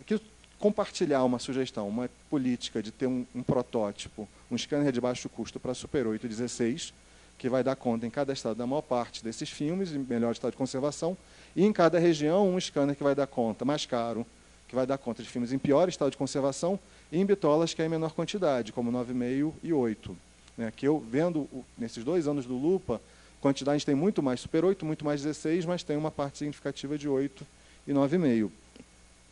aqui, 0.00 0.20
compartilhar 0.58 1.24
uma 1.24 1.38
sugestão, 1.38 1.88
uma 1.88 2.08
política 2.30 2.82
de 2.82 2.90
ter 2.90 3.06
um, 3.06 3.26
um 3.34 3.42
protótipo, 3.42 4.28
um 4.50 4.56
scanner 4.56 4.92
de 4.92 5.00
baixo 5.00 5.28
custo 5.28 5.60
para 5.60 5.74
Super 5.74 6.06
8 6.06 6.26
16 6.26 6.92
que 7.38 7.48
vai 7.48 7.62
dar 7.62 7.76
conta 7.76 8.06
em 8.06 8.10
cada 8.10 8.32
estado 8.32 8.56
da 8.56 8.66
maior 8.66 8.82
parte 8.82 9.22
desses 9.22 9.50
filmes, 9.50 9.92
em 9.92 9.98
melhor 9.98 10.32
estado 10.32 10.52
de 10.52 10.56
conservação, 10.56 11.16
e 11.54 11.64
em 11.64 11.72
cada 11.72 11.98
região 11.98 12.48
um 12.48 12.60
scanner 12.60 12.96
que 12.96 13.02
vai 13.02 13.14
dar 13.14 13.26
conta, 13.26 13.64
mais 13.64 13.84
caro, 13.84 14.26
que 14.68 14.74
vai 14.74 14.86
dar 14.86 14.98
conta 14.98 15.22
de 15.22 15.28
filmes 15.28 15.52
em 15.52 15.58
pior 15.58 15.88
estado 15.88 16.10
de 16.10 16.16
conservação, 16.16 16.78
e 17.12 17.18
em 17.18 17.26
bitolas 17.26 17.74
que 17.74 17.82
é 17.82 17.86
em 17.86 17.88
menor 17.88 18.12
quantidade, 18.12 18.72
como 18.72 18.90
9,5 18.90 19.52
e 19.62 19.72
8. 19.72 20.16
Né, 20.56 20.72
que 20.74 20.88
eu, 20.88 20.98
vendo 20.98 21.48
nesses 21.76 22.02
dois 22.02 22.26
anos 22.26 22.46
do 22.46 22.56
Lupa, 22.56 23.00
quantidade 23.40 23.76
a 23.76 23.78
gente 23.78 23.86
tem 23.86 23.94
muito 23.94 24.22
mais 24.22 24.40
Super 24.40 24.64
8, 24.64 24.84
muito 24.84 25.04
mais 25.04 25.22
16, 25.22 25.64
mas 25.64 25.82
tem 25.82 25.96
uma 25.96 26.10
parte 26.10 26.38
significativa 26.38 26.96
de 26.98 27.08
8 27.08 27.46
e 27.86 27.92
9,5. 27.92 28.50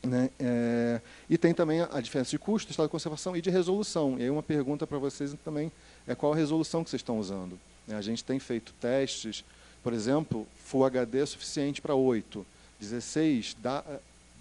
Né? 0.05 0.31
É, 0.39 1.01
e 1.29 1.39
tem 1.39 1.55
também 1.55 1.81
a, 1.81 2.01
diferença 2.01 2.31
de 2.31 2.39
custo, 2.39 2.71
estado 2.71 2.87
de 2.87 2.93
conservação 2.93 3.37
e 3.37 3.41
de 3.41 3.51
resolução. 3.51 4.19
E 4.19 4.23
aí 4.23 4.31
uma 4.31 4.43
pergunta 4.43 4.87
para 4.87 4.99
vocês 4.99 5.35
também 5.45 5.73
é 6.07 6.15
qual 6.15 6.33
a 6.33 6.37
resolução 6.37 6.85
que 6.85 6.91
vocês 6.91 7.01
estão 7.01 7.19
usando. 7.19 7.59
A 7.89 8.01
gente 8.01 8.25
tem 8.25 8.39
feito 8.39 8.73
testes, 8.81 9.45
por 9.83 9.93
exemplo, 9.93 10.47
Full 10.65 10.85
HD 10.85 11.21
é 11.21 11.27
suficiente 11.27 11.83
para 11.83 11.95
8, 11.95 12.47
16 12.81 13.57
dá, 13.61 13.85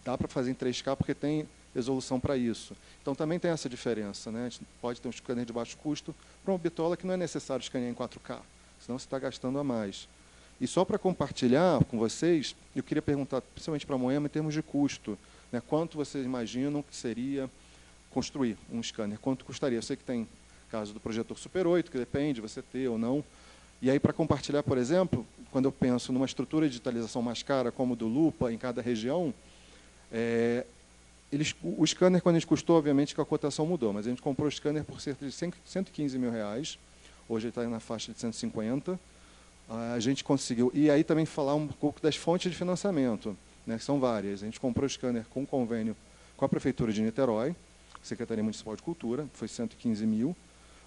dá 0.04 0.18
para 0.18 0.28
fazer 0.28 0.52
em 0.52 0.56
3K 0.56 0.96
porque 0.96 1.14
tem 1.14 1.48
resolução 1.76 2.20
para 2.20 2.38
isso. 2.38 2.76
Então 3.02 3.14
também 3.14 3.40
tem 3.40 3.52
essa 3.52 3.68
diferença. 3.68 4.32
Né? 4.32 4.46
A 4.46 4.50
gente 4.50 4.62
pode 4.82 5.02
ter 5.02 5.08
um 5.08 5.12
scanner 5.12 5.46
de 5.46 5.52
baixo 5.52 5.78
custo 5.78 6.16
para 6.44 6.54
uma 6.54 6.58
bitola 6.58 6.96
que 6.96 7.06
não 7.06 7.14
é 7.14 7.18
necessário 7.18 7.62
escanear 7.62 7.92
em 7.92 7.96
4K, 7.96 8.40
senão 8.86 9.00
você 9.00 9.06
está 9.06 9.20
gastando 9.20 9.60
a 9.60 9.64
mais. 9.64 10.08
E 10.60 10.68
só 10.68 10.86
para 10.86 10.98
compartilhar 10.98 11.84
com 11.86 11.98
vocês, 11.98 12.56
eu 12.76 12.84
queria 12.84 13.02
perguntar, 13.02 13.42
principalmente 13.42 13.86
para 13.86 13.96
a 13.96 14.00
Moema, 14.00 14.28
em 14.28 14.30
termos 14.30 14.54
de 14.54 14.62
custo. 14.62 15.18
Né? 15.52 15.62
Quanto 15.68 15.98
vocês 15.98 16.26
imaginam 16.26 16.82
que 16.82 16.96
seria 16.96 17.50
construir 18.12 18.58
um 18.72 18.82
scanner? 18.82 19.20
Quanto 19.20 19.44
custaria? 19.46 19.78
Eu 19.78 19.82
sei 19.82 19.96
que 19.96 20.04
tem 20.04 20.28
caso 20.70 20.94
do 20.94 21.00
projetor 21.00 21.38
Super 21.38 21.68
8, 21.68 21.92
que 21.92 21.98
depende 21.98 22.42
você 22.42 22.62
ter 22.62 22.88
ou 22.88 22.98
não. 22.98 23.24
E 23.82 23.92
aí, 23.92 24.00
para 24.00 24.14
compartilhar, 24.14 24.64
por 24.64 24.78
exemplo, 24.78 25.26
quando 25.52 25.66
eu 25.66 25.72
penso 25.72 26.14
numa 26.14 26.26
estrutura 26.26 26.66
de 26.66 26.72
digitalização 26.72 27.22
mais 27.22 27.44
cara, 27.44 27.72
como 27.72 27.96
do 27.96 28.08
Lupa, 28.08 28.52
em 28.52 28.58
cada 28.58 28.82
região, 28.82 29.34
é, 30.12 30.66
eles, 31.32 31.56
o 31.62 31.86
scanner, 31.86 32.22
quando 32.22 32.38
a 32.38 32.40
gente 32.40 32.48
custou, 32.48 32.78
obviamente 32.78 33.14
que 33.14 33.20
a 33.20 33.26
cotação 33.26 33.66
mudou, 33.66 33.92
mas 33.92 34.08
a 34.08 34.10
gente 34.10 34.22
comprou 34.22 34.48
o 34.48 34.52
scanner 34.52 34.84
por 34.84 35.02
cerca 35.02 35.26
de 35.26 35.32
115 35.32 36.18
mil 36.18 36.32
reais. 36.32 36.78
Hoje 37.28 37.48
está 37.48 37.64
na 37.68 37.80
faixa 37.80 38.12
de 38.12 38.20
150. 38.20 39.00
A 39.96 40.00
gente 40.00 40.24
conseguiu. 40.24 40.72
E 40.74 40.90
aí 40.90 41.04
também 41.04 41.26
falar 41.26 41.56
um 41.56 41.68
pouco 41.68 42.02
das 42.02 42.16
fontes 42.16 42.52
de 42.52 42.58
financiamento, 42.58 43.36
né, 43.66 43.78
que 43.78 43.84
são 43.84 44.00
várias. 44.00 44.44
A 44.44 44.46
gente 44.46 44.60
comprou 44.60 44.86
o 44.86 44.90
scanner 44.90 45.26
com 45.30 45.46
convênio 45.46 45.96
com 46.36 46.46
a 46.46 46.50
Prefeitura 46.50 46.92
de 46.92 47.02
Niterói, 47.02 47.56
Secretaria 48.02 48.44
Municipal 48.44 48.76
de 48.76 48.84
Cultura, 48.84 49.26
foi 49.34 49.48
115 49.48 50.06
mil. 50.06 50.36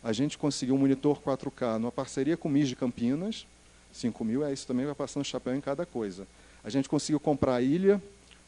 A 0.03 0.12
gente 0.12 0.37
conseguiu 0.37 0.74
um 0.74 0.78
monitor 0.78 1.20
4K 1.20 1.78
numa 1.78 1.91
parceria 1.91 2.37
com 2.37 2.49
o 2.49 2.53
MIS 2.53 2.68
de 2.68 2.76
Campinas, 2.76 3.47
5 3.93 4.24
mil, 4.24 4.45
é 4.45 4.53
isso 4.53 4.66
também 4.66 4.84
vai 4.84 4.95
passando 4.95 5.24
chapéu 5.24 5.55
em 5.55 5.61
cada 5.61 5.87
coisa. 5.87 6.26
A 6.62 6.68
gente 6.68 6.89
conseguiu 6.89 7.18
comprar 7.18 7.55
a 7.55 7.62
ilha, 7.62 8.01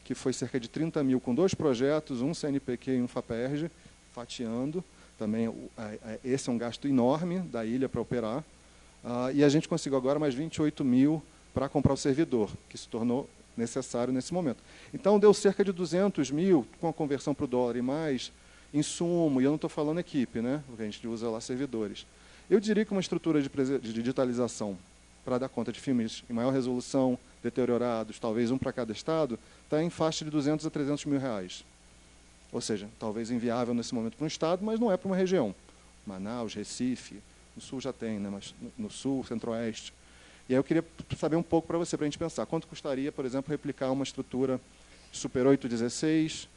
que 0.05 0.13
foi 0.13 0.33
cerca 0.33 0.59
de 0.59 0.67
30 0.67 1.03
mil 1.03 1.19
com 1.19 1.33
dois 1.33 1.53
projetos, 1.53 2.21
um 2.21 2.33
CNPq 2.33 2.91
e 2.91 3.01
um 3.01 3.07
FAPERJ, 3.07 3.71
fatiando. 4.13 4.83
Também 5.19 5.53
esse 6.23 6.49
é 6.49 6.51
um 6.51 6.57
gasto 6.57 6.87
enorme 6.87 7.39
da 7.39 7.65
ilha 7.65 7.89
para 7.89 7.99
operar. 7.99 8.39
Uh, 9.03 9.31
e 9.33 9.43
a 9.43 9.49
gente 9.49 9.67
conseguiu 9.67 9.97
agora 9.97 10.17
mais 10.17 10.33
28 10.33 10.83
mil 10.83 11.21
para 11.53 11.69
comprar 11.69 11.93
o 11.93 11.97
servidor, 11.97 12.49
que 12.69 12.77
se 12.77 12.87
tornou 12.87 13.29
necessário 13.55 14.13
nesse 14.13 14.33
momento. 14.33 14.57
Então, 14.93 15.19
deu 15.19 15.33
cerca 15.33 15.63
de 15.63 15.71
200 15.71 16.31
mil 16.31 16.65
com 16.79 16.87
a 16.87 16.93
conversão 16.93 17.33
para 17.33 17.43
o 17.43 17.47
dólar 17.47 17.75
e 17.75 17.81
mais 17.81 18.31
insumo, 18.73 19.41
e 19.41 19.43
eu 19.43 19.49
não 19.49 19.55
estou 19.55 19.69
falando 19.69 19.99
equipe, 19.99 20.41
né? 20.41 20.63
porque 20.67 20.83
a 20.83 20.85
gente 20.85 21.05
usa 21.07 21.29
lá 21.29 21.41
servidores. 21.41 22.05
Eu 22.49 22.59
diria 22.59 22.85
que 22.85 22.91
uma 22.91 23.01
estrutura 23.01 23.41
de 23.41 23.93
digitalização 23.93 24.77
para 25.25 25.37
dar 25.37 25.49
conta 25.49 25.71
de 25.71 25.79
filmes 25.79 26.23
em 26.29 26.33
maior 26.33 26.51
resolução, 26.51 27.17
deteriorados, 27.43 28.19
talvez 28.19 28.51
um 28.51 28.57
para 28.57 28.71
cada 28.71 28.91
estado, 28.91 29.37
está 29.63 29.83
em 29.83 29.89
faixa 29.89 30.23
de 30.23 30.31
200 30.31 30.65
a 30.65 30.69
300 30.69 31.05
mil 31.05 31.19
reais. 31.19 31.63
Ou 32.51 32.61
seja, 32.61 32.89
talvez 32.99 33.29
inviável 33.29 33.73
nesse 33.73 33.93
momento 33.93 34.15
para 34.17 34.23
um 34.23 34.27
estado, 34.27 34.63
mas 34.63 34.79
não 34.79 34.91
é 34.91 34.97
para 34.97 35.07
uma 35.07 35.15
região. 35.15 35.53
Manaus, 36.05 36.53
Recife, 36.53 37.21
no 37.55 37.61
sul 37.61 37.79
já 37.79 37.93
tem, 37.93 38.19
né? 38.19 38.29
mas 38.29 38.53
no 38.77 38.89
sul, 38.89 39.23
centro-oeste. 39.23 39.93
E 40.47 40.53
aí 40.53 40.57
eu 40.57 40.63
queria 40.63 40.83
saber 41.15 41.35
um 41.35 41.43
pouco 41.43 41.67
para 41.67 41.77
você, 41.77 41.95
para 41.95 42.05
a 42.05 42.09
gente 42.09 42.17
pensar, 42.17 42.45
quanto 42.47 42.65
custaria, 42.65 43.11
por 43.11 43.23
exemplo, 43.23 43.51
replicar 43.51 43.91
uma 43.91 44.03
estrutura 44.03 44.59
Super 45.11 45.45
816, 45.45 46.47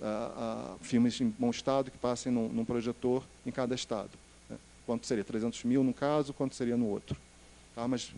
uh, 0.00 0.04
uh, 0.04 0.78
filmes 0.80 1.20
em 1.20 1.34
bom 1.38 1.50
estado 1.50 1.90
que 1.90 1.98
passem 1.98 2.30
num, 2.30 2.48
num 2.48 2.64
projetor 2.64 3.24
em 3.44 3.50
cada 3.50 3.74
estado. 3.74 4.10
Né? 4.48 4.56
Quanto 4.86 5.06
seria? 5.06 5.24
300 5.24 5.64
mil 5.64 5.82
no 5.82 5.92
caso, 5.92 6.32
quanto 6.32 6.54
seria 6.54 6.76
no 6.76 6.86
outro? 6.86 7.16
Tá? 7.74 7.86
Mas 7.88 8.12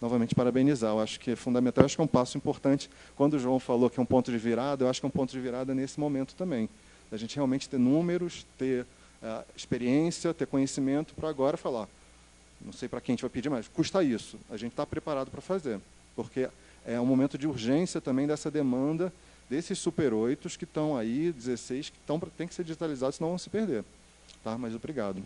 novamente 0.00 0.34
parabenizar. 0.34 0.90
Eu 0.90 1.00
acho 1.00 1.18
que 1.18 1.32
é 1.32 1.36
fundamental, 1.36 1.82
eu 1.82 1.86
acho 1.86 1.96
que 1.96 2.00
é 2.00 2.04
um 2.04 2.08
passo 2.08 2.36
importante. 2.36 2.90
Quando 3.16 3.34
o 3.34 3.38
João 3.38 3.58
falou 3.58 3.90
que 3.90 3.98
é 3.98 4.02
um 4.02 4.06
ponto 4.06 4.30
de 4.30 4.38
virada, 4.38 4.84
eu 4.84 4.88
acho 4.88 5.00
que 5.00 5.06
é 5.06 5.08
um 5.08 5.12
ponto 5.12 5.30
de 5.30 5.40
virada 5.40 5.74
nesse 5.74 5.98
momento 5.98 6.34
também. 6.34 6.68
A 7.10 7.16
gente 7.16 7.36
realmente 7.36 7.68
ter 7.68 7.78
números, 7.78 8.46
ter 8.58 8.82
uh, 9.22 9.44
experiência, 9.56 10.34
ter 10.34 10.46
conhecimento 10.46 11.14
para 11.14 11.28
agora 11.28 11.56
falar. 11.56 11.88
Não 12.60 12.72
sei 12.72 12.88
para 12.88 13.00
quem 13.00 13.12
a 13.12 13.14
gente 13.14 13.22
vai 13.22 13.30
pedir 13.30 13.48
mais. 13.48 13.68
Custa 13.68 14.02
isso. 14.02 14.38
A 14.50 14.56
gente 14.56 14.72
está 14.72 14.84
preparado 14.84 15.30
para 15.30 15.40
fazer, 15.40 15.80
porque 16.14 16.48
é 16.86 17.00
um 17.00 17.06
momento 17.06 17.38
de 17.38 17.46
urgência 17.46 18.00
também 18.00 18.26
dessa 18.26 18.50
demanda 18.50 19.12
desses 19.48 19.78
super 19.78 20.12
8 20.12 20.48
que 20.58 20.64
estão 20.64 20.96
aí, 20.96 21.32
16 21.32 21.90
que 21.90 21.96
estão 21.96 22.20
tem 22.36 22.46
que 22.46 22.54
ser 22.54 22.64
digitalizados, 22.64 23.16
senão 23.16 23.30
vão 23.30 23.38
se 23.38 23.48
perder. 23.48 23.84
Tá? 24.44 24.58
Mas 24.58 24.74
obrigado. 24.74 25.22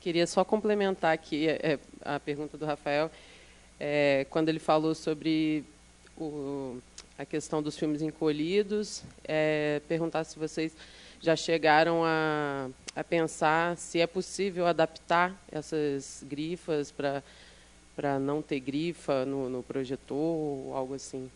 Queria 0.00 0.26
só 0.26 0.44
complementar 0.44 1.12
aqui 1.12 1.46
é, 1.46 1.58
é, 1.62 1.78
a 2.02 2.18
pergunta 2.18 2.56
do 2.56 2.64
Rafael, 2.64 3.10
é, 3.78 4.26
quando 4.30 4.48
ele 4.48 4.58
falou 4.58 4.94
sobre 4.94 5.62
o, 6.16 6.78
a 7.18 7.26
questão 7.26 7.62
dos 7.62 7.78
filmes 7.78 8.00
encolhidos, 8.00 9.02
é, 9.24 9.82
perguntar 9.86 10.24
se 10.24 10.38
vocês 10.38 10.74
já 11.20 11.36
chegaram 11.36 12.02
a, 12.02 12.70
a 12.96 13.04
pensar 13.04 13.76
se 13.76 14.00
é 14.00 14.06
possível 14.06 14.66
adaptar 14.66 15.38
essas 15.52 16.24
grifas 16.26 16.90
para 16.90 18.18
não 18.18 18.40
ter 18.40 18.58
grifa 18.58 19.26
no, 19.26 19.50
no 19.50 19.62
projetor 19.62 20.16
ou 20.16 20.74
algo 20.74 20.94
assim. 20.94 21.30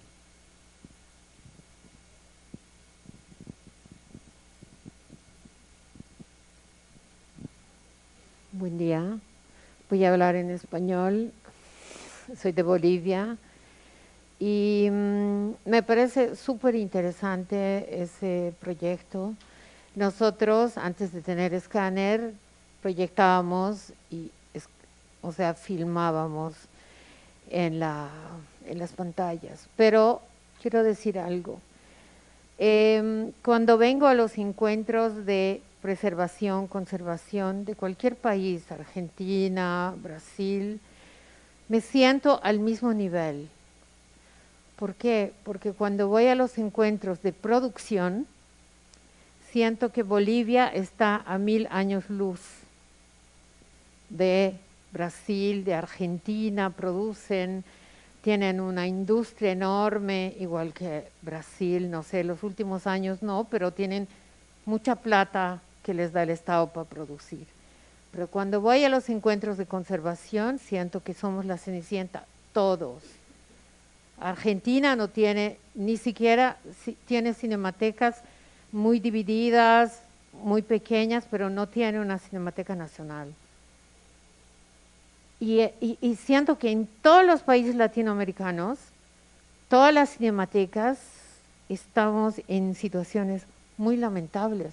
Buen 8.57 8.79
día. 8.79 9.19
Voy 9.91 10.05
a 10.05 10.13
hablar 10.13 10.37
en 10.37 10.49
español. 10.49 11.33
Soy 12.41 12.53
de 12.53 12.63
Bolivia 12.63 13.37
y 14.39 14.89
mm, 14.93 15.51
me 15.65 15.83
parece 15.83 16.37
súper 16.37 16.77
interesante 16.77 18.01
ese 18.01 18.55
proyecto. 18.61 19.35
Nosotros, 19.97 20.79
antes 20.79 21.13
de 21.13 21.21
tener 21.21 21.53
escáner, 21.53 22.33
proyectábamos 22.81 23.93
y, 24.09 24.31
o 25.21 25.33
sea, 25.33 25.55
filmábamos 25.55 26.55
en, 27.51 27.81
la, 27.81 28.09
en 28.67 28.79
las 28.79 28.93
pantallas. 28.93 29.67
Pero 29.77 30.23
quiero 30.63 30.85
decir 30.85 31.19
algo. 31.19 31.59
Em, 32.59 33.33
cuando 33.43 33.79
vengo 33.79 34.07
a 34.07 34.15
los 34.15 34.39
encuentros 34.39 35.27
de 35.27 35.61
preservación, 35.85 36.67
conservación 36.67 37.67
de 37.67 37.75
cualquier 37.75 38.17
país, 38.17 38.73
Argentina, 38.73 39.95
Brasil, 40.03 40.81
me 41.69 41.83
siento 41.83 42.41
al 42.43 42.59
mismo 42.59 42.95
nivel. 42.95 43.51
¿Por 44.77 44.95
qué? 44.95 45.35
Porque 45.45 45.73
cuando 45.73 46.09
voy 46.09 46.29
a 46.29 46.37
los 46.37 46.57
encuentros 46.57 47.21
de 47.21 47.35
producción, 47.35 48.27
siento 49.53 49.93
que 49.93 50.03
Bolivia 50.03 50.69
está 50.69 51.17
a 51.17 51.37
mil 51.37 51.69
años 51.71 52.09
luz 52.09 52.41
de 54.09 54.55
Brasil, 54.91 55.67
de 55.67 55.75
Argentina, 55.75 56.71
producen, 56.71 57.63
tienen 58.23 58.59
una 58.59 58.87
industria 58.87 59.53
enorme, 59.53 60.35
igual 60.41 60.73
que 60.73 61.09
Brasil, 61.21 61.91
no 61.91 62.03
sé, 62.03 62.25
los 62.25 62.43
últimos 62.43 62.87
años 62.87 63.23
no, 63.23 63.47
pero 63.51 63.71
tienen 63.71 64.09
mucha 64.65 64.97
plata 64.97 65.61
que 65.85 65.95
les 65.95 66.13
da 66.13 66.25
el 66.25 66.31
Estado 66.31 66.67
para 66.71 66.89
producir. 66.89 67.47
Pero 68.11 68.27
cuando 68.27 68.61
voy 68.61 68.83
a 68.85 68.89
los 68.89 69.09
encuentros 69.09 69.59
de 69.59 69.67
conservación, 69.67 70.59
siento 70.59 71.03
que 71.03 71.15
somos 71.15 71.45
la 71.45 71.59
cenicienta, 71.59 72.25
todos. 72.53 73.03
Argentina 74.21 74.97
no 74.97 75.09
tiene, 75.09 75.59
ni 75.75 75.97
siquiera 75.97 76.57
tiene 77.07 77.35
cinematecas 77.35 78.17
muy 78.73 78.99
divididas, 78.99 80.01
muy 80.43 80.63
pequeñas, 80.63 81.25
pero 81.31 81.51
no 81.51 81.69
tiene 81.69 82.01
una 82.01 82.19
cinemateca 82.19 82.75
nacional. 82.75 83.33
Y, 85.41 86.17
siento 86.25 86.59
que 86.59 86.71
en 86.71 86.89
todos 87.03 87.25
los 87.25 87.43
países 87.43 87.75
latinoamericanos, 87.75 88.79
todas 89.69 89.93
las 89.93 90.17
cinematecas 90.17 90.99
estamos 91.69 92.41
en 92.49 92.75
situaciones 92.75 93.43
muy 93.77 93.97
lamentables. 93.97 94.73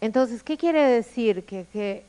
Entonces, 0.00 0.42
¿qué 0.42 0.56
quiere 0.56 0.82
decir? 0.82 1.44
Que, 1.44 2.04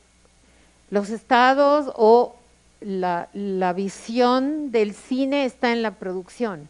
los 0.90 1.10
estados 1.10 1.92
o 1.96 2.34
la, 2.80 3.28
la, 3.34 3.74
visión 3.74 4.70
del 4.70 4.94
cine 4.94 5.44
está 5.44 5.72
en 5.72 5.82
la 5.82 5.90
producción. 5.90 6.68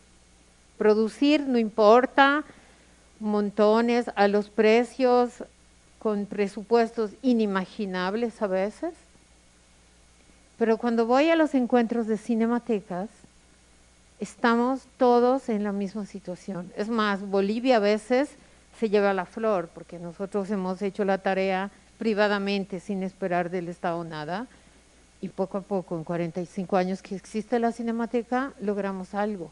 Producir 0.76 1.42
no 1.42 1.56
importa, 1.56 2.42
montones 3.20 4.10
a 4.16 4.26
los 4.26 4.50
precios, 4.50 5.44
con 5.98 6.26
presupuestos 6.26 7.12
inimaginables 7.22 8.40
a 8.42 8.46
veces. 8.46 8.94
Pero 10.58 10.78
cuando 10.78 11.06
voy 11.06 11.30
a 11.30 11.36
los 11.36 11.54
encuentros 11.54 12.06
de 12.06 12.16
cinematecas, 12.16 13.08
estamos 14.20 14.82
todos 14.96 15.48
en 15.48 15.64
la 15.64 15.72
misma 15.72 16.06
situación. 16.06 16.72
Es 16.76 16.88
más, 16.88 17.22
Bolivia 17.22 17.76
a 17.76 17.80
veces 17.80 18.30
se 18.78 18.88
lleva 18.88 19.12
la 19.12 19.26
flor, 19.26 19.68
porque 19.74 19.98
nosotros 19.98 20.50
hemos 20.50 20.80
hecho 20.82 21.04
la 21.04 21.18
tarea 21.18 21.70
privadamente 21.98 22.80
sin 22.80 23.02
esperar 23.02 23.50
del 23.50 23.68
Estado 23.68 24.02
nada 24.04 24.46
y 25.20 25.28
poco 25.28 25.58
a 25.58 25.62
poco, 25.62 25.96
en 25.96 26.04
45 26.04 26.76
años 26.76 27.02
que 27.02 27.16
existe 27.16 27.58
la 27.58 27.72
Cinemateca, 27.72 28.52
logramos 28.60 29.14
algo. 29.14 29.50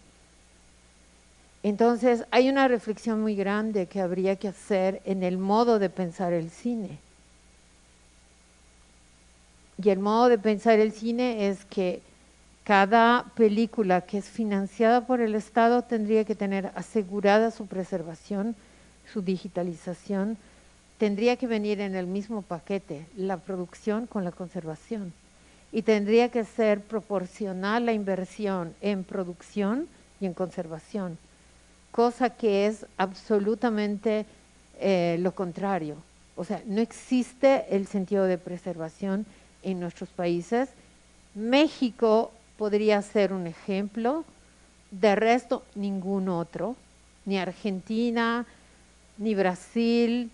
Entonces, 1.64 2.24
hay 2.30 2.48
una 2.48 2.68
reflexión 2.68 3.20
muy 3.20 3.34
grande 3.34 3.86
que 3.86 4.00
habría 4.00 4.36
que 4.36 4.46
hacer 4.46 5.02
en 5.04 5.24
el 5.24 5.38
modo 5.38 5.80
de 5.80 5.90
pensar 5.90 6.32
el 6.32 6.50
cine. 6.50 6.98
Y 9.82 9.90
el 9.90 9.98
modo 9.98 10.28
de 10.28 10.38
pensar 10.38 10.78
el 10.78 10.92
cine 10.92 11.48
es 11.48 11.64
que 11.64 12.00
cada 12.62 13.24
película 13.34 14.02
que 14.02 14.18
es 14.18 14.26
financiada 14.26 15.06
por 15.06 15.20
el 15.20 15.34
Estado 15.34 15.82
tendría 15.82 16.24
que 16.24 16.36
tener 16.36 16.70
asegurada 16.76 17.50
su 17.50 17.66
preservación 17.66 18.54
su 19.12 19.22
digitalización, 19.22 20.36
tendría 20.98 21.36
que 21.36 21.46
venir 21.46 21.80
en 21.80 21.94
el 21.94 22.06
mismo 22.06 22.42
paquete, 22.42 23.06
la 23.16 23.36
producción 23.36 24.06
con 24.06 24.24
la 24.24 24.32
conservación. 24.32 25.12
y 25.72 25.82
tendría 25.82 26.30
que 26.30 26.44
ser 26.44 26.80
proporcional 26.80 27.84
la 27.84 27.92
inversión 27.92 28.72
en 28.80 29.04
producción 29.04 29.88
y 30.20 30.26
en 30.26 30.32
conservación, 30.32 31.18
cosa 31.90 32.30
que 32.30 32.66
es 32.66 32.86
absolutamente 32.96 34.24
eh, 34.80 35.18
lo 35.20 35.32
contrario. 35.32 35.96
O 36.36 36.44
sea, 36.44 36.62
no 36.66 36.80
existe 36.80 37.64
el 37.70 37.86
sentido 37.86 38.24
de 38.24 38.38
preservación 38.38 39.26
en 39.62 39.80
nuestros 39.80 40.08
países. 40.10 40.68
México 41.34 42.30
podría 42.56 43.02
ser 43.02 43.32
un 43.32 43.46
ejemplo, 43.46 44.24
de 44.90 45.14
resto 45.16 45.62
ningún 45.74 46.28
otro, 46.28 46.76
ni 47.24 47.38
Argentina, 47.38 48.46
ni 49.18 49.34
Brasil, 49.34 50.30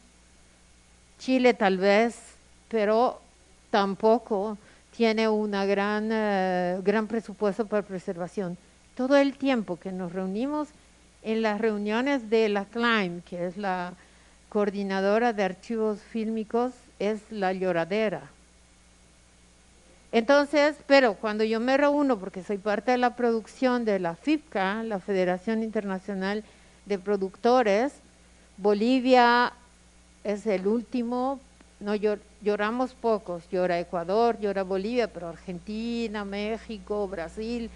Chile 1.19 1.55
tal 1.55 1.79
vez, 1.79 2.17
pero 2.69 3.21
tampoco 3.71 4.59
tiene 4.97 5.29
un 5.29 5.53
gran, 5.53 6.09
eh, 6.13 6.79
gran 6.83 7.07
presupuesto 7.07 7.67
para 7.67 7.83
preservación. 7.83 8.57
Todo 8.97 9.17
el 9.17 9.37
tiempo 9.39 9.79
que 9.79 9.93
nos 9.93 10.13
reunimos 10.13 10.69
en 11.23 11.43
las 11.43 11.61
reuniones 11.61 12.29
de 12.29 12.49
la 12.49 12.65
CLIME, 12.65 13.23
que 13.29 13.47
es 13.47 13.57
la 13.57 13.95
coordinadora 14.49 15.33
de 15.33 15.45
archivos 15.45 16.01
fílmicos, 16.01 16.73
es 16.99 17.21
la 17.31 17.53
lloradera. 17.53 18.23
Entonces, 20.13 20.77
pero 20.87 21.15
cuando 21.15 21.43
yo 21.43 21.59
me 21.59 21.79
reúno, 21.79 22.19
porque 22.19 22.43
soy 22.43 22.59
parte 22.59 22.91
de 22.91 22.99
la 22.99 23.17
producción 23.17 23.87
de 23.87 23.99
la 23.99 24.15
FIPCA, 24.15 24.83
la 24.83 25.01
Federación 25.01 25.63
Internacional 25.63 26.45
de 26.85 26.99
Productores, 26.99 27.93
Bolivia 28.57 29.53
es 30.25 30.47
el 30.47 30.67
último, 30.67 31.41
no 31.81 31.95
lloramos 32.43 32.93
pocos, 32.93 33.43
llora 33.51 33.81
Ecuador, 33.81 34.39
llora 34.41 34.63
Bolivia, 34.63 35.09
pero 35.09 35.29
Argentina, 35.29 36.25
México, 36.25 37.09
Brasil 37.09 37.71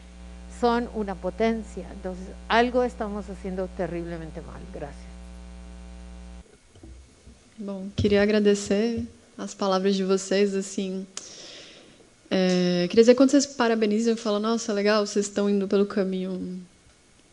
son 0.61 0.89
una 0.94 1.15
potencia. 1.15 1.86
Entonces, 1.93 2.27
algo 2.48 2.82
estamos 2.82 3.28
haciendo 3.28 3.69
terriblemente 3.77 4.40
mal. 4.43 4.61
Gracias. 4.73 5.07
Bom, 7.59 7.89
queria 7.97 8.23
agradecer 8.23 9.03
as 9.39 9.55
palavras 9.55 9.97
de 9.97 10.05
vocês, 10.05 10.55
assim, 10.55 11.07
é, 12.31 12.86
queria 12.89 13.03
dizer 13.03 13.15
quando 13.15 13.31
vocês 13.31 13.47
parabenizam 13.47 14.15
e 14.15 14.16
falam, 14.16 14.40
nossa, 14.40 14.73
legal, 14.73 15.07
vocês 15.07 15.27
estão 15.27 15.48
indo 15.48 15.69
pelo 15.69 15.86
caminho 15.86 16.61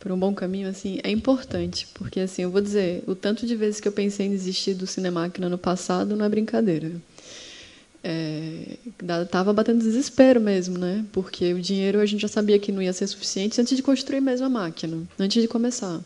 por 0.04 0.12
um 0.12 0.18
bom 0.18 0.34
caminho, 0.34 0.68
assim, 0.68 1.00
é 1.02 1.10
importante, 1.10 1.88
porque 1.94 2.20
assim, 2.20 2.42
eu 2.42 2.50
vou 2.50 2.60
dizer, 2.60 3.02
o 3.06 3.14
tanto 3.14 3.46
de 3.46 3.56
vezes 3.56 3.80
que 3.80 3.88
eu 3.88 3.92
pensei 3.92 4.26
em 4.26 4.30
desistir 4.30 4.74
do 4.74 4.86
Cinemáquina 4.86 5.48
no 5.48 5.56
passado 5.56 6.14
não 6.14 6.26
é 6.26 6.28
brincadeira. 6.28 6.92
É, 8.02 8.76
tava 9.30 9.50
batendo 9.54 9.78
desespero 9.78 10.42
mesmo, 10.42 10.76
né? 10.76 11.06
Porque 11.10 11.54
o 11.54 11.58
dinheiro 11.58 12.00
a 12.00 12.04
gente 12.04 12.20
já 12.20 12.28
sabia 12.28 12.58
que 12.58 12.70
não 12.70 12.82
ia 12.82 12.92
ser 12.92 13.06
suficiente 13.06 13.58
antes 13.58 13.74
de 13.74 13.82
construir 13.82 14.20
mesmo 14.20 14.44
a 14.44 14.50
máquina, 14.50 15.04
antes 15.18 15.40
de 15.40 15.48
começar. 15.48 16.02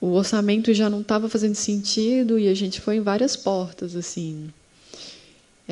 O 0.00 0.12
orçamento 0.12 0.72
já 0.72 0.88
não 0.88 1.02
estava 1.02 1.28
fazendo 1.28 1.54
sentido 1.54 2.38
e 2.38 2.48
a 2.48 2.54
gente 2.54 2.80
foi 2.80 2.96
em 2.96 3.02
várias 3.02 3.36
portas, 3.36 3.94
assim 3.94 4.50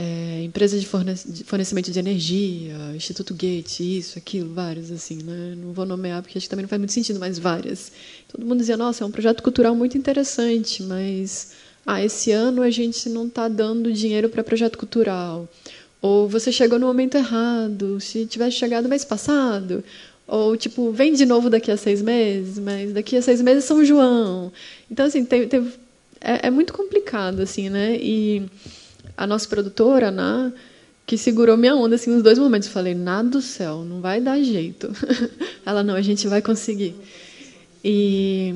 é, 0.00 0.44
empresa 0.44 0.78
de 0.78 0.86
fornecimento 0.86 1.90
de 1.90 1.98
energia, 1.98 2.76
Instituto 2.94 3.34
Gates, 3.34 3.80
isso, 3.80 4.16
aquilo, 4.16 4.54
vários, 4.54 4.92
assim, 4.92 5.16
né? 5.24 5.56
Não 5.56 5.72
vou 5.72 5.84
nomear 5.84 6.22
porque 6.22 6.38
acho 6.38 6.46
que 6.46 6.50
também 6.50 6.62
não 6.62 6.68
faz 6.68 6.78
muito 6.78 6.92
sentido, 6.92 7.18
mas 7.18 7.36
várias. 7.36 7.90
Todo 8.28 8.46
mundo 8.46 8.60
dizia, 8.60 8.76
nossa, 8.76 9.02
é 9.02 9.06
um 9.06 9.10
projeto 9.10 9.42
cultural 9.42 9.74
muito 9.74 9.98
interessante, 9.98 10.84
mas 10.84 11.50
ah, 11.84 12.00
esse 12.04 12.30
ano 12.30 12.62
a 12.62 12.70
gente 12.70 13.08
não 13.08 13.26
está 13.26 13.48
dando 13.48 13.92
dinheiro 13.92 14.28
para 14.28 14.44
projeto 14.44 14.78
cultural. 14.78 15.48
Ou 16.00 16.28
você 16.28 16.52
chegou 16.52 16.78
no 16.78 16.86
momento 16.86 17.16
errado, 17.16 18.00
se 18.00 18.24
tivesse 18.24 18.56
chegado 18.56 18.88
mês 18.88 19.04
passado. 19.04 19.82
Ou, 20.28 20.56
tipo, 20.56 20.92
vem 20.92 21.12
de 21.12 21.26
novo 21.26 21.50
daqui 21.50 21.72
a 21.72 21.76
seis 21.76 22.00
meses, 22.00 22.56
mas 22.60 22.92
daqui 22.92 23.16
a 23.16 23.22
seis 23.22 23.42
meses 23.42 23.64
São 23.64 23.84
João. 23.84 24.52
Então, 24.88 25.06
assim, 25.06 25.26
é, 26.20 26.46
é 26.46 26.50
muito 26.50 26.72
complicado, 26.72 27.40
assim, 27.40 27.68
né? 27.68 27.96
E 28.00 28.46
a 29.18 29.26
nossa 29.26 29.48
produtora, 29.48 30.10
Ana, 30.10 30.54
que 31.04 31.18
segurou 31.18 31.56
minha 31.56 31.74
onda 31.74 31.96
assim 31.96 32.08
nos 32.08 32.22
dois 32.22 32.38
momentos. 32.38 32.68
Falei, 32.68 32.94
nada 32.94 33.28
do 33.28 33.42
céu, 33.42 33.84
não 33.84 34.00
vai 34.00 34.20
dar 34.20 34.40
jeito. 34.40 34.92
Ela, 35.66 35.82
não, 35.82 35.96
a 35.96 36.00
gente 36.00 36.28
vai 36.28 36.40
conseguir. 36.40 36.94
E, 37.84 38.54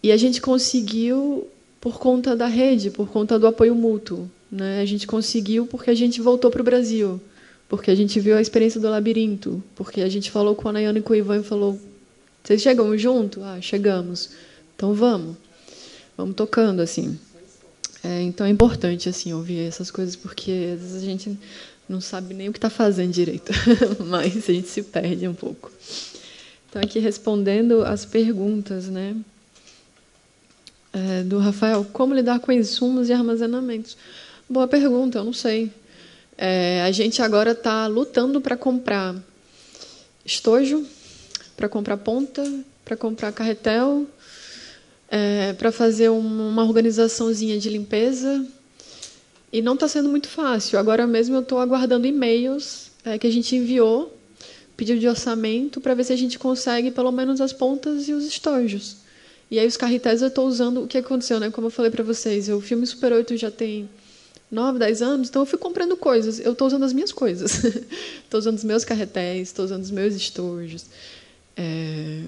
e 0.00 0.12
a 0.12 0.16
gente 0.16 0.40
conseguiu 0.40 1.48
por 1.80 1.98
conta 1.98 2.36
da 2.36 2.46
rede, 2.46 2.90
por 2.90 3.08
conta 3.08 3.40
do 3.40 3.46
apoio 3.48 3.74
mútuo. 3.74 4.30
Né? 4.50 4.80
A 4.80 4.84
gente 4.84 5.04
conseguiu 5.04 5.66
porque 5.66 5.90
a 5.90 5.94
gente 5.94 6.20
voltou 6.20 6.48
para 6.48 6.62
o 6.62 6.64
Brasil, 6.64 7.20
porque 7.68 7.90
a 7.90 7.94
gente 7.96 8.20
viu 8.20 8.36
a 8.36 8.40
experiência 8.40 8.80
do 8.80 8.88
labirinto, 8.88 9.60
porque 9.74 10.00
a 10.00 10.08
gente 10.08 10.30
falou 10.30 10.54
com 10.54 10.68
a 10.68 10.72
Nayana 10.72 11.00
e 11.00 11.02
com 11.02 11.12
o 11.12 11.16
Ivan 11.16 11.40
e 11.40 11.42
falou: 11.42 11.76
vocês 12.44 12.62
chegam 12.62 12.96
junto? 12.96 13.42
Ah, 13.42 13.60
chegamos. 13.60 14.30
Então 14.76 14.94
vamos. 14.94 15.36
Vamos 16.16 16.36
tocando 16.36 16.80
assim. 16.80 17.18
É, 18.04 18.20
então 18.22 18.46
é 18.46 18.50
importante 18.50 19.08
assim 19.08 19.32
ouvir 19.32 19.60
essas 19.60 19.90
coisas 19.90 20.16
porque 20.16 20.72
às 20.74 20.80
vezes 20.80 21.02
a 21.02 21.06
gente 21.06 21.38
não 21.88 22.00
sabe 22.00 22.34
nem 22.34 22.48
o 22.48 22.52
que 22.52 22.58
está 22.58 22.70
fazendo 22.70 23.12
direito, 23.12 23.52
mas 24.06 24.48
a 24.48 24.52
gente 24.52 24.68
se 24.68 24.82
perde 24.82 25.28
um 25.28 25.34
pouco. 25.34 25.70
Então 26.68 26.82
aqui 26.82 26.98
respondendo 26.98 27.84
as 27.84 28.04
perguntas, 28.04 28.86
né? 28.86 29.14
É, 30.92 31.22
do 31.22 31.38
Rafael, 31.38 31.86
como 31.92 32.14
lidar 32.14 32.40
com 32.40 32.52
insumos 32.52 33.08
e 33.08 33.12
armazenamentos? 33.12 33.96
Boa 34.48 34.68
pergunta, 34.68 35.18
eu 35.18 35.24
não 35.24 35.32
sei. 35.32 35.70
É, 36.36 36.82
a 36.82 36.90
gente 36.90 37.22
agora 37.22 37.52
está 37.52 37.86
lutando 37.86 38.40
para 38.40 38.56
comprar 38.56 39.14
estojo, 40.24 40.86
para 41.56 41.68
comprar 41.68 41.96
ponta, 41.98 42.42
para 42.84 42.96
comprar 42.96 43.32
carretel, 43.32 44.06
é, 45.12 45.52
para 45.52 45.70
fazer 45.70 46.08
uma 46.08 46.64
organizaçãozinha 46.64 47.58
de 47.58 47.68
limpeza 47.68 48.46
e 49.52 49.60
não 49.60 49.74
está 49.74 49.86
sendo 49.86 50.08
muito 50.08 50.26
fácil. 50.26 50.78
Agora 50.78 51.06
mesmo 51.06 51.36
eu 51.36 51.42
estou 51.42 51.58
aguardando 51.58 52.06
e-mails 52.06 52.90
é, 53.04 53.18
que 53.18 53.26
a 53.26 53.30
gente 53.30 53.54
enviou, 53.54 54.16
pedido 54.74 54.98
de 54.98 55.06
orçamento, 55.06 55.82
para 55.82 55.92
ver 55.92 56.04
se 56.04 56.14
a 56.14 56.16
gente 56.16 56.38
consegue 56.38 56.90
pelo 56.90 57.12
menos 57.12 57.42
as 57.42 57.52
pontas 57.52 58.08
e 58.08 58.14
os 58.14 58.24
estojos. 58.24 58.96
E 59.50 59.58
aí 59.58 59.66
os 59.66 59.76
carretéis 59.76 60.22
eu 60.22 60.28
estou 60.28 60.48
usando. 60.48 60.84
O 60.84 60.86
que 60.86 60.96
aconteceu, 60.96 61.38
né? 61.38 61.50
Como 61.50 61.66
eu 61.66 61.70
falei 61.70 61.90
para 61.90 62.02
vocês, 62.02 62.48
o 62.48 62.58
filme 62.62 62.86
Super 62.86 63.12
8 63.12 63.36
já 63.36 63.50
tem 63.50 63.90
9, 64.50 64.78
10 64.78 65.02
anos, 65.02 65.28
então 65.28 65.42
eu 65.42 65.46
fui 65.46 65.58
comprando 65.58 65.94
coisas. 65.94 66.40
Eu 66.40 66.52
estou 66.52 66.66
usando 66.66 66.84
as 66.84 66.94
minhas 66.94 67.12
coisas. 67.12 67.62
Estou 68.24 68.38
usando 68.38 68.56
os 68.56 68.64
meus 68.64 68.82
carretéis, 68.82 69.48
estou 69.48 69.66
usando 69.66 69.82
os 69.82 69.90
meus 69.90 70.14
estojos. 70.14 70.86
É 71.54 72.22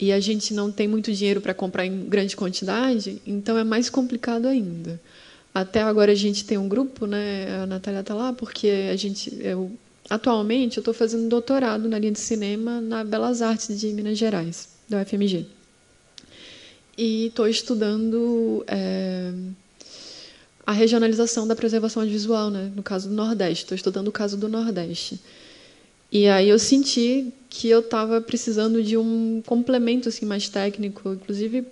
e 0.00 0.12
a 0.12 0.18
gente 0.18 0.54
não 0.54 0.72
tem 0.72 0.88
muito 0.88 1.12
dinheiro 1.12 1.42
para 1.42 1.52
comprar 1.52 1.84
em 1.84 2.08
grande 2.08 2.34
quantidade, 2.34 3.20
então 3.26 3.58
é 3.58 3.62
mais 3.62 3.90
complicado 3.90 4.48
ainda. 4.48 4.98
Até 5.54 5.82
agora 5.82 6.12
a 6.12 6.14
gente 6.14 6.44
tem 6.44 6.56
um 6.56 6.68
grupo, 6.68 7.06
né? 7.06 7.62
A 7.62 7.66
Natália 7.66 8.00
está 8.00 8.14
lá, 8.14 8.32
porque 8.32 8.88
a 8.90 8.96
gente. 8.96 9.36
Eu, 9.40 9.70
atualmente 10.08 10.78
eu 10.78 10.80
estou 10.80 10.94
fazendo 10.94 11.28
doutorado 11.28 11.86
na 11.88 11.98
linha 11.98 12.12
de 12.12 12.20
cinema 12.20 12.80
na 12.80 13.04
Belas 13.04 13.42
Artes 13.42 13.78
de 13.78 13.88
Minas 13.88 14.16
Gerais, 14.16 14.70
da 14.88 15.02
UFMG. 15.02 15.44
E 16.96 17.26
estou 17.26 17.46
estudando 17.46 18.64
é, 18.66 19.32
a 20.66 20.72
regionalização 20.72 21.46
da 21.46 21.56
preservação 21.56 22.02
audiovisual, 22.02 22.50
né? 22.50 22.72
no 22.74 22.82
caso 22.82 23.08
do 23.08 23.14
Nordeste. 23.14 23.64
Estou 23.64 23.76
estudando 23.76 24.08
o 24.08 24.12
caso 24.12 24.36
do 24.36 24.48
Nordeste. 24.48 25.20
E 26.12 26.26
aí 26.26 26.48
eu 26.48 26.58
senti 26.58 27.32
que 27.48 27.68
eu 27.68 27.80
estava 27.80 28.20
precisando 28.20 28.82
de 28.82 28.96
um 28.96 29.42
complemento 29.44 30.08
assim 30.08 30.26
mais 30.26 30.48
técnico, 30.48 31.12
inclusive 31.12 31.64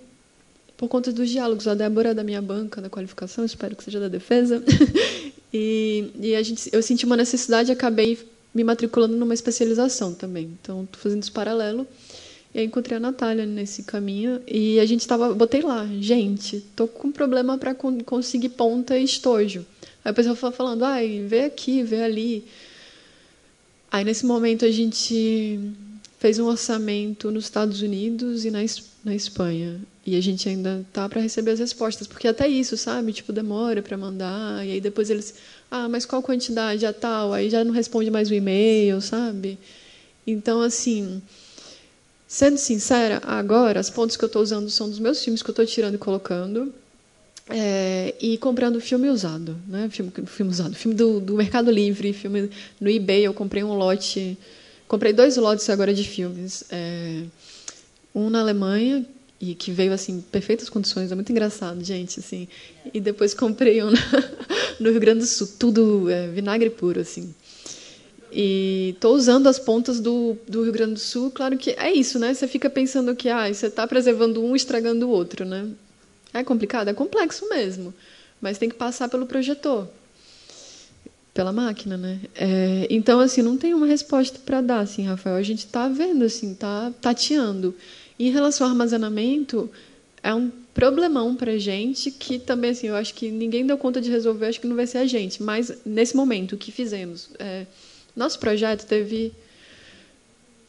por 0.77 0.87
conta 0.87 1.11
dos 1.11 1.29
diálogos. 1.29 1.67
A 1.67 1.73
Débora 1.73 2.09
é 2.09 2.13
da 2.13 2.23
minha 2.23 2.41
banca 2.41 2.81
da 2.81 2.89
qualificação, 2.89 3.43
espero 3.43 3.75
que 3.75 3.83
seja 3.83 3.99
da 3.99 4.07
defesa. 4.07 4.63
e, 5.53 6.11
e 6.21 6.35
a 6.35 6.41
gente, 6.41 6.69
eu 6.71 6.81
senti 6.81 7.05
uma 7.05 7.17
necessidade 7.17 7.69
e 7.69 7.73
acabei 7.73 8.17
me 8.53 8.63
matriculando 8.63 9.15
numa 9.15 9.33
especialização 9.33 10.13
também. 10.13 10.57
Então, 10.61 10.83
estou 10.83 11.01
fazendo 11.01 11.21
isso 11.21 11.31
paralelo. 11.31 11.85
E 12.53 12.59
aí 12.59 12.65
encontrei 12.65 12.97
a 12.97 12.99
Natália 12.99 13.45
nesse 13.45 13.83
caminho 13.83 14.41
e 14.47 14.79
a 14.79 14.85
gente 14.85 15.01
estava, 15.01 15.33
botei 15.33 15.61
lá, 15.61 15.87
gente, 15.99 16.61
tô 16.75 16.87
com 16.87 17.11
problema 17.11 17.57
para 17.59 17.75
con 17.75 17.99
conseguir 17.99 18.49
ponta 18.49 18.97
e 18.97 19.03
estojo. 19.03 19.65
Aí 20.03 20.11
a 20.11 20.13
pessoa 20.13 20.35
falando, 20.35 20.83
ai, 20.83 21.23
vê 21.27 21.41
aqui, 21.41 21.83
vê 21.83 22.01
ali. 22.01 22.45
Aí, 23.91 24.03
nesse 24.03 24.25
momento, 24.25 24.65
a 24.65 24.71
gente 24.71 25.59
fez 26.19 26.37
um 26.37 26.45
orçamento 26.45 27.31
nos 27.31 27.45
Estados 27.45 27.81
Unidos 27.81 28.45
e 28.45 28.51
na, 28.51 28.59
na 29.03 29.15
Espanha. 29.15 29.79
E 30.05 30.15
a 30.15 30.21
gente 30.21 30.49
ainda 30.49 30.85
tá 30.91 31.07
para 31.07 31.21
receber 31.21 31.51
as 31.51 31.59
respostas, 31.59 32.07
porque 32.07 32.27
até 32.27 32.47
isso, 32.47 32.75
sabe? 32.75 33.13
Tipo, 33.13 33.31
demora 33.31 33.81
para 33.81 33.97
mandar, 33.97 34.65
e 34.65 34.73
aí 34.73 34.81
depois 34.81 35.09
eles, 35.09 35.35
ah, 35.71 35.87
mas 35.87 36.05
qual 36.05 36.21
quantidade 36.21 36.85
tal? 36.93 37.31
Aí 37.33 37.49
já 37.49 37.63
não 37.63 37.71
responde 37.71 38.11
mais 38.11 38.29
o 38.29 38.33
e-mail, 38.33 38.99
sabe? 39.01 39.57
Então, 40.25 40.61
assim, 40.61 41.21
sendo 42.27 42.57
sincera, 42.57 43.21
agora 43.23 43.79
as 43.79 43.89
pontos 43.89 44.17
que 44.17 44.23
eu 44.23 44.27
estou 44.27 44.41
usando 44.41 44.69
são 44.69 44.89
dos 44.89 44.99
meus 44.99 45.23
filmes 45.23 45.41
que 45.41 45.49
eu 45.49 45.53
estou 45.53 45.65
tirando 45.65 45.95
e 45.95 45.99
colocando. 45.99 46.73
É, 47.49 48.13
e 48.21 48.37
comprando 48.37 48.79
filme 48.79 49.09
usado, 49.09 49.57
né? 49.67 49.89
Filme, 49.89 50.11
filme 50.25 50.51
usado, 50.51 50.75
filme 50.75 50.95
do, 50.95 51.19
do 51.19 51.33
Mercado 51.35 51.71
Livre, 51.71 52.13
filme 52.13 52.49
no 52.79 52.89
eBay. 52.89 53.23
Eu 53.23 53.33
comprei 53.33 53.63
um 53.63 53.73
lote, 53.73 54.37
comprei 54.87 55.11
dois 55.11 55.35
lotes 55.35 55.69
agora 55.69 55.93
de 55.93 56.03
filmes, 56.03 56.63
é, 56.71 57.23
um 58.13 58.29
na 58.29 58.39
Alemanha 58.39 59.05
e 59.41 59.55
que 59.55 59.71
veio 59.71 59.93
assim 59.93 60.21
perfeitas 60.21 60.69
condições, 60.69 61.11
é 61.11 61.15
muito 61.15 61.31
engraçado, 61.31 61.83
gente, 61.83 62.19
assim. 62.19 62.47
E 62.93 62.99
depois 62.99 63.33
comprei 63.33 63.81
um 63.83 63.91
no 64.79 64.91
Rio 64.91 64.99
Grande 64.99 65.21
do 65.21 65.25
Sul, 65.25 65.47
tudo 65.57 66.09
é, 66.09 66.27
vinagre 66.27 66.69
puro, 66.69 66.99
assim. 66.99 67.33
E 68.31 68.91
estou 68.93 69.15
usando 69.15 69.47
as 69.47 69.57
pontas 69.57 69.99
do, 69.99 70.37
do 70.47 70.63
Rio 70.63 70.73
Grande 70.73 70.93
do 70.93 70.99
Sul, 70.99 71.31
claro 71.31 71.57
que 71.57 71.71
é 71.71 71.91
isso, 71.91 72.19
né? 72.19 72.33
Você 72.33 72.47
fica 72.47 72.69
pensando 72.69 73.15
que 73.15 73.27
ah, 73.29 73.51
você 73.51 73.67
está 73.67 73.87
preservando 73.87 74.43
um, 74.43 74.55
estragando 74.55 75.07
o 75.07 75.09
outro, 75.09 75.45
né? 75.45 75.67
É 76.33 76.43
complicado, 76.43 76.89
é 76.89 76.93
complexo 76.93 77.47
mesmo, 77.49 77.93
mas 78.39 78.57
tem 78.57 78.69
que 78.69 78.75
passar 78.75 79.09
pelo 79.09 79.25
projetor, 79.25 79.87
pela 81.33 81.51
máquina, 81.51 81.97
né? 81.97 82.19
É, 82.35 82.87
então, 82.89 83.19
assim, 83.19 83.41
não 83.41 83.57
tem 83.57 83.73
uma 83.73 83.87
resposta 83.87 84.39
para 84.39 84.61
dar, 84.61 84.79
assim, 84.79 85.05
Rafael. 85.05 85.35
A 85.35 85.43
gente 85.43 85.65
está 85.65 85.87
vendo, 85.87 86.23
assim, 86.23 86.51
está 86.51 86.91
tateando. 87.01 87.75
Em 88.19 88.29
relação 88.29 88.67
ao 88.67 88.71
armazenamento, 88.71 89.69
é 90.21 90.33
um 90.33 90.51
problemão 90.73 91.35
para 91.35 91.57
gente 91.57 92.11
que 92.11 92.37
também, 92.37 92.71
assim, 92.71 92.87
eu 92.87 92.95
acho 92.95 93.13
que 93.13 93.31
ninguém 93.31 93.65
deu 93.65 93.77
conta 93.77 93.99
de 93.99 94.09
resolver, 94.09 94.45
acho 94.47 94.61
que 94.61 94.67
não 94.67 94.75
vai 94.75 94.87
ser 94.87 94.99
a 94.99 95.05
gente. 95.05 95.41
Mas, 95.41 95.71
nesse 95.85 96.15
momento, 96.15 96.53
o 96.53 96.57
que 96.57 96.71
fizemos? 96.71 97.29
É, 97.39 97.65
nosso 98.15 98.37
projeto 98.39 98.85
teve 98.85 99.33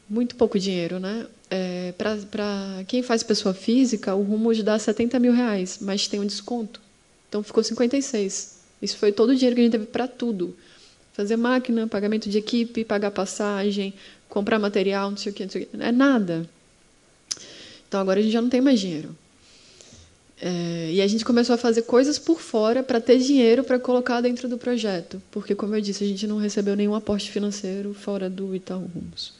muito 0.08 0.34
pouco 0.36 0.58
dinheiro, 0.58 0.98
né? 0.98 1.26
É, 1.50 1.92
para 1.98 2.84
quem 2.86 3.02
faz 3.02 3.24
pessoa 3.24 3.52
física, 3.52 4.14
o 4.14 4.22
rumo 4.22 4.54
dar 4.62 4.78
70 4.78 5.18
mil 5.18 5.32
reais, 5.32 5.78
mas 5.80 6.06
tem 6.06 6.20
um 6.20 6.26
desconto. 6.26 6.80
Então 7.28 7.42
ficou 7.42 7.62
56. 7.62 8.60
Isso 8.80 8.96
foi 8.96 9.10
todo 9.12 9.30
o 9.30 9.34
dinheiro 9.34 9.56
que 9.56 9.60
a 9.60 9.64
gente 9.64 9.72
teve 9.72 9.86
para 9.86 10.06
tudo. 10.06 10.56
Fazer 11.12 11.36
máquina, 11.36 11.86
pagamento 11.86 12.30
de 12.30 12.38
equipe, 12.38 12.84
pagar 12.84 13.10
passagem, 13.10 13.92
comprar 14.28 14.58
material, 14.58 15.10
não 15.10 15.16
sei 15.16 15.32
o 15.32 15.34
que, 15.34 15.42
não 15.42 15.50
sei 15.50 15.62
o 15.62 15.66
que. 15.66 15.82
É 15.82 15.92
nada. 15.92 16.48
Então 17.88 18.00
agora 18.00 18.20
a 18.20 18.22
gente 18.22 18.32
já 18.32 18.40
não 18.40 18.48
tem 18.48 18.60
mais 18.60 18.78
dinheiro. 18.78 19.14
É, 20.40 20.90
e 20.92 21.02
a 21.02 21.06
gente 21.06 21.24
começou 21.24 21.54
a 21.54 21.58
fazer 21.58 21.82
coisas 21.82 22.18
por 22.18 22.40
fora 22.40 22.82
para 22.82 23.00
ter 23.00 23.18
dinheiro 23.18 23.62
para 23.62 23.78
colocar 23.78 24.22
dentro 24.22 24.48
do 24.48 24.56
projeto, 24.56 25.20
porque, 25.30 25.54
como 25.54 25.74
eu 25.74 25.82
disse, 25.82 26.02
a 26.02 26.06
gente 26.06 26.26
não 26.26 26.38
recebeu 26.38 26.74
nenhum 26.74 26.94
aporte 26.94 27.30
financeiro 27.30 27.92
fora 27.92 28.30
do 28.30 28.54
Itaú 28.54 28.90
Rumos. 28.94 29.39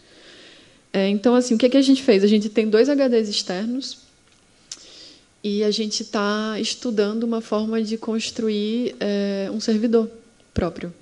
É, 0.92 1.08
então, 1.08 1.34
assim, 1.34 1.54
o 1.54 1.58
que, 1.58 1.66
é 1.66 1.68
que 1.68 1.76
a 1.76 1.82
gente 1.82 2.02
fez? 2.02 2.24
A 2.24 2.26
gente 2.26 2.48
tem 2.48 2.68
dois 2.68 2.88
HDs 2.88 3.28
externos 3.28 3.98
e 5.42 5.62
a 5.62 5.70
gente 5.70 6.02
está 6.02 6.58
estudando 6.60 7.24
uma 7.24 7.40
forma 7.40 7.82
de 7.82 7.96
construir 7.96 8.94
é, 8.98 9.48
um 9.52 9.60
servidor 9.60 10.10
próprio. 10.52 10.92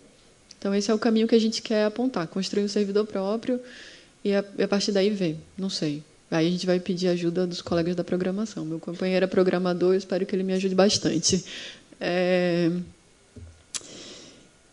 Então, 0.58 0.74
esse 0.74 0.90
é 0.90 0.94
o 0.94 0.98
caminho 0.98 1.26
que 1.26 1.34
a 1.34 1.40
gente 1.40 1.62
quer 1.62 1.84
apontar: 1.84 2.26
construir 2.26 2.64
um 2.64 2.68
servidor 2.68 3.06
próprio 3.06 3.60
e 4.24 4.34
a, 4.34 4.40
a 4.40 4.68
partir 4.68 4.92
daí 4.92 5.10
ver. 5.10 5.36
Não 5.56 5.70
sei. 5.70 6.02
Aí 6.30 6.46
a 6.46 6.50
gente 6.50 6.66
vai 6.66 6.78
pedir 6.78 7.08
ajuda 7.08 7.46
dos 7.46 7.62
colegas 7.62 7.96
da 7.96 8.04
programação. 8.04 8.64
Meu 8.64 8.78
companheiro 8.78 9.24
é 9.24 9.26
programador, 9.26 9.94
eu 9.94 9.98
espero 9.98 10.26
que 10.26 10.36
ele 10.36 10.42
me 10.42 10.52
ajude 10.52 10.74
bastante. 10.74 11.42
É... 12.00 12.70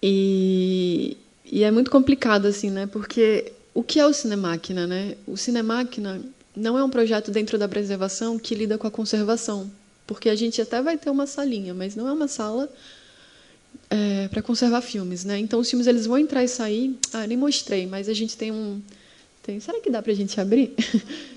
E, 0.03 1.17
e 1.45 1.63
é 1.63 1.71
muito 1.71 1.89
complicado 1.89 2.45
assim, 2.45 2.69
né? 2.69 2.85
Porque 2.85 3.53
o 3.75 3.83
que 3.83 3.99
é 3.99 4.05
o 4.07 4.13
Cinemáquina, 4.13 4.87
né? 4.87 5.15
O 5.27 5.35
Cinemáquina 5.35 6.21
não 6.55 6.77
é 6.77 6.83
um 6.83 6.89
projeto 6.89 7.29
dentro 7.29 7.57
da 7.57 7.67
preservação 7.67 8.39
que 8.39 8.55
lida 8.55 8.77
com 8.77 8.87
a 8.87 8.91
conservação, 8.91 9.69
porque 10.07 10.29
a 10.29 10.35
gente 10.35 10.61
até 10.61 10.81
vai 10.81 10.97
ter 10.97 11.09
uma 11.09 11.27
salinha, 11.27 11.73
mas 11.73 11.93
não 11.93 12.07
é 12.07 12.13
uma 12.13 12.29
sala 12.29 12.71
é, 13.89 14.29
para 14.29 14.41
conservar 14.41 14.79
filmes, 14.79 15.25
né? 15.25 15.37
Então 15.37 15.59
os 15.59 15.69
filmes 15.69 15.87
eles 15.87 16.05
vão 16.05 16.17
entrar 16.17 16.41
e 16.41 16.47
sair. 16.47 16.97
Ah, 17.11 17.27
nem 17.27 17.37
mostrei, 17.37 17.85
mas 17.85 18.07
a 18.07 18.13
gente 18.13 18.37
tem 18.37 18.49
um 18.49 18.81
tem. 19.43 19.59
Será 19.59 19.81
que 19.81 19.89
dá 19.89 20.01
para 20.01 20.13
a 20.13 20.15
gente 20.15 20.39
abrir? 20.39 20.73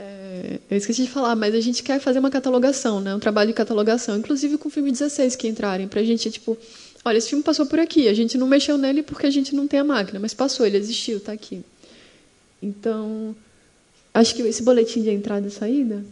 É, 0.00 0.60
eu 0.70 0.76
esqueci 0.76 1.02
de 1.02 1.10
falar, 1.10 1.34
mas 1.34 1.52
a 1.56 1.60
gente 1.60 1.82
quer 1.82 1.98
fazer 1.98 2.20
uma 2.20 2.30
catalogação, 2.30 3.00
né? 3.00 3.12
um 3.12 3.18
trabalho 3.18 3.48
de 3.48 3.52
catalogação, 3.52 4.16
inclusive 4.16 4.56
com 4.56 4.68
o 4.68 4.70
filme 4.70 4.92
16 4.92 5.34
que 5.34 5.48
entrarem, 5.48 5.88
para 5.88 6.00
a 6.00 6.04
gente, 6.04 6.30
tipo, 6.30 6.56
olha, 7.04 7.18
esse 7.18 7.28
filme 7.28 7.44
passou 7.44 7.66
por 7.66 7.78
aqui, 7.78 8.08
a 8.08 8.14
gente 8.14 8.36
não 8.36 8.46
mexeu 8.46 8.76
nele 8.76 9.02
porque 9.02 9.26
a 9.26 9.30
gente 9.30 9.54
não 9.54 9.66
tem 9.66 9.80
a 9.80 9.84
máquina, 9.84 10.18
mas 10.18 10.34
passou, 10.34 10.66
ele 10.66 10.76
existiu, 10.76 11.18
está 11.18 11.32
aqui. 11.32 11.62
Então, 12.62 13.34
acho 14.12 14.34
que 14.34 14.42
esse 14.42 14.62
boletim 14.62 15.02
de 15.02 15.10
entrada 15.10 15.46
e 15.46 15.50
saída, 15.50 16.04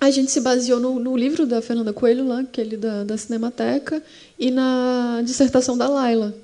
a 0.00 0.10
gente 0.10 0.30
se 0.30 0.40
baseou 0.40 0.80
no, 0.80 0.98
no 0.98 1.16
livro 1.16 1.46
da 1.46 1.60
Fernanda 1.60 1.92
Coelho, 1.92 2.26
lá, 2.26 2.40
aquele 2.40 2.76
da, 2.76 3.04
da 3.04 3.18
Cinemateca, 3.18 4.02
e 4.38 4.50
na 4.50 5.20
dissertação 5.22 5.76
da 5.76 5.88
Laila, 5.88 6.34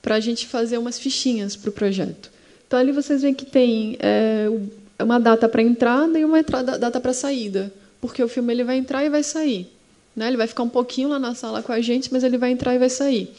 para 0.00 0.14
a 0.14 0.20
gente 0.20 0.46
fazer 0.46 0.78
umas 0.78 0.98
fichinhas 0.98 1.54
para 1.54 1.68
o 1.68 1.72
projeto. 1.72 2.30
Então, 2.66 2.78
ali 2.78 2.92
vocês 2.92 3.22
veem 3.22 3.34
que 3.34 3.44
tem 3.44 3.96
é, 4.00 4.46
uma 5.02 5.18
data 5.18 5.48
para 5.48 5.62
entrada 5.62 6.18
e 6.18 6.24
uma 6.24 6.42
data 6.42 6.98
para 6.98 7.12
saída, 7.12 7.72
porque 8.00 8.22
o 8.22 8.28
filme 8.28 8.52
ele 8.54 8.64
vai 8.64 8.78
entrar 8.78 9.04
e 9.04 9.10
vai 9.10 9.22
sair. 9.22 9.70
Né? 10.18 10.26
Ele 10.26 10.36
vai 10.36 10.48
ficar 10.48 10.64
um 10.64 10.68
pouquinho 10.68 11.08
lá 11.08 11.18
na 11.18 11.34
sala 11.34 11.62
com 11.62 11.70
a 11.70 11.80
gente, 11.80 12.12
mas 12.12 12.24
ele 12.24 12.36
vai 12.36 12.50
entrar 12.50 12.74
e 12.74 12.78
vai 12.78 12.90
sair. 12.90 13.32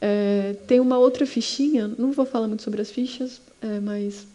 É, 0.00 0.54
tem 0.66 0.78
uma 0.78 0.98
outra 0.98 1.24
fichinha, 1.24 1.88
não 1.98 2.12
vou 2.12 2.26
falar 2.26 2.46
muito 2.46 2.62
sobre 2.62 2.82
as 2.82 2.90
fichas, 2.90 3.40
é, 3.62 3.80
mas. 3.80 4.26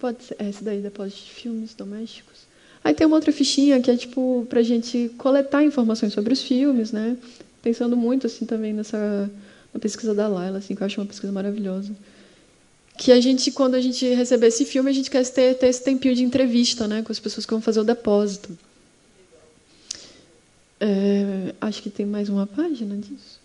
Pode 0.00 0.24
ser, 0.24 0.36
essa 0.40 0.64
daí 0.64 0.80
depois 0.80 1.12
de 1.12 1.30
filmes 1.30 1.74
domésticos. 1.74 2.40
Aí 2.82 2.92
tem 2.92 3.06
uma 3.06 3.14
outra 3.14 3.30
fichinha 3.30 3.80
que 3.80 3.92
é 3.92 3.96
tipo 3.96 4.44
para 4.50 4.60
gente 4.60 5.08
coletar 5.16 5.62
informações 5.62 6.12
sobre 6.12 6.32
os 6.32 6.42
filmes, 6.42 6.90
né? 6.90 7.16
Pensando 7.62 7.96
muito 7.96 8.26
assim 8.26 8.44
também 8.44 8.72
nessa 8.72 9.30
na 9.72 9.80
pesquisa 9.80 10.14
da 10.14 10.28
Laila, 10.28 10.58
assim, 10.58 10.74
que 10.74 10.82
eu 10.82 10.86
acho 10.86 11.00
uma 11.00 11.06
pesquisa 11.06 11.32
maravilhosa. 11.32 11.92
Que 12.98 13.10
a 13.10 13.20
gente, 13.20 13.50
quando 13.50 13.74
a 13.74 13.80
gente 13.80 14.06
receber 14.14 14.48
esse 14.48 14.64
filme, 14.64 14.90
a 14.90 14.92
gente 14.92 15.10
quer 15.10 15.26
ter, 15.26 15.54
ter 15.54 15.68
esse 15.68 15.82
tempinho 15.82 16.14
de 16.14 16.22
entrevista, 16.22 16.86
né, 16.86 17.02
com 17.02 17.10
as 17.10 17.18
pessoas 17.18 17.46
que 17.46 17.52
vão 17.52 17.62
fazer 17.62 17.80
o 17.80 17.84
depósito. 17.84 18.56
É, 20.78 21.54
acho 21.60 21.82
que 21.82 21.88
tem 21.88 22.04
mais 22.04 22.28
uma 22.28 22.46
página 22.46 22.96
disso. 22.96 23.40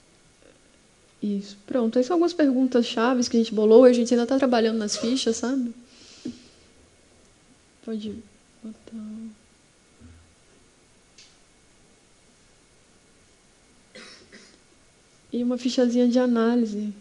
Isso, 1.22 1.58
pronto. 1.66 1.98
Essas 1.98 2.08
são 2.08 2.16
algumas 2.16 2.34
perguntas 2.34 2.86
chaves 2.86 3.28
que 3.28 3.38
a 3.38 3.40
gente 3.40 3.54
bolou. 3.54 3.84
A 3.84 3.94
gente 3.94 4.14
ainda 4.14 4.24
está 4.24 4.38
trabalhando 4.38 4.78
nas 4.78 4.98
fichas, 4.98 5.38
sabe? 5.38 5.74
Pode 7.86 8.10
ir. 8.10 8.24
E 15.38 15.44
uma 15.44 15.56
fichazinha 15.56 16.08
de 16.08 16.18
análise. 16.18 16.92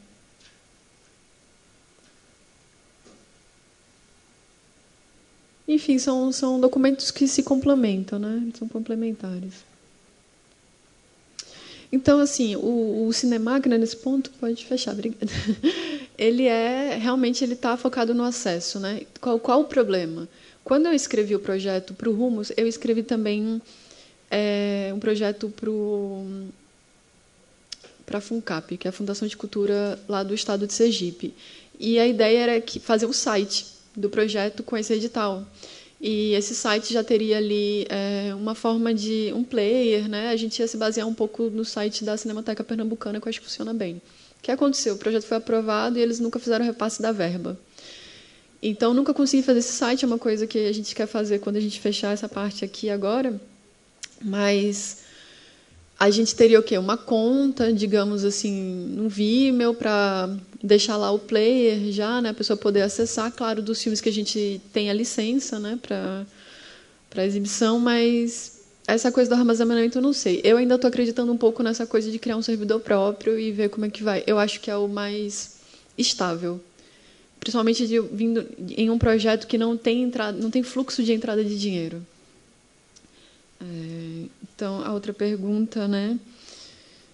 Enfim, 5.66 5.98
são, 5.98 6.30
são 6.30 6.60
documentos 6.60 7.10
que 7.10 7.26
se 7.26 7.42
complementam, 7.42 8.18
né? 8.18 8.46
São 8.58 8.68
complementares. 8.68 9.64
Então, 11.90 12.20
assim, 12.20 12.56
o, 12.56 13.06
o 13.08 13.12
Cinemáquina, 13.14 13.78
nesse 13.78 13.96
ponto, 13.96 14.30
pode 14.38 14.66
fechar, 14.66 14.92
obrigada. 14.92 15.32
Ele 16.18 16.44
é, 16.44 16.98
realmente, 17.00 17.44
ele 17.44 17.52
está 17.52 17.76
focado 17.76 18.14
no 18.14 18.22
acesso, 18.24 18.80
né? 18.80 19.02
Qual, 19.20 19.38
qual 19.38 19.60
o 19.60 19.64
problema? 19.64 20.28
Quando 20.64 20.86
eu 20.86 20.92
escrevi 20.92 21.34
o 21.34 21.40
projeto 21.40 21.94
para 21.94 22.08
o 22.08 22.14
Rumos, 22.14 22.50
eu 22.56 22.66
escrevi 22.66 23.02
também 23.02 23.60
é, 24.30 24.92
um 24.94 24.98
projeto 24.98 25.48
para 25.48 25.70
a 28.08 28.20
FUNCAP, 28.20 28.76
que 28.76 28.86
é 28.86 28.90
a 28.90 28.92
Fundação 28.92 29.26
de 29.26 29.36
Cultura 29.36 29.98
lá 30.08 30.22
do 30.22 30.34
estado 30.34 30.66
de 30.66 30.72
Sergipe. 30.72 31.34
E 31.78 31.98
a 31.98 32.06
ideia 32.06 32.38
era 32.38 32.60
que 32.60 32.78
fazer 32.78 33.06
um 33.06 33.12
site 33.12 33.66
do 33.96 34.08
projeto 34.08 34.62
com 34.62 34.76
esse 34.76 34.92
edital. 34.92 35.46
E 36.00 36.34
esse 36.34 36.54
site 36.54 36.92
já 36.92 37.02
teria 37.02 37.38
ali 37.38 37.86
é, 37.88 38.34
uma 38.34 38.54
forma 38.54 38.92
de 38.92 39.32
um 39.34 39.42
player, 39.42 40.08
né? 40.08 40.28
A 40.28 40.36
gente 40.36 40.58
ia 40.58 40.68
se 40.68 40.76
basear 40.76 41.08
um 41.08 41.14
pouco 41.14 41.44
no 41.44 41.64
site 41.64 42.04
da 42.04 42.16
Cinemateca 42.16 42.62
Pernambucana, 42.62 43.20
que 43.20 43.26
eu 43.26 43.30
acho 43.30 43.40
que 43.40 43.46
funciona 43.46 43.72
bem. 43.72 44.00
O 44.38 44.42
que 44.42 44.50
aconteceu? 44.50 44.94
O 44.94 44.98
projeto 44.98 45.24
foi 45.24 45.38
aprovado 45.38 45.98
e 45.98 46.02
eles 46.02 46.20
nunca 46.20 46.38
fizeram 46.38 46.64
repasse 46.64 47.00
da 47.00 47.12
verba. 47.12 47.58
Então, 48.62 48.92
nunca 48.92 49.14
consegui 49.14 49.42
fazer 49.42 49.60
esse 49.60 49.72
site, 49.72 50.04
é 50.04 50.06
uma 50.08 50.18
coisa 50.18 50.46
que 50.46 50.66
a 50.66 50.72
gente 50.72 50.94
quer 50.94 51.06
fazer 51.06 51.38
quando 51.38 51.56
a 51.56 51.60
gente 51.60 51.80
fechar 51.80 52.12
essa 52.12 52.28
parte 52.28 52.64
aqui 52.64 52.90
agora. 52.90 53.40
Mas 54.22 54.98
a 55.98 56.10
gente 56.10 56.34
teria 56.34 56.60
o 56.60 56.62
quê? 56.62 56.76
Uma 56.76 56.96
conta, 56.96 57.72
digamos 57.72 58.24
assim, 58.24 58.52
no 58.94 59.08
Vimeo 59.08 59.74
para 59.74 60.36
deixar 60.62 60.96
lá 60.96 61.10
o 61.10 61.18
player 61.18 61.90
já, 61.90 62.20
né, 62.20 62.30
a 62.30 62.34
pessoa 62.34 62.56
poder 62.56 62.82
acessar, 62.82 63.32
claro, 63.32 63.62
dos 63.62 63.82
filmes 63.82 64.00
que 64.00 64.08
a 64.08 64.12
gente 64.12 64.60
tem 64.72 64.90
a 64.90 64.92
licença, 64.92 65.58
né, 65.58 65.78
para 65.80 66.26
para 67.08 67.24
exibição, 67.24 67.78
mas 67.78 68.60
essa 68.86 69.10
coisa 69.10 69.30
do 69.30 69.34
armazenamento 69.34 69.98
eu 69.98 70.02
não 70.02 70.12
sei. 70.12 70.40
Eu 70.44 70.58
ainda 70.58 70.74
estou 70.74 70.88
acreditando 70.88 71.32
um 71.32 71.36
pouco 71.36 71.62
nessa 71.62 71.86
coisa 71.86 72.10
de 72.10 72.18
criar 72.18 72.36
um 72.36 72.42
servidor 72.42 72.80
próprio 72.80 73.38
e 73.38 73.50
ver 73.50 73.70
como 73.70 73.86
é 73.86 73.90
que 73.90 74.02
vai. 74.02 74.22
Eu 74.26 74.38
acho 74.38 74.60
que 74.60 74.70
é 74.70 74.76
o 74.76 74.86
mais 74.86 75.56
estável. 75.96 76.60
Principalmente 77.40 77.86
de, 77.86 78.00
vindo 78.00 78.46
em 78.76 78.90
um 78.90 78.98
projeto 78.98 79.46
que 79.46 79.56
não 79.56 79.76
tem, 79.76 80.02
entrada, 80.02 80.38
não 80.38 80.50
tem 80.50 80.62
fluxo 80.62 81.02
de 81.02 81.12
entrada 81.12 81.42
de 81.42 81.58
dinheiro. 81.58 82.04
É, 83.60 84.24
então, 84.56 84.82
a 84.82 84.94
outra 84.94 85.12
pergunta, 85.12 85.86
né? 85.86 86.18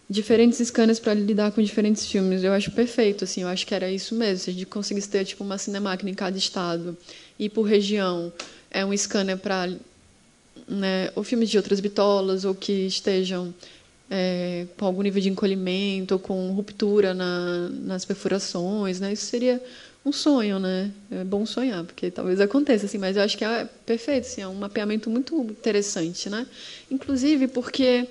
Diferentes 0.09 0.65
scanners 0.69 1.01
para 1.01 1.13
lidar 1.13 1.51
com 1.51 1.61
diferentes 1.61 2.07
filmes. 2.07 2.45
Eu 2.45 2.53
acho 2.53 2.71
perfeito, 2.71 3.25
assim, 3.25 3.43
eu 3.43 3.49
acho 3.49 3.67
que 3.67 3.75
era 3.75 3.91
isso 3.91 4.15
mesmo. 4.15 4.45
Se 4.45 4.51
a 4.51 4.53
gente 4.53 4.67
conseguisse 4.67 5.09
ter 5.09 5.25
tipo 5.25 5.43
uma 5.43 5.59
cinemáquina 5.59 6.09
em 6.09 6.15
cada 6.15 6.39
estado 6.39 6.97
e 7.37 7.49
por 7.49 7.63
região, 7.63 8.33
é 8.71 8.87
um 8.87 8.97
scanner 8.97 9.37
para 9.37 9.69
né, 10.69 11.11
ou 11.17 11.25
filmes 11.25 11.51
de 11.51 11.57
outras 11.57 11.81
bitolas, 11.81 12.45
ou 12.45 12.55
que 12.55 12.87
estejam 12.87 13.53
é, 14.09 14.67
com 14.79 14.87
algum 14.87 15.03
nível 15.03 15.21
de 15.21 15.29
encolhimento, 15.29 16.15
ou 16.15 16.21
com 16.21 16.53
ruptura 16.53 17.13
na, 17.13 17.69
nas 17.71 18.05
perfurações, 18.05 19.01
né? 19.01 19.13
Isso 19.13 19.27
seria 19.27 19.61
um 20.05 20.13
sonho, 20.13 20.59
né? 20.59 20.91
É 21.11 21.25
bom 21.25 21.47
sonhar, 21.47 21.85
porque 21.85 22.11
talvez 22.11 22.41
aconteça, 22.41 22.87
assim, 22.87 22.99
mas 22.99 23.17
eu 23.17 23.23
acho 23.23 23.39
que 23.39 23.45
é 23.45 23.69
perfeito, 23.87 24.27
assim, 24.27 24.41
é 24.41 24.49
um 24.49 24.55
mapeamento 24.55 25.09
muito 25.09 25.41
interessante, 25.43 26.29
né? 26.29 26.47
Inclusive 26.91 27.49
porque 27.49 28.09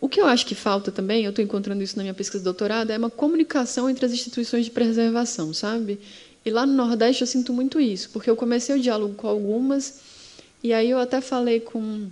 o 0.00 0.08
que 0.08 0.20
eu 0.20 0.26
acho 0.26 0.46
que 0.46 0.54
falta 0.54 0.90
também, 0.90 1.24
eu 1.24 1.30
estou 1.30 1.44
encontrando 1.44 1.82
isso 1.82 1.96
na 1.96 2.02
minha 2.02 2.14
pesquisa 2.14 2.38
de 2.40 2.44
doutorado, 2.44 2.90
é 2.90 2.98
uma 2.98 3.10
comunicação 3.10 3.88
entre 3.88 4.04
as 4.06 4.12
instituições 4.12 4.64
de 4.64 4.70
preservação, 4.70 5.52
sabe? 5.52 6.00
E 6.44 6.50
lá 6.50 6.66
no 6.66 6.72
Nordeste 6.72 7.22
eu 7.22 7.26
sinto 7.26 7.52
muito 7.52 7.78
isso, 7.78 8.10
porque 8.10 8.28
eu 8.28 8.34
comecei 8.34 8.74
o 8.74 8.80
diálogo 8.80 9.14
com 9.14 9.28
algumas 9.28 10.00
e 10.62 10.72
aí 10.72 10.90
eu 10.90 10.98
até 10.98 11.20
falei 11.20 11.60
com 11.60 12.08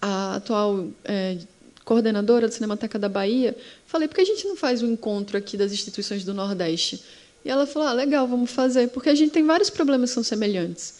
a 0.00 0.36
atual 0.36 0.88
é, 1.04 1.36
coordenadora 1.84 2.46
da 2.46 2.52
Cinemateca 2.52 2.98
da 2.98 3.08
Bahia, 3.08 3.56
falei, 3.86 4.06
por 4.06 4.14
que 4.14 4.20
a 4.20 4.24
gente 4.24 4.46
não 4.46 4.56
faz 4.56 4.82
um 4.82 4.92
encontro 4.92 5.36
aqui 5.36 5.56
das 5.56 5.72
instituições 5.72 6.24
do 6.24 6.32
Nordeste? 6.32 7.02
E 7.48 7.50
ela 7.50 7.66
falou, 7.66 7.88
ah, 7.88 7.94
legal, 7.94 8.28
vamos 8.28 8.50
fazer, 8.50 8.88
porque 8.88 9.08
a 9.08 9.14
gente 9.14 9.30
tem 9.30 9.42
vários 9.42 9.70
problemas 9.70 10.10
que 10.10 10.14
são 10.14 10.22
semelhantes. 10.22 10.96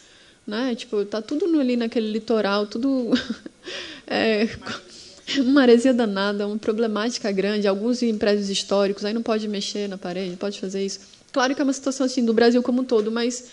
Né? 0.46 0.74
Tipo, 0.74 1.04
tá 1.04 1.20
tudo 1.20 1.44
ali 1.60 1.76
naquele 1.76 2.10
litoral, 2.10 2.66
tudo... 2.66 3.10
é, 4.08 4.48
uma 5.36 5.52
maresia 5.52 5.92
danada, 5.92 6.46
uma 6.46 6.56
problemática 6.56 7.30
grande, 7.30 7.68
alguns 7.68 8.02
em 8.02 8.16
prédios 8.16 8.48
históricos, 8.48 9.04
aí 9.04 9.12
não 9.12 9.22
pode 9.22 9.46
mexer 9.46 9.90
na 9.90 9.98
parede, 9.98 10.36
pode 10.36 10.58
fazer 10.58 10.82
isso. 10.82 11.00
Claro 11.30 11.54
que 11.54 11.60
é 11.60 11.64
uma 11.64 11.72
situação 11.74 12.06
assim 12.06 12.24
do 12.24 12.32
Brasil 12.32 12.62
como 12.62 12.80
um 12.80 12.84
todo, 12.84 13.12
mas 13.12 13.44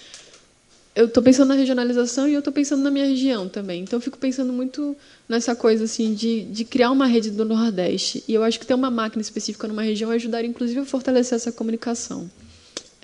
eu 0.95 1.07
estou 1.07 1.22
pensando 1.22 1.49
na 1.49 1.55
regionalização 1.55 2.30
e 2.30 2.34
eu 2.34 2.39
estou 2.39 2.53
pensando 2.53 2.81
na 2.81 2.89
minha 2.89 3.07
região 3.07 3.49
também. 3.49 3.84
Então, 3.84 3.97
eu 3.97 4.01
fico 4.01 4.17
pensando 4.17 4.53
muito 4.53 4.95
nessa 5.27 5.53
coisa 5.53 5.84
assim 5.84 6.13
de, 6.13 6.45
de 6.45 6.63
criar 6.63 6.91
uma 6.91 7.07
rede 7.07 7.30
do 7.30 7.43
Nordeste. 7.43 8.23
E 8.26 8.34
eu 8.34 8.41
acho 8.41 8.57
que 8.57 8.65
ter 8.65 8.73
uma 8.73 8.89
máquina 8.89 9.22
específica 9.22 9.67
numa 9.67 9.81
região 9.81 10.11
ajudaria, 10.11 10.49
inclusive, 10.49 10.80
a 10.80 10.85
fortalecer 10.85 11.35
essa 11.35 11.51
comunicação. 11.51 12.31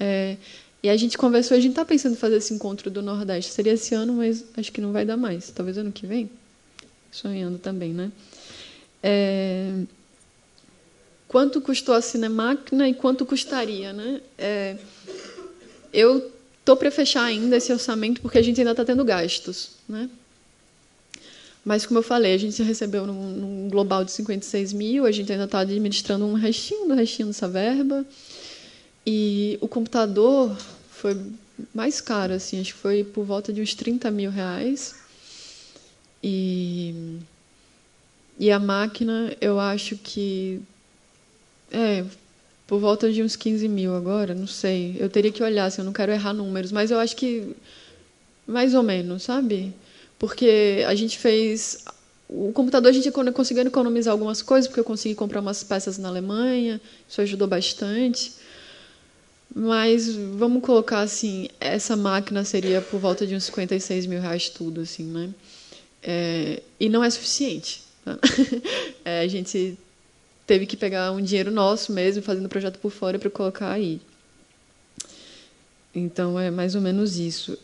É, 0.01 0.35
e 0.81 0.89
a 0.89 0.97
gente 0.97 1.17
conversou, 1.17 1.55
a 1.55 1.59
gente 1.59 1.73
está 1.73 1.85
pensando 1.85 2.13
em 2.13 2.17
fazer 2.17 2.37
esse 2.37 2.53
encontro 2.53 2.89
do 2.89 3.01
Nordeste. 3.01 3.51
Seria 3.51 3.73
esse 3.73 3.93
ano, 3.93 4.13
mas 4.13 4.43
acho 4.57 4.71
que 4.71 4.81
não 4.81 4.91
vai 4.91 5.05
dar 5.05 5.15
mais. 5.15 5.51
Talvez 5.51 5.77
ano 5.77 5.91
que 5.91 6.07
vem. 6.07 6.29
Sonhando 7.11 7.59
também, 7.59 7.93
né? 7.93 8.11
É, 9.03 9.83
quanto 11.27 11.61
custou 11.61 11.93
a 11.93 12.01
Cinemáquina 12.01 12.89
e 12.89 12.93
quanto 12.93 13.25
custaria, 13.25 13.93
né? 13.93 14.21
É, 14.37 14.77
eu 15.93 16.31
Estou 16.61 16.77
para 16.77 16.91
fechar 16.91 17.23
ainda 17.23 17.57
esse 17.57 17.73
orçamento 17.73 18.21
porque 18.21 18.37
a 18.37 18.41
gente 18.41 18.61
ainda 18.61 18.71
está 18.71 18.85
tendo 18.85 19.03
gastos. 19.03 19.71
Né? 19.89 20.07
Mas, 21.65 21.87
como 21.87 21.99
eu 21.99 22.03
falei, 22.03 22.35
a 22.35 22.37
gente 22.37 22.61
recebeu 22.61 23.07
num, 23.07 23.31
num 23.31 23.69
global 23.69 24.05
de 24.05 24.11
56 24.11 24.71
mil, 24.71 25.05
a 25.05 25.11
gente 25.11 25.31
ainda 25.31 25.45
está 25.45 25.59
administrando 25.59 26.23
um 26.25 26.33
restinho 26.33 26.87
do 26.87 26.93
restinho 26.93 27.29
dessa 27.29 27.47
verba. 27.47 28.05
E 29.05 29.57
o 29.61 29.67
computador 29.67 30.55
foi 30.89 31.17
mais 31.73 31.99
caro, 32.01 32.33
assim, 32.33 32.59
acho 32.59 32.73
que 32.73 32.79
foi 32.79 33.03
por 33.03 33.25
volta 33.25 33.51
de 33.51 33.61
uns 33.61 33.73
30 33.73 34.11
mil 34.11 34.29
reais. 34.29 34.95
E, 36.23 37.19
e 38.39 38.51
a 38.51 38.59
máquina, 38.59 39.35
eu 39.41 39.59
acho 39.59 39.97
que 39.97 40.61
é, 41.71 42.03
por 42.67 42.79
volta 42.79 43.11
de 43.11 43.23
uns 43.23 43.35
15 43.35 43.67
mil 43.67 43.95
agora, 43.95 44.33
não 44.33 44.47
sei. 44.47 44.95
Eu 44.99 45.09
teria 45.09 45.31
que 45.31 45.43
olhar, 45.43 45.65
assim, 45.65 45.81
eu 45.81 45.85
não 45.85 45.93
quero 45.93 46.11
errar 46.11 46.33
números, 46.33 46.71
mas 46.71 46.91
eu 46.91 46.99
acho 46.99 47.15
que 47.15 47.55
mais 48.45 48.73
ou 48.73 48.83
menos, 48.83 49.23
sabe? 49.23 49.73
Porque 50.19 50.83
a 50.87 50.93
gente 50.95 51.17
fez. 51.17 51.83
O 52.29 52.51
computador 52.53 52.89
a 52.89 52.93
gente 52.93 53.11
conseguiu 53.33 53.65
economizar 53.65 54.11
algumas 54.13 54.41
coisas, 54.41 54.67
porque 54.67 54.79
eu 54.79 54.85
consegui 54.85 55.15
comprar 55.15 55.41
umas 55.41 55.63
peças 55.63 55.97
na 55.97 56.07
Alemanha, 56.07 56.79
isso 57.09 57.19
ajudou 57.21 57.47
bastante. 57.47 58.31
Mas 59.53 60.15
vamos 60.15 60.63
colocar 60.63 61.01
assim, 61.01 61.49
essa 61.59 61.95
máquina 61.95 62.43
seria 62.45 62.81
por 62.81 62.99
volta 62.99 63.27
de 63.27 63.35
uns 63.35 63.43
56 63.45 64.05
mil 64.05 64.21
reais 64.21 64.49
tudo, 64.49 64.81
assim, 64.81 65.03
né? 65.03 65.29
É, 66.01 66.63
e 66.79 66.87
não 66.87 67.03
é 67.03 67.09
suficiente. 67.09 67.83
Tá? 68.03 68.17
É, 69.03 69.21
a 69.21 69.27
gente 69.27 69.79
teve 70.45 70.67
que 70.67 70.77
pegar 70.77 71.11
um 71.11 71.19
dinheiro 71.19 71.49
nosso 71.49 71.91
mesmo, 71.91 72.21
fazendo 72.21 72.45
o 72.45 72.49
projeto 72.49 72.77
por 72.77 72.91
fora 72.91 73.17
para 73.17 73.31
colocar 73.31 73.71
aí. 73.71 73.99
Então 75.93 76.39
é 76.39 76.51
mais 76.51 76.75
ou 76.75 76.81
menos 76.81 77.17
isso. 77.17 77.57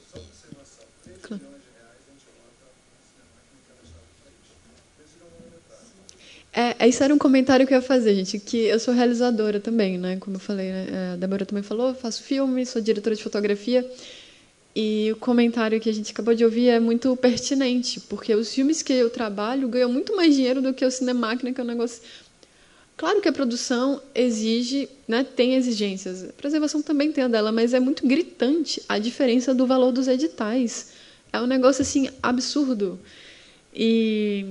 É, 6.60 6.88
isso 6.88 7.04
era 7.04 7.14
um 7.14 7.20
comentário 7.20 7.68
que 7.68 7.74
eu 7.76 7.78
ia 7.78 7.84
fazer, 7.84 8.16
gente, 8.16 8.40
que 8.40 8.58
eu 8.58 8.80
sou 8.80 8.92
realizadora 8.92 9.60
também, 9.60 9.96
né? 9.96 10.18
Como 10.18 10.38
eu 10.38 10.40
falei, 10.40 10.72
né? 10.72 11.12
a 11.14 11.16
Débora 11.16 11.46
também 11.46 11.62
falou, 11.62 11.94
faço 11.94 12.24
filme, 12.24 12.66
sou 12.66 12.82
diretora 12.82 13.16
de 13.16 13.22
fotografia. 13.22 13.88
E 14.76 15.12
o 15.12 15.18
comentário 15.18 15.80
que 15.80 15.88
a 15.88 15.94
gente 15.94 16.12
acabou 16.12 16.34
de 16.34 16.44
ouvir 16.44 16.70
é 16.70 16.80
muito 16.80 17.16
pertinente, 17.16 18.00
porque 18.00 18.34
os 18.34 18.52
filmes 18.52 18.82
que 18.82 18.92
eu 18.92 19.08
trabalho 19.08 19.68
ganham 19.68 19.92
muito 19.94 20.16
mais 20.16 20.34
dinheiro 20.34 20.60
do 20.60 20.74
que 20.74 20.84
o 20.84 20.90
Cinemáquina, 20.90 21.54
que 21.54 21.62
é 21.62 21.64
um 21.64 21.68
negócio 21.68 22.02
Claro 22.96 23.22
que 23.22 23.30
a 23.30 23.32
produção 23.32 24.02
exige, 24.16 24.90
né, 25.08 25.24
tem 25.24 25.54
exigências. 25.54 26.24
A 26.24 26.34
preservação 26.34 26.82
também 26.82 27.12
tem 27.12 27.26
a 27.26 27.28
dela, 27.28 27.52
mas 27.52 27.76
é 27.76 27.80
muito 27.80 28.08
gritante 28.08 28.82
a 28.90 28.98
diferença 28.98 29.54
do 29.54 29.68
valor 29.68 29.92
dos 29.92 30.08
editais. 30.08 30.94
É 31.32 31.40
um 31.40 31.46
negócio 31.46 31.84
assim 31.84 32.10
absurdo. 32.24 33.00
E 33.72 34.44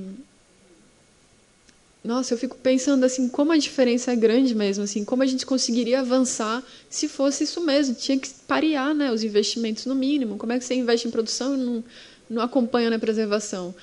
nossa, 2.06 2.34
eu 2.34 2.38
fico 2.38 2.56
pensando 2.56 3.04
assim, 3.04 3.28
como 3.28 3.52
a 3.52 3.56
diferença 3.56 4.12
é 4.12 4.16
grande 4.16 4.54
mesmo, 4.54 4.84
assim, 4.84 5.04
como 5.04 5.22
a 5.22 5.26
gente 5.26 5.44
conseguiria 5.44 6.00
avançar 6.00 6.62
se 6.88 7.08
fosse 7.08 7.44
isso 7.44 7.60
mesmo. 7.60 7.94
Tinha 7.94 8.18
que 8.18 8.30
parear, 8.46 8.94
né, 8.94 9.10
os 9.10 9.22
investimentos 9.22 9.86
no 9.86 9.94
mínimo. 9.94 10.36
Como 10.36 10.52
é 10.52 10.58
que 10.58 10.64
você 10.64 10.74
investe 10.74 11.08
em 11.08 11.10
produção 11.10 11.54
e 11.54 11.58
não, 11.58 11.84
não 12.30 12.42
acompanha 12.42 12.88
na 12.88 12.98
preservação? 12.98 13.74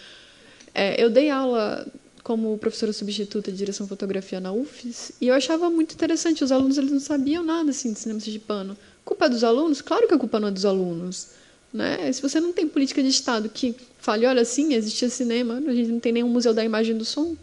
É, 0.74 1.02
eu 1.02 1.10
dei 1.10 1.30
aula 1.30 1.86
como 2.24 2.58
professora 2.58 2.94
substituta 2.94 3.52
de 3.52 3.58
direção 3.58 3.86
fotografia 3.86 4.40
na 4.40 4.52
UFES, 4.52 5.12
e 5.20 5.28
eu 5.28 5.36
achava 5.36 5.70
muito 5.70 5.94
interessante. 5.94 6.44
Os 6.44 6.52
alunos 6.52 6.78
eles 6.78 6.92
não 6.92 7.00
sabiam 7.00 7.44
nada 7.44 7.72
assim 7.72 7.92
de 7.92 8.00
cinema 8.00 8.20
de 8.20 8.40
pano. 8.40 8.78
Culpa 9.04 9.26
é 9.26 9.30
dos 9.30 9.44
alunos? 9.44 9.82
Claro 9.82 10.08
que 10.08 10.14
a 10.14 10.18
culpa 10.18 10.40
não 10.40 10.48
é 10.48 10.52
dos 10.52 10.66
alunos. 10.66 11.28
Né? 11.74 12.12
Se 12.12 12.22
você 12.22 12.40
não 12.40 12.54
tem 12.54 12.68
política 12.68 13.04
de 13.04 13.10
Estado 13.10 13.50
que 13.50 13.76
fale, 14.00 14.26
olha, 14.26 14.46
sim, 14.46 14.74
existia 14.74 15.10
cinema, 15.10 15.56
a 15.56 15.74
gente 15.74 15.90
não 15.90 16.00
tem 16.00 16.14
nenhum 16.14 16.30
museu 16.30 16.54
da 16.54 16.64
imagem 16.64 16.98
do 16.98 17.04
som. 17.04 17.36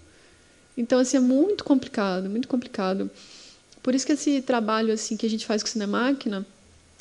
Então, 0.81 0.99
assim, 0.99 1.19
é 1.19 1.21
muito 1.21 1.63
complicado, 1.63 2.29
muito 2.31 2.49
complicado. 2.49 3.11
Por 3.83 3.95
isso 3.95 4.07
que 4.07 4.13
esse 4.13 4.41
trabalho 4.41 4.93
assim 4.93 5.17
que 5.17 5.27
a 5.27 5.31
gente 5.31 5.45
faz 5.45 5.63
com 5.63 5.69
Cinemáquina, 5.69 6.47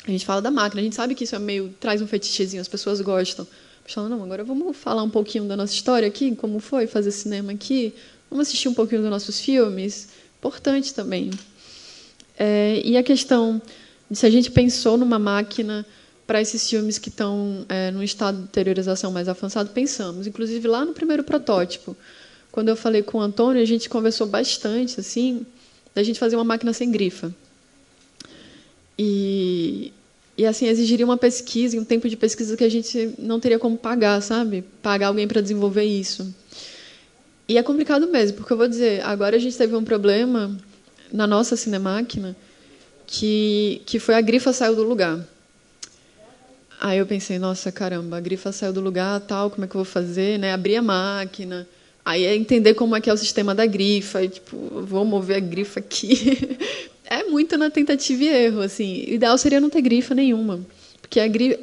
a 0.05 0.11
gente 0.11 0.25
fala 0.25 0.41
da 0.41 0.51
máquina, 0.51 0.81
a 0.81 0.83
gente 0.83 0.95
sabe 0.95 1.15
que 1.15 1.23
isso 1.23 1.35
é 1.35 1.39
meio 1.39 1.73
traz 1.79 2.01
um 2.01 2.07
fetichezinho, 2.07 2.61
as 2.61 2.67
pessoas 2.67 3.01
gostam 3.01 3.47
falando, 3.85 4.11
não, 4.11 4.23
agora 4.23 4.43
vamos 4.43 4.77
falar 4.77 5.01
um 5.01 5.09
pouquinho 5.09 5.45
da 5.45 5.57
nossa 5.57 5.73
história 5.73 6.07
aqui, 6.07 6.35
como 6.35 6.59
foi 6.59 6.85
fazer 6.85 7.09
cinema 7.09 7.53
aqui, 7.53 7.91
vamos 8.29 8.47
assistir 8.47 8.67
um 8.67 8.73
pouquinho 8.73 9.01
dos 9.01 9.09
nossos 9.09 9.39
filmes, 9.39 10.09
importante 10.37 10.93
também. 10.93 11.31
É, 12.37 12.81
e 12.85 12.95
a 12.97 13.01
questão 13.01 13.59
de 14.09 14.15
se 14.17 14.25
a 14.27 14.29
gente 14.29 14.51
pensou 14.51 14.95
numa 14.95 15.17
máquina 15.17 15.83
para 16.27 16.39
esses 16.39 16.69
filmes 16.69 16.99
que 16.99 17.09
estão 17.09 17.65
é, 17.67 17.89
num 17.89 18.03
estado 18.03 18.37
de 18.37 18.43
deteriorização 18.43 19.11
mais 19.11 19.27
avançado, 19.27 19.71
pensamos. 19.71 20.27
Inclusive 20.27 20.67
lá 20.67 20.85
no 20.85 20.93
primeiro 20.93 21.23
protótipo, 21.23 21.97
quando 22.51 22.69
eu 22.69 22.75
falei 22.75 23.03
com 23.03 23.17
o 23.17 23.21
Antônio, 23.21 23.61
a 23.61 23.65
gente 23.65 23.89
conversou 23.89 24.27
bastante 24.27 24.99
assim, 24.99 25.45
da 25.93 26.03
gente 26.03 26.19
fazer 26.19 26.35
uma 26.35 26.43
máquina 26.43 26.73
sem 26.73 26.91
grifa. 26.91 27.33
E 28.97 29.93
e 30.39 30.45
assim 30.45 30.67
exigiria 30.67 31.05
uma 31.05 31.17
pesquisa, 31.17 31.77
um 31.77 31.83
tempo 31.83 32.07
de 32.07 32.15
pesquisa 32.15 32.55
que 32.55 32.63
a 32.63 32.69
gente 32.69 33.13
não 33.19 33.41
teria 33.41 33.59
como 33.59 33.77
pagar, 33.77 34.21
sabe? 34.21 34.63
Pagar 34.81 35.07
alguém 35.07 35.27
para 35.27 35.41
desenvolver 35.41 35.83
isso. 35.83 36.33
E 37.45 37.57
é 37.57 37.63
complicado 37.63 38.07
mesmo, 38.07 38.37
porque 38.37 38.53
eu 38.53 38.55
vou 38.55 38.67
dizer, 38.67 39.03
agora 39.03 39.35
a 39.35 39.39
gente 39.39 39.57
teve 39.57 39.75
um 39.75 39.83
problema 39.83 40.57
na 41.11 41.27
nossa 41.27 41.57
cinemáquina 41.57 42.37
que 43.05 43.81
que 43.85 43.99
foi 43.99 44.15
a 44.15 44.21
grifa 44.21 44.53
saiu 44.53 44.77
do 44.77 44.83
lugar. 44.83 45.19
Aí 46.79 46.99
eu 46.99 47.05
pensei, 47.05 47.37
nossa, 47.37 47.69
caramba, 47.69 48.15
a 48.15 48.21
grifa 48.21 48.53
saiu 48.53 48.71
do 48.71 48.79
lugar, 48.79 49.19
tal, 49.19 49.49
como 49.49 49.65
é 49.65 49.67
que 49.67 49.75
eu 49.75 49.83
vou 49.83 49.91
fazer, 49.91 50.39
né? 50.39 50.53
Abrir 50.53 50.77
a 50.77 50.81
máquina. 50.81 51.67
Aí 52.03 52.25
é 52.25 52.35
entender 52.35 52.73
como 52.73 52.95
é 52.95 53.01
que 53.01 53.09
é 53.09 53.13
o 53.13 53.17
sistema 53.17 53.53
da 53.53 53.65
grifa, 53.65 54.27
tipo, 54.27 54.57
vou 54.81 55.05
mover 55.05 55.37
a 55.37 55.39
grifa 55.39 55.79
aqui. 55.79 56.57
é 57.05 57.23
muito 57.23 57.57
na 57.57 57.69
tentativa 57.69 58.23
e 58.23 58.27
erro, 58.27 58.61
assim. 58.61 59.05
O 59.07 59.13
ideal 59.13 59.37
seria 59.37 59.59
não 59.59 59.69
ter 59.69 59.81
grifa 59.81 60.15
nenhuma, 60.15 60.59
porque 61.01 61.19
a 61.19 61.27
grifa 61.27 61.59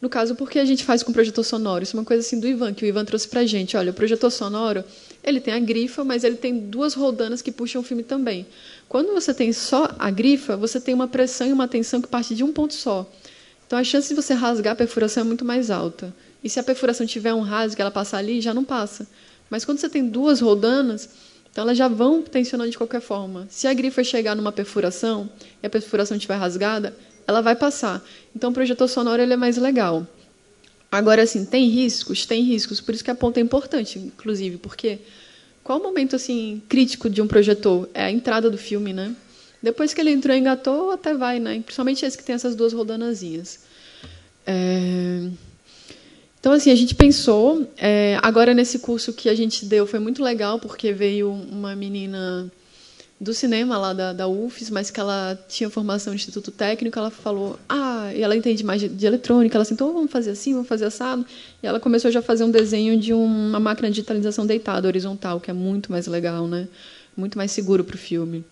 no 0.00 0.10
caso, 0.10 0.34
porque 0.34 0.58
a 0.58 0.64
gente 0.64 0.84
faz 0.84 1.02
com 1.02 1.12
projetor 1.12 1.42
sonoro. 1.42 1.82
Isso 1.82 1.96
é 1.96 1.98
uma 1.98 2.04
coisa 2.04 2.20
assim 2.20 2.38
do 2.38 2.46
Ivan, 2.46 2.74
que 2.74 2.84
o 2.84 2.86
Ivan 2.86 3.04
trouxe 3.04 3.28
pra 3.28 3.46
gente. 3.46 3.76
Olha, 3.76 3.90
o 3.90 3.94
projetor 3.94 4.30
sonoro, 4.30 4.84
ele 5.24 5.40
tem 5.40 5.54
a 5.54 5.58
grifa, 5.58 6.04
mas 6.04 6.22
ele 6.22 6.36
tem 6.36 6.58
duas 6.58 6.94
rodanas 6.94 7.40
que 7.40 7.50
puxam 7.50 7.80
o 7.80 7.84
filme 7.84 8.02
também. 8.02 8.46
Quando 8.88 9.12
você 9.12 9.32
tem 9.32 9.52
só 9.52 9.94
a 9.98 10.10
grifa, 10.10 10.56
você 10.56 10.80
tem 10.80 10.94
uma 10.94 11.08
pressão 11.08 11.46
e 11.46 11.52
uma 11.52 11.66
tensão 11.66 12.00
que 12.00 12.08
parte 12.08 12.34
de 12.34 12.44
um 12.44 12.52
ponto 12.52 12.74
só. 12.74 13.10
Então 13.66 13.78
a 13.78 13.84
chance 13.84 14.08
de 14.08 14.14
você 14.14 14.34
rasgar 14.34 14.74
a 14.74 14.76
perfuração 14.76 15.22
é 15.22 15.26
muito 15.26 15.44
mais 15.44 15.70
alta. 15.70 16.14
E 16.44 16.48
se 16.48 16.60
a 16.60 16.62
perfuração 16.62 17.06
tiver 17.06 17.34
um 17.34 17.40
rasgo, 17.40 17.80
ela 17.80 17.90
passar 17.90 18.18
ali, 18.18 18.40
já 18.40 18.54
não 18.54 18.62
passa. 18.62 19.06
Mas 19.50 19.64
quando 19.64 19.78
você 19.78 19.88
tem 19.88 20.08
duas 20.08 20.40
rodanas, 20.40 21.08
então 21.50 21.64
elas 21.64 21.78
já 21.78 21.88
vão 21.88 22.22
tensionando 22.22 22.70
de 22.70 22.76
qualquer 22.76 23.00
forma. 23.00 23.46
Se 23.48 23.66
a 23.66 23.72
grifa 23.72 24.02
chegar 24.04 24.34
numa 24.34 24.52
perfuração 24.52 25.28
e 25.62 25.66
a 25.66 25.70
perfuração 25.70 26.16
estiver 26.16 26.36
rasgada, 26.36 26.94
ela 27.26 27.40
vai 27.40 27.56
passar. 27.56 28.04
Então, 28.34 28.50
o 28.50 28.52
projetor 28.52 28.88
sonoro 28.88 29.20
ele 29.22 29.32
é 29.32 29.36
mais 29.36 29.56
legal. 29.56 30.06
Agora, 30.90 31.22
assim, 31.22 31.44
tem 31.44 31.68
riscos? 31.68 32.24
Tem 32.24 32.42
riscos. 32.42 32.80
Por 32.80 32.94
isso 32.94 33.02
que 33.02 33.10
a 33.10 33.14
ponta 33.14 33.40
é 33.40 33.42
importante, 33.42 33.98
inclusive, 33.98 34.58
porque 34.58 34.98
qual 35.64 35.80
o 35.80 35.82
momento 35.82 36.14
assim 36.14 36.62
crítico 36.68 37.10
de 37.10 37.20
um 37.20 37.26
projetor? 37.26 37.88
É 37.92 38.04
a 38.04 38.10
entrada 38.10 38.48
do 38.48 38.56
filme, 38.56 38.92
né? 38.92 39.14
Depois 39.62 39.92
que 39.92 40.00
ele 40.00 40.10
entrou, 40.10 40.36
engatou, 40.36 40.92
até 40.92 41.12
vai, 41.12 41.40
né? 41.40 41.60
Principalmente 41.60 42.04
esse 42.04 42.16
que 42.16 42.22
tem 42.22 42.34
essas 42.34 42.54
duas 42.54 42.72
rodanazinhas. 42.72 43.60
É... 44.46 45.28
Então, 46.46 46.54
assim, 46.54 46.70
a 46.70 46.76
gente 46.76 46.94
pensou. 46.94 47.68
É... 47.76 48.20
Agora, 48.22 48.54
nesse 48.54 48.78
curso 48.78 49.12
que 49.12 49.28
a 49.28 49.34
gente 49.34 49.64
deu, 49.64 49.84
foi 49.84 49.98
muito 49.98 50.22
legal, 50.22 50.60
porque 50.60 50.92
veio 50.92 51.28
uma 51.28 51.74
menina 51.74 52.48
do 53.20 53.34
cinema 53.34 53.76
lá 53.76 53.92
da, 53.92 54.12
da 54.12 54.28
UFES, 54.28 54.70
mas 54.70 54.88
que 54.88 55.00
ela 55.00 55.36
tinha 55.48 55.68
formação 55.68 56.12
no 56.12 56.14
Instituto 56.14 56.52
Técnico, 56.52 56.96
ela 56.96 57.10
falou, 57.10 57.58
ah, 57.68 58.12
e 58.14 58.22
ela 58.22 58.36
entende 58.36 58.62
mais 58.62 58.80
de, 58.80 58.88
de 58.88 59.06
eletrônica, 59.06 59.56
ela 59.56 59.62
assim, 59.62 59.74
então 59.74 59.92
vamos 59.92 60.08
fazer 60.08 60.30
assim, 60.30 60.52
vamos 60.52 60.68
fazer 60.68 60.84
assado. 60.84 61.26
E 61.60 61.66
ela 61.66 61.80
começou 61.80 62.12
já 62.12 62.20
a 62.20 62.22
fazer 62.22 62.44
um 62.44 62.50
desenho 62.52 62.96
de 62.96 63.12
uma 63.12 63.58
máquina 63.58 63.88
de 63.88 63.94
digitalização 63.94 64.46
deitada, 64.46 64.86
horizontal, 64.86 65.40
que 65.40 65.50
é 65.50 65.54
muito 65.54 65.90
mais 65.90 66.06
legal, 66.06 66.46
né? 66.46 66.68
Muito 67.16 67.36
mais 67.36 67.50
seguro 67.50 67.82
para 67.82 67.96
o 67.96 67.98
filme. 67.98 68.44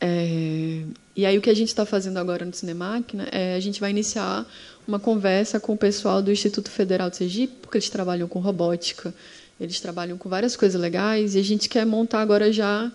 É, 0.00 0.82
e 1.16 1.24
aí 1.24 1.38
o 1.38 1.40
que 1.40 1.50
a 1.50 1.54
gente 1.54 1.68
está 1.68 1.86
fazendo 1.86 2.18
agora 2.18 2.44
no 2.44 2.52
Cinemáquina 2.52 3.28
é 3.30 3.54
a 3.54 3.60
gente 3.60 3.80
vai 3.80 3.90
iniciar 3.90 4.46
uma 4.86 4.98
conversa 4.98 5.60
com 5.60 5.74
o 5.74 5.76
pessoal 5.76 6.20
do 6.20 6.30
Instituto 6.30 6.70
Federal 6.70 7.08
de 7.08 7.16
Sergipe, 7.16 7.54
porque 7.62 7.78
eles 7.78 7.88
trabalham 7.88 8.28
com 8.28 8.38
robótica, 8.38 9.14
eles 9.60 9.80
trabalham 9.80 10.18
com 10.18 10.28
várias 10.28 10.56
coisas 10.56 10.80
legais, 10.80 11.34
e 11.34 11.38
a 11.38 11.42
gente 11.42 11.68
quer 11.68 11.86
montar 11.86 12.20
agora 12.20 12.52
já 12.52 12.90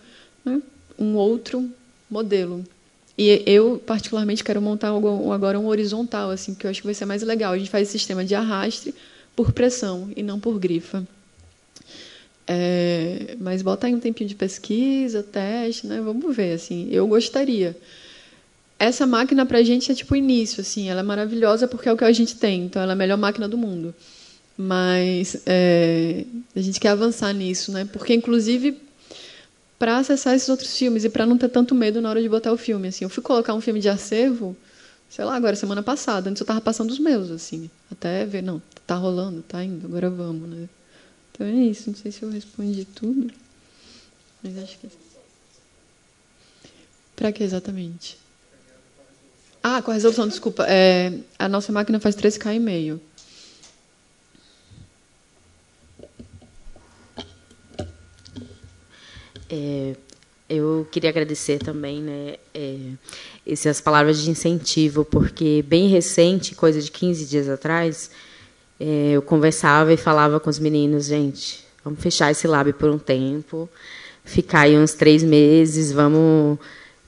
né, 0.46 0.62
um 0.98 1.16
outro 1.16 1.70
modelo. 2.10 2.64
E 3.18 3.44
eu, 3.46 3.82
particularmente, 3.86 4.44
quero 4.44 4.62
montar 4.62 4.90
agora 4.90 5.60
um 5.60 5.68
horizontal, 5.68 6.30
assim, 6.30 6.56
que 6.56 6.66
eu 6.66 6.72
acho 6.72 6.80
que 6.82 6.88
vai 6.88 6.94
ser 6.94 7.06
mais 7.06 7.22
legal. 7.22 7.52
A 7.52 7.58
gente 7.58 7.70
faz 7.70 7.90
sistema 7.90 8.24
de 8.24 8.34
arraste 8.34 8.94
por 9.36 9.52
pressão 9.52 10.10
e 10.16 10.24
não 10.24 10.40
por 10.40 10.58
grifa. 10.58 11.06
É, 12.48 13.36
mas 13.40 13.62
bota 13.62 13.88
aí 13.88 13.94
um 13.94 14.00
tempinho 14.00 14.28
de 14.28 14.36
pesquisa, 14.36 15.22
teste, 15.22 15.86
né? 15.86 16.00
Vamos 16.00 16.34
ver, 16.34 16.54
assim. 16.54 16.88
Eu 16.92 17.08
gostaria. 17.08 17.76
Essa 18.80 19.06
máquina 19.06 19.46
para 19.46 19.58
a 19.58 19.64
gente 19.64 19.92
é 19.92 19.96
tipo 19.96 20.14
o 20.14 20.18
início, 20.18 20.62
assim. 20.62 20.90
Ela 20.90 21.02
é 21.02 21.04
maravilhosa 21.04 21.68
porque 21.68 21.90
é 21.90 21.94
o 21.94 21.98
que 21.98 22.04
a 22.06 22.12
gente 22.12 22.36
tem. 22.38 22.64
Então, 22.64 22.82
ela 22.82 22.94
é 22.94 22.96
a 22.96 22.98
melhor 22.98 23.18
máquina 23.18 23.48
do 23.48 23.58
mundo. 23.58 23.94
Mas 24.58 25.42
é, 25.46 26.26
a 26.56 26.62
gente 26.62 26.80
quer 26.80 26.90
avançar 26.90 27.34
nisso, 27.34 27.72
né? 27.72 27.86
Porque, 27.92 28.14
inclusive, 28.14 28.82
para 29.80 29.98
acessar 29.98 30.36
esses 30.36 30.50
outros 30.50 30.78
filmes 30.78 31.06
e 31.06 31.10
para 31.10 31.26
não 31.26 31.38
ter 31.38 31.48
tanto 31.48 31.74
medo 31.74 32.02
na 32.02 32.10
hora 32.10 32.22
de 32.22 32.28
botar 32.28 32.52
o 32.52 32.58
filme. 32.58 32.90
Assim, 32.90 33.06
eu 33.06 33.10
fui 33.10 33.24
colocar 33.24 33.54
um 33.54 33.62
filme 33.62 33.80
de 33.80 33.88
acervo, 33.88 34.56
sei 35.10 35.24
lá, 35.24 35.36
agora 35.36 35.56
semana 35.56 35.82
passada, 35.82 36.30
antes 36.30 36.42
eu 36.42 36.44
estava 36.44 36.60
passando 36.60 36.92
os 36.92 37.00
meus, 37.00 37.32
assim, 37.32 37.70
até 37.90 38.26
ver, 38.26 38.44
não, 38.44 38.62
tá 38.86 38.96
rolando, 38.96 39.42
tá 39.42 39.64
indo, 39.64 39.88
agora 39.88 40.10
vamos, 40.10 40.50
né? 40.50 40.70
Então 41.32 41.48
é 41.48 41.52
isso, 41.52 41.90
não 41.90 41.98
sei 41.98 42.12
se 42.12 42.22
eu 42.22 42.30
respondi 42.30 42.86
tudo, 42.86 43.32
mas 44.44 44.58
acho 44.58 44.78
que 44.78 44.88
para 47.16 47.32
que 47.32 47.44
exatamente? 47.44 48.19
Ah, 49.62 49.82
com 49.82 49.92
a 49.92 49.94
resolução, 49.94 50.28
desculpa. 50.28 50.66
É, 50.68 51.12
a 51.38 51.50
nossa 51.50 51.72
máquina 51.72 52.00
faz 52.00 52.16
13K 52.16 52.56
e 52.56 52.60
meio. 52.60 53.02
É, 59.50 59.96
eu 60.48 60.88
queria 60.92 61.10
agradecer 61.10 61.60
também 61.60 62.02
né, 62.02 62.36
é, 62.54 62.78
essas 63.46 63.82
palavras 63.82 64.22
de 64.22 64.30
incentivo, 64.30 65.04
porque 65.04 65.64
bem 65.68 65.88
recente, 65.90 66.56
coisa 66.56 66.82
de 66.82 66.92
15 66.92 67.26
dias 67.26 67.50
atrás, 67.50 68.12
é, 68.80 69.12
eu 69.12 69.22
conversava 69.22 69.92
e 69.92 69.98
falava 69.98 70.40
com 70.40 70.50
os 70.50 70.60
meninos, 70.60 71.08
gente, 71.08 71.66
vamos 71.84 72.00
fechar 72.00 72.32
esse 72.32 72.48
lab 72.48 72.72
por 72.74 72.90
um 72.90 73.00
tempo, 73.00 73.68
ficar 74.24 74.62
aí 74.62 74.78
uns 74.78 74.94
três 74.94 75.24
meses, 75.24 75.92
vamos 75.92 76.60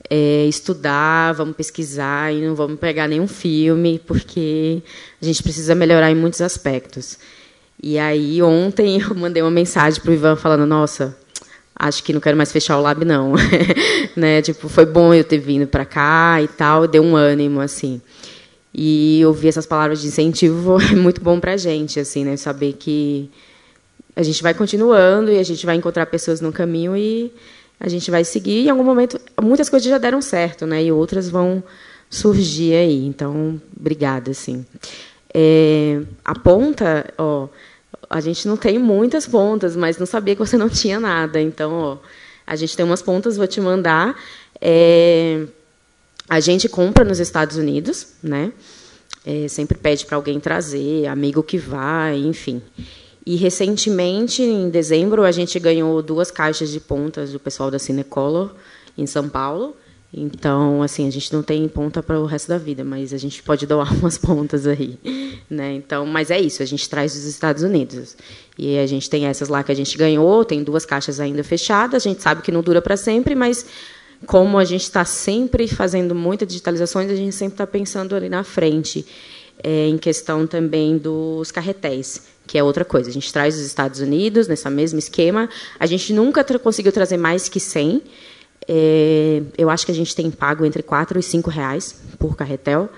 é, 0.08 0.46
estudar, 0.46 1.32
vamos 1.32 1.56
pesquisar 1.56 2.32
e 2.32 2.46
não 2.46 2.54
vamos 2.54 2.78
pegar 2.78 3.08
nenhum 3.08 3.28
filme, 3.28 4.00
porque 4.06 4.82
a 5.20 5.24
gente 5.24 5.42
precisa 5.42 5.74
melhorar 5.74 6.10
em 6.10 6.14
muitos 6.14 6.40
aspectos. 6.40 7.18
E 7.82 7.98
aí, 7.98 8.42
ontem, 8.42 9.00
eu 9.02 9.14
mandei 9.14 9.42
uma 9.42 9.50
mensagem 9.50 10.00
para 10.00 10.10
o 10.10 10.14
Ivan 10.14 10.36
falando: 10.36 10.66
Nossa, 10.66 11.16
acho 11.74 12.02
que 12.04 12.12
não 12.12 12.20
quero 12.20 12.36
mais 12.36 12.52
fechar 12.52 12.78
o 12.78 12.82
lab 12.82 13.04
não, 13.04 13.34
né? 14.16 14.42
Tipo, 14.42 14.68
foi 14.68 14.86
bom 14.86 15.12
eu 15.12 15.24
ter 15.24 15.38
vindo 15.38 15.66
para 15.66 15.84
cá 15.84 16.40
e 16.42 16.48
tal, 16.48 16.86
deu 16.86 17.02
um 17.02 17.16
ânimo 17.16 17.60
assim. 17.60 18.00
E 18.74 19.22
ouvir 19.26 19.48
essas 19.48 19.66
palavras 19.66 20.00
de 20.00 20.06
incentivo 20.08 20.78
é 20.92 20.94
muito 20.94 21.20
bom 21.20 21.38
para 21.40 21.52
a 21.52 21.56
gente, 21.56 22.00
assim, 22.00 22.24
né? 22.24 22.36
Saber 22.36 22.74
que 22.74 23.30
a 24.14 24.22
gente 24.22 24.42
vai 24.42 24.54
continuando 24.54 25.30
e 25.30 25.38
a 25.38 25.42
gente 25.42 25.64
vai 25.64 25.74
encontrar 25.74 26.06
pessoas 26.06 26.40
no 26.40 26.52
caminho 26.52 26.96
e 26.96 27.32
a 27.82 27.88
gente 27.88 28.12
vai 28.12 28.22
seguir. 28.22 28.60
E 28.60 28.66
em 28.66 28.70
algum 28.70 28.84
momento, 28.84 29.20
muitas 29.42 29.68
coisas 29.68 29.88
já 29.88 29.98
deram 29.98 30.22
certo, 30.22 30.64
né? 30.64 30.84
E 30.84 30.92
outras 30.92 31.28
vão 31.28 31.60
surgir 32.08 32.74
aí. 32.74 33.04
Então, 33.04 33.60
obrigada, 33.76 34.30
assim. 34.30 34.64
É, 35.34 36.00
a 36.24 36.32
ponta, 36.32 37.12
ó, 37.18 37.48
a 38.08 38.20
gente 38.20 38.46
não 38.46 38.56
tem 38.56 38.78
muitas 38.78 39.26
pontas, 39.26 39.74
mas 39.74 39.98
não 39.98 40.06
sabia 40.06 40.36
que 40.36 40.38
você 40.38 40.56
não 40.56 40.68
tinha 40.68 41.00
nada. 41.00 41.40
Então, 41.40 41.72
ó, 41.72 41.96
a 42.46 42.54
gente 42.54 42.76
tem 42.76 42.86
umas 42.86 43.02
pontas, 43.02 43.36
vou 43.36 43.48
te 43.48 43.60
mandar. 43.60 44.14
É, 44.60 45.44
a 46.28 46.38
gente 46.38 46.68
compra 46.68 47.04
nos 47.04 47.18
Estados 47.18 47.56
Unidos, 47.56 48.14
né? 48.22 48.52
É, 49.26 49.48
sempre 49.48 49.76
pede 49.76 50.06
para 50.06 50.16
alguém 50.16 50.38
trazer, 50.38 51.08
amigo 51.08 51.42
que 51.42 51.58
vai, 51.58 52.16
enfim. 52.16 52.62
E 53.24 53.36
recentemente, 53.36 54.42
em 54.42 54.68
dezembro, 54.68 55.22
a 55.22 55.30
gente 55.30 55.58
ganhou 55.58 56.02
duas 56.02 56.30
caixas 56.30 56.70
de 56.70 56.80
pontas 56.80 57.32
do 57.32 57.38
pessoal 57.38 57.70
da 57.70 57.78
Cinecolor 57.78 58.52
em 58.98 59.06
São 59.06 59.28
Paulo. 59.28 59.76
Então, 60.14 60.82
assim, 60.82 61.08
a 61.08 61.10
gente 61.10 61.32
não 61.32 61.42
tem 61.42 61.66
ponta 61.68 62.02
para 62.02 62.20
o 62.20 62.26
resto 62.26 62.48
da 62.48 62.58
vida, 62.58 62.84
mas 62.84 63.14
a 63.14 63.16
gente 63.16 63.42
pode 63.42 63.66
doar 63.66 63.94
umas 63.96 64.18
pontas 64.18 64.66
aí, 64.66 64.98
né? 65.48 65.72
Então, 65.72 66.04
mas 66.04 66.30
é 66.30 66.38
isso, 66.38 66.62
a 66.62 66.66
gente 66.66 66.86
traz 66.88 67.14
dos 67.14 67.24
Estados 67.24 67.62
Unidos. 67.62 68.16
E 68.58 68.78
a 68.78 68.86
gente 68.86 69.08
tem 69.08 69.24
essas 69.24 69.48
lá 69.48 69.62
que 69.62 69.72
a 69.72 69.74
gente 69.74 69.96
ganhou, 69.96 70.44
tem 70.44 70.62
duas 70.62 70.84
caixas 70.84 71.18
ainda 71.18 71.42
fechadas, 71.42 72.04
a 72.04 72.08
gente 72.08 72.22
sabe 72.22 72.42
que 72.42 72.52
não 72.52 72.60
dura 72.60 72.82
para 72.82 72.96
sempre, 72.96 73.34
mas 73.34 73.64
como 74.26 74.58
a 74.58 74.64
gente 74.64 74.82
está 74.82 75.04
sempre 75.04 75.66
fazendo 75.66 76.14
muitas 76.14 76.46
digitalizações, 76.46 77.10
a 77.10 77.16
gente 77.16 77.34
sempre 77.34 77.54
está 77.54 77.66
pensando 77.66 78.14
ali 78.14 78.28
na 78.28 78.44
frente, 78.44 79.06
é, 79.62 79.88
em 79.88 79.96
questão 79.96 80.46
também 80.46 80.98
dos 80.98 81.50
carretéis, 81.50 82.22
que 82.46 82.58
é 82.58 82.62
outra 82.62 82.84
coisa. 82.84 83.08
A 83.08 83.12
gente 83.12 83.32
traz 83.32 83.54
dos 83.54 83.64
Estados 83.64 84.00
Unidos, 84.00 84.48
nesse 84.48 84.68
mesmo 84.70 84.98
esquema, 84.98 85.48
a 85.78 85.86
gente 85.86 86.12
nunca 86.12 86.42
tra 86.44 86.58
conseguiu 86.58 86.92
trazer 86.92 87.16
mais 87.16 87.48
que 87.48 87.60
100, 87.60 88.02
é, 88.68 89.42
eu 89.58 89.68
acho 89.68 89.84
que 89.84 89.92
a 89.92 89.94
gente 89.94 90.14
tem 90.14 90.30
pago 90.30 90.64
entre 90.64 90.82
4 90.82 91.18
e 91.18 91.22
5 91.22 91.50
reais 91.50 92.00
por 92.18 92.36
carretel. 92.36 92.88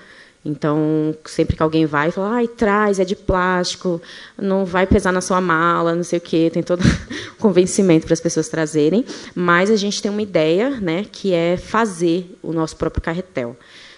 Então, 0.47 1.15
sempre 1.25 1.55
que 1.55 1.63
alguém 1.63 1.87
vai, 1.87 2.11
fala, 2.11 2.35
ai, 2.35 2.47
traz, 2.47 2.99
é 2.99 3.03
de 3.03 3.15
plástico, 3.15 3.99
não 4.37 4.63
vai 4.63 4.85
pesar 4.85 5.11
na 5.11 5.19
sua 5.19 5.41
mala, 5.41 5.95
não 5.95 6.03
sei 6.03 6.19
o 6.19 6.21
quê, 6.21 6.51
tem 6.53 6.61
todo 6.61 6.81
o 6.81 7.35
convencimento 7.41 8.05
para 8.05 8.13
as 8.13 8.21
pessoas 8.21 8.47
trazerem. 8.47 9.03
Mas 9.33 9.71
a 9.71 9.75
gente 9.75 9.99
tem 9.99 10.11
uma 10.11 10.21
ideia, 10.21 10.69
né, 10.69 11.03
que 11.11 11.33
é 11.33 11.57
fazer 11.57 12.37
o 12.43 12.53
nosso 12.53 12.75
próprio 12.75 13.01
carretel. 13.01 13.57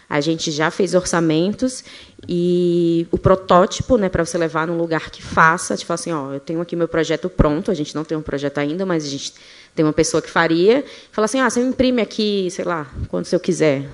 A 0.09 0.21
gente 0.21 0.51
já 0.51 0.71
fez 0.71 0.93
orçamentos 0.93 1.83
e 2.27 3.05
o 3.11 3.17
protótipo, 3.17 3.97
né, 3.97 4.07
para 4.07 4.25
você 4.25 4.37
levar 4.37 4.65
num 4.65 4.77
lugar 4.77 5.09
que 5.09 5.21
faça, 5.21 5.75
tipo 5.75 5.91
assim, 5.91 6.11
ó, 6.13 6.33
eu 6.33 6.39
tenho 6.39 6.61
aqui 6.61 6.75
meu 6.75 6.87
projeto 6.87 7.29
pronto, 7.29 7.69
a 7.69 7.73
gente 7.73 7.93
não 7.93 8.05
tem 8.05 8.17
um 8.17 8.21
projeto 8.21 8.57
ainda, 8.57 8.85
mas 8.85 9.05
a 9.05 9.09
gente 9.09 9.33
tem 9.75 9.85
uma 9.85 9.93
pessoa 9.93 10.21
que 10.21 10.29
faria, 10.29 10.83
fala 11.11 11.25
assim, 11.25 11.39
ah, 11.39 11.49
você 11.49 11.59
imprime 11.59 12.01
aqui, 12.01 12.47
sei 12.49 12.63
lá, 12.63 12.89
quanto 13.09 13.27
você 13.27 13.37
quiser, 13.37 13.89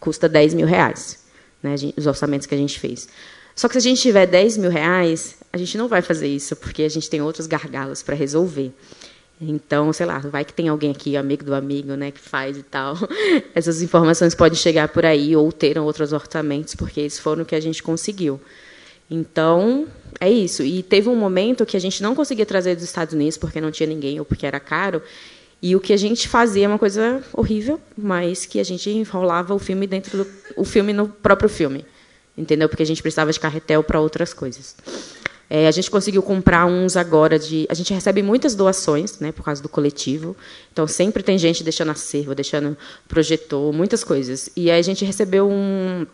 custa 0.00 0.28
10 0.28 0.54
mil 0.54 0.66
reais, 0.66 1.24
né, 1.62 1.74
os 1.96 2.06
orçamentos 2.06 2.46
que 2.46 2.54
a 2.54 2.58
gente 2.58 2.80
fez. 2.80 3.08
Só 3.54 3.68
que 3.68 3.74
se 3.74 3.78
a 3.78 3.90
gente 3.90 4.00
tiver 4.00 4.24
10 4.24 4.56
mil 4.56 4.70
reais, 4.70 5.36
a 5.52 5.58
gente 5.58 5.76
não 5.76 5.88
vai 5.88 6.00
fazer 6.00 6.28
isso, 6.28 6.54
porque 6.56 6.84
a 6.84 6.88
gente 6.88 7.10
tem 7.10 7.20
outros 7.20 7.46
gargalos 7.46 8.02
para 8.02 8.14
resolver. 8.14 8.72
Então, 9.40 9.92
sei 9.92 10.04
lá, 10.04 10.18
vai 10.18 10.44
que 10.44 10.52
tem 10.52 10.68
alguém 10.68 10.90
aqui, 10.90 11.16
amigo 11.16 11.44
do 11.44 11.54
amigo, 11.54 11.94
né, 11.94 12.10
que 12.10 12.20
faz 12.20 12.56
e 12.56 12.62
tal. 12.62 12.96
Essas 13.54 13.80
informações 13.80 14.34
podem 14.34 14.58
chegar 14.58 14.88
por 14.88 15.06
aí 15.06 15.36
ou 15.36 15.52
ter 15.52 15.78
outros 15.78 16.12
orçamentos, 16.12 16.74
porque 16.74 17.00
esses 17.00 17.20
foram 17.20 17.42
o 17.42 17.46
que 17.46 17.54
a 17.54 17.60
gente 17.60 17.82
conseguiu. 17.82 18.40
Então, 19.10 19.86
é 20.20 20.30
isso. 20.30 20.62
E 20.62 20.82
teve 20.82 21.08
um 21.08 21.14
momento 21.14 21.64
que 21.64 21.76
a 21.76 21.80
gente 21.80 22.02
não 22.02 22.14
conseguia 22.14 22.44
trazer 22.44 22.74
dos 22.74 22.84
Estados 22.84 23.14
Unidos 23.14 23.38
porque 23.38 23.60
não 23.60 23.70
tinha 23.70 23.88
ninguém 23.88 24.18
ou 24.18 24.24
porque 24.24 24.44
era 24.46 24.58
caro. 24.58 25.00
E 25.62 25.74
o 25.74 25.80
que 25.80 25.92
a 25.92 25.96
gente 25.96 26.28
fazia 26.28 26.66
é 26.66 26.68
uma 26.68 26.78
coisa 26.78 27.22
horrível, 27.32 27.80
mas 27.96 28.44
que 28.44 28.60
a 28.60 28.64
gente 28.64 28.90
enrolava 28.90 29.54
o 29.54 29.58
filme 29.58 29.86
dentro 29.86 30.18
do 30.18 30.26
o 30.56 30.64
filme 30.64 30.92
no 30.92 31.08
próprio 31.08 31.48
filme. 31.48 31.84
Entendeu? 32.36 32.68
Porque 32.68 32.82
a 32.82 32.86
gente 32.86 33.02
precisava 33.02 33.32
de 33.32 33.40
carretel 33.40 33.82
para 33.82 34.00
outras 34.00 34.32
coisas. 34.32 34.76
É, 35.50 35.66
a 35.66 35.70
gente 35.70 35.90
conseguiu 35.90 36.22
comprar 36.22 36.66
uns 36.66 36.96
agora 36.96 37.38
de. 37.38 37.66
A 37.70 37.74
gente 37.74 37.92
recebe 37.94 38.22
muitas 38.22 38.54
doações, 38.54 39.18
né, 39.18 39.32
por 39.32 39.42
causa 39.42 39.62
do 39.62 39.68
coletivo. 39.68 40.36
Então 40.72 40.86
sempre 40.86 41.22
tem 41.22 41.38
gente 41.38 41.64
deixando 41.64 41.90
acervo, 41.90 42.34
deixando 42.34 42.76
projetor, 43.06 43.72
muitas 43.72 44.04
coisas. 44.04 44.50
E 44.54 44.70
aí 44.70 44.78
a 44.78 44.82
gente 44.82 45.04
recebeu 45.04 45.48
um, 45.48 46.06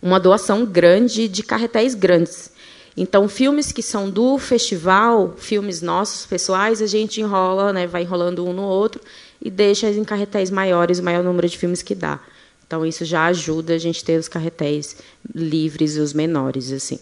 uma 0.00 0.18
doação 0.18 0.64
grande 0.64 1.28
de 1.28 1.42
carretéis 1.42 1.94
grandes. 1.94 2.50
Então, 2.96 3.26
filmes 3.26 3.72
que 3.72 3.82
são 3.82 4.10
do 4.10 4.36
festival, 4.36 5.34
filmes 5.38 5.80
nossos, 5.80 6.26
pessoais, 6.26 6.82
a 6.82 6.86
gente 6.86 7.22
enrola, 7.22 7.72
né, 7.72 7.86
vai 7.86 8.02
enrolando 8.02 8.46
um 8.46 8.52
no 8.52 8.62
outro 8.62 9.00
e 9.40 9.50
deixa 9.50 9.88
em 9.90 10.04
carretéis 10.04 10.50
maiores 10.50 10.98
o 10.98 11.02
maior 11.02 11.24
número 11.24 11.48
de 11.48 11.56
filmes 11.56 11.82
que 11.82 11.94
dá. 11.94 12.20
Então, 12.66 12.84
isso 12.84 13.04
já 13.04 13.26
ajuda 13.26 13.74
a 13.74 13.78
gente 13.78 14.04
ter 14.04 14.18
os 14.18 14.28
carretéis 14.28 14.96
livres 15.34 15.96
e 15.96 16.00
os 16.00 16.12
menores, 16.12 16.70
assim. 16.70 16.98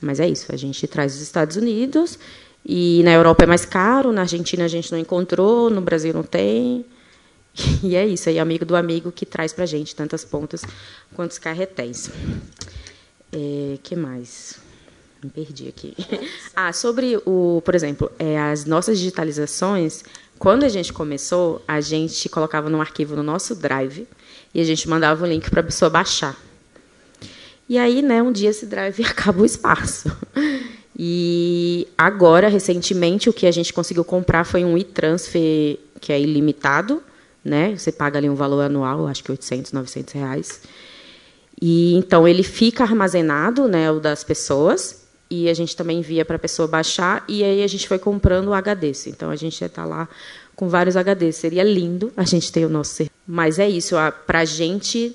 Mas 0.00 0.20
é 0.20 0.28
isso, 0.28 0.52
a 0.52 0.56
gente 0.56 0.86
traz 0.86 1.12
dos 1.14 1.22
Estados 1.22 1.56
Unidos 1.56 2.18
e 2.64 3.02
na 3.02 3.12
Europa 3.12 3.44
é 3.44 3.46
mais 3.46 3.64
caro, 3.64 4.12
na 4.12 4.22
Argentina 4.22 4.64
a 4.64 4.68
gente 4.68 4.92
não 4.92 4.98
encontrou, 4.98 5.70
no 5.70 5.80
Brasil 5.80 6.12
não 6.12 6.22
tem. 6.22 6.84
E 7.82 7.96
é 7.96 8.06
isso, 8.06 8.28
aí 8.28 8.38
amigo 8.38 8.64
do 8.64 8.76
amigo 8.76 9.10
que 9.10 9.26
traz 9.26 9.52
para 9.52 9.64
a 9.64 9.66
gente 9.66 9.94
tantas 9.94 10.24
pontas 10.24 10.62
quanto 11.14 11.32
os 11.32 11.38
carretéis. 11.38 12.08
É, 13.32 13.78
que 13.82 13.96
mais? 13.96 14.60
Me 15.22 15.30
perdi 15.30 15.68
aqui. 15.68 15.94
Ah, 16.54 16.72
sobre 16.72 17.20
o, 17.24 17.62
por 17.64 17.74
exemplo, 17.74 18.10
é, 18.18 18.38
as 18.38 18.64
nossas 18.64 18.98
digitalizações, 18.98 20.04
quando 20.38 20.64
a 20.64 20.68
gente 20.68 20.92
começou, 20.92 21.62
a 21.68 21.80
gente 21.80 22.28
colocava 22.28 22.68
num 22.68 22.80
arquivo 22.80 23.14
no 23.14 23.22
nosso 23.22 23.54
Drive 23.54 24.08
e 24.52 24.60
a 24.60 24.64
gente 24.64 24.88
mandava 24.88 25.24
o 25.24 25.28
link 25.28 25.48
para 25.50 25.60
a 25.60 25.64
pessoa 25.64 25.88
baixar. 25.88 26.36
E 27.68 27.76
aí, 27.76 28.00
né, 28.02 28.22
um 28.22 28.32
dia 28.32 28.50
esse 28.50 28.66
Drive 28.66 29.00
acaba 29.04 29.42
o 29.42 29.44
espaço. 29.44 30.10
E 30.98 31.86
agora, 31.96 32.48
recentemente, 32.48 33.28
o 33.28 33.32
que 33.32 33.46
a 33.46 33.52
gente 33.52 33.72
conseguiu 33.72 34.04
comprar 34.04 34.44
foi 34.44 34.64
um 34.64 34.76
e-transfer 34.76 35.78
que 36.00 36.12
é 36.12 36.20
ilimitado, 36.20 37.02
né? 37.44 37.76
Você 37.76 37.92
paga 37.92 38.18
ali 38.18 38.28
um 38.28 38.34
valor 38.34 38.62
anual, 38.62 39.06
acho 39.06 39.22
que 39.22 39.30
800, 39.30 39.72
900 39.72 40.14
reais. 40.14 40.60
E 41.60 41.94
então 41.94 42.26
ele 42.26 42.42
fica 42.42 42.84
armazenado, 42.84 43.68
né, 43.68 43.90
o 43.90 44.00
das 44.00 44.22
pessoas, 44.24 45.04
e 45.30 45.48
a 45.48 45.54
gente 45.54 45.76
também 45.76 45.98
envia 45.98 46.24
para 46.24 46.36
a 46.36 46.38
pessoa 46.38 46.66
baixar, 46.66 47.24
e 47.28 47.44
aí 47.44 47.62
a 47.62 47.66
gente 47.66 47.86
foi 47.86 47.98
comprando 47.98 48.52
HDs. 48.52 49.08
Então 49.08 49.30
a 49.30 49.36
gente 49.36 49.62
está 49.62 49.84
lá 49.84 50.08
com 50.56 50.68
vários 50.68 50.96
HDs. 50.96 51.36
Seria 51.36 51.62
lindo 51.62 52.12
a 52.16 52.24
gente 52.24 52.50
ter 52.50 52.64
o 52.64 52.68
nosso. 52.68 53.06
Mas 53.26 53.58
é 53.58 53.68
isso, 53.68 53.94
para 54.26 54.40
a 54.40 54.44
gente 54.44 55.14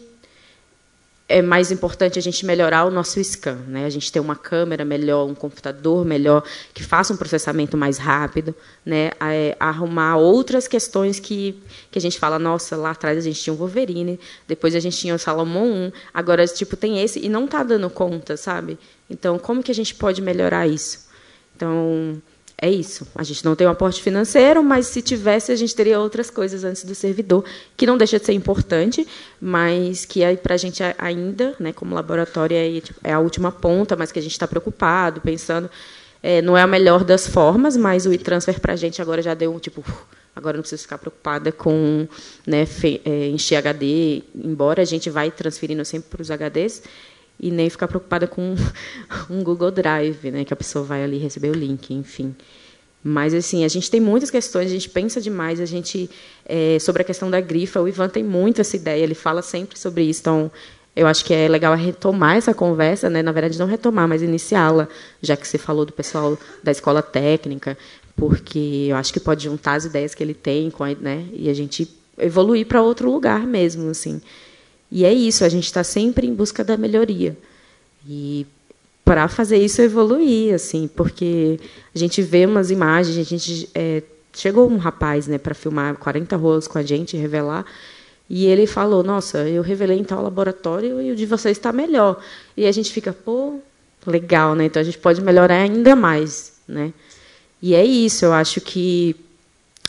é 1.34 1.42
mais 1.42 1.72
importante 1.72 2.20
a 2.20 2.22
gente 2.22 2.46
melhorar 2.46 2.86
o 2.86 2.92
nosso 2.92 3.20
scan, 3.24 3.58
né? 3.68 3.86
A 3.86 3.90
gente 3.90 4.12
ter 4.12 4.20
uma 4.20 4.36
câmera 4.36 4.86
melhor, 4.86 5.26
um 5.26 5.34
computador 5.34 6.06
melhor 6.06 6.44
que 6.76 6.84
faça 6.84 7.12
um 7.12 7.18
processamento 7.18 7.76
mais 7.76 7.98
rápido, 7.98 8.54
né? 8.86 9.10
É, 9.20 9.58
arrumar 9.60 10.18
outras 10.18 10.68
questões 10.68 11.20
que 11.20 11.60
que 11.90 11.98
a 11.98 12.02
gente 12.02 12.20
fala, 12.20 12.38
nossa, 12.38 12.78
lá 12.78 12.92
atrás 12.92 13.18
a 13.18 13.22
gente 13.22 13.42
tinha 13.42 13.52
um 13.52 13.58
Wolverine, 13.58 14.20
depois 14.48 14.76
a 14.76 14.80
gente 14.80 14.96
tinha 14.96 15.16
o 15.16 15.18
Salomon 15.18 15.88
1, 15.88 15.92
agora 16.14 16.46
tipo 16.46 16.78
tem 16.78 17.02
esse 17.02 17.20
e 17.20 17.28
não 17.28 17.46
está 17.46 17.64
dando 17.64 17.90
conta, 17.90 18.38
sabe? 18.38 18.78
Então, 19.10 19.40
como 19.40 19.64
que 19.64 19.72
a 19.72 19.76
gente 19.76 19.96
pode 19.96 20.22
melhorar 20.22 20.68
isso? 20.68 21.08
Então, 21.56 22.22
é 22.64 22.70
isso. 22.70 23.06
A 23.14 23.24
gente 23.24 23.44
não 23.44 23.58
tem 23.58 23.68
um 23.68 23.70
aporte 23.70 24.02
financeiro, 24.02 24.64
mas 24.64 24.88
se 24.88 25.02
tivesse, 25.02 25.52
a 25.52 25.56
gente 25.56 25.76
teria 25.76 26.00
outras 26.00 26.30
coisas 26.30 26.64
antes 26.64 26.86
do 26.86 26.96
servidor, 26.96 27.44
que 27.76 27.86
não 27.86 27.98
deixa 27.98 28.18
de 28.18 28.26
ser 28.26 28.32
importante, 28.32 29.06
mas 29.42 30.06
que 30.06 30.24
é 30.24 30.34
para 30.38 30.54
a 30.54 30.58
gente 30.58 30.82
ainda, 30.98 31.58
né, 31.60 31.74
como 31.74 31.94
laboratório, 31.94 32.56
é, 32.56 32.80
tipo, 32.80 32.98
é, 33.04 33.12
a 33.12 33.20
última 33.20 33.52
ponta, 33.52 33.98
mas 33.98 34.14
que 34.14 34.20
a 34.20 34.22
gente 34.22 34.32
está 34.32 34.48
preocupado, 34.48 35.20
pensando. 35.20 35.70
É, 36.22 36.42
não 36.42 36.58
é 36.58 36.62
a 36.62 36.68
melhor 36.68 37.04
das 37.04 37.28
formas, 37.28 37.76
mas 37.76 38.06
o 38.06 38.14
e-transfer 38.14 38.58
para 38.62 38.72
a 38.72 38.78
gente 38.78 39.02
agora 39.02 39.22
já 39.22 39.34
deu 39.34 39.54
um 39.54 39.60
tipo. 39.60 39.84
Agora 40.34 40.56
não 40.56 40.62
preciso 40.62 40.84
ficar 40.84 40.98
preocupada 40.98 41.52
com 41.52 42.08
né, 42.48 42.66
é, 43.04 43.28
encher 43.28 43.58
HD, 43.58 44.24
embora 44.34 44.82
a 44.82 44.86
gente 44.86 45.10
vai 45.10 45.30
transferindo 45.30 45.84
sempre 45.84 46.10
para 46.10 46.22
os 46.22 46.30
HDs, 46.32 46.82
e 47.40 47.52
nem 47.52 47.70
ficar 47.70 47.88
preocupada 47.88 48.28
com 48.28 48.56
um 49.30 49.44
Google 49.44 49.72
Drive, 49.72 50.32
né, 50.32 50.46
que 50.46 50.54
a 50.54 50.58
pessoa 50.58 50.86
vai 50.86 51.04
ali 51.04 51.18
receber 51.18 51.50
o 51.50 51.54
link, 51.54 51.94
enfim. 51.94 52.36
Mas 53.04 53.34
assim, 53.34 53.66
a 53.66 53.68
gente 53.68 53.92
tem 53.92 54.00
muitas 54.00 54.32
questões, 54.32 54.68
a 54.68 54.74
gente 54.74 54.90
pensa 54.90 55.20
demais, 55.20 55.60
a 55.60 55.66
gente 55.66 56.10
é, 56.46 56.78
sobre 56.80 57.02
a 57.02 57.06
questão 57.06 57.30
da 57.30 57.42
grifa, 57.42 57.82
o 57.82 57.88
Ivan 57.88 58.08
tem 58.08 58.24
muito 58.24 58.62
essa 58.62 58.78
ideia, 58.78 59.04
ele 59.04 59.16
fala 59.16 59.42
sempre 59.42 59.78
sobre 59.78 60.04
isso, 60.04 60.22
então 60.22 60.52
eu 60.96 61.08
acho 61.08 61.26
que 61.26 61.34
é 61.34 61.48
legal 61.48 61.76
retomar 61.76 62.38
essa 62.38 62.54
conversa, 62.54 63.10
né? 63.10 63.24
Na 63.24 63.32
verdade, 63.32 63.58
não 63.58 63.66
retomar, 63.66 64.08
mas 64.08 64.22
iniciá-la, 64.22 64.88
já 65.22 65.36
que 65.36 65.48
você 65.48 65.58
falou 65.58 65.86
do 65.86 65.92
pessoal 65.92 66.38
da 66.64 66.72
escola 66.72 67.02
técnica, 67.02 67.78
porque 68.16 68.88
eu 68.90 68.96
acho 68.96 69.12
que 69.12 69.20
pode 69.20 69.44
juntar 69.44 69.74
as 69.74 69.86
ideias 69.86 70.14
que 70.14 70.24
ele 70.24 70.36
tem 70.36 70.70
com, 70.70 70.84
a, 70.84 70.90
né? 70.94 71.26
E 71.34 71.50
a 71.50 71.54
gente 71.54 71.90
evoluir 72.18 72.68
para 72.68 72.82
outro 72.82 73.12
lugar 73.12 73.46
mesmo, 73.48 73.90
assim. 73.90 74.22
E 74.96 75.04
é 75.06 75.12
isso, 75.12 75.44
a 75.44 75.50
gente 75.50 75.64
está 75.64 75.84
sempre 75.84 76.28
em 76.28 76.36
busca 76.36 76.64
da 76.64 76.78
melhoria. 76.78 77.36
E 78.08 78.46
para 79.04 79.28
fazer 79.28 79.58
isso 79.58 79.82
evoluir, 79.82 80.54
assim, 80.54 80.88
porque 80.88 81.60
a 81.96 81.98
gente 81.98 82.22
vê 82.22 82.46
umas 82.46 82.70
imagens, 82.70 83.18
a 83.18 83.24
gente 83.24 83.68
é, 83.74 84.04
chegou 84.32 84.70
um 84.70 84.78
rapaz, 84.78 85.26
né, 85.26 85.40
para 85.40 85.56
filmar 85.56 85.96
40 85.96 86.36
rolos 86.36 86.68
com 86.68 86.78
a 86.78 86.84
gente, 86.84 87.18
revelar, 87.18 87.66
e 88.30 88.46
ele 88.46 88.68
falou: 88.68 89.02
"Nossa, 89.04 89.40
eu 89.50 89.64
revelei 89.64 89.98
em 89.98 90.04
tal 90.04 90.22
laboratório 90.22 91.02
e 91.02 91.12
o 91.12 91.16
de 91.16 91.26
vocês 91.26 91.58
está 91.58 91.74
melhor". 91.74 92.22
E 92.56 92.68
a 92.68 92.72
gente 92.72 92.92
fica, 92.94 93.12
pô, 93.12 93.60
legal, 94.06 94.54
né? 94.54 94.66
Então 94.66 94.80
a 94.80 94.86
gente 94.86 95.00
pode 95.00 95.22
melhorar 95.24 95.56
ainda 95.56 95.96
mais, 95.96 96.54
né? 96.68 96.94
E 97.60 97.74
é 97.74 97.84
isso, 97.84 98.26
eu 98.26 98.34
acho 98.34 98.62
que 98.62 99.16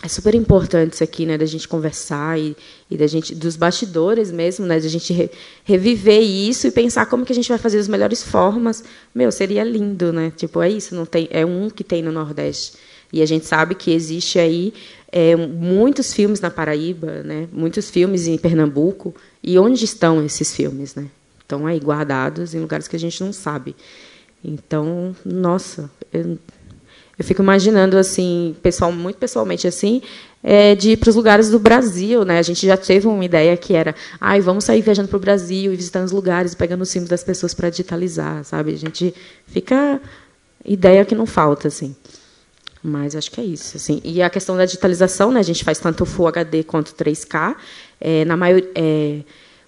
é 0.05 0.09
super 0.09 0.35
importante 0.35 0.93
isso 0.93 1.03
aqui, 1.03 1.25
né, 1.25 1.39
da 1.39 1.47
gente 1.47 1.67
conversar 1.67 2.39
e, 2.39 2.55
e 2.91 2.97
da 2.97 3.07
gente 3.07 3.35
dos 3.35 3.57
bastidores 3.57 4.31
mesmo, 4.31 4.67
né, 4.67 4.79
da 4.79 4.87
gente 4.87 5.15
re, 5.15 5.31
reviver 5.65 6.21
isso 6.21 6.67
e 6.67 6.71
pensar 6.71 7.07
como 7.07 7.25
que 7.25 7.33
a 7.33 7.35
gente 7.35 7.49
vai 7.49 7.57
fazer 7.57 7.79
as 7.79 7.89
melhores 7.89 8.23
formas. 8.23 8.85
Meu, 9.15 9.33
seria 9.33 9.65
lindo, 9.65 10.13
né? 10.13 10.31
Tipo, 10.37 10.61
é 10.61 10.69
isso, 10.69 10.95
não 10.95 11.07
tem, 11.07 11.27
é 11.31 11.47
um 11.47 11.71
que 11.71 11.83
tem 11.83 12.03
no 12.03 12.13
Nordeste. 12.13 12.75
E 13.11 13.23
a 13.23 13.27
gente 13.27 13.47
sabe 13.47 13.75
que 13.75 13.93
existe 13.93 14.39
aí 14.39 14.75
é, 15.11 15.35
muitos 15.37 16.13
filmes 16.13 16.39
na 16.39 16.51
Paraíba, 16.51 17.23
né, 17.23 17.49
muitos 17.51 17.89
filmes 17.89 18.27
em 18.27 18.37
Pernambuco. 18.37 19.15
E 19.43 19.59
onde 19.59 19.87
estão 19.87 20.23
esses 20.23 20.55
filmes, 20.55 20.95
né? 20.95 21.07
Estão 21.41 21.67
aí 21.67 21.81
guardados 21.81 22.55
em 22.55 22.61
lugares 22.61 22.87
que 22.87 22.97
a 22.97 22.99
gente 22.99 23.25
não 23.25 23.33
sabe. 23.33 23.75
Então, 24.45 25.17
nossa, 25.25 25.91
eu, 26.13 26.39
eu 27.19 27.25
fico 27.25 27.43
imaginando 27.43 27.97
assim, 27.97 28.57
pessoal, 28.63 28.91
muito 28.91 29.17
pessoalmente 29.17 29.67
assim, 29.67 30.03
é, 30.43 30.75
de 30.75 30.91
ir 30.91 30.97
para 30.97 31.11
os 31.11 31.17
lugares 31.17 31.49
do 31.49 31.59
Brasil, 31.59 32.25
né? 32.25 32.39
A 32.39 32.43
gente 32.43 32.67
já 32.67 32.77
teve 32.77 33.07
uma 33.07 33.25
ideia 33.25 33.57
que 33.57 33.75
era, 33.75 33.95
ai, 34.21 34.41
vamos 34.41 34.65
sair 34.65 34.83
viajando 34.83 35.09
para 35.09 35.17
o 35.17 35.21
Brasil 35.21 35.73
e 35.73 35.77
visitando 35.77 36.05
os 36.05 36.13
lugares, 36.13 36.55
pegando 36.55 36.83
os 36.83 36.93
filmes 36.93 37.09
das 37.09 37.25
pessoas 37.25 37.55
para 37.55 37.71
digitalizar, 37.71 38.45
sabe? 38.45 38.73
A 38.73 38.77
gente 38.77 39.15
fica 39.47 40.01
ideia 40.65 41.05
que 41.05 41.15
não 41.15 41.27
falta, 41.27 41.69
assim. 41.69 41.95
Mas 42.83 43.17
acho 43.17 43.31
que 43.31 43.41
é 43.41 43.45
isso, 43.45 43.79
assim. 43.79 44.03
E 44.05 44.21
a 44.21 44.29
questão 44.29 44.57
da 44.59 44.67
digitalização, 44.67 45.33
né? 45.33 45.41
A 45.41 45.45
gente 45.45 45.65
faz 45.65 45.79
tanto 45.79 46.05
Full 46.05 46.29
HD 46.29 46.65
quanto 46.65 46.93
3K. 46.93 47.57
É, 47.99 48.27
na 48.27 48.37
maioria 48.37 48.71
é, 48.75 49.21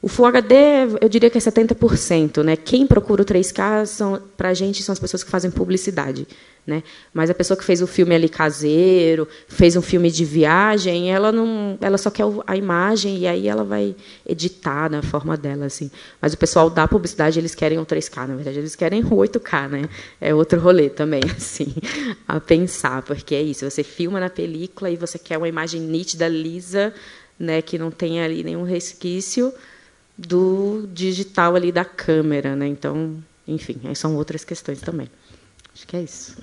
o 0.03 0.09
Full 0.09 0.27
HD, 0.27 0.55
eu 1.01 1.09
diria 1.09 1.31
que 1.31 1.39
é 1.39 1.41
70%. 1.41 2.43
Né? 2.43 2.57
Quem 2.57 2.87
procura 2.87 3.23
o 3.23 3.25
3K, 3.25 4.21
para 4.37 4.51
a 4.51 4.55
gente, 4.55 4.83
são 4.83 4.93
as 4.93 4.99
pessoas 4.99 5.25
que 5.25 5.31
fazem 5.31 5.51
publicidade. 5.51 6.27
Né? 6.67 6.83
Mas 7.15 7.31
a 7.31 7.35
pessoa 7.35 7.57
que 7.57 7.65
fez 7.65 7.81
o 7.81 7.87
filme 7.87 8.15
ali 8.15 8.29
caseiro, 8.29 9.29
fez 9.47 9.77
um 9.77 9.83
filme 9.83 10.11
de 10.11 10.25
viagem, 10.25 11.13
ela 11.13 11.31
não, 11.31 11.79
ela 11.81 11.97
só 11.97 12.11
quer 12.11 12.25
a 12.45 12.57
imagem 12.57 13.19
e 13.19 13.27
aí 13.27 13.47
ela 13.47 13.63
vai 13.63 13.95
editar 14.27 14.91
na 14.91 15.01
forma 15.01 15.37
dela 15.37 15.67
assim. 15.67 15.91
Mas 16.21 16.35
o 16.35 16.37
pessoal 16.37 16.69
da 16.69 16.89
publicidade 16.89 17.39
eles 17.39 17.55
querem 17.55 17.79
o 17.79 17.87
3K, 17.87 18.27
na 18.27 18.35
verdade 18.35 18.59
eles 18.59 18.75
querem 18.75 19.05
o 19.05 19.11
8K, 19.11 19.69
né? 19.69 19.89
É 20.21 20.35
outro 20.35 20.61
rolê 20.61 20.91
também 20.91 21.23
assim, 21.37 21.73
a 22.27 22.41
pensar, 22.41 23.03
porque 23.03 23.37
é 23.37 23.43
isso, 23.43 23.69
você 23.69 23.85
filma 23.85 24.19
na 24.19 24.29
película 24.29 24.91
e 24.91 24.97
você 24.97 25.21
quer 25.21 25.39
uma 25.39 25.49
imagem 25.49 25.81
nítida, 25.81 26.27
lisa, 26.27 26.93
né, 27.39 27.63
que 27.63 27.79
não 27.79 27.93
tenha 27.93 28.25
ali 28.25 28.43
nenhum 28.43 28.65
resquício 28.65 29.53
do 30.17 30.89
digital 30.93 31.55
ali 31.55 31.71
da 31.71 31.85
câmera, 31.85 32.57
né? 32.57 32.67
Então 32.67 33.23
enfim, 33.47 33.81
aí 33.85 33.95
são 33.95 34.17
outras 34.17 34.45
questões 34.45 34.81
também. 34.81 35.09
Acho 35.73 35.87
que 35.87 35.97
é 35.97 36.03
isso. 36.03 36.37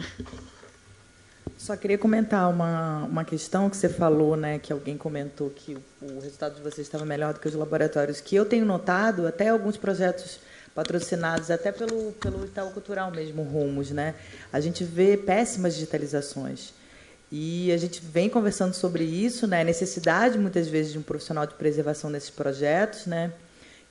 Só 1.57 1.75
queria 1.75 1.97
comentar 1.97 2.49
uma, 2.49 3.03
uma 3.03 3.25
questão 3.25 3.69
que 3.69 3.75
você 3.75 3.89
falou, 3.89 4.35
né, 4.35 4.59
que 4.59 4.71
alguém 4.71 4.97
comentou 4.97 5.49
que 5.49 5.77
o, 6.01 6.19
resultado 6.19 6.55
de 6.55 6.61
vocês 6.61 6.87
estava 6.87 7.05
melhor 7.05 7.33
do 7.33 7.39
que 7.39 7.47
os 7.47 7.53
laboratórios, 7.53 8.19
que 8.19 8.35
eu 8.35 8.45
tenho 8.45 8.65
notado 8.65 9.27
até 9.27 9.49
alguns 9.49 9.77
projetos 9.77 10.39
patrocinados 10.75 11.51
até 11.51 11.71
pelo, 11.71 12.11
pelo 12.13 12.45
Itaú 12.45 12.71
Cultural 12.71 13.11
mesmo, 13.11 13.43
Rumos, 13.43 13.91
né? 13.91 14.15
A 14.51 14.59
gente 14.59 14.83
vê 14.83 15.15
péssimas 15.15 15.75
digitalizações. 15.75 16.73
E 17.31 17.71
a 17.71 17.77
gente 17.77 18.01
vem 18.03 18.29
conversando 18.29 18.73
sobre 18.73 19.03
isso, 19.03 19.47
né? 19.47 19.61
A 19.61 19.63
necessidade, 19.63 20.37
muitas 20.37 20.67
vezes, 20.67 20.91
de 20.91 20.99
um 20.99 21.01
profissional 21.01 21.45
de 21.47 21.53
preservação 21.53 22.09
nesses 22.09 22.29
projetos, 22.29 23.05
né? 23.05 23.31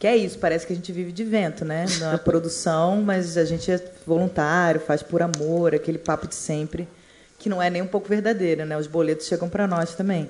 Que 0.02 0.08
é 0.08 0.16
isso, 0.16 0.36
parece 0.40 0.66
que 0.66 0.72
a 0.72 0.74
gente 0.74 0.90
vive 0.90 1.12
de 1.12 1.22
vento, 1.22 1.64
né? 1.64 1.84
Na 2.00 2.18
produção, 2.18 3.00
mas 3.02 3.38
a 3.38 3.44
gente 3.44 3.70
é 3.70 3.80
voluntário, 4.04 4.80
faz 4.80 5.00
por 5.00 5.22
amor, 5.22 5.76
aquele 5.76 5.96
papo 5.96 6.26
de 6.26 6.34
sempre 6.34 6.88
que 7.38 7.48
não 7.48 7.62
é 7.62 7.70
nem 7.70 7.82
um 7.82 7.86
pouco 7.86 8.08
verdadeira, 8.08 8.66
né? 8.66 8.76
Os 8.76 8.88
boletos 8.88 9.28
chegam 9.28 9.48
para 9.48 9.64
nós 9.68 9.94
também. 9.94 10.28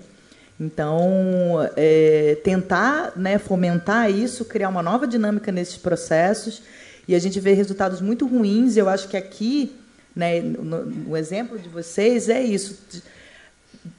Então, 0.60 1.66
é, 1.74 2.36
tentar 2.44 3.14
né, 3.16 3.38
fomentar 3.38 4.10
isso, 4.10 4.44
criar 4.44 4.68
uma 4.68 4.82
nova 4.82 5.06
dinâmica 5.06 5.50
nesses 5.50 5.78
processos, 5.78 6.62
e 7.08 7.14
a 7.14 7.18
gente 7.18 7.40
vê 7.40 7.54
resultados 7.54 8.02
muito 8.02 8.26
ruins. 8.26 8.76
Eu 8.76 8.90
acho 8.90 9.08
que 9.08 9.16
aqui, 9.16 9.74
né, 10.14 10.42
no, 10.42 10.84
no 10.84 11.16
exemplo 11.16 11.58
de 11.58 11.70
vocês, 11.70 12.28
é 12.28 12.42
isso. 12.42 12.78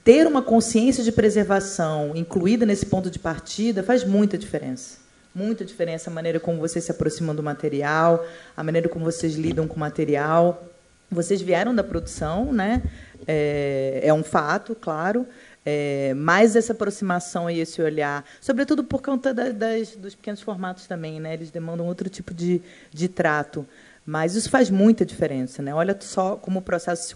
Ter 0.04 0.28
uma 0.28 0.44
consciência 0.44 1.04
de 1.04 1.12
preservação 1.12 2.12
incluída 2.14 2.64
nesse 2.64 2.86
ponto 2.86 3.10
de 3.10 3.18
partida 3.18 3.82
faz 3.82 4.04
muita 4.04 4.38
diferença. 4.38 5.02
Muita 5.34 5.66
diferença 5.66 6.10
a 6.10 6.14
maneira 6.14 6.40
como 6.40 6.60
vocês 6.60 6.86
se 6.86 6.92
aproximam 6.92 7.36
do 7.36 7.42
material, 7.42 8.24
a 8.56 8.64
maneira 8.64 8.88
como 8.88 9.04
vocês 9.06 9.36
lidam 9.36 9.68
com 9.68 9.76
o 9.76 9.80
material. 9.80 10.64
Vocês 11.10 11.42
vieram 11.42 11.74
da 11.74 11.84
produção, 11.84 12.52
né? 12.52 12.84
É, 13.28 14.02
é 14.04 14.14
um 14.14 14.24
fato, 14.24 14.76
claro. 14.76 15.26
É, 15.66 16.14
mais 16.14 16.56
essa 16.56 16.74
aproximação 16.74 17.50
e 17.50 17.60
esse 17.60 17.82
olhar, 17.82 18.26
sobretudo 18.42 18.84
por 18.84 19.02
conta 19.02 19.34
da, 19.34 19.50
das, 19.50 19.96
dos 19.96 20.14
pequenos 20.14 20.42
formatos 20.42 20.88
também, 20.88 21.20
né? 21.20 21.34
Eles 21.34 21.50
demandam 21.50 21.88
outro 21.88 22.10
tipo 22.10 22.34
de, 22.34 22.62
de 22.92 23.08
trato. 23.08 23.66
Mas 24.06 24.36
isso 24.36 24.50
faz 24.50 24.70
muita 24.70 25.06
diferença, 25.06 25.62
né? 25.62 25.74
Olha 25.74 25.98
só 26.02 26.36
como 26.36 26.60
o 26.60 26.62
processo 26.62 27.08
se 27.08 27.16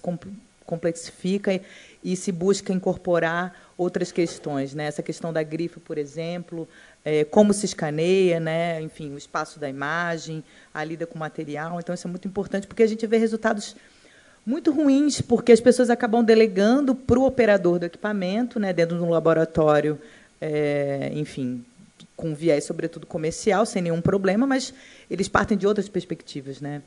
complexifica 0.65 1.53
e, 1.53 1.61
e 2.03 2.15
se 2.15 2.31
busca 2.31 2.72
incorporar 2.72 3.53
outras 3.77 4.11
questões, 4.11 4.73
né? 4.73 4.85
Essa 4.85 5.03
questão 5.03 5.34
da 5.34 5.44
grife, 5.44 5.80
por 5.80 5.98
exemplo, 5.98 6.68
é, 7.07 7.23
como 7.23 7.53
se 7.53 7.65
escaneia, 7.65 8.38
né? 8.38 8.81
Enfim, 8.81 9.13
o 9.13 9.17
espaço 9.17 9.61
da 9.61 9.69
imagem, 9.69 10.43
a 10.73 10.84
lida 10.84 11.07
com 11.07 11.15
o 11.15 11.19
material. 11.19 11.79
Então 11.79 11.95
isso 11.95 12.05
é 12.05 12.11
muito 12.11 12.27
importante 12.27 12.67
porque 12.67 12.84
a 12.84 12.88
gente 12.88 13.07
vê 13.07 13.15
resultados 13.15 13.77
muito 14.45 14.71
ruins, 14.71 15.21
porque 15.21 15.53
as 15.53 15.61
pessoas 15.61 15.89
acabam 15.89 16.21
delegando 16.21 16.93
para 16.93 17.17
o 17.17 17.23
operador 17.23 17.79
do 17.79 17.85
equipamento, 17.85 18.59
né, 18.59 18.73
dentro 18.73 18.97
de 18.97 19.03
um 19.03 19.09
laboratório, 19.09 19.97
é, 20.41 21.09
enfim, 21.13 21.63
com 22.13 22.35
viés, 22.35 22.65
sobretudo, 22.65 23.07
comercial, 23.07 23.65
sem 23.65 23.81
nenhum 23.81 24.01
problema, 24.01 24.45
mas 24.45 24.73
eles 25.09 25.29
partem 25.29 25.57
de 25.57 25.65
outras 25.65 25.88
perspectivas. 25.88 26.59
Né? 26.59 26.81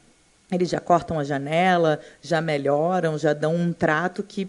Eles 0.53 0.69
já 0.69 0.81
cortam 0.81 1.19
a 1.19 1.25
janela, 1.25 1.99
já 2.21 2.43
melhoram, 2.43 3.17
já 3.17 3.33
dão 3.33 3.55
um 3.55 3.73
trato 3.73 4.23
que, 4.23 4.47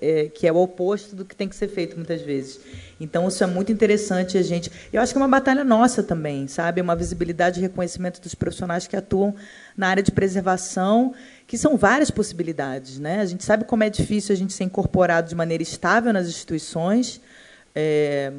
é, 0.00 0.28
que 0.28 0.46
é 0.46 0.52
o 0.52 0.56
oposto 0.56 1.14
do 1.14 1.24
que 1.24 1.34
tem 1.34 1.48
que 1.48 1.56
ser 1.56 1.68
feito 1.68 1.96
muitas 1.96 2.22
vezes. 2.22 2.60
Então, 3.00 3.28
isso 3.28 3.42
é 3.42 3.46
muito 3.46 3.70
interessante 3.70 4.38
a 4.38 4.42
gente. 4.42 4.70
Eu 4.92 5.00
acho 5.00 5.12
que 5.12 5.18
é 5.18 5.20
uma 5.22 5.28
batalha 5.28 5.64
nossa 5.64 6.02
também, 6.02 6.48
sabe? 6.48 6.80
Uma 6.80 6.96
visibilidade 6.96 7.58
e 7.58 7.62
reconhecimento 7.62 8.20
dos 8.20 8.34
profissionais 8.34 8.86
que 8.86 8.96
atuam 8.96 9.34
na 9.76 9.88
área 9.88 10.02
de 10.02 10.10
preservação 10.10 11.14
que 11.46 11.56
são 11.56 11.76
várias 11.76 12.10
possibilidades. 12.10 12.98
Né? 12.98 13.20
A 13.20 13.26
gente 13.26 13.44
sabe 13.44 13.64
como 13.64 13.84
é 13.84 13.90
difícil 13.90 14.34
a 14.34 14.36
gente 14.36 14.52
ser 14.52 14.64
incorporado 14.64 15.28
de 15.28 15.34
maneira 15.34 15.62
estável 15.62 16.12
nas 16.12 16.26
instituições, 16.26 17.20
é, 17.74 18.32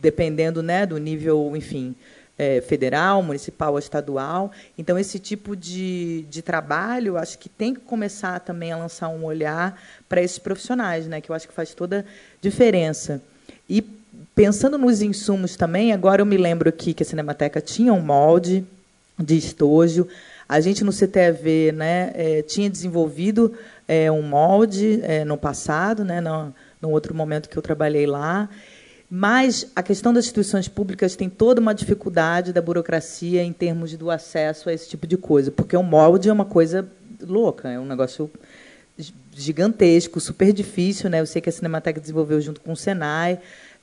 dependendo 0.00 0.62
né, 0.62 0.84
do 0.84 0.98
nível, 0.98 1.54
enfim, 1.54 1.94
é, 2.38 2.60
federal, 2.60 3.22
municipal 3.22 3.72
ou 3.72 3.78
estadual. 3.78 4.52
Então, 4.78 4.98
esse 4.98 5.18
tipo 5.18 5.56
de, 5.56 6.24
de 6.30 6.40
trabalho, 6.40 7.18
acho 7.18 7.38
que 7.38 7.48
tem 7.48 7.74
que 7.74 7.80
começar 7.80 8.38
também 8.40 8.72
a 8.72 8.76
lançar 8.76 9.08
um 9.08 9.24
olhar 9.24 9.80
para 10.08 10.22
esses 10.22 10.38
profissionais, 10.38 11.06
né, 11.06 11.20
que 11.20 11.30
eu 11.30 11.34
acho 11.34 11.46
que 11.46 11.54
faz 11.54 11.74
toda 11.74 12.00
a 12.00 12.04
diferença. 12.40 13.20
E 13.68 13.82
pensando 14.34 14.78
nos 14.78 15.02
insumos 15.02 15.56
também, 15.56 15.92
agora 15.92 16.22
eu 16.22 16.26
me 16.26 16.36
lembro 16.36 16.68
aqui 16.68 16.94
que 16.94 17.02
a 17.02 17.06
Cinemateca 17.06 17.60
tinha 17.60 17.92
um 17.92 18.00
molde 18.00 18.64
de 19.18 19.36
estojo, 19.36 20.08
a 20.48 20.60
gente 20.60 20.82
no 20.82 20.92
CTV 20.92 21.72
né, 21.72 22.12
é, 22.14 22.42
tinha 22.42 22.70
desenvolvido 22.70 23.54
é, 23.86 24.10
um 24.10 24.22
molde 24.22 25.00
é, 25.02 25.24
no 25.24 25.36
passado, 25.36 26.04
né, 26.04 26.20
no, 26.20 26.54
no 26.80 26.90
outro 26.90 27.14
momento 27.14 27.48
que 27.48 27.56
eu 27.56 27.62
trabalhei 27.62 28.06
lá, 28.06 28.48
mas 29.10 29.66
a 29.74 29.82
questão 29.82 30.12
das 30.12 30.24
instituições 30.24 30.68
públicas 30.68 31.16
tem 31.16 31.28
toda 31.28 31.60
uma 31.60 31.74
dificuldade 31.74 32.52
da 32.52 32.60
burocracia 32.62 33.42
em 33.42 33.52
termos 33.52 33.96
do 33.96 34.10
acesso 34.10 34.68
a 34.68 34.72
esse 34.72 34.88
tipo 34.88 35.06
de 35.06 35.16
coisa, 35.16 35.50
porque 35.50 35.76
o 35.76 35.82
molde 35.82 36.28
é 36.28 36.32
uma 36.32 36.44
coisa 36.44 36.86
louca, 37.20 37.70
é 37.70 37.78
um 37.78 37.86
negócio 37.86 38.30
gigantesco, 39.40 40.20
super 40.20 40.52
difícil, 40.52 41.08
né? 41.08 41.20
Eu 41.20 41.26
sei 41.26 41.40
que 41.40 41.48
a 41.48 41.52
Cinemateca 41.52 42.00
desenvolveu 42.00 42.40
junto 42.40 42.60
com 42.60 42.72
o 42.72 42.76
Senai. 42.76 43.38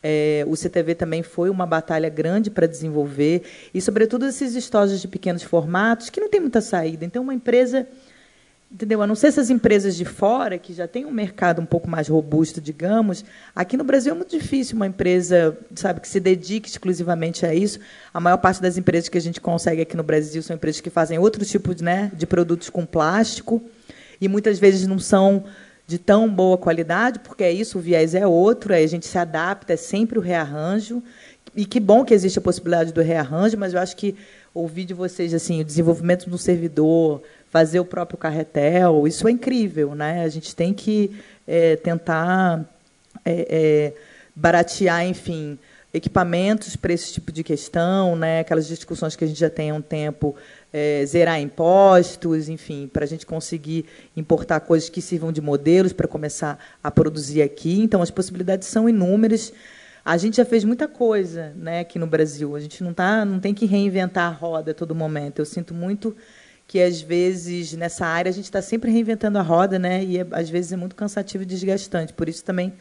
É, 0.08 0.46
o 0.48 0.56
CTV 0.56 0.94
também 0.94 1.24
foi 1.24 1.50
uma 1.50 1.66
batalha 1.66 2.10
grande 2.10 2.52
para 2.52 2.68
desenvolver, 2.68 3.42
e, 3.74 3.82
sobretudo, 3.82 4.28
esses 4.28 4.54
estojos 4.54 5.02
de 5.02 5.08
pequenos 5.08 5.42
formatos, 5.42 6.12
que 6.12 6.22
não 6.22 6.30
tem 6.30 6.40
muita 6.40 6.62
saída. 6.62 7.04
Então, 7.04 7.24
uma 7.24 7.34
empresa. 7.34 7.88
Entendeu? 8.72 9.02
A 9.02 9.08
não 9.08 9.16
ser 9.16 9.28
essas 9.28 9.50
empresas 9.50 9.96
de 9.96 10.04
fora, 10.04 10.58
que 10.58 10.74
já 10.74 10.88
têm 10.88 11.06
um 11.06 11.12
mercado 11.12 11.62
um 11.62 11.66
pouco 11.66 11.90
mais 11.90 12.08
robusto, 12.08 12.60
digamos, 12.60 13.24
aqui 13.56 13.78
no 13.78 13.84
Brasil 13.84 14.12
é 14.12 14.16
muito 14.16 14.38
difícil 14.38 14.76
uma 14.76 14.88
empresa 14.88 15.58
sabe, 15.76 16.02
que 16.02 16.08
se 16.08 16.20
dedique 16.20 16.68
exclusivamente 16.68 17.46
a 17.46 17.54
isso. 17.54 17.80
A 18.14 18.20
maior 18.20 18.38
parte 18.38 18.62
das 18.62 18.76
empresas 18.76 19.08
que 19.08 19.18
a 19.18 19.22
gente 19.22 19.40
consegue 19.40 19.82
aqui 19.82 19.96
no 19.96 20.04
Brasil 20.04 20.42
são 20.42 20.56
empresas 20.56 20.82
que 20.82 20.90
fazem 20.90 21.18
outro 21.18 21.46
tipo 21.46 21.74
de, 21.74 21.84
né, 21.84 22.12
de 22.14 22.26
produtos 22.26 22.70
com 22.70 22.86
plástico, 22.86 23.64
e 24.20 24.28
muitas 24.28 24.60
vezes 24.60 24.88
não 24.88 25.00
são 25.00 25.44
de 25.88 26.00
tão 26.00 26.28
boa 26.30 26.58
qualidade, 26.58 27.20
porque 27.20 27.44
é 27.44 27.52
isso, 27.52 27.78
o 27.78 27.82
viés 27.82 28.16
é 28.16 28.26
outro, 28.26 28.74
aí 28.74 28.84
a 28.84 28.88
gente 28.88 29.06
se 29.06 29.18
adapta, 29.18 29.74
é 29.74 29.78
sempre 29.78 30.18
o 30.18 30.22
rearranjo. 30.22 31.02
E 31.56 31.66
que 31.66 31.80
bom 31.80 32.04
que 32.04 32.14
existe 32.14 32.40
a 32.40 32.42
possibilidade 32.42 32.92
do 32.92 33.02
rearranjo, 33.02 33.58
mas 33.58 33.74
eu 33.74 33.80
acho 33.80 33.96
que 33.96 34.16
ouvir 34.54 34.86
de 34.86 34.94
vocês 34.94 35.34
assim, 35.34 35.62
o 35.62 35.66
desenvolvimento 35.66 36.30
do 36.30 36.38
servidor, 36.38 37.22
fazer 37.50 37.80
o 37.80 37.86
próprio 37.86 38.18
carretel, 38.18 39.08
isso 39.08 39.28
é 39.28 39.32
incrível, 39.32 39.96
né? 39.96 40.24
A 40.24 40.30
gente 40.30 40.56
tem 40.56 40.74
que 40.74 41.12
é, 41.48 41.76
tentar 41.76 42.66
é, 43.24 43.48
é, 43.50 43.94
baratear, 44.36 45.06
enfim, 45.06 45.58
equipamentos 45.94 46.76
para 46.76 46.92
esse 46.92 47.14
tipo 47.14 47.32
de 47.32 47.44
questão, 47.44 48.16
né? 48.16 48.40
Aquelas 48.40 48.68
discussões 48.68 49.16
que 49.16 49.24
a 49.24 49.28
gente 49.28 49.40
já 49.40 49.50
tem 49.50 49.72
há 49.72 49.74
um 49.74 49.82
tempo 49.82 50.36
é, 50.78 51.06
zerar 51.06 51.40
impostos, 51.40 52.50
enfim, 52.50 52.90
para 52.92 53.06
a 53.06 53.08
gente 53.08 53.26
conseguir 53.26 53.86
importar 54.14 54.60
coisas 54.60 54.90
que 54.90 55.02
sirvam 55.02 55.32
de 55.32 55.40
modelos 55.40 55.94
para 55.94 56.06
começar 56.06 56.60
a 56.84 56.92
produzir 56.92 57.42
aqui. 57.42 57.80
Então, 57.80 58.02
as 58.02 58.12
possibilidades 58.12 58.68
são 58.68 58.90
inúmeras. 58.90 59.54
A 60.04 60.18
gente 60.18 60.36
já 60.36 60.44
fez 60.44 60.66
muita 60.66 60.86
coisa 60.86 61.54
né, 61.56 61.80
aqui 61.80 61.98
no 61.98 62.06
Brasil. 62.06 62.58
A 62.58 62.60
gente 62.60 62.84
não, 62.84 62.94
tá, 62.94 63.24
não 63.24 63.40
tem 63.40 63.54
que 63.54 63.66
reinventar 63.66 64.30
a 64.30 64.36
roda 64.36 64.72
a 64.72 64.74
todo 64.74 64.94
momento. 64.94 65.40
Eu 65.40 65.46
sinto 65.46 65.74
muito 65.74 66.14
que, 66.68 66.82
às 66.82 67.00
vezes, 67.00 67.72
nessa 67.72 68.06
área, 68.06 68.30
a 68.30 68.34
gente 68.34 68.44
está 68.44 68.62
sempre 68.62 68.92
reinventando 68.92 69.40
a 69.40 69.42
roda, 69.42 69.80
né, 69.80 70.04
e, 70.04 70.18
é, 70.18 70.28
às 70.32 70.50
vezes, 70.50 70.74
é 70.74 70.76
muito 70.76 70.94
cansativo 70.94 71.44
e 71.44 71.46
desgastante. 71.46 72.12
Por 72.12 72.28
isso, 72.28 72.44
também, 72.44 72.74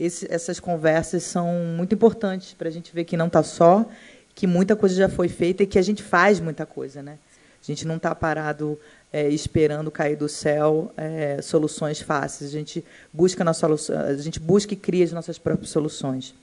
esse, 0.00 0.26
essas 0.28 0.58
conversas 0.58 1.22
são 1.22 1.54
muito 1.76 1.94
importantes 1.94 2.52
para 2.52 2.66
a 2.66 2.72
gente 2.72 2.92
ver 2.92 3.04
que 3.04 3.16
não 3.16 3.28
está 3.28 3.44
só, 3.44 3.88
que 4.34 4.44
muita 4.44 4.74
coisa 4.74 4.96
já 4.96 5.08
foi 5.08 5.28
feita 5.28 5.62
e 5.62 5.68
que 5.68 5.78
a 5.78 5.82
gente 5.82 6.02
faz 6.02 6.40
muita 6.40 6.66
coisa. 6.66 7.00
Né? 7.00 7.16
A 7.62 7.66
gente 7.66 7.86
não 7.86 7.96
está 7.96 8.14
parado 8.14 8.78
é, 9.12 9.28
esperando 9.28 9.90
cair 9.90 10.16
do 10.16 10.28
céu 10.28 10.92
é, 10.96 11.40
soluções 11.42 12.00
fáceis. 12.00 12.50
A 12.50 12.52
gente 12.52 12.84
busca 13.12 13.44
nossa 13.44 13.66
a 13.66 14.16
gente 14.16 14.40
busca 14.40 14.74
e 14.74 14.76
cria 14.76 15.04
as 15.04 15.12
nossas 15.12 15.38
próprias 15.38 15.70
soluções. 15.70 16.34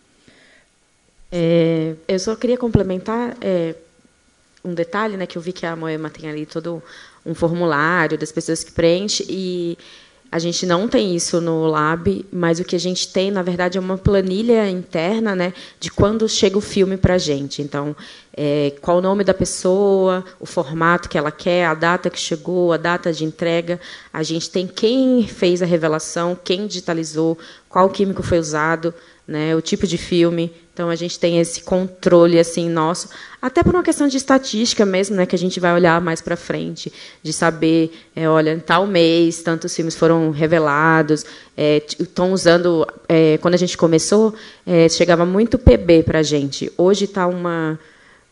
É, 1.31 1.95
eu 2.07 2.19
só 2.19 2.35
queria 2.35 2.57
complementar 2.57 3.35
é, 3.41 3.75
um 4.63 4.73
detalhe, 4.73 5.17
né, 5.17 5.27
que 5.27 5.37
eu 5.37 5.41
vi 5.41 5.53
que 5.53 5.65
a 5.65 5.75
Moema 5.75 6.09
tem 6.09 6.29
ali 6.29 6.45
todo 6.45 6.81
um 7.25 7.35
formulário 7.35 8.17
das 8.17 8.31
pessoas 8.31 8.63
que 8.63 8.71
preenchem 8.71 9.25
e 9.29 9.77
a 10.31 10.39
gente 10.39 10.65
não 10.65 10.87
tem 10.87 11.15
isso 11.15 11.39
no 11.39 11.65
Lab, 11.65 12.25
mas 12.31 12.59
o 12.59 12.65
que 12.65 12.75
a 12.75 12.79
gente 12.79 13.07
tem, 13.07 13.31
na 13.31 13.41
verdade, 13.41 13.77
é 13.77 13.81
uma 13.81 13.97
planilha 13.97 14.69
interna 14.69 15.35
né, 15.35 15.53
de 15.79 15.89
quando 15.89 16.27
chega 16.27 16.57
o 16.57 16.61
filme 16.61 16.97
para 16.97 17.13
a 17.13 17.17
gente. 17.17 17.61
Então, 17.61 17.95
é, 18.35 18.73
qual 18.81 18.97
o 18.97 19.01
nome 19.01 19.23
da 19.23 19.33
pessoa, 19.33 20.25
o 20.39 20.45
formato 20.45 21.07
que 21.07 21.17
ela 21.17 21.31
quer, 21.31 21.65
a 21.65 21.73
data 21.73 22.09
que 22.09 22.19
chegou, 22.19 22.73
a 22.73 22.77
data 22.77 23.13
de 23.13 23.23
entrega. 23.23 23.79
A 24.11 24.23
gente 24.23 24.49
tem 24.49 24.67
quem 24.67 25.25
fez 25.25 25.61
a 25.61 25.65
revelação, 25.65 26.37
quem 26.43 26.67
digitalizou, 26.67 27.37
qual 27.69 27.89
químico 27.89 28.21
foi 28.21 28.39
usado, 28.39 28.93
né, 29.27 29.55
o 29.55 29.61
tipo 29.61 29.87
de 29.87 29.97
filme. 29.97 30.51
Então 30.73 30.89
a 30.89 30.95
gente 30.95 31.17
tem 31.17 31.39
esse 31.39 31.61
controle 31.61 32.37
assim 32.37 32.69
nosso, 32.69 33.09
até 33.41 33.63
por 33.63 33.73
uma 33.73 33.83
questão 33.83 34.07
de 34.07 34.17
estatística 34.17 34.85
mesmo, 34.85 35.15
né, 35.15 35.25
que 35.25 35.35
a 35.35 35.39
gente 35.39 35.59
vai 35.59 35.73
olhar 35.73 36.01
mais 36.01 36.21
para 36.21 36.35
frente, 36.35 36.91
de 37.23 37.31
saber, 37.31 37.91
é, 38.15 38.27
olha, 38.27 38.51
em 38.51 38.59
tal 38.59 38.85
mês 38.85 39.41
tantos 39.41 39.73
filmes 39.73 39.95
foram 39.95 40.31
revelados, 40.31 41.25
estão 41.99 42.27
é, 42.27 42.31
usando, 42.31 42.85
é, 43.07 43.37
quando 43.37 43.53
a 43.53 43.57
gente 43.57 43.77
começou, 43.77 44.33
é, 44.65 44.89
chegava 44.89 45.25
muito 45.25 45.57
PB 45.57 46.03
para 46.03 46.19
a 46.19 46.23
gente. 46.23 46.71
Hoje 46.77 47.05
está 47.05 47.25
uma 47.25 47.79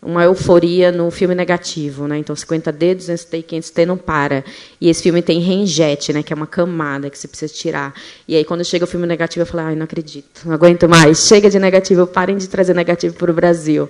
uma 0.03 0.23
euforia 0.23 0.91
no 0.91 1.09
filme 1.09 1.33
negativo, 1.33 2.07
né? 2.07 2.17
Então 2.17 2.35
50 2.35 2.71
D, 2.71 2.95
200 2.95 3.25
T, 3.25 3.41
500 3.41 3.69
T 3.69 3.85
não 3.85 3.97
para. 3.97 4.43
E 4.79 4.89
esse 4.89 5.01
filme 5.01 5.21
tem 5.21 5.39
rengete, 5.39 6.11
né? 6.13 6.21
Que 6.21 6.33
é 6.33 6.35
uma 6.35 6.47
camada 6.47 7.09
que 7.09 7.17
você 7.17 7.27
precisa 7.27 7.53
tirar. 7.53 7.93
E 8.27 8.35
aí 8.35 8.43
quando 8.43 8.63
chega 8.63 8.85
o 8.85 8.87
filme 8.87 9.07
negativo 9.07 9.41
eu 9.41 9.45
falo, 9.45 9.67
ai, 9.67 9.75
não 9.75 9.85
acredito, 9.85 10.41
não 10.45 10.53
aguento 10.53 10.87
mais. 10.87 11.25
Chega 11.27 11.49
de 11.49 11.59
negativo, 11.59 12.05
parem 12.05 12.37
de 12.37 12.47
trazer 12.47 12.73
negativo 12.73 13.15
para 13.15 13.31
o 13.31 13.33
Brasil. 13.33 13.89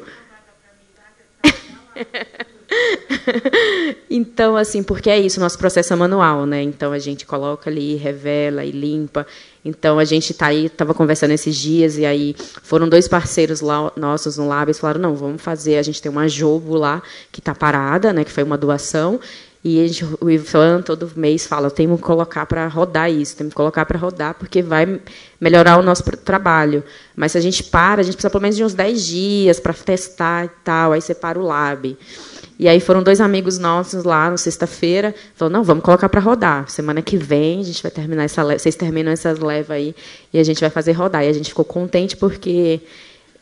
então, 4.09 4.55
assim, 4.55 4.83
porque 4.83 5.09
é 5.09 5.19
isso, 5.19 5.39
nosso 5.39 5.57
processo 5.57 5.93
é 5.93 5.95
manual, 5.95 6.45
né? 6.45 6.61
Então 6.61 6.91
a 6.91 6.99
gente 6.99 7.25
coloca 7.25 7.69
ali, 7.69 7.95
revela 7.95 8.63
e 8.63 8.71
limpa. 8.71 9.25
Então 9.63 9.97
a 9.97 10.05
gente 10.05 10.31
está 10.31 10.47
aí, 10.47 10.65
estava 10.65 10.93
conversando 10.93 11.31
esses 11.31 11.55
dias 11.55 11.97
e 11.97 12.05
aí 12.05 12.35
foram 12.63 12.89
dois 12.89 13.07
parceiros 13.07 13.61
lá, 13.61 13.91
nossos 13.95 14.37
no 14.37 14.47
Lab, 14.47 14.67
eles 14.69 14.79
falaram 14.79 14.99
não, 14.99 15.15
vamos 15.15 15.41
fazer. 15.41 15.77
A 15.77 15.83
gente 15.83 16.01
tem 16.01 16.11
uma 16.11 16.27
jogo 16.27 16.75
lá 16.75 17.01
que 17.31 17.39
está 17.39 17.55
parada, 17.55 18.11
né? 18.11 18.23
Que 18.23 18.31
foi 18.31 18.43
uma 18.43 18.57
doação. 18.57 19.19
E 19.63 19.81
a 19.81 19.87
gente, 19.87 20.05
o 20.19 20.29
Ivan 20.29 20.81
todo 20.81 21.09
mês 21.15 21.47
fala, 21.47 21.71
temos 21.71 21.97
que 21.97 22.05
colocar 22.05 22.45
para 22.45 22.67
rodar 22.67 23.09
isso, 23.09 23.37
temos 23.37 23.53
que 23.53 23.55
colocar 23.55 23.85
para 23.85 23.97
rodar, 23.97 24.33
porque 24.33 24.61
vai 24.61 24.99
melhorar 25.39 25.77
o 25.77 25.81
nosso 25.81 26.03
trabalho. 26.17 26.83
Mas 27.15 27.31
se 27.31 27.37
a 27.37 27.41
gente 27.41 27.63
para, 27.63 28.01
a 28.01 28.03
gente 28.03 28.15
precisa 28.15 28.29
pelo 28.29 28.41
menos 28.41 28.57
de 28.57 28.63
uns 28.65 28.73
10 28.73 29.05
dias 29.05 29.59
para 29.61 29.73
testar 29.73 30.45
e 30.45 30.49
tal, 30.65 30.91
aí 30.91 31.01
separa 31.01 31.39
o 31.39 31.43
lab. 31.43 31.97
E 32.63 32.69
aí 32.69 32.79
foram 32.79 33.03
dois 33.03 33.19
amigos 33.19 33.59
nossos 33.59 34.05
lá 34.05 34.29
na 34.29 34.37
sexta-feira, 34.37 35.13
falou: 35.35 35.51
"Não, 35.51 35.65
vamos 35.65 35.83
colocar 35.83 36.07
para 36.07 36.21
rodar. 36.21 36.69
Semana 36.69 37.01
que 37.01 37.17
vem 37.17 37.59
a 37.59 37.63
gente 37.63 37.83
vai 37.83 37.91
terminar 37.91 38.23
essa 38.23 38.41
leva, 38.41 38.57
vocês 38.57 38.73
terminam 38.73 39.11
essas 39.11 39.37
levas 39.37 39.71
aí 39.71 39.93
e 40.31 40.39
a 40.39 40.43
gente 40.45 40.61
vai 40.61 40.69
fazer 40.69 40.93
rodar". 40.93 41.25
E 41.25 41.27
a 41.27 41.33
gente 41.33 41.49
ficou 41.49 41.65
contente 41.65 42.15
porque 42.15 42.79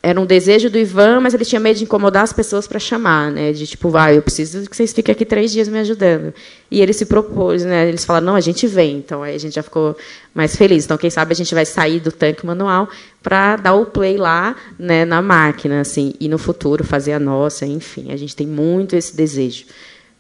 era 0.04 0.20
um 0.20 0.26
desejo 0.26 0.68
do 0.68 0.80
Ivan, 0.80 1.20
mas 1.20 1.34
ele 1.36 1.46
tinha 1.46 1.60
medo 1.60 1.78
de 1.78 1.84
incomodar 1.84 2.24
as 2.24 2.34
pessoas 2.34 2.68
para 2.68 2.80
chamar, 2.80 3.32
né? 3.32 3.52
De 3.52 3.68
tipo, 3.68 3.90
vai, 3.90 4.18
eu 4.18 4.22
preciso 4.24 4.68
que 4.68 4.76
vocês 4.76 4.92
fiquem 4.92 5.14
aqui 5.14 5.24
três 5.24 5.52
dias 5.52 5.68
me 5.68 5.78
ajudando. 5.78 6.34
E 6.72 6.82
ele 6.82 6.92
se 6.92 7.06
propôs, 7.06 7.64
né? 7.64 7.88
Eles 7.88 8.04
falaram, 8.04 8.26
não, 8.26 8.36
a 8.36 8.42
gente 8.42 8.66
vem. 8.66 8.98
Então 8.98 9.22
aí 9.22 9.36
a 9.36 9.38
gente 9.38 9.54
já 9.54 9.62
ficou 9.62 9.96
mais 10.34 10.56
feliz. 10.56 10.86
Então 10.86 10.98
quem 10.98 11.12
sabe 11.12 11.34
a 11.34 11.36
gente 11.36 11.54
vai 11.54 11.66
sair 11.66 12.00
do 12.00 12.12
tanque 12.12 12.44
manual 12.46 12.90
para 13.22 13.58
dar 13.58 13.76
o 13.76 13.86
play 13.86 14.18
lá, 14.18 14.56
né, 14.80 15.06
na 15.06 15.22
máquina, 15.22 15.82
assim, 15.82 16.16
e 16.20 16.28
no 16.28 16.40
futuro 16.40 16.84
fazer 16.84 17.14
a 17.14 17.20
nossa, 17.20 17.68
enfim. 17.68 18.12
A 18.12 18.18
gente 18.18 18.36
tem 18.36 18.48
muito 18.48 18.96
esse 18.96 19.16
desejo, 19.16 19.66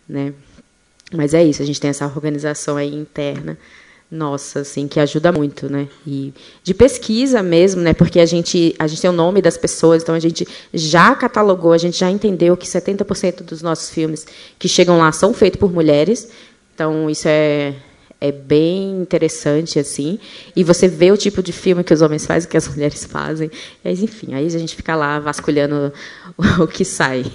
né? 0.08 0.32
Mas 1.12 1.34
é 1.34 1.44
isso, 1.44 1.62
a 1.62 1.66
gente 1.66 1.82
tem 1.82 1.90
essa 1.90 2.06
organização 2.06 2.78
aí 2.78 2.94
interna 2.94 3.58
nossa, 4.12 4.60
assim, 4.60 4.90
que 4.90 5.00
ajuda 5.00 5.32
muito, 5.32 5.72
né? 5.72 5.88
E 6.06 6.34
de 6.62 6.74
pesquisa 6.74 7.42
mesmo, 7.42 7.82
né? 7.82 7.94
Porque 7.94 8.20
a 8.20 8.26
gente, 8.26 8.76
a 8.78 8.86
gente 8.86 9.02
tem 9.02 9.10
o 9.10 9.14
nome 9.14 9.42
das 9.42 9.58
pessoas, 9.58 10.04
então 10.04 10.14
a 10.14 10.20
gente 10.20 10.46
já 10.74 11.16
catalogou, 11.16 11.72
a 11.72 11.78
gente 11.78 11.98
já 11.98 12.12
entendeu 12.12 12.58
que 12.58 12.68
70% 12.68 13.44
dos 13.44 13.62
nossos 13.62 13.90
filmes 13.90 14.28
que 14.60 14.68
chegam 14.68 14.98
lá 14.98 15.14
são 15.14 15.34
feitos 15.34 15.60
por 15.60 15.72
mulheres. 15.72 16.30
Então 16.76 17.10
isso 17.10 17.28
é 17.28 17.74
é 18.20 18.32
bem 18.32 19.02
interessante 19.02 19.80
assim. 19.80 20.20
E 20.56 20.64
você 20.64 20.88
vê 20.88 21.12
o 21.12 21.18
tipo 21.18 21.42
de 21.42 21.52
filme 21.52 21.84
que 21.84 21.94
os 21.94 22.04
homens 22.04 22.26
fazem, 22.26 22.50
que 22.50 22.58
as 22.58 22.68
mulheres 22.70 23.06
fazem. 23.06 23.50
Mas 23.84 24.04
enfim, 24.04 24.34
aí 24.34 24.46
a 24.46 24.50
gente 24.50 24.76
fica 24.76 24.96
lá 24.96 25.20
vasculhando 25.20 25.92
o 26.60 26.68
que 26.68 26.86
sai. 26.86 27.26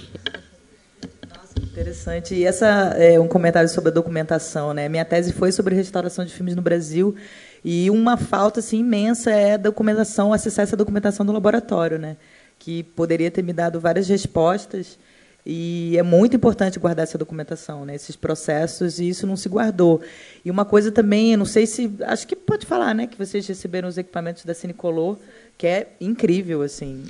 Interessante. 1.77 2.33
E 2.33 2.43
essa 2.43 2.65
é 2.97 3.19
um 3.19 3.27
comentário 3.27 3.69
sobre 3.69 3.91
a 3.91 3.93
documentação, 3.93 4.73
né? 4.73 4.89
Minha 4.89 5.05
tese 5.05 5.31
foi 5.31 5.51
sobre 5.51 5.75
restauração 5.75 6.25
de 6.25 6.33
filmes 6.33 6.55
no 6.55 6.61
Brasil 6.61 7.15
e 7.63 7.87
uma 7.91 8.17
falta 8.17 8.61
assim 8.61 8.79
imensa 8.79 9.29
é 9.29 9.53
a 9.53 9.57
documentação, 9.57 10.33
acessar 10.33 10.63
essa 10.63 10.75
documentação 10.75 11.23
do 11.23 11.31
laboratório, 11.31 11.99
né? 11.99 12.17
Que 12.57 12.81
poderia 12.81 13.29
ter 13.29 13.43
me 13.43 13.53
dado 13.53 13.79
várias 13.79 14.07
respostas 14.07 14.97
e 15.45 15.95
é 15.95 16.01
muito 16.01 16.35
importante 16.35 16.79
guardar 16.79 17.03
essa 17.03 17.15
documentação, 17.15 17.85
né? 17.85 17.93
Esses 17.93 18.15
processos 18.15 18.97
e 18.97 19.09
isso 19.09 19.27
não 19.27 19.37
se 19.37 19.47
guardou. 19.47 20.01
E 20.43 20.49
uma 20.49 20.65
coisa 20.65 20.91
também, 20.91 21.37
não 21.37 21.45
sei 21.45 21.67
se, 21.67 21.93
acho 22.07 22.27
que 22.27 22.35
pode 22.35 22.65
falar, 22.65 22.95
né? 22.95 23.05
Que 23.05 23.19
vocês 23.19 23.45
receberam 23.45 23.87
os 23.87 23.99
equipamentos 23.99 24.43
da 24.43 24.55
Cinecolor, 24.55 25.15
que 25.55 25.67
é 25.67 25.89
incrível, 26.01 26.63
assim. 26.63 27.03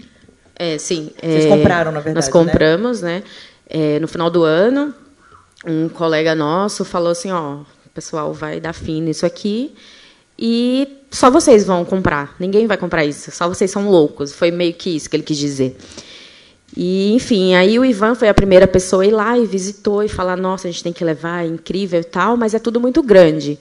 É, 0.59 0.77
sim. 0.77 1.11
Vocês 1.21 1.45
é, 1.45 1.49
compraram, 1.49 1.89
na 1.89 2.01
verdade. 2.01 2.25
Nós 2.25 2.27
compramos, 2.27 3.01
né? 3.01 3.19
né? 3.19 3.23
É, 3.69 3.99
no 3.99 4.07
final 4.07 4.29
do 4.29 4.43
ano, 4.43 4.93
um 5.65 5.89
colega 5.89 6.33
nosso 6.33 6.85
falou 6.85 7.11
assim, 7.11 7.31
ó, 7.31 7.61
o 7.85 7.89
pessoal 7.93 8.33
vai 8.33 8.59
dar 8.59 8.73
fim 8.73 9.01
nisso 9.01 9.25
aqui 9.25 9.73
e 10.39 10.87
só 11.09 11.31
vocês 11.31 11.65
vão 11.65 11.83
comprar. 11.83 12.35
Ninguém 12.39 12.67
vai 12.67 12.77
comprar 12.77 13.03
isso. 13.05 13.31
Só 13.31 13.47
vocês 13.47 13.71
são 13.71 13.89
loucos. 13.89 14.33
Foi 14.33 14.51
meio 14.51 14.73
que 14.73 14.95
isso 14.95 15.09
que 15.09 15.15
ele 15.15 15.23
quis 15.23 15.37
dizer. 15.37 15.75
E, 16.75 17.13
enfim, 17.13 17.55
aí 17.55 17.79
o 17.79 17.85
Ivan 17.85 18.13
foi 18.13 18.29
a 18.29 18.33
primeira 18.33 18.67
pessoa 18.67 19.03
a 19.03 19.05
ir 19.05 19.11
lá 19.11 19.37
e 19.37 19.45
visitou 19.45 20.03
e 20.03 20.07
falar: 20.07 20.35
nossa, 20.37 20.67
a 20.67 20.71
gente 20.71 20.83
tem 20.83 20.93
que 20.93 21.03
levar, 21.03 21.43
é 21.43 21.47
incrível 21.47 21.99
e 21.99 22.03
tal, 22.03 22.37
mas 22.37 22.53
é 22.53 22.59
tudo 22.59 22.79
muito 22.79 23.01
grande. 23.01 23.57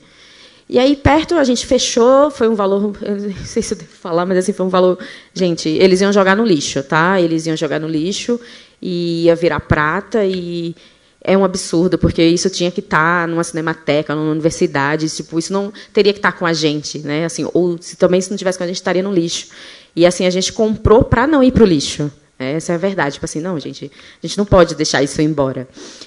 E 0.69 0.79
aí, 0.81 0.97
perto, 0.97 1.37
a 1.37 1.45
gente 1.45 1.65
fechou, 1.65 2.29
foi 2.29 2.49
um 2.49 2.55
valor, 2.57 2.83
não 3.01 3.47
sei 3.47 3.63
se 3.63 3.73
eu 3.73 3.79
devo 3.79 3.93
falar, 3.93 4.27
mas 4.27 4.39
assim, 4.39 4.53
foi 4.53 4.67
um 4.67 4.69
valor. 4.69 4.99
Gente, 5.33 5.69
eles 5.69 6.01
iam 6.01 6.13
jogar 6.13 6.37
no 6.37 6.45
lixo, 6.45 6.83
tá? 6.83 7.21
Eles 7.21 7.47
iam 7.47 7.57
jogar 7.57 7.79
no 7.79 7.89
lixo 7.89 8.39
e 8.81 9.25
ia 9.25 9.35
virar 9.35 9.61
prata 9.61 10.25
e 10.25 10.75
é 11.23 11.37
um 11.37 11.45
absurdo 11.45 11.99
porque 11.99 12.23
isso 12.23 12.49
tinha 12.49 12.71
que 12.71 12.81
estar 12.81 13.23
tá 13.23 13.27
numa 13.27 13.43
cinemateca, 13.43 14.15
numa 14.15 14.31
universidade, 14.31 15.09
tipo 15.11 15.39
isso 15.39 15.53
não 15.53 15.73
teria 15.93 16.13
que 16.13 16.21
estar 16.21 16.33
tá 16.33 16.39
com 16.39 16.47
a 16.47 16.53
gente, 16.53 17.01
né? 17.01 17.25
Assim, 17.25 17.49
ou 17.53 17.77
se 17.81 17.97
também 17.97 18.21
se 18.21 18.31
não 18.31 18.37
tivesse 18.37 18.57
com 18.57 18.65
a 18.65 18.67
gente 18.67 18.77
estaria 18.77 19.03
no 19.03 19.13
lixo. 19.13 19.49
E 19.95 20.07
assim 20.07 20.27
a 20.27 20.31
gente 20.31 20.53
comprou 20.53 21.03
para 21.03 21.27
não 21.27 21.43
ir 21.43 21.53
para 21.53 21.65
o 21.65 21.67
lixo. 21.67 22.11
Essa 22.39 22.73
é 22.73 22.75
a 22.75 22.79
verdade. 22.79 23.15
Tipo 23.15 23.25
assim, 23.25 23.41
não, 23.41 23.59
gente, 23.59 23.91
a 24.23 24.27
gente 24.27 24.37
não 24.37 24.45
pode 24.45 24.75
deixar 24.75 25.03
isso 25.03 25.21
embora. 25.23 25.67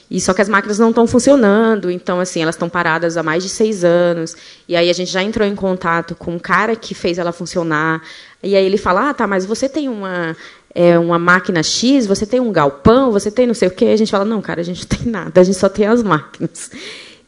E 0.10 0.22
só 0.22 0.32
que 0.32 0.42
as 0.42 0.48
máquinas 0.48 0.78
não 0.78 0.90
estão 0.90 1.08
funcionando, 1.08 1.90
então 1.90 2.20
assim 2.20 2.42
elas 2.42 2.54
estão 2.54 2.70
paradas 2.70 3.18
há 3.18 3.24
mais 3.24 3.42
de 3.42 3.50
seis 3.50 3.84
anos. 3.84 4.36
E 4.68 4.76
aí 4.76 4.90
a 4.90 4.94
gente 4.94 5.12
já 5.12 5.24
entrou 5.24 5.48
em 5.48 5.56
contato 5.56 6.16
com 6.16 6.36
um 6.36 6.40
cara 6.40 6.76
que 6.76 6.94
fez 6.94 7.18
ela 7.18 7.32
funcionar. 7.32 8.04
E 8.44 8.56
aí 8.56 8.64
ele 8.64 8.78
fala, 8.78 9.10
ah, 9.10 9.14
tá, 9.14 9.26
mas 9.26 9.44
você 9.44 9.68
tem 9.68 9.90
uma 9.90 10.38
é, 10.74 10.98
uma 10.98 11.18
máquina 11.18 11.64
X, 11.64 12.06
você 12.06 12.26
tem 12.26 12.40
um 12.40 12.52
galpão, 12.52 13.12
você 13.12 13.32
tem 13.32 13.48
não 13.48 13.54
sei 13.54 13.68
o 13.68 13.72
quê. 13.72 13.86
A 13.86 13.98
gente 13.98 14.12
fala, 14.12 14.26
não, 14.26 14.42
cara, 14.42 14.62
a 14.62 14.64
gente 14.64 14.82
não 14.90 14.98
tem 14.98 15.12
nada, 15.12 15.42
a 15.42 15.44
gente 15.44 15.58
só 15.58 15.70
tem 15.70 15.86
as 15.86 16.04
máquinas. 16.04 16.72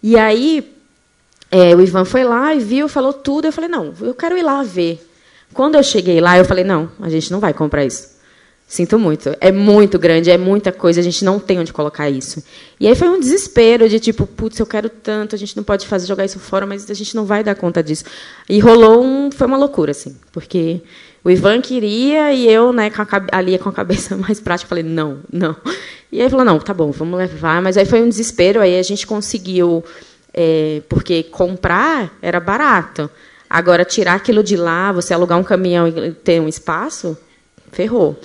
E 0.02 0.18
aí 0.18 0.72
é, 1.52 1.76
o 1.76 1.82
Ivan 1.82 2.06
foi 2.06 2.24
lá 2.24 2.56
e 2.56 2.60
viu, 2.60 2.88
falou 2.88 3.14
tudo. 3.14 3.46
Eu 3.46 3.52
falei, 3.52 3.70
não, 3.70 3.94
eu 4.02 4.14
quero 4.14 4.38
ir 4.38 4.44
lá 4.44 4.64
ver. 4.64 5.06
Quando 5.54 5.76
eu 5.76 5.84
cheguei 5.84 6.22
lá, 6.22 6.38
eu 6.38 6.46
falei, 6.46 6.64
não, 6.64 6.90
a 7.02 7.10
gente 7.10 7.32
não 7.32 7.40
vai 7.40 7.54
comprar 7.54 7.84
isso. 7.84 8.10
Sinto 8.72 8.98
muito. 8.98 9.36
É 9.42 9.52
muito 9.52 10.00
grande, 10.00 10.32
é 10.32 10.38
muita 10.38 10.72
coisa, 10.72 11.02
a 11.02 11.04
gente 11.04 11.26
não 11.26 11.38
tem 11.40 11.60
onde 11.60 11.74
colocar 11.74 12.10
isso. 12.10 12.42
E 12.80 12.88
aí 12.88 12.96
foi 12.96 13.10
um 13.10 13.20
desespero 13.20 13.90
de 13.90 14.00
tipo, 14.00 14.26
putz, 14.26 14.58
eu 14.60 14.66
quero 14.66 14.88
tanto, 14.88 15.36
a 15.36 15.38
gente 15.38 15.58
não 15.58 15.64
pode 15.64 15.86
fazer 15.86 16.08
jogar 16.08 16.24
isso 16.24 16.40
fora, 16.40 16.66
mas 16.66 16.90
a 16.90 16.94
gente 16.94 17.14
não 17.14 17.26
vai 17.26 17.44
dar 17.44 17.54
conta 17.54 17.84
disso. 17.84 18.06
E 18.48 18.60
rolou 18.62 19.04
um, 19.04 19.30
foi 19.30 19.46
uma 19.46 19.58
loucura 19.58 19.92
assim, 19.92 20.16
porque 20.32 20.82
o 21.24 21.30
Ivan 21.30 21.62
queria 21.62 22.34
e 22.34 22.48
eu, 22.48 22.74
né, 22.74 22.90
com 22.90 23.02
a, 23.02 23.08
ali 23.32 23.58
com 23.60 23.70
a 23.70 23.74
cabeça 23.74 24.16
mais 24.18 24.40
prática, 24.40 24.68
falei, 24.68 24.84
não, 24.84 25.20
não. 25.32 25.56
E 26.12 26.22
aí 26.22 26.30
falou, 26.30 26.46
não, 26.46 26.60
tá 26.60 26.74
bom, 26.74 26.92
vamos 26.92 27.18
levar. 27.18 27.62
Mas 27.62 27.78
aí 27.78 27.86
foi 27.86 28.02
um 28.02 28.10
desespero, 28.10 28.60
aí 28.60 28.78
a 28.78 28.84
gente 28.84 29.06
conseguiu, 29.06 29.84
é, 30.34 30.82
porque 30.90 31.24
comprar 31.24 32.18
era 32.22 32.40
barato. 32.40 33.10
Agora, 33.50 33.86
tirar 33.86 34.16
aquilo 34.16 34.44
de 34.44 34.56
lá, 34.56 34.92
você 34.92 35.14
alugar 35.14 35.38
um 35.38 35.44
caminhão 35.44 35.88
e 35.88 36.12
ter 36.12 36.40
um 36.40 36.48
espaço, 36.48 37.18
ferrou. 37.72 38.20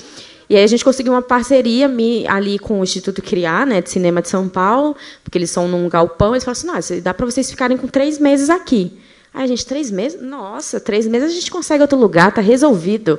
E 0.48 0.56
aí 0.56 0.62
a 0.62 0.66
gente 0.66 0.84
conseguiu 0.84 1.12
uma 1.12 1.22
parceria 1.22 1.90
ali 2.28 2.58
com 2.58 2.80
o 2.80 2.84
Instituto 2.84 3.20
Criar, 3.20 3.66
né, 3.66 3.82
de 3.82 3.90
Cinema 3.90 4.22
de 4.22 4.28
São 4.28 4.48
Paulo, 4.48 4.96
porque 5.24 5.36
eles 5.36 5.50
são 5.50 5.66
num 5.66 5.88
galpão, 5.88 6.32
eles 6.32 6.44
falaram 6.44 6.78
assim, 6.78 7.00
dá 7.00 7.12
para 7.12 7.26
vocês 7.26 7.50
ficarem 7.50 7.76
com 7.76 7.88
três 7.88 8.18
meses 8.18 8.48
aqui. 8.48 8.96
Ai, 9.38 9.46
gente, 9.46 9.66
três 9.66 9.90
meses? 9.90 10.18
Nossa, 10.18 10.80
três 10.80 11.06
meses 11.06 11.30
a 11.30 11.34
gente 11.34 11.50
consegue 11.50 11.82
outro 11.82 11.98
lugar, 11.98 12.30
está 12.30 12.40
resolvido. 12.40 13.18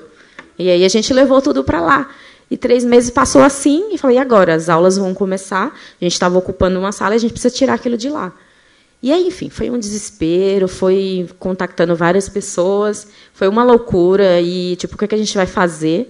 E 0.57 0.67
aí 0.67 0.83
a 0.83 0.89
gente 0.89 1.13
levou 1.13 1.39
tudo 1.43 1.63
para 1.63 1.79
lá. 1.79 2.09
E 2.49 2.57
três 2.57 2.83
meses 2.83 3.11
passou 3.11 3.43
assim, 3.43 3.93
e 3.93 3.99
falei, 3.99 4.17
e 4.17 4.19
agora? 4.19 4.55
As 4.55 4.67
aulas 4.67 4.97
vão 4.97 5.13
começar, 5.13 5.67
a 5.67 6.03
gente 6.03 6.13
estava 6.13 6.35
ocupando 6.35 6.79
uma 6.79 6.91
sala 6.91 7.13
e 7.13 7.17
a 7.17 7.19
gente 7.19 7.33
precisa 7.33 7.53
tirar 7.53 7.75
aquilo 7.75 7.95
de 7.95 8.09
lá. 8.09 8.33
E 9.03 9.11
aí, 9.11 9.27
enfim, 9.27 9.51
foi 9.51 9.69
um 9.69 9.77
desespero, 9.77 10.67
foi 10.67 11.29
contactando 11.37 11.95
várias 11.95 12.27
pessoas, 12.27 13.09
foi 13.31 13.47
uma 13.47 13.63
loucura, 13.63 14.41
e 14.41 14.75
tipo, 14.75 14.95
o 14.95 14.97
que, 14.97 15.05
é 15.05 15.07
que 15.09 15.13
a 15.13 15.19
gente 15.19 15.37
vai 15.37 15.45
fazer? 15.45 16.09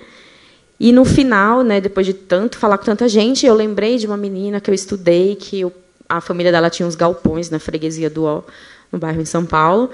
E 0.80 0.94
no 0.94 1.04
final, 1.04 1.64
né, 1.64 1.82
depois 1.82 2.06
de 2.06 2.14
tanto 2.14 2.58
falar 2.58 2.78
com 2.78 2.86
tanta 2.86 3.10
gente, 3.10 3.46
eu 3.46 3.54
lembrei 3.54 3.98
de 3.98 4.08
uma 4.08 4.16
menina 4.16 4.62
que 4.62 4.70
eu 4.70 4.74
estudei, 4.74 5.36
que 5.36 5.60
eu, 5.60 5.74
a 6.08 6.22
família 6.22 6.50
dela 6.50 6.70
tinha 6.70 6.88
uns 6.88 6.96
galpões 6.96 7.50
na 7.50 7.60
freguesia 7.60 8.10
do 8.10 8.24
Ó, 8.24 8.44
no 8.92 9.00
bairro 9.00 9.22
em 9.22 9.26
São 9.26 9.46
Paulo. 9.46 9.90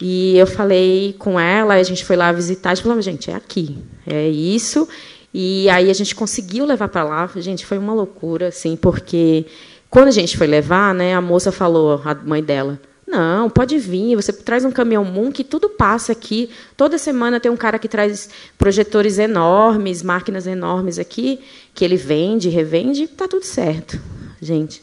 E 0.00 0.36
eu 0.36 0.46
falei 0.46 1.14
com 1.18 1.40
ela, 1.40 1.74
a 1.74 1.82
gente 1.82 2.04
foi 2.04 2.16
lá 2.16 2.30
visitar, 2.30 2.70
a 2.70 2.74
gente 2.74 2.84
falou, 2.84 3.00
gente, 3.00 3.30
é 3.30 3.34
aqui, 3.34 3.78
é 4.06 4.28
isso. 4.28 4.86
E 5.32 5.68
aí 5.70 5.90
a 5.90 5.94
gente 5.94 6.14
conseguiu 6.14 6.64
levar 6.64 6.88
para 6.88 7.04
lá. 7.04 7.30
Gente, 7.36 7.64
foi 7.64 7.78
uma 7.78 7.94
loucura, 7.94 8.48
assim, 8.48 8.76
porque 8.76 9.46
quando 9.88 10.08
a 10.08 10.12
gente 10.12 10.36
foi 10.36 10.46
levar, 10.46 10.94
né, 10.94 11.14
a 11.14 11.20
moça 11.20 11.50
falou, 11.50 12.00
a 12.04 12.14
mãe 12.14 12.42
dela, 12.42 12.78
não, 13.06 13.48
pode 13.48 13.78
vir, 13.78 14.16
você 14.16 14.32
traz 14.32 14.64
um 14.64 14.70
caminhão 14.72 15.04
Moon 15.04 15.30
que 15.30 15.44
tudo 15.44 15.68
passa 15.68 16.10
aqui. 16.12 16.50
Toda 16.76 16.98
semana 16.98 17.38
tem 17.38 17.50
um 17.50 17.56
cara 17.56 17.78
que 17.78 17.88
traz 17.88 18.28
projetores 18.58 19.18
enormes, 19.18 20.02
máquinas 20.02 20.46
enormes 20.46 20.98
aqui, 20.98 21.38
que 21.72 21.84
ele 21.84 21.96
vende, 21.96 22.48
revende, 22.48 23.04
está 23.04 23.28
tudo 23.28 23.44
certo. 23.44 24.00
Gente, 24.42 24.82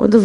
quando 0.00 0.18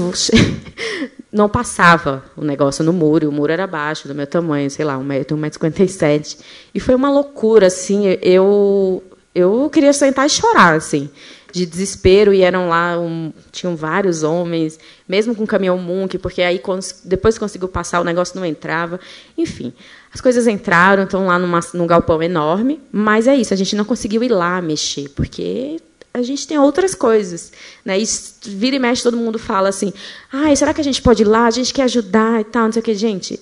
não 1.30 1.50
passava 1.50 2.24
o 2.38 2.46
negócio 2.46 2.82
no 2.82 2.94
muro, 2.94 3.28
o 3.28 3.32
muro 3.32 3.52
era 3.52 3.68
baixo, 3.68 4.08
do 4.08 4.16
meu 4.16 4.26
tamanho, 4.26 4.72
sei 4.72 4.86
lá, 4.86 4.98
1,57m. 4.98 6.38
E 6.74 6.80
foi 6.80 6.96
uma 6.96 7.12
loucura, 7.12 7.68
assim, 7.68 8.06
eu, 8.22 9.04
eu 9.36 9.70
queria 9.70 9.92
sentar 9.92 10.28
e 10.28 10.30
chorar, 10.30 10.76
assim 10.76 11.10
de 11.52 11.66
desespero 11.66 12.34
e 12.34 12.42
eram 12.42 12.68
lá 12.68 13.00
um, 13.00 13.32
tinham 13.50 13.78
vários 13.78 14.24
homens, 14.24 14.78
mesmo 15.08 15.34
com 15.34 15.48
caminhão 15.48 15.78
Munk, 15.78 16.18
porque 16.18 16.42
aí 16.42 16.62
depois 17.06 17.38
conseguiu 17.38 17.70
passar 17.70 18.02
o 18.02 18.04
negócio 18.04 18.38
não 18.38 18.46
entrava. 18.46 19.00
Enfim, 19.38 19.72
as 20.14 20.20
coisas 20.20 20.48
entraram, 20.48 21.04
estão 21.04 21.28
lá 21.28 21.40
numa, 21.40 21.62
num 21.74 21.88
galpão 21.88 22.22
enorme, 22.22 22.82
mas 22.92 23.26
é 23.26 23.38
isso, 23.38 23.54
a 23.54 23.58
gente 23.58 23.74
não 23.74 23.86
conseguiu 23.86 24.22
ir 24.22 24.28
lá 24.28 24.62
mexer, 24.62 25.08
porque 25.16 25.80
a 26.16 26.22
gente 26.22 26.48
tem 26.48 26.58
outras 26.58 26.96
coisas. 26.96 27.52
Né? 27.84 28.00
E 28.00 28.06
vira 28.46 28.78
e 28.78 28.80
mexe, 28.80 29.04
todo 29.04 29.18
mundo 29.18 29.38
fala 29.38 29.70
assim: 29.70 29.94
ah, 30.32 30.56
será 30.56 30.74
que 30.74 30.82
a 30.82 30.84
gente 30.84 31.02
pode 31.02 31.24
ir 31.24 31.26
lá? 31.26 31.46
A 31.46 31.52
gente 31.52 31.74
quer 31.74 31.84
ajudar 31.84 32.42
e 32.42 32.46
tal, 32.46 32.66
não 32.66 32.72
sei 32.72 32.80
o 32.80 32.84
que. 32.84 32.96
Gente, 32.96 33.40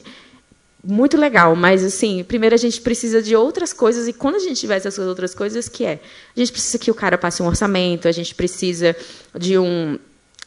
muito 0.84 1.16
legal, 1.16 1.56
mas 1.56 1.84
assim, 1.84 2.24
primeiro 2.24 2.56
a 2.56 2.58
gente 2.58 2.82
precisa 2.82 3.22
de 3.22 3.36
outras 3.36 3.72
coisas 3.72 4.08
e 4.08 4.14
quando 4.14 4.36
a 4.36 4.40
gente 4.40 4.60
tiver 4.60 4.76
essas 4.76 4.98
outras 5.00 5.34
coisas, 5.34 5.70
que 5.70 5.86
é, 5.86 6.00
a 6.36 6.40
gente 6.40 6.52
precisa 6.52 6.78
que 6.78 6.91
o 6.91 6.95
cara 6.95 7.18
passe 7.18 7.41
um 7.41 7.48
orçamento, 7.48 8.08
a 8.08 8.12
gente 8.12 8.34
precisa 8.34 8.95
de 9.38 9.58
um 9.58 9.98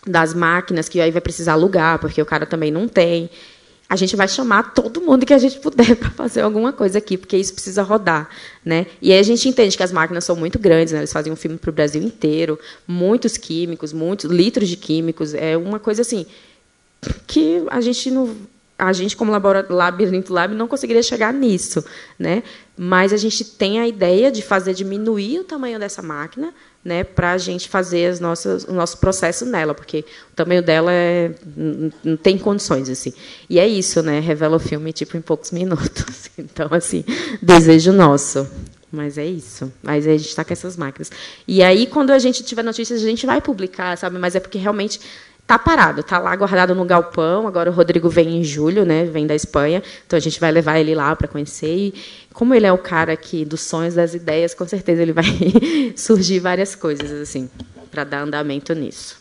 das 0.06 0.34
máquinas 0.34 0.88
que 0.88 1.00
aí 1.00 1.10
vai 1.10 1.20
precisar 1.20 1.54
alugar, 1.54 1.98
porque 1.98 2.20
o 2.20 2.26
cara 2.26 2.44
também 2.44 2.70
não 2.70 2.86
tem. 2.86 3.30
A 3.88 3.94
gente 3.96 4.16
vai 4.16 4.26
chamar 4.26 4.74
todo 4.74 5.00
mundo 5.00 5.24
que 5.24 5.32
a 5.32 5.38
gente 5.38 5.58
puder 5.60 5.94
para 5.96 6.10
fazer 6.10 6.40
alguma 6.40 6.72
coisa 6.72 6.98
aqui, 6.98 7.16
porque 7.16 7.36
isso 7.36 7.54
precisa 7.54 7.82
rodar, 7.82 8.28
né? 8.64 8.86
E 9.00 9.12
aí 9.12 9.18
a 9.18 9.22
gente 9.22 9.48
entende 9.48 9.76
que 9.76 9.82
as 9.82 9.92
máquinas 9.92 10.24
são 10.24 10.34
muito 10.34 10.58
grandes, 10.58 10.92
né? 10.92 11.00
eles 11.00 11.12
fazem 11.12 11.32
um 11.32 11.36
filme 11.36 11.56
para 11.56 11.70
o 11.70 11.72
Brasil 11.72 12.02
inteiro, 12.02 12.58
muitos 12.86 13.36
químicos, 13.36 13.92
muitos 13.92 14.30
litros 14.30 14.68
de 14.68 14.76
químicos, 14.76 15.34
é 15.34 15.56
uma 15.56 15.78
coisa 15.78 16.02
assim 16.02 16.26
que 17.26 17.62
a 17.68 17.80
gente 17.80 18.10
não 18.10 18.34
a 18.78 18.92
gente, 18.92 19.16
como 19.16 19.32
Labirinto 19.32 20.34
Lab, 20.34 20.54
não 20.54 20.68
conseguiria 20.68 21.02
chegar 21.02 21.32
nisso. 21.32 21.82
Né? 22.18 22.42
Mas 22.76 23.10
a 23.10 23.16
gente 23.16 23.42
tem 23.42 23.80
a 23.80 23.88
ideia 23.88 24.30
de 24.30 24.42
fazer 24.42 24.74
diminuir 24.74 25.40
o 25.40 25.44
tamanho 25.44 25.78
dessa 25.78 26.02
máquina 26.02 26.52
né, 26.86 27.02
para 27.02 27.32
a 27.32 27.38
gente 27.38 27.68
fazer 27.68 28.06
as 28.06 28.20
nossas, 28.20 28.62
o 28.62 28.72
nosso 28.72 28.98
processo 28.98 29.44
nela, 29.44 29.74
porque 29.74 30.04
o 30.32 30.36
tamanho 30.36 30.62
dela 30.62 30.92
é, 30.92 31.32
não 32.04 32.16
tem 32.16 32.38
condições. 32.38 32.88
assim. 32.88 33.12
E 33.50 33.58
é 33.58 33.66
isso, 33.66 34.02
né? 34.02 34.20
revela 34.20 34.56
o 34.56 34.60
filme 34.60 34.92
tipo, 34.92 35.16
em 35.16 35.20
poucos 35.20 35.50
minutos. 35.50 36.30
Então, 36.38 36.68
assim, 36.70 37.02
desejo 37.40 37.92
nosso. 37.92 38.46
Mas 38.92 39.16
é 39.16 39.24
isso. 39.24 39.72
Mas 39.82 40.06
a 40.06 40.10
gente 40.10 40.28
está 40.28 40.44
com 40.44 40.52
essas 40.52 40.76
máquinas. 40.76 41.10
E 41.48 41.62
aí, 41.62 41.86
quando 41.86 42.10
a 42.10 42.18
gente 42.18 42.44
tiver 42.44 42.62
notícias, 42.62 43.02
a 43.02 43.06
gente 43.06 43.24
vai 43.24 43.40
publicar, 43.40 43.96
sabe? 43.96 44.18
Mas 44.18 44.34
é 44.34 44.40
porque 44.40 44.58
realmente 44.58 45.00
Tá 45.46 45.56
parado, 45.56 46.02
tá 46.02 46.18
lá 46.18 46.34
guardado 46.34 46.74
no 46.74 46.84
galpão. 46.84 47.46
Agora 47.46 47.70
o 47.70 47.72
Rodrigo 47.72 48.08
vem 48.08 48.36
em 48.38 48.42
julho, 48.42 48.84
né? 48.84 49.04
Vem 49.04 49.26
da 49.26 49.34
Espanha, 49.34 49.80
então 50.04 50.16
a 50.16 50.20
gente 50.20 50.40
vai 50.40 50.50
levar 50.50 50.78
ele 50.80 50.92
lá 50.94 51.14
para 51.14 51.28
conhecer. 51.28 51.72
E 51.72 51.94
como 52.32 52.52
ele 52.52 52.66
é 52.66 52.72
o 52.72 52.78
cara 52.78 53.12
aqui 53.12 53.44
dos 53.44 53.60
sonhos, 53.60 53.94
das 53.94 54.12
ideias, 54.12 54.54
com 54.54 54.66
certeza 54.66 55.02
ele 55.02 55.12
vai 55.12 55.24
surgir 55.96 56.40
várias 56.40 56.74
coisas 56.74 57.12
assim 57.12 57.48
para 57.92 58.02
dar 58.02 58.22
andamento 58.22 58.74
nisso. 58.74 59.20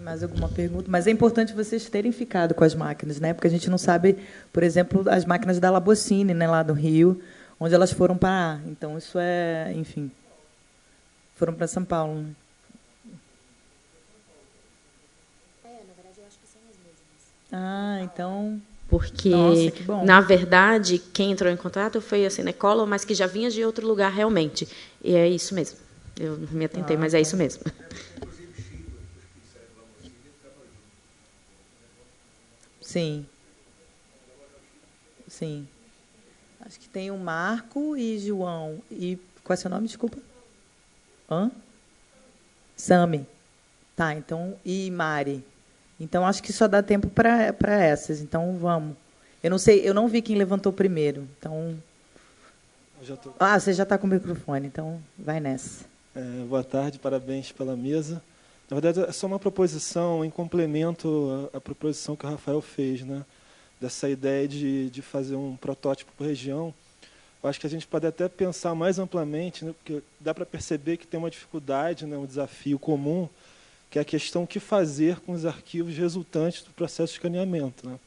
Mais 0.00 0.22
alguma 0.22 0.48
pergunta? 0.48 0.86
Mas 0.88 1.06
é 1.06 1.10
importante 1.10 1.52
vocês 1.52 1.86
terem 1.90 2.10
ficado 2.10 2.54
com 2.54 2.64
as 2.64 2.74
máquinas, 2.74 3.20
né? 3.20 3.34
Porque 3.34 3.46
a 3.46 3.50
gente 3.50 3.68
não 3.68 3.76
sabe, 3.76 4.16
por 4.50 4.62
exemplo, 4.62 5.04
as 5.10 5.26
máquinas 5.26 5.60
da 5.60 5.70
Labocine, 5.70 6.32
né, 6.32 6.48
lá 6.48 6.62
do 6.62 6.72
Rio, 6.72 7.20
onde 7.60 7.74
elas 7.74 7.92
foram 7.92 8.16
parar. 8.16 8.58
Então 8.66 8.96
isso 8.96 9.18
é, 9.20 9.70
enfim, 9.76 10.10
foram 11.36 11.52
para 11.52 11.66
São 11.66 11.84
Paulo. 11.84 12.22
Né? 12.22 12.30
Ah, 17.52 18.00
então. 18.02 18.60
Porque, 18.88 19.28
Nossa, 19.28 20.04
na 20.04 20.20
verdade, 20.20 20.98
quem 20.98 21.32
entrou 21.32 21.52
em 21.52 21.56
contato 21.56 22.00
foi 22.00 22.24
a 22.24 22.30
Cinecolo, 22.30 22.86
mas 22.86 23.04
que 23.04 23.14
já 23.14 23.26
vinha 23.26 23.50
de 23.50 23.62
outro 23.62 23.86
lugar 23.86 24.10
realmente. 24.10 24.66
E 25.04 25.14
é 25.14 25.28
isso 25.28 25.54
mesmo. 25.54 25.78
Eu 26.18 26.38
não 26.38 26.48
me 26.52 26.64
atentei, 26.64 26.96
ah, 26.96 26.98
mas 26.98 27.12
é 27.12 27.18
tá. 27.18 27.20
isso 27.20 27.36
mesmo. 27.36 27.62
Sim. 32.80 33.26
Sim. 35.28 35.68
Acho 36.60 36.80
que 36.80 36.88
tem 36.88 37.10
o 37.10 37.18
Marco 37.18 37.94
e 37.96 38.18
João. 38.18 38.82
E 38.90 39.18
qual 39.44 39.52
é 39.54 39.56
seu 39.56 39.70
nome, 39.70 39.86
desculpa? 39.86 40.18
Hã? 41.30 41.50
Sami. 42.74 43.26
Tá, 43.94 44.14
então. 44.14 44.58
E 44.64 44.90
Mari. 44.90 45.44
Então 46.00 46.26
acho 46.26 46.42
que 46.42 46.52
só 46.52 46.68
dá 46.68 46.82
tempo 46.82 47.08
para 47.08 47.54
essas. 47.82 48.20
Então 48.20 48.56
vamos. 48.58 48.96
Eu 49.42 49.50
não 49.50 49.58
sei, 49.58 49.88
eu 49.88 49.94
não 49.94 50.08
vi 50.08 50.22
quem 50.22 50.36
levantou 50.36 50.72
primeiro. 50.72 51.26
Então. 51.38 51.76
Tô... 53.22 53.32
Ah, 53.38 53.58
você 53.58 53.72
já 53.72 53.84
está 53.84 53.96
com 53.96 54.06
o 54.06 54.10
microfone, 54.10 54.66
então 54.66 55.00
vai 55.16 55.38
nessa. 55.38 55.84
É, 56.14 56.44
boa 56.48 56.64
tarde, 56.64 56.98
parabéns 56.98 57.52
pela 57.52 57.76
mesa. 57.76 58.20
Na 58.68 58.78
verdade, 58.78 59.08
é 59.08 59.12
só 59.12 59.26
uma 59.26 59.38
proposição 59.38 60.24
em 60.24 60.30
complemento 60.30 61.48
à, 61.52 61.58
à 61.58 61.60
proposição 61.60 62.16
que 62.16 62.26
o 62.26 62.28
Rafael 62.28 62.60
fez, 62.60 63.02
né? 63.02 63.24
Dessa 63.80 64.08
ideia 64.10 64.48
de, 64.48 64.90
de 64.90 65.00
fazer 65.00 65.36
um 65.36 65.56
protótipo 65.56 66.12
por 66.16 66.26
região. 66.26 66.74
Eu 67.42 67.48
acho 67.48 67.60
que 67.60 67.66
a 67.66 67.70
gente 67.70 67.86
pode 67.86 68.06
até 68.06 68.28
pensar 68.28 68.74
mais 68.74 68.98
amplamente, 68.98 69.64
né? 69.64 69.72
porque 69.72 70.02
dá 70.18 70.34
para 70.34 70.44
perceber 70.44 70.96
que 70.96 71.06
tem 71.06 71.18
uma 71.18 71.30
dificuldade, 71.30 72.04
né? 72.04 72.16
um 72.16 72.26
desafio 72.26 72.78
comum 72.78 73.28
que 73.90 73.98
é 73.98 74.02
a 74.02 74.04
questão 74.04 74.46
que 74.46 74.60
fazer 74.60 75.20
com 75.20 75.32
os 75.32 75.46
arquivos 75.46 75.96
resultantes 75.96 76.62
do 76.62 76.70
processo 76.70 77.12
de 77.12 77.18
escaneamento. 77.18 77.88
Né? 77.88 77.98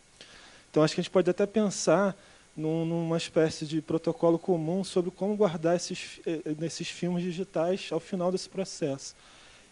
Então, 0.70 0.84
acho 0.84 0.94
que 0.94 1.02
a 1.02 1.04
gente 1.04 1.12
pode 1.12 1.30
até 1.30 1.46
pensar 1.46 2.16
num, 2.56 2.86
numa 2.86 3.18
espécie 3.18 3.66
de 3.66 3.82
protocolo 3.82 4.38
comum 4.38 4.84
sobre 4.84 5.10
como 5.12 5.36
guardar 5.36 5.76
esses, 5.76 6.20
eh, 6.26 6.42
nesses 6.60 6.88
filmes 6.88 7.24
digitais 7.24 7.90
ao 7.92 8.00
final 8.00 8.32
desse 8.32 8.48
processo. 8.48 9.16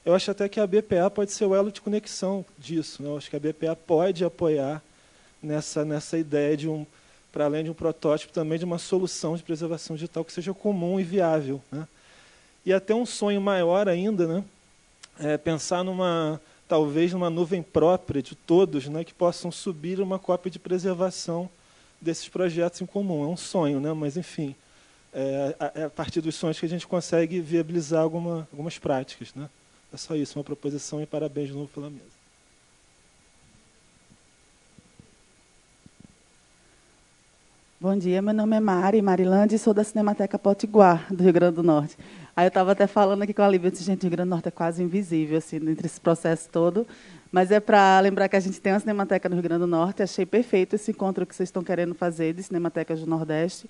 Eu 0.06 0.15
acho 0.15 0.31
até 0.31 0.49
que 0.49 0.60
a 0.60 0.65
BPA 0.65 1.10
pode 1.10 1.31
ser 1.31 1.45
o 1.45 1.53
elo 1.53 1.72
de 1.72 1.81
conexão 1.81 2.45
disso. 2.57 3.03
Né? 3.03 3.10
Eu 3.10 3.18
acho 3.18 3.30
que 3.30 3.36
a 3.36 3.40
BPA 3.40 3.76
pode 3.76 4.23
apoiar 4.23 4.81
nessa, 5.44 5.86
nessa 5.86 6.18
ideia 6.18 6.57
de 6.57 6.68
um, 6.68 6.86
para 7.31 7.45
além 7.45 7.64
de 7.64 7.69
um 7.69 7.73
protótipo, 7.73 8.34
também 8.34 8.57
de 8.57 8.65
uma 8.65 8.80
solução 8.80 9.36
de 9.36 9.44
preservação 9.44 9.95
digital 9.95 10.26
que 10.26 10.34
seja 10.34 10.53
comum 10.53 10.99
e 10.99 11.03
viável. 11.03 11.61
Né? 11.72 11.88
E 12.65 12.73
até 12.73 12.95
um 12.95 13.06
sonho 13.06 13.41
maior 13.41 13.88
ainda, 13.88 14.27
né? 14.27 14.44
É, 15.20 15.38
pensar 15.38 15.84
numa 15.84 16.41
talvez 16.68 17.12
numa 17.12 17.32
nuvem 17.32 17.64
própria 17.64 18.22
de 18.22 18.36
todos, 18.36 18.88
né, 18.88 19.04
que 19.04 19.14
possam 19.14 19.52
subir 19.52 20.00
uma 20.00 20.20
cópia 20.20 20.52
de 20.52 20.60
preservação 20.60 21.50
desses 22.00 22.30
projetos 22.30 22.80
em 22.80 22.86
comum. 22.86 23.24
É 23.24 23.28
um 23.28 23.36
sonho, 23.36 23.80
né, 23.80 23.91
mas 23.91 24.16
enfim, 24.16 24.56
é, 25.12 25.56
é 25.76 25.84
a 25.86 25.90
partir 25.90 26.22
dos 26.22 26.36
sonhos 26.36 26.60
que 26.60 26.66
a 26.68 26.70
gente 26.70 26.86
consegue 26.86 27.40
viabilizar 27.41 28.04
alguma, 28.04 28.48
algumas 28.52 28.78
práticas, 28.78 29.34
né. 29.34 29.50
É 29.91 29.98
só 29.98 30.16
isso, 30.16 30.38
uma 30.38 30.44
proposição 30.44 31.02
e 31.02 31.08
parabéns 31.08 31.48
de 31.48 31.56
novo 31.56 31.68
pela 31.74 31.90
mesa. 31.90 32.19
Bom 37.81 37.97
dia, 37.97 38.22
meu 38.22 38.34
nome 38.34 38.57
é 38.57 38.60
Mari 38.60 39.01
Marilande 39.01 39.56
e 39.56 39.57
sou 39.57 39.73
da 39.73 39.85
Cinemateca 39.85 40.38
Potiguar, 40.38 41.07
do 41.10 41.23
Rio 41.23 41.31
Grande 41.31 41.56
do 41.56 41.64
Norte. 41.64 41.97
Aí 42.35 42.43
eu 42.43 42.49
estava 42.49 42.73
até 42.73 42.85
falando 42.85 43.22
aqui 43.22 43.34
com 43.34 43.41
a 43.41 43.47
Lívia, 43.47 43.72
disse, 43.72 43.85
gente, 43.85 44.01
o 44.01 44.03
Rio 44.03 44.11
Grande 44.11 44.27
do 44.27 44.31
Norte 44.31 44.49
é 44.49 44.51
quase 44.51 44.84
invisível, 44.84 45.38
assim, 45.38 45.56
entre 45.56 45.88
esse 45.88 46.01
processo 46.01 46.49
todo. 46.49 46.85
Mas 47.31 47.51
é 47.51 47.61
para 47.61 47.97
lembrar 48.01 48.27
que 48.27 48.35
a 48.35 48.39
gente 48.41 48.60
tem 48.60 48.73
uma 48.73 48.81
Cinemateca 48.81 49.30
no 49.30 49.35
Rio 49.35 49.43
Grande 49.43 49.61
do 49.61 49.68
Norte, 49.68 50.03
achei 50.03 50.26
perfeito 50.26 50.76
esse 50.76 50.91
encontro 50.91 51.26
que 51.26 51.34
vocês 51.34 51.47
estão 51.47 51.64
querendo 51.64 51.95
fazer 51.95 52.34
de 52.34 52.43
Cinematecas 52.43 52.99
do 52.99 53.07
Nordeste. 53.07 53.69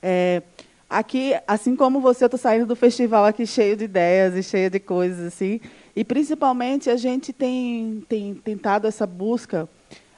É, 0.00 0.40
aqui, 0.88 1.34
assim 1.44 1.74
como 1.74 2.00
você, 2.00 2.22
eu 2.22 2.26
estou 2.26 2.38
saindo 2.38 2.64
do 2.64 2.76
festival 2.76 3.24
aqui 3.24 3.44
cheio 3.44 3.76
de 3.76 3.86
ideias 3.86 4.36
e 4.36 4.42
cheio 4.44 4.70
de 4.70 4.78
coisas, 4.78 5.34
assim, 5.34 5.60
e 5.96 6.04
principalmente 6.04 6.88
a 6.88 6.96
gente 6.96 7.32
tem, 7.32 8.04
tem 8.08 8.36
tentado 8.36 8.86
essa 8.86 9.04
busca 9.04 9.68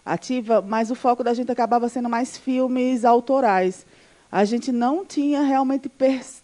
ativa, 0.05 0.61
mas 0.61 0.91
o 0.91 0.95
foco 0.95 1.25
da 1.25 1.33
gente 1.33 1.51
acabava 1.51 1.89
sendo 1.89 2.09
mais 2.09 2.37
filmes 2.37 3.05
autorais. 3.05 3.87
A 4.31 4.45
gente 4.45 4.71
não 4.71 5.05
tinha 5.05 5.43
realmente 5.43 5.91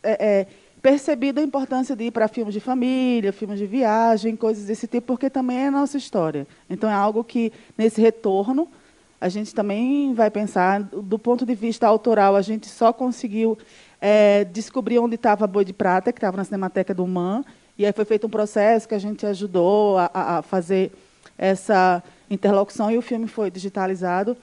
é, 0.03 0.41
é, 0.41 0.47
percebido 0.81 1.41
a 1.41 1.43
importância 1.43 1.95
de 1.95 2.05
ir 2.05 2.11
para 2.11 2.29
filmes 2.29 2.55
de 2.55 2.61
família, 2.61 3.33
filmes 3.33 3.59
de 3.59 3.67
viagem, 3.67 4.37
coisas 4.37 4.67
desse 4.67 4.87
tipo, 4.87 5.09
porque 5.09 5.29
também 5.29 5.59
é 5.59 5.67
a 5.67 5.71
nossa 5.71 5.99
história. 5.99 6.47
Então, 6.69 6.89
é 6.89 6.95
algo 6.95 7.23
que, 7.23 7.53
nesse 7.77 8.01
retorno, 8.01 8.69
a 9.21 9.29
gente 9.29 9.55
também 9.55 10.15
vai 10.15 10.31
pensar, 10.31 10.83
do 10.83 11.19
ponto 11.19 11.45
de 11.45 11.55
vista 11.55 11.87
autoral, 11.87 12.37
a 12.37 12.43
gente 12.43 12.69
só 12.69 12.93
conseguiu 12.93 13.59
é, 14.01 14.45
descobrir 14.45 14.99
onde 14.99 15.17
estava 15.17 15.47
Boi 15.47 15.65
de 15.65 15.75
Prata, 15.75 16.13
que 16.13 16.19
estava 16.19 16.37
na 16.37 16.45
Cinemateca 16.45 16.95
do 16.95 17.07
MAN, 17.07 17.45
e 17.77 17.85
aí 17.85 17.93
foi 17.93 18.05
feito 18.05 18.27
um 18.27 18.31
processo 18.31 18.89
que 18.89 18.95
a 18.95 18.99
gente 18.99 19.27
ajudou 19.27 19.99
a, 19.99 20.11
a 20.15 20.43
fazer 20.43 20.93
essa 21.37 22.03
interlocução, 22.31 22.91
e 22.91 22.97
o 22.97 23.03
filme 23.03 23.27
foi 23.27 23.51
digitalizado. 23.51 24.37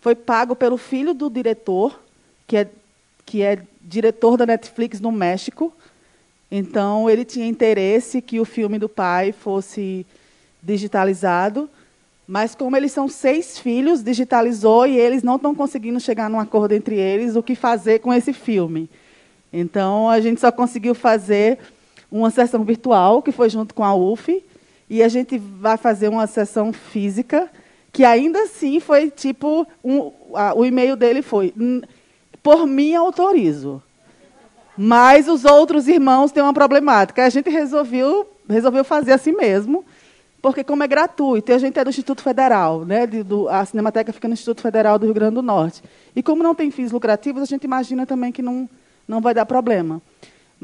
Foi 0.00 0.14
pago 0.14 0.54
pelo 0.54 0.76
filho 0.76 1.14
do 1.14 1.30
diretor, 1.30 1.98
que 2.46 2.56
é, 2.56 2.68
que 3.24 3.42
é 3.42 3.62
diretor 3.80 4.36
da 4.36 4.44
Netflix 4.44 5.00
no 5.00 5.10
México. 5.10 5.72
Então, 6.50 7.08
ele 7.08 7.24
tinha 7.24 7.46
interesse 7.46 8.20
que 8.20 8.38
o 8.38 8.44
filme 8.44 8.78
do 8.78 8.88
pai 8.88 9.32
fosse 9.32 10.06
digitalizado. 10.62 11.68
Mas 12.26 12.54
como 12.54 12.76
eles 12.76 12.92
são 12.92 13.08
seis 13.08 13.58
filhos, 13.58 14.02
digitalizou 14.02 14.86
e 14.86 14.96
eles 14.96 15.22
não 15.22 15.36
estão 15.36 15.54
conseguindo 15.54 15.98
chegar 15.98 16.30
num 16.30 16.38
acordo 16.38 16.72
entre 16.72 16.96
eles 16.96 17.34
o 17.34 17.42
que 17.42 17.54
fazer 17.54 17.98
com 17.98 18.12
esse 18.12 18.32
filme. 18.32 18.88
Então 19.52 20.08
a 20.08 20.20
gente 20.20 20.40
só 20.40 20.50
conseguiu 20.50 20.94
fazer 20.94 21.58
uma 22.10 22.30
sessão 22.30 22.64
virtual 22.64 23.22
que 23.22 23.32
foi 23.32 23.50
junto 23.50 23.74
com 23.74 23.84
a 23.84 23.94
UF 23.94 24.42
e 24.92 25.02
a 25.02 25.08
gente 25.08 25.38
vai 25.38 25.78
fazer 25.78 26.08
uma 26.08 26.26
sessão 26.26 26.70
física 26.70 27.48
que 27.90 28.04
ainda 28.04 28.42
assim 28.42 28.78
foi 28.78 29.10
tipo 29.10 29.66
um, 29.82 30.12
a, 30.34 30.52
o 30.54 30.66
e-mail 30.66 30.96
dele 30.96 31.22
foi 31.22 31.54
por 32.42 32.66
mim 32.66 32.94
autorizo. 32.94 33.82
Mas 34.76 35.28
os 35.28 35.46
outros 35.46 35.88
irmãos 35.88 36.30
têm 36.30 36.42
uma 36.42 36.52
problemática. 36.52 37.24
A 37.24 37.30
gente 37.30 37.48
resolveu 37.48 38.28
resolveu 38.46 38.84
fazer 38.84 39.12
assim 39.12 39.32
mesmo 39.32 39.82
porque 40.42 40.62
como 40.62 40.82
é 40.82 40.86
gratuito, 40.86 41.50
e 41.50 41.54
a 41.54 41.58
gente 41.58 41.78
é 41.78 41.84
do 41.84 41.88
Instituto 41.88 42.20
Federal, 42.20 42.84
né, 42.84 43.06
do, 43.06 43.48
a 43.48 43.64
Cinemateca 43.64 44.12
fica 44.12 44.28
no 44.28 44.34
Instituto 44.34 44.60
Federal 44.60 44.98
do 44.98 45.06
Rio 45.06 45.14
Grande 45.14 45.36
do 45.36 45.42
Norte. 45.42 45.82
E 46.14 46.22
como 46.22 46.42
não 46.42 46.54
tem 46.54 46.70
fins 46.70 46.92
lucrativos, 46.92 47.40
a 47.42 47.46
gente 47.46 47.64
imagina 47.64 48.04
também 48.04 48.30
que 48.30 48.42
não, 48.42 48.68
não 49.08 49.22
vai 49.22 49.32
dar 49.32 49.46
problema. 49.46 50.02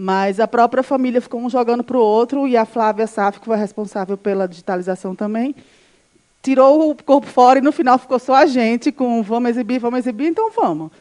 Mas 0.01 0.39
a 0.39 0.47
própria 0.47 0.85
família 0.85 1.21
ficou 1.21 1.41
um 1.41 1.51
jogando 1.51 1.83
para 1.83 1.97
o 1.97 2.01
outro, 2.01 2.47
e 2.47 2.57
a 2.57 2.65
Flávia 2.65 3.05
Saf, 3.05 3.41
que 3.41 3.47
foi 3.47 3.57
responsável 3.57 4.17
pela 4.17 4.47
digitalização 4.47 5.13
também, 5.13 5.57
tirou 6.41 6.93
o 6.93 7.03
corpo 7.03 7.27
fora 7.27 7.59
e 7.59 7.63
no 7.63 7.73
final 7.73 7.99
ficou 7.99 8.17
só 8.21 8.37
a 8.37 8.47
gente 8.47 8.93
com 8.93 9.25
vamos 9.25 9.51
exibir, 9.51 9.81
vamos 9.81 9.99
exibir, 9.99 10.29
então 10.29 10.53
vamos. 10.53 10.93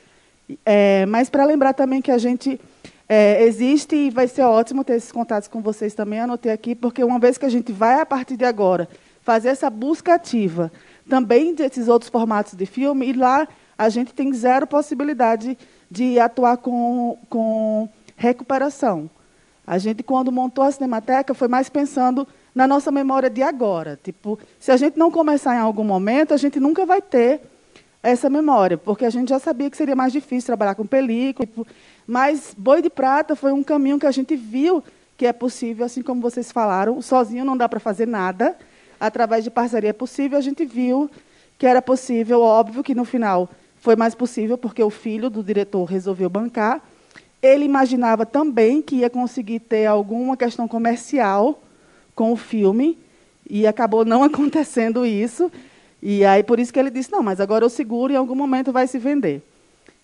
É, 0.66 1.06
mas 1.06 1.30
para 1.30 1.46
lembrar 1.46 1.74
também 1.74 2.02
que 2.02 2.10
a 2.10 2.18
gente 2.18 2.60
é, 3.08 3.44
existe 3.44 3.96
e 3.96 4.10
vai 4.10 4.28
ser 4.28 4.42
ótimo 4.42 4.84
ter 4.84 4.96
esses 4.96 5.12
contatos 5.12 5.48
com 5.48 5.62
vocês 5.62 5.94
também, 5.94 6.22
anotei 6.22 6.52
aqui, 6.52 6.74
porque 6.74 7.04
uma 7.04 7.20
vez 7.20 7.38
que 7.38 7.46
a 7.46 7.50
gente 7.50 7.72
vai, 7.72 8.02
a 8.02 8.06
partir 8.06 8.36
de 8.36 8.46
agora, 8.46 8.90
fazer 9.22 9.50
essa 9.50 9.70
busca 9.70 10.16
ativa 10.16 10.72
também 11.08 11.54
desses 11.54 11.88
outros 11.88 12.10
formatos 12.10 12.56
de 12.56 12.66
filme, 12.66 13.10
e 13.10 13.14
lá 13.14 13.48
a 13.78 13.90
gente 13.90 14.12
tem 14.12 14.34
zero 14.34 14.66
possibilidade 14.66 15.56
de 15.88 16.20
atuar 16.20 16.58
com, 16.58 17.16
com 17.30 17.88
recuperação. 18.18 19.10
A 19.66 19.78
gente, 19.78 20.04
quando 20.04 20.32
montou 20.32 20.64
a 20.64 20.72
Cinemateca, 20.72 21.34
foi 21.34 21.48
mais 21.48 21.70
pensando 21.70 22.28
na 22.54 22.68
nossa 22.68 22.92
memória 22.92 23.30
de 23.30 23.44
agora. 23.44 23.98
Tipo, 24.04 24.40
se 24.60 24.72
a 24.72 24.78
gente 24.78 24.98
não 24.98 25.12
começar 25.12 25.56
em 25.56 25.60
algum 25.60 25.84
momento, 25.84 26.34
a 26.34 26.38
gente 26.38 26.60
nunca 26.60 26.86
vai 26.86 27.02
ter 27.02 27.42
essa 28.02 28.30
memória, 28.30 28.78
porque 28.78 29.06
a 29.06 29.10
gente 29.10 29.30
já 29.30 29.40
sabia 29.40 29.70
que 29.70 29.78
seria 29.78 29.96
mais 29.96 30.12
difícil 30.12 30.48
trabalhar 30.48 30.76
com 30.76 30.86
película. 30.86 31.46
Tipo, 31.46 31.68
mas 32.06 32.56
Boi 32.58 32.82
de 32.82 32.90
Prata 32.90 33.36
foi 33.36 33.52
um 33.52 33.64
caminho 33.64 34.00
que 34.00 34.06
a 34.06 34.12
gente 34.12 34.36
viu 34.36 34.84
que 35.18 35.26
é 35.26 35.34
possível, 35.34 35.86
assim 35.86 36.02
como 36.02 36.22
vocês 36.22 36.52
falaram, 36.52 37.02
sozinho 37.02 37.44
não 37.44 37.58
dá 37.58 37.68
para 37.68 37.80
fazer 37.80 38.08
nada, 38.08 38.56
através 39.00 39.44
de 39.44 39.50
parceria 39.50 39.90
é 39.90 39.94
possível, 39.94 40.38
a 40.38 40.42
gente 40.42 40.64
viu 40.64 41.10
que 41.58 41.66
era 41.66 41.82
possível, 41.82 42.42
óbvio 42.42 42.84
que 42.84 42.94
no 42.94 43.04
final 43.04 43.50
foi 43.80 43.96
mais 43.96 44.14
possível 44.14 44.58
porque 44.58 44.82
o 44.82 44.92
filho 44.92 45.30
do 45.30 45.44
diretor 45.44 45.86
resolveu 45.86 46.30
bancar. 46.30 46.82
Ele 47.48 47.66
imaginava 47.66 48.26
também 48.26 48.82
que 48.82 48.98
ia 48.98 49.10
conseguir 49.10 49.60
ter 49.60 49.86
alguma 49.86 50.36
questão 50.36 50.68
comercial 50.68 51.62
com 52.14 52.32
o 52.32 52.36
filme 52.36 52.98
e 53.50 53.66
acabou 53.66 54.04
não 54.04 54.24
acontecendo 54.26 55.06
isso. 55.06 55.52
E 56.02 56.26
aí 56.26 56.44
por 56.44 56.60
isso 56.60 56.74
que 56.74 56.80
ele 56.80 56.90
disse: 56.90 57.12
"Não, 57.12 57.24
mas 57.24 57.40
agora 57.40 57.64
eu 57.64 57.70
seguro 57.70 58.12
e 58.12 58.16
em 58.16 58.18
algum 58.18 58.36
momento 58.36 58.72
vai 58.72 58.88
se 58.88 59.00
vender". 59.00 59.42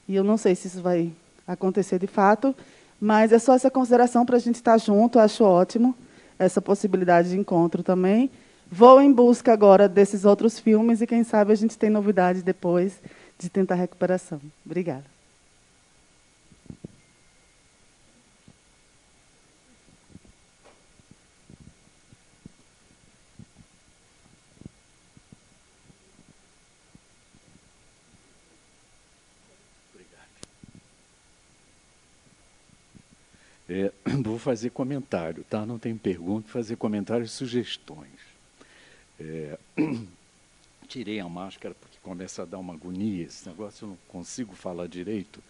E 0.08 0.16
eu 0.16 0.24
não 0.24 0.38
sei 0.38 0.56
se 0.56 0.68
isso 0.68 0.82
vai 0.82 1.12
acontecer 1.48 2.00
de 2.00 2.08
fato, 2.08 2.56
mas 3.00 3.32
é 3.32 3.40
só 3.40 3.54
essa 3.54 3.70
consideração 3.70 4.26
para 4.26 4.38
a 4.38 4.40
gente 4.40 4.56
estar 4.56 4.78
junto, 4.78 5.20
acho 5.20 5.44
ótimo 5.44 5.96
essa 6.40 6.62
possibilidade 6.62 7.30
de 7.30 7.38
encontro 7.38 7.84
também. 7.84 8.30
Vou 8.72 9.02
em 9.02 9.12
busca 9.12 9.54
agora 9.54 9.88
desses 9.88 10.26
outros 10.26 10.60
filmes 10.60 11.02
e 11.02 11.08
quem 11.08 11.24
sabe 11.24 11.52
a 11.52 11.56
gente 11.56 11.78
tem 11.78 11.90
novidades 11.90 12.42
depois 12.42 12.94
de 13.38 13.50
tentar 13.50 13.76
recuperação. 13.76 14.42
Obrigada. 14.66 15.13
É, 33.74 33.92
vou 34.22 34.38
fazer 34.38 34.70
comentário, 34.70 35.44
tá? 35.50 35.66
Não 35.66 35.80
tem 35.80 35.98
pergunta, 35.98 36.48
fazer 36.48 36.76
comentários 36.76 37.32
e 37.32 37.34
sugestões. 37.34 38.12
É, 39.20 39.58
tirei 40.88 41.20
a 41.20 41.28
máscara 41.28 41.74
porque 41.80 41.98
começa 42.04 42.44
a 42.44 42.46
dar 42.46 42.60
uma 42.60 42.76
agonia, 42.76 43.26
esse 43.26 43.50
negócio 43.50 43.86
eu 43.86 43.90
não 43.90 43.98
consigo 44.08 44.54
falar 44.54 44.88
direito. 44.88 45.42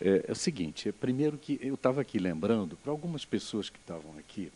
É, 0.00 0.24
é 0.28 0.32
o 0.32 0.34
seguinte, 0.34 0.88
é, 0.88 0.92
primeiro 0.92 1.36
que 1.36 1.58
eu 1.60 1.74
estava 1.74 2.00
aqui 2.00 2.18
lembrando, 2.18 2.74
para 2.76 2.90
algumas 2.90 3.26
pessoas 3.26 3.68
que 3.68 3.78
estavam 3.78 4.16
aqui, 4.18 4.50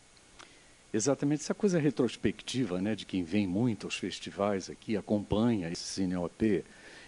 exatamente 0.94 1.42
essa 1.42 1.54
coisa 1.54 1.78
retrospectiva, 1.78 2.80
né, 2.80 2.94
de 2.94 3.04
quem 3.04 3.24
vem 3.24 3.46
muito 3.46 3.86
aos 3.86 3.96
festivais 3.96 4.70
aqui, 4.70 4.96
acompanha 4.96 5.68
esse 5.68 5.82
Cine 5.82 6.16
OP, 6.16 6.64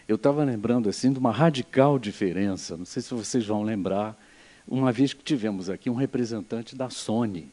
eu 0.06 0.16
estava 0.16 0.44
lembrando 0.44 0.86
assim 0.90 1.10
de 1.10 1.18
uma 1.18 1.32
radical 1.32 1.98
diferença, 1.98 2.76
não 2.76 2.84
sei 2.84 3.00
se 3.00 3.14
vocês 3.14 3.46
vão 3.46 3.62
lembrar, 3.62 4.18
uma 4.66 4.90
vez 4.90 5.12
que 5.12 5.22
tivemos 5.22 5.68
aqui 5.68 5.90
um 5.90 5.94
representante 5.94 6.74
da 6.74 6.90
Sony, 6.90 7.48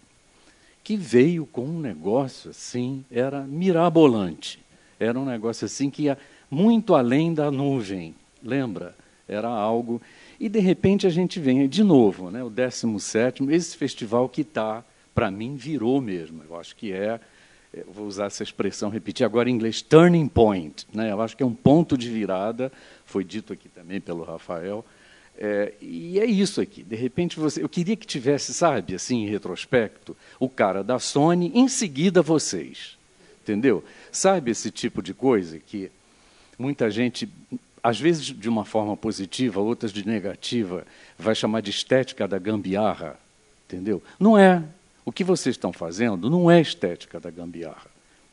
que 0.83 0.95
veio 0.95 1.45
com 1.45 1.65
um 1.65 1.79
negócio 1.79 2.49
assim, 2.49 3.05
era 3.11 3.41
mirabolante. 3.41 4.59
Era 4.99 5.19
um 5.19 5.25
negócio 5.25 5.65
assim 5.65 5.89
que 5.89 6.03
ia 6.03 6.17
muito 6.49 6.95
além 6.95 7.33
da 7.33 7.51
nuvem, 7.51 8.15
lembra? 8.43 8.95
Era 9.27 9.47
algo. 9.47 10.01
E 10.39 10.49
de 10.49 10.59
repente 10.59 11.05
a 11.05 11.09
gente 11.09 11.39
vem 11.39 11.67
de 11.67 11.83
novo, 11.83 12.31
né, 12.31 12.43
o 12.43 12.49
17, 12.49 13.43
esse 13.51 13.77
festival 13.77 14.27
que 14.27 14.41
está, 14.41 14.83
para 15.13 15.29
mim, 15.29 15.55
virou 15.55 16.01
mesmo. 16.01 16.43
Eu 16.49 16.59
acho 16.59 16.75
que 16.75 16.91
é, 16.91 17.19
vou 17.87 18.07
usar 18.07 18.25
essa 18.25 18.43
expressão, 18.43 18.89
repetir 18.89 19.25
agora 19.25 19.49
em 19.49 19.53
inglês, 19.53 19.81
turning 19.81 20.27
point. 20.27 20.87
Né? 20.93 21.11
Eu 21.11 21.21
acho 21.21 21.37
que 21.37 21.43
é 21.43 21.45
um 21.45 21.53
ponto 21.53 21.97
de 21.97 22.09
virada, 22.09 22.71
foi 23.05 23.23
dito 23.23 23.53
aqui 23.53 23.69
também 23.69 24.01
pelo 24.01 24.23
Rafael 24.23 24.83
é, 25.43 25.73
e 25.81 26.19
é 26.19 26.25
isso 26.25 26.61
aqui. 26.61 26.83
De 26.83 26.95
repente 26.95 27.39
você, 27.39 27.63
eu 27.63 27.67
queria 27.67 27.95
que 27.95 28.05
tivesse, 28.05 28.53
sabe, 28.53 28.93
assim, 28.93 29.23
em 29.23 29.27
retrospecto, 29.27 30.15
o 30.39 30.47
cara 30.47 30.83
da 30.83 30.99
Sony, 30.99 31.51
em 31.55 31.67
seguida 31.67 32.21
vocês, 32.21 32.95
entendeu? 33.41 33.83
Sabe 34.11 34.51
esse 34.51 34.69
tipo 34.69 35.01
de 35.01 35.15
coisa 35.15 35.57
que 35.57 35.89
muita 36.59 36.91
gente, 36.91 37.27
às 37.81 37.99
vezes 37.99 38.23
de 38.23 38.47
uma 38.47 38.63
forma 38.63 38.95
positiva, 38.95 39.59
outras 39.59 39.91
de 39.91 40.05
negativa, 40.05 40.85
vai 41.17 41.33
chamar 41.33 41.61
de 41.61 41.71
estética 41.71 42.27
da 42.27 42.37
gambiarra, 42.37 43.19
entendeu? 43.65 44.03
Não 44.19 44.37
é. 44.37 44.63
O 45.03 45.11
que 45.11 45.23
vocês 45.23 45.55
estão 45.55 45.73
fazendo 45.73 46.29
não 46.29 46.51
é 46.51 46.61
estética 46.61 47.19
da 47.19 47.31
gambiarra. 47.31 47.89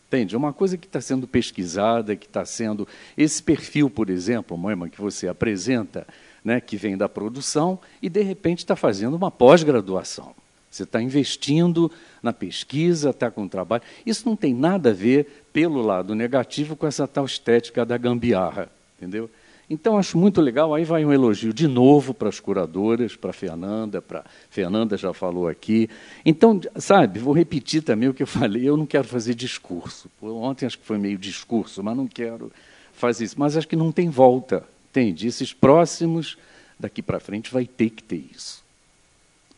Entende? 0.08 0.34
É 0.34 0.38
uma 0.38 0.52
coisa 0.52 0.76
que 0.76 0.86
está 0.86 1.00
sendo 1.00 1.26
pesquisada, 1.26 2.14
que 2.16 2.26
está 2.26 2.44
sendo. 2.44 2.86
Esse 3.16 3.42
perfil, 3.42 3.88
por 3.88 4.10
exemplo, 4.10 4.56
Moema, 4.58 4.88
que 4.90 5.00
você 5.00 5.26
apresenta, 5.26 6.06
né, 6.48 6.62
que 6.62 6.78
vem 6.78 6.96
da 6.96 7.10
produção 7.10 7.78
e, 8.00 8.08
de 8.08 8.22
repente, 8.22 8.60
está 8.60 8.74
fazendo 8.74 9.14
uma 9.14 9.30
pós-graduação. 9.30 10.34
Você 10.70 10.84
está 10.84 11.00
investindo 11.00 11.92
na 12.22 12.32
pesquisa, 12.32 13.10
está 13.10 13.30
com 13.30 13.46
trabalho. 13.46 13.82
Isso 14.06 14.26
não 14.26 14.34
tem 14.34 14.54
nada 14.54 14.88
a 14.88 14.94
ver, 14.94 15.44
pelo 15.52 15.82
lado 15.82 16.14
negativo, 16.14 16.74
com 16.74 16.86
essa 16.86 17.06
tal 17.06 17.26
estética 17.26 17.84
da 17.84 17.98
gambiarra. 17.98 18.70
Entendeu? 18.96 19.28
Então, 19.68 19.98
acho 19.98 20.16
muito 20.16 20.40
legal. 20.40 20.74
Aí 20.74 20.84
vai 20.84 21.04
um 21.04 21.12
elogio 21.12 21.52
de 21.52 21.68
novo 21.68 22.14
para 22.14 22.30
as 22.30 22.40
curadoras, 22.40 23.14
para 23.14 23.28
a 23.28 23.34
Fernanda, 23.34 24.00
para 24.00 24.24
Fernanda 24.48 24.96
já 24.96 25.12
falou 25.12 25.48
aqui. 25.48 25.90
Então, 26.24 26.58
sabe, 26.76 27.18
vou 27.18 27.34
repetir 27.34 27.82
também 27.82 28.08
o 28.08 28.14
que 28.14 28.22
eu 28.22 28.26
falei. 28.26 28.66
Eu 28.66 28.76
não 28.78 28.86
quero 28.86 29.06
fazer 29.06 29.34
discurso. 29.34 30.10
Ontem 30.22 30.64
acho 30.64 30.78
que 30.78 30.86
foi 30.86 30.96
meio 30.96 31.18
discurso, 31.18 31.82
mas 31.82 31.94
não 31.94 32.06
quero 32.06 32.50
fazer 32.94 33.24
isso. 33.24 33.38
Mas 33.38 33.54
acho 33.54 33.68
que 33.68 33.76
não 33.76 33.92
tem 33.92 34.08
volta. 34.08 34.64
Entende? 34.90 35.26
Esses 35.26 35.52
próximos, 35.52 36.36
daqui 36.78 37.02
para 37.02 37.20
frente, 37.20 37.52
vai 37.52 37.66
ter 37.66 37.90
que 37.90 38.02
ter 38.02 38.24
isso. 38.34 38.62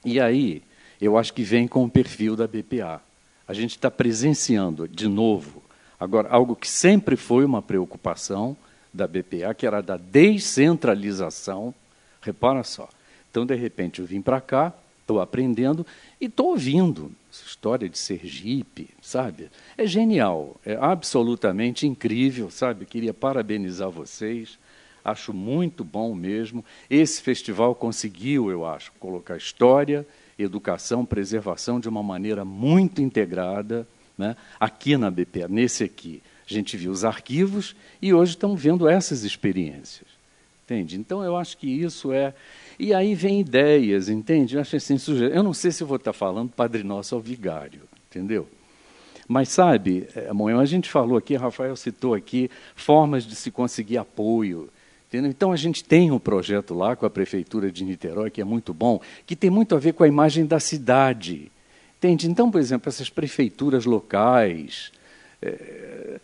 E 0.05 0.19
aí, 0.21 0.63
eu 1.01 1.17
acho 1.17 1.33
que 1.33 1.43
vem 1.43 1.67
com 1.67 1.85
o 1.85 1.91
perfil 1.91 2.37
da 2.37 2.47
BPA. 2.47 3.01
A 3.47 3.53
gente 3.53 3.73
está 3.73 3.91
presenciando, 3.91 4.87
de 4.87 5.09
novo, 5.09 5.63
agora, 5.99 6.29
algo 6.29 6.55
que 6.55 6.69
sempre 6.69 7.17
foi 7.17 7.45
uma 7.45 7.61
preocupação 7.61 8.57
da 8.93 9.07
BPA, 9.07 9.55
que 9.55 9.67
era 9.67 9.81
da 9.81 9.97
descentralização. 9.97 11.75
Repara 12.21 12.63
só. 12.63 12.89
Então, 13.31 13.47
de 13.47 13.55
repente, 13.55 14.01
eu 14.01 14.07
vim 14.07 14.21
para 14.21 14.41
cá, 14.41 14.73
estou 15.01 15.21
aprendendo 15.21 15.87
e 16.21 16.27
estou 16.27 16.49
ouvindo 16.49 17.13
essa 17.33 17.45
história 17.45 17.89
de 17.89 17.99
Sergipe, 17.99 18.91
sabe? 19.01 19.51
É 19.77 19.87
genial, 19.87 20.61
é 20.65 20.77
absolutamente 20.81 21.87
incrível, 21.87 22.51
sabe? 22.51 22.85
Queria 22.85 23.15
parabenizar 23.15 23.91
vocês. 23.91 24.59
Acho 25.05 25.33
muito 25.33 25.85
bom 25.85 26.15
mesmo. 26.15 26.65
Esse 26.89 27.23
festival 27.23 27.75
conseguiu, 27.75 28.51
eu 28.51 28.67
acho, 28.67 28.93
colocar 29.01 29.37
história, 29.37 30.07
educação, 30.39 31.05
preservação 31.05 31.81
de 31.81 31.89
uma 31.89 32.03
maneira 32.03 32.45
muito 32.45 33.01
integrada. 33.01 33.87
Né? 34.17 34.37
Aqui 34.59 34.97
na 34.97 35.11
BPA, 35.11 35.49
nesse 35.49 35.85
aqui, 35.85 36.23
a 36.49 36.53
gente 36.53 36.77
viu 36.77 36.91
os 36.91 37.05
arquivos 37.05 37.75
e 38.03 38.13
hoje 38.13 38.33
estamos 38.33 38.61
vendo 38.61 38.89
essas 38.89 39.25
experiências. 39.25 40.09
Entende? 40.65 40.97
Então, 40.97 41.25
eu 41.25 41.37
acho 41.37 41.57
que 41.57 41.67
isso 41.67 42.13
é. 42.13 42.33
E 42.79 42.95
aí 42.95 43.15
vem 43.15 43.41
ideias, 43.41 44.09
entende? 44.09 44.55
Eu, 44.55 44.61
acho 44.61 44.77
assim, 44.77 44.97
eu 45.33 45.43
não 45.43 45.53
sei 45.53 45.73
se 45.73 45.83
vou 45.83 45.97
estar 45.97 46.13
falando 46.13 46.51
Padre 46.51 46.85
Nosso 46.85 47.15
ao 47.15 47.21
Vigário, 47.21 47.83
entendeu? 48.09 48.47
Mas 49.27 49.49
sabe, 49.49 50.09
amanhã 50.29 50.59
a 50.59 50.65
gente 50.65 50.91
falou 50.91 51.17
aqui, 51.17 51.37
Rafael 51.37 51.77
citou 51.77 52.15
aqui, 52.15 52.51
formas 52.75 53.25
de 53.25 53.37
se 53.37 53.51
conseguir 53.51 53.99
apoio. 53.99 54.69
Entendeu? 55.11 55.29
Então 55.29 55.51
a 55.51 55.57
gente 55.57 55.83
tem 55.83 56.13
um 56.13 56.21
projeto 56.21 56.73
lá 56.73 56.95
com 56.95 57.05
a 57.05 57.11
Prefeitura 57.11 57.73
de 57.73 57.83
Niterói, 57.83 58.31
que 58.31 58.41
é 58.41 58.45
muito 58.45 58.73
bom, 58.73 59.01
que 59.27 59.35
tem 59.35 59.51
muito 59.51 59.75
a 59.75 59.79
ver 59.79 59.93
com 59.93 60.05
a 60.05 60.09
imagem 60.09 60.47
da 60.47 60.61
cidade. 60.61 61.51
Entende? 61.99 62.31
Então, 62.31 62.49
por 62.49 62.61
exemplo, 62.61 62.89
essas 62.89 63.11
prefeituras 63.11 63.85
locais. 63.85 64.93
É, 65.43 66.21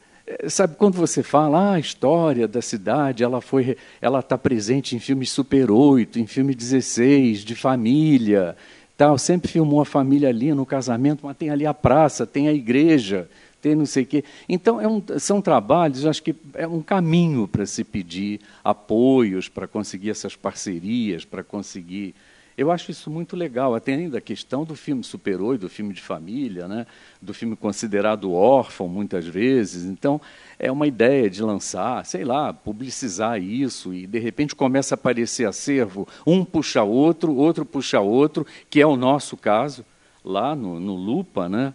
sabe, 0.48 0.76
quando 0.76 0.94
você 0.94 1.20
fala 1.20 1.72
ah, 1.72 1.72
a 1.72 1.80
história 1.80 2.46
da 2.46 2.62
cidade, 2.62 3.24
ela 3.24 3.40
foi, 3.40 3.76
ela 4.00 4.20
está 4.20 4.38
presente 4.38 4.94
em 4.94 5.00
filmes 5.00 5.30
Super 5.30 5.68
8, 5.68 6.20
em 6.20 6.26
filme 6.26 6.54
16, 6.54 7.40
de 7.40 7.56
família, 7.56 8.56
tal, 8.96 9.18
sempre 9.18 9.50
filmou 9.50 9.80
a 9.80 9.84
família 9.84 10.28
ali 10.28 10.54
no 10.54 10.64
casamento, 10.64 11.26
mas 11.26 11.36
tem 11.36 11.50
ali 11.50 11.66
a 11.66 11.74
praça, 11.74 12.24
tem 12.24 12.46
a 12.46 12.52
igreja, 12.52 13.28
tem 13.66 13.74
não 13.74 13.84
sei 13.84 14.04
o 14.04 14.06
quê. 14.06 14.22
Então, 14.48 14.80
é 14.80 14.86
um, 14.86 15.02
são 15.18 15.42
trabalhos, 15.42 16.06
acho 16.06 16.22
que 16.22 16.36
é 16.54 16.68
um 16.68 16.80
caminho 16.80 17.48
para 17.48 17.66
se 17.66 17.82
pedir 17.82 18.40
apoios, 18.62 19.48
para 19.48 19.66
conseguir 19.66 20.10
essas 20.10 20.36
parcerias, 20.36 21.24
para 21.24 21.42
conseguir 21.42 22.14
eu 22.56 22.70
acho 22.70 22.90
isso 22.90 23.10
muito 23.10 23.36
legal, 23.36 23.74
até 23.74 23.92
ainda 23.92 24.16
a 24.16 24.20
questão 24.20 24.64
do 24.64 24.74
filme 24.74 25.04
super-herói, 25.04 25.58
do 25.58 25.68
filme 25.68 25.92
de 25.92 26.00
família, 26.00 26.66
né? 26.66 26.86
do 27.20 27.34
filme 27.34 27.54
considerado 27.54 28.32
órfão, 28.32 28.88
muitas 28.88 29.26
vezes. 29.26 29.84
Então, 29.84 30.18
é 30.58 30.72
uma 30.72 30.86
ideia 30.86 31.28
de 31.28 31.42
lançar, 31.42 32.06
sei 32.06 32.24
lá, 32.24 32.54
publicizar 32.54 33.38
isso, 33.38 33.92
e 33.92 34.06
de 34.06 34.18
repente 34.18 34.54
começa 34.54 34.94
a 34.94 34.96
aparecer 34.96 35.46
acervo, 35.46 36.08
um 36.26 36.46
puxa 36.46 36.82
outro, 36.82 37.34
outro 37.34 37.66
puxa 37.66 38.00
outro, 38.00 38.46
que 38.70 38.80
é 38.80 38.86
o 38.86 38.96
nosso 38.96 39.36
caso, 39.36 39.84
lá 40.24 40.56
no, 40.56 40.80
no 40.80 40.94
Lupa. 40.94 41.50
Né? 41.50 41.74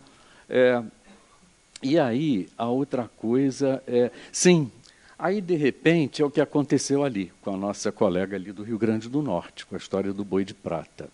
É, 0.50 0.82
e 1.82 2.00
aí, 2.00 2.48
a 2.58 2.68
outra 2.68 3.10
coisa 3.18 3.82
é. 3.88 4.12
Sim, 4.32 4.72
Aí, 5.24 5.40
de 5.40 5.56
repente, 5.56 6.24
é 6.24 6.26
o 6.26 6.32
que 6.32 6.42
aconteceu 6.42 7.04
ali, 7.04 7.32
com 7.44 7.54
a 7.54 7.58
nossa 7.58 7.92
colega 7.92 8.36
ali 8.36 8.52
do 8.52 8.64
Rio 8.64 8.80
Grande 8.80 9.08
do 9.08 9.22
Norte, 9.22 9.68
com 9.68 9.76
a 9.76 9.78
história 9.78 10.12
do 10.12 10.26
boi 10.26 10.44
de 10.44 10.56
prata. 10.56 11.10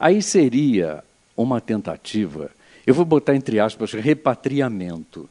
Aí 0.00 0.22
seria 0.22 1.04
uma 1.36 1.60
tentativa, 1.60 2.50
eu 2.86 2.94
vou 2.94 3.04
botar 3.04 3.36
entre 3.36 3.60
aspas, 3.60 3.92
repatriamento, 3.92 5.28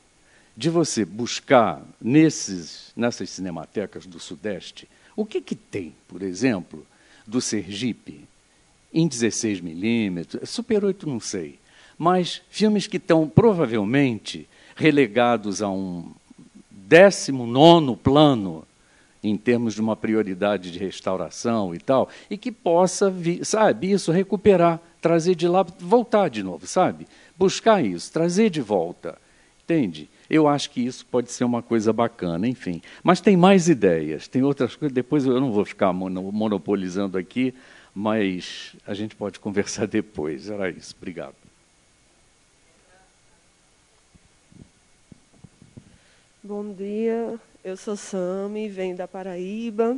de 0.55 0.69
você 0.69 1.03
buscar 1.03 1.81
nesses, 1.99 2.91
nessas 2.95 3.31
cinematecas 3.31 4.05
do 4.05 4.19
Sudeste 4.19 4.87
o 5.15 5.25
que, 5.25 5.41
que 5.41 5.55
tem, 5.55 5.95
por 6.07 6.21
exemplo, 6.21 6.85
do 7.25 7.41
Sergipe, 7.41 8.27
em 8.93 9.07
16 9.07 9.61
milímetros, 9.61 10.49
Super 10.49 10.83
8 10.83 11.07
não 11.07 11.19
sei, 11.19 11.57
mas 11.97 12.41
filmes 12.49 12.87
que 12.87 12.97
estão 12.97 13.27
provavelmente 13.27 14.47
relegados 14.75 15.61
a 15.61 15.69
um, 15.69 16.11
19 16.71 17.95
plano 17.97 18.65
em 19.23 19.35
termos 19.35 19.73
de 19.73 19.81
uma 19.81 19.95
prioridade 19.95 20.71
de 20.71 20.77
restauração 20.77 21.73
e 21.73 21.79
tal, 21.79 22.07
e 22.29 22.37
que 22.37 22.51
possa, 22.51 23.11
sabe, 23.41 23.91
isso 23.91 24.11
recuperar, 24.11 24.79
trazer 25.01 25.33
de 25.33 25.47
lá, 25.47 25.65
voltar 25.79 26.29
de 26.29 26.43
novo, 26.43 26.67
sabe? 26.67 27.07
Buscar 27.35 27.83
isso, 27.83 28.11
trazer 28.11 28.51
de 28.51 28.61
volta, 28.61 29.17
entende? 29.63 30.07
Eu 30.29 30.47
acho 30.47 30.69
que 30.69 30.85
isso 30.85 31.05
pode 31.07 31.31
ser 31.31 31.43
uma 31.43 31.63
coisa 31.63 31.91
bacana, 31.91 32.47
enfim. 32.47 32.81
Mas 33.03 33.19
tem 33.19 33.35
mais 33.35 33.67
ideias, 33.67 34.27
tem 34.27 34.43
outras 34.43 34.75
coisas, 34.75 34.93
depois 34.93 35.25
eu 35.25 35.39
não 35.41 35.51
vou 35.51 35.65
ficar 35.65 35.91
monopolizando 35.91 37.17
aqui, 37.17 37.53
mas 37.93 38.75
a 38.85 38.93
gente 38.93 39.15
pode 39.15 39.39
conversar 39.41 39.87
depois. 39.87 40.49
Era 40.49 40.69
isso, 40.69 40.93
obrigado. 40.97 41.44
Bom 46.47 46.71
dia, 46.71 47.39
eu 47.63 47.75
sou 47.75 47.97
Sami, 47.97 48.69
venho 48.69 48.95
da 48.95 49.07
Paraíba, 49.07 49.97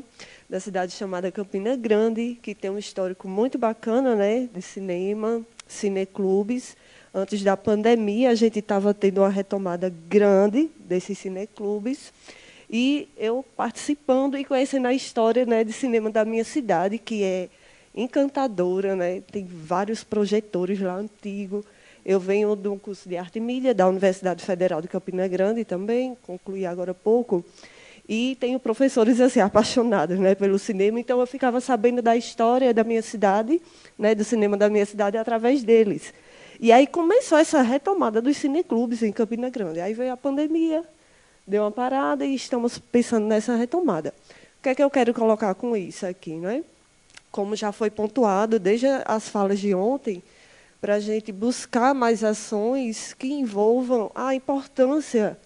da 0.49 0.61
cidade 0.61 0.93
chamada 0.93 1.29
Campina 1.29 1.75
Grande, 1.75 2.39
que 2.41 2.55
tem 2.55 2.71
um 2.71 2.77
histórico 2.77 3.27
muito 3.27 3.57
bacana 3.57 4.15
né, 4.15 4.47
de 4.53 4.61
cinema, 4.61 5.45
cineclubes. 5.67 6.77
Antes 7.13 7.43
da 7.43 7.57
pandemia, 7.57 8.29
a 8.29 8.35
gente 8.35 8.59
estava 8.59 8.93
tendo 8.93 9.17
uma 9.17 9.27
retomada 9.27 9.93
grande 10.07 10.69
desses 10.79 11.17
cineclubes. 11.17 12.13
E 12.69 13.09
eu 13.17 13.43
participando 13.57 14.37
e 14.37 14.45
conhecendo 14.45 14.87
a 14.87 14.93
história 14.93 15.45
né, 15.45 15.65
de 15.65 15.73
cinema 15.73 16.09
da 16.09 16.23
minha 16.23 16.45
cidade, 16.45 16.97
que 16.97 17.25
é 17.25 17.49
encantadora, 17.93 18.95
né? 18.95 19.19
tem 19.19 19.45
vários 19.45 20.01
projetores 20.01 20.79
lá 20.79 20.95
antigos 20.95 21.65
eu 22.07 22.21
venho 22.21 22.55
de 22.55 22.69
um 22.69 22.79
curso 22.79 23.09
de 23.09 23.17
arte 23.17 23.35
e 23.35 23.41
mídia 23.41 23.73
da 23.73 23.85
Universidade 23.85 24.41
Federal 24.41 24.81
de 24.81 24.87
Campina 24.87 25.27
Grande 25.27 25.65
também, 25.65 26.17
concluí 26.25 26.65
agora 26.65 26.91
há 26.91 26.93
pouco. 26.93 27.43
E 28.07 28.37
tenho 28.39 28.57
professores 28.61 29.19
assim 29.19 29.41
apaixonados, 29.41 30.17
né, 30.17 30.33
pelo 30.33 30.57
cinema, 30.57 31.01
então 31.01 31.19
eu 31.19 31.27
ficava 31.27 31.59
sabendo 31.59 32.01
da 32.01 32.15
história 32.15 32.73
da 32.73 32.81
minha 32.85 33.01
cidade, 33.01 33.61
né, 33.99 34.15
do 34.15 34.23
cinema 34.23 34.55
da 34.55 34.69
minha 34.69 34.85
cidade 34.85 35.17
através 35.17 35.63
deles. 35.63 36.13
E 36.61 36.71
aí 36.71 36.87
começou 36.87 37.37
essa 37.37 37.61
retomada 37.61 38.21
dos 38.21 38.37
cineclubes 38.37 39.03
em 39.03 39.11
Campina 39.11 39.49
Grande. 39.49 39.81
Aí 39.81 39.93
veio 39.93 40.13
a 40.13 40.17
pandemia, 40.17 40.85
deu 41.45 41.63
uma 41.63 41.71
parada 41.71 42.25
e 42.25 42.33
estamos 42.33 42.79
pensando 42.79 43.27
nessa 43.27 43.57
retomada. 43.57 44.13
O 44.59 44.63
que 44.63 44.69
é 44.69 44.75
que 44.75 44.81
eu 44.81 44.89
quero 44.89 45.13
colocar 45.13 45.53
com 45.55 45.75
isso 45.75 46.05
aqui, 46.05 46.35
né? 46.35 46.63
Como 47.29 47.53
já 47.53 47.73
foi 47.73 47.89
pontuado 47.89 48.57
desde 48.57 48.87
as 49.05 49.27
falas 49.27 49.59
de 49.59 49.75
ontem, 49.75 50.23
para 50.79 50.95
a 50.95 50.99
gente 50.99 51.31
buscar 51.31 51.93
mais 51.93 52.23
ações 52.23 53.13
que 53.13 53.27
envolvam 53.27 54.11
a 54.13 54.33
importância 54.35 55.37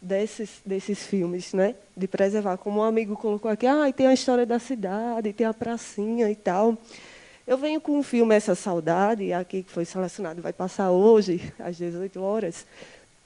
desses, 0.00 0.60
desses 0.64 1.06
filmes, 1.06 1.52
né? 1.52 1.74
de 1.96 2.08
preservar. 2.08 2.56
Como 2.56 2.80
um 2.80 2.82
amigo 2.82 3.16
colocou 3.16 3.50
aqui, 3.50 3.66
ah, 3.66 3.90
tem 3.92 4.06
a 4.06 4.14
história 4.14 4.44
da 4.44 4.58
cidade, 4.58 5.32
tem 5.32 5.46
a 5.46 5.54
pracinha 5.54 6.30
e 6.30 6.34
tal. 6.34 6.76
Eu 7.46 7.58
venho 7.58 7.80
com 7.80 7.98
um 7.98 8.02
filme 8.02 8.34
Essa 8.34 8.54
Saudade, 8.54 9.32
aqui 9.32 9.62
que 9.62 9.70
foi 9.70 9.84
selecionado, 9.84 10.40
vai 10.40 10.52
passar 10.52 10.90
hoje, 10.90 11.52
às 11.58 11.76
18 11.76 12.20
horas. 12.20 12.66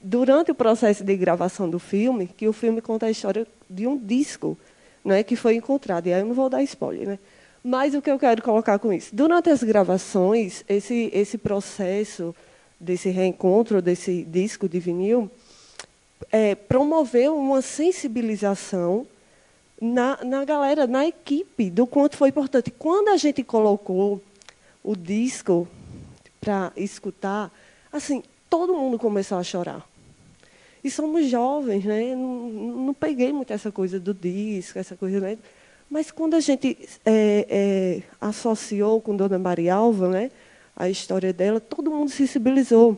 Durante 0.01 0.51
o 0.51 0.55
processo 0.55 1.03
de 1.03 1.15
gravação 1.15 1.69
do 1.69 1.79
filme, 1.79 2.27
que 2.27 2.47
o 2.47 2.53
filme 2.53 2.81
conta 2.81 3.05
a 3.05 3.11
história 3.11 3.47
de 3.69 3.87
um 3.87 3.97
disco 3.97 4.57
né, 5.03 5.23
que 5.23 5.35
foi 5.35 5.55
encontrado. 5.55 6.07
E 6.07 6.13
aí 6.13 6.21
eu 6.21 6.27
não 6.27 6.33
vou 6.33 6.49
dar 6.49 6.61
spoiler, 6.63 7.07
né? 7.07 7.19
Mas 7.63 7.93
o 7.93 8.01
que 8.01 8.09
eu 8.09 8.17
quero 8.17 8.41
colocar 8.41 8.79
com 8.79 8.91
isso? 8.93 9.13
Durante 9.13 9.49
as 9.49 9.61
gravações, 9.63 10.63
esse, 10.67 11.09
esse 11.13 11.37
processo 11.37 12.35
desse 12.79 13.09
reencontro, 13.09 13.81
desse 13.81 14.23
disco 14.23 14.69
de 14.69 14.79
vinil, 14.79 15.29
é, 16.31 16.55
promoveu 16.55 17.35
uma 17.37 17.61
sensibilização 17.61 19.05
na, 19.81 20.23
na 20.23 20.45
galera, 20.45 20.87
na 20.87 21.05
equipe, 21.05 21.69
do 21.69 21.85
quanto 21.85 22.17
foi 22.17 22.29
importante. 22.29 22.71
Quando 22.71 23.09
a 23.09 23.17
gente 23.17 23.43
colocou 23.43 24.21
o 24.83 24.95
disco 24.95 25.67
para 26.39 26.71
escutar, 26.75 27.51
assim, 27.91 28.23
todo 28.49 28.73
mundo 28.73 28.97
começou 28.97 29.37
a 29.37 29.43
chorar. 29.43 29.87
E 30.81 30.89
somos 30.89 31.27
jovens, 31.27 31.83
né? 31.83 32.15
Não, 32.15 32.49
não 32.49 32.93
peguei 32.93 33.33
muito 33.33 33.51
essa 33.51 33.71
coisa 33.71 33.99
do 33.99 34.13
disco, 34.13 34.79
essa 34.79 34.95
coisa, 34.95 35.19
né? 35.19 35.37
Mas 35.89 36.11
quando 36.11 36.35
a 36.35 36.39
gente 36.39 36.77
é, 37.03 37.45
é, 37.49 38.01
associou 38.21 39.01
com 39.01 39.15
Dona 39.15 39.39
Maria 39.39 39.75
Alva, 39.75 40.07
né, 40.07 40.31
a 40.75 40.87
história 40.89 41.33
dela, 41.33 41.59
todo 41.59 41.89
mundo 41.89 42.09
se 42.09 42.17
sensibilizou. 42.17 42.97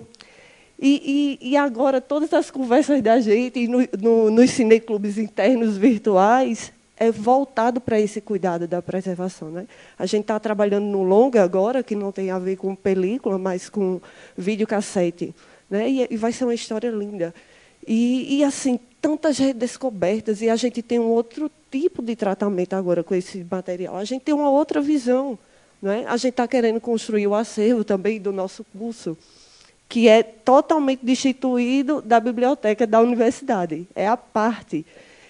E, 0.78 1.38
e, 1.42 1.52
e 1.52 1.58
agora, 1.58 2.02
todas 2.02 2.34
as 2.34 2.50
conversas 2.50 3.02
da 3.02 3.20
gente 3.20 3.68
no, 3.68 3.88
no, 4.00 4.32
nos 4.32 4.50
cineclubes 4.52 5.18
internos 5.18 5.78
virtuais 5.78 6.74
é 6.98 7.12
voltado 7.12 7.80
para 7.80 8.00
esse 8.00 8.20
cuidado 8.20 8.68
da 8.68 8.82
preservação. 8.82 9.50
Né? 9.50 9.68
A 9.98 10.06
gente 10.06 10.22
está 10.22 10.40
trabalhando 10.40 10.86
no 10.86 11.04
longa 11.04 11.44
agora, 11.44 11.82
que 11.82 11.96
não 11.96 12.12
tem 12.12 12.30
a 12.30 12.40
ver 12.40 12.58
com 12.58 12.76
película, 12.76 13.38
mas 13.38 13.70
com 13.70 14.02
videocassete. 14.38 15.34
Né? 15.70 15.90
E, 15.90 16.08
e 16.12 16.18
vai 16.18 16.32
ser 16.32 16.44
uma 16.44 16.54
história 16.54 16.90
linda. 16.90 17.34
E, 17.88 18.38
e 18.38 18.44
assim, 18.44 18.80
tantas 19.02 19.38
redescobertas, 19.38 20.42
e 20.42 20.50
a 20.50 20.56
gente 20.56 20.82
tem 20.82 21.00
um 21.00 21.10
outro 21.10 21.50
tipo 21.72 22.02
de 22.02 22.16
tratamento 22.16 22.74
agora 22.74 23.04
com 23.04 23.16
esse 23.16 23.46
material. 23.50 23.98
A 23.98 24.04
gente 24.04 24.22
tem 24.22 24.36
uma 24.36 24.50
outra 24.50 24.82
visão. 24.82 25.38
Não 25.82 25.92
é? 25.92 26.06
A 26.06 26.16
gente 26.16 26.32
está 26.32 26.48
querendo 26.48 26.80
construir 26.80 27.26
o 27.26 27.34
acervo 27.34 27.84
também 27.84 28.22
do 28.22 28.32
nosso 28.32 28.64
curso, 28.78 29.18
que 29.90 30.08
é 30.08 30.22
totalmente 30.22 31.04
destituído 31.04 32.02
da 32.02 32.20
biblioteca 32.20 32.86
da 32.86 33.02
universidade. 33.02 33.88
É 33.96 34.08
a 34.08 34.16
parte. 34.16 34.86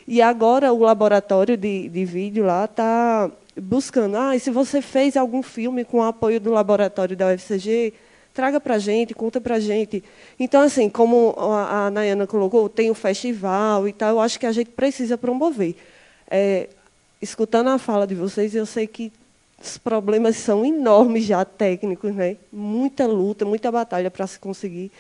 E 0.06 0.22
agora 0.22 0.74
o 0.74 0.80
laboratório 0.80 1.56
de, 1.56 1.88
de 1.88 2.04
vídeo 2.04 2.44
lá 2.44 2.66
está 2.66 3.32
buscando. 3.56 4.18
Ah, 4.18 4.36
e 4.36 4.40
se 4.42 4.52
você 4.52 4.82
fez 4.82 5.16
algum 5.16 5.42
filme 5.42 5.86
com 5.86 6.00
o 6.00 6.04
apoio 6.04 6.40
do 6.40 6.52
laboratório 6.52 7.16
da 7.16 7.34
UFCG, 7.34 7.94
traga 8.34 8.60
para 8.60 8.76
a 8.76 8.80
gente, 8.80 9.14
conta 9.14 9.40
para 9.42 9.56
a 9.56 9.60
gente. 9.60 10.04
Então, 10.40 10.62
assim, 10.62 10.90
como 10.90 11.36
a, 11.38 11.88
a 11.88 11.92
Nayana 11.92 12.26
colocou, 12.26 12.70
tem 12.70 12.90
o 12.90 12.96
festival 12.96 13.88
e 13.88 13.94
tal, 13.94 14.12
eu 14.12 14.20
acho 14.20 14.40
que 14.40 14.46
a 14.46 14.52
gente 14.52 14.70
precisa 14.72 15.18
promover. 15.18 15.76
É, 16.30 16.70
escutando 17.22 17.70
a 17.70 17.78
fala 17.78 18.08
de 18.08 18.16
vocês, 18.16 18.56
eu 18.56 18.66
sei 18.66 18.88
que 18.88 19.12
os 19.62 19.78
problemas 19.78 20.38
são 20.38 20.66
enormes 20.66 21.26
já 21.26 21.46
técnicos, 21.46 22.16
né? 22.16 22.38
Muita 22.52 23.06
luta, 23.06 23.46
muita 23.46 23.72
batalha 23.72 24.10
para 24.10 24.26
se 24.26 24.40
conseguir. 24.40 24.92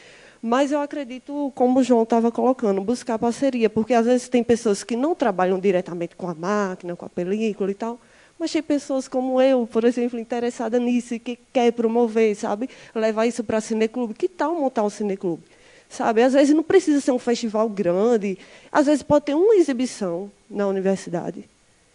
Mas 0.41 0.71
eu 0.71 0.81
acredito, 0.81 1.51
como 1.55 1.79
o 1.79 1.83
João 1.83 2.03
estava 2.03 2.31
colocando, 2.31 2.81
buscar 2.81 3.17
parceria, 3.19 3.69
porque 3.69 3.93
às 3.93 4.05
vezes 4.05 4.27
tem 4.27 4.43
pessoas 4.43 4.83
que 4.83 4.95
não 4.95 5.13
trabalham 5.13 5.59
diretamente 5.59 6.15
com 6.15 6.27
a 6.27 6.33
máquina, 6.33 6.95
com 6.95 7.05
a 7.05 7.09
película 7.09 7.69
e 7.69 7.75
tal, 7.75 7.99
mas 8.41 8.51
tem 8.51 8.63
pessoas 8.63 9.07
como 9.07 9.39
eu, 9.39 9.67
por 9.67 9.83
exemplo, 9.83 10.17
interessada 10.17 10.79
nisso 10.79 11.19
que 11.19 11.37
quer 11.53 11.71
promover, 11.71 12.35
sabe? 12.35 12.67
Levar 12.95 13.27
isso 13.27 13.43
para 13.43 13.61
cineclube. 13.61 14.15
Que 14.15 14.27
tal 14.27 14.55
montar 14.55 14.81
um 14.81 14.89
cineclube? 14.89 15.43
Sabe? 15.87 16.23
Às 16.23 16.33
vezes 16.33 16.55
não 16.55 16.63
precisa 16.63 16.99
ser 16.99 17.11
um 17.11 17.19
festival 17.19 17.69
grande, 17.69 18.39
às 18.71 18.87
vezes 18.87 19.03
pode 19.03 19.25
ter 19.25 19.35
uma 19.35 19.53
exibição 19.53 20.31
na 20.49 20.65
universidade 20.65 21.45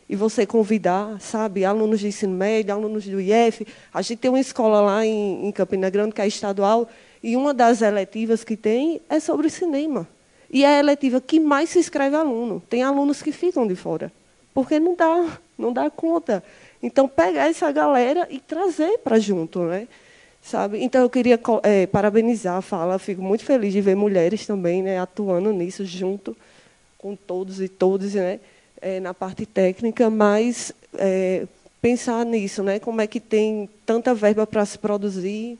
e 0.08 0.14
você 0.14 0.46
convidar, 0.46 1.20
sabe, 1.20 1.64
alunos 1.64 1.98
de 1.98 2.06
ensino 2.06 2.32
médio, 2.32 2.72
alunos 2.72 3.04
do 3.04 3.20
IF. 3.20 3.66
A 3.92 4.00
gente 4.00 4.18
tem 4.18 4.30
uma 4.30 4.38
escola 4.38 4.80
lá 4.80 5.04
em, 5.04 5.48
em 5.48 5.50
Campina 5.50 5.90
Grande, 5.90 6.14
que 6.14 6.20
é 6.20 6.28
estadual, 6.28 6.88
e 7.20 7.34
uma 7.34 7.52
das 7.52 7.82
eletivas 7.82 8.44
que 8.44 8.56
tem 8.56 9.00
é 9.10 9.18
sobre 9.18 9.50
cinema. 9.50 10.06
E 10.48 10.62
é 10.62 10.76
a 10.76 10.78
eletiva 10.78 11.20
que 11.20 11.40
mais 11.40 11.70
se 11.70 11.80
inscreve 11.80 12.14
aluno. 12.14 12.62
Tem 12.70 12.84
alunos 12.84 13.20
que 13.20 13.32
ficam 13.32 13.66
de 13.66 13.74
fora, 13.74 14.12
porque 14.54 14.78
não 14.78 14.94
dá, 14.94 15.40
não 15.58 15.72
dá 15.72 15.90
conta. 15.90 16.42
Então, 16.82 17.08
pegar 17.08 17.48
essa 17.48 17.70
galera 17.72 18.26
e 18.30 18.38
trazer 18.38 18.98
para 18.98 19.18
junto, 19.18 19.60
né? 19.64 19.88
Sabe? 20.42 20.82
Então, 20.82 21.02
eu 21.02 21.10
queria 21.10 21.40
é, 21.62 21.86
parabenizar 21.86 22.56
a 22.56 22.62
fala. 22.62 22.98
Fico 22.98 23.22
muito 23.22 23.44
feliz 23.44 23.72
de 23.72 23.80
ver 23.80 23.96
mulheres 23.96 24.46
também 24.46 24.82
né, 24.82 24.98
atuando 24.98 25.52
nisso 25.52 25.84
junto 25.84 26.36
com 26.98 27.16
todos 27.16 27.60
e 27.60 27.68
todas, 27.68 28.14
né? 28.14 28.38
é, 28.80 29.00
na 29.00 29.14
parte 29.14 29.46
técnica, 29.46 30.10
mas 30.10 30.72
é, 30.94 31.46
pensar 31.80 32.24
nisso, 32.24 32.62
né? 32.62 32.78
Como 32.78 33.00
é 33.00 33.06
que 33.06 33.20
tem 33.20 33.68
tanta 33.84 34.14
verba 34.14 34.46
para 34.46 34.64
se 34.64 34.78
produzir 34.78 35.58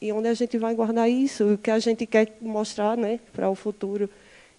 e 0.00 0.12
onde 0.12 0.28
a 0.28 0.34
gente 0.34 0.58
vai 0.58 0.74
guardar 0.74 1.08
isso, 1.08 1.54
o 1.54 1.58
que 1.58 1.70
a 1.70 1.78
gente 1.78 2.06
quer 2.06 2.36
mostrar, 2.40 2.96
né, 2.96 3.20
para 3.32 3.48
o 3.48 3.54
futuro. 3.54 4.10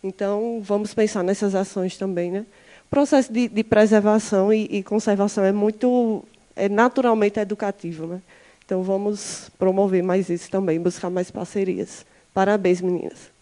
Então, 0.01 0.61
vamos 0.61 0.93
pensar 0.93 1.23
nessas 1.23 1.53
ações 1.53 1.97
também, 1.97 2.31
né? 2.31 2.45
O 2.94 3.02
processo 3.03 3.34
de, 3.34 3.48
de 3.48 3.64
preservação 3.64 4.53
e, 4.53 4.65
e, 4.70 4.84
conservação 4.84 5.44
é 5.44 5.52
muito, 5.52 6.24
é 6.56 6.70
naturalmente 6.70 7.40
educativo, 7.40 8.06
né? 8.06 8.22
Então, 8.64 8.84
vamos 8.84 9.49
promover 9.57 10.03
mais 10.03 10.30
isso 10.30 10.48
também, 10.52 10.80
buscar 10.80 11.10
mais 11.10 11.32
parcerias. 11.32 12.06
Parabéns, 12.36 12.82
meninas. 12.82 13.32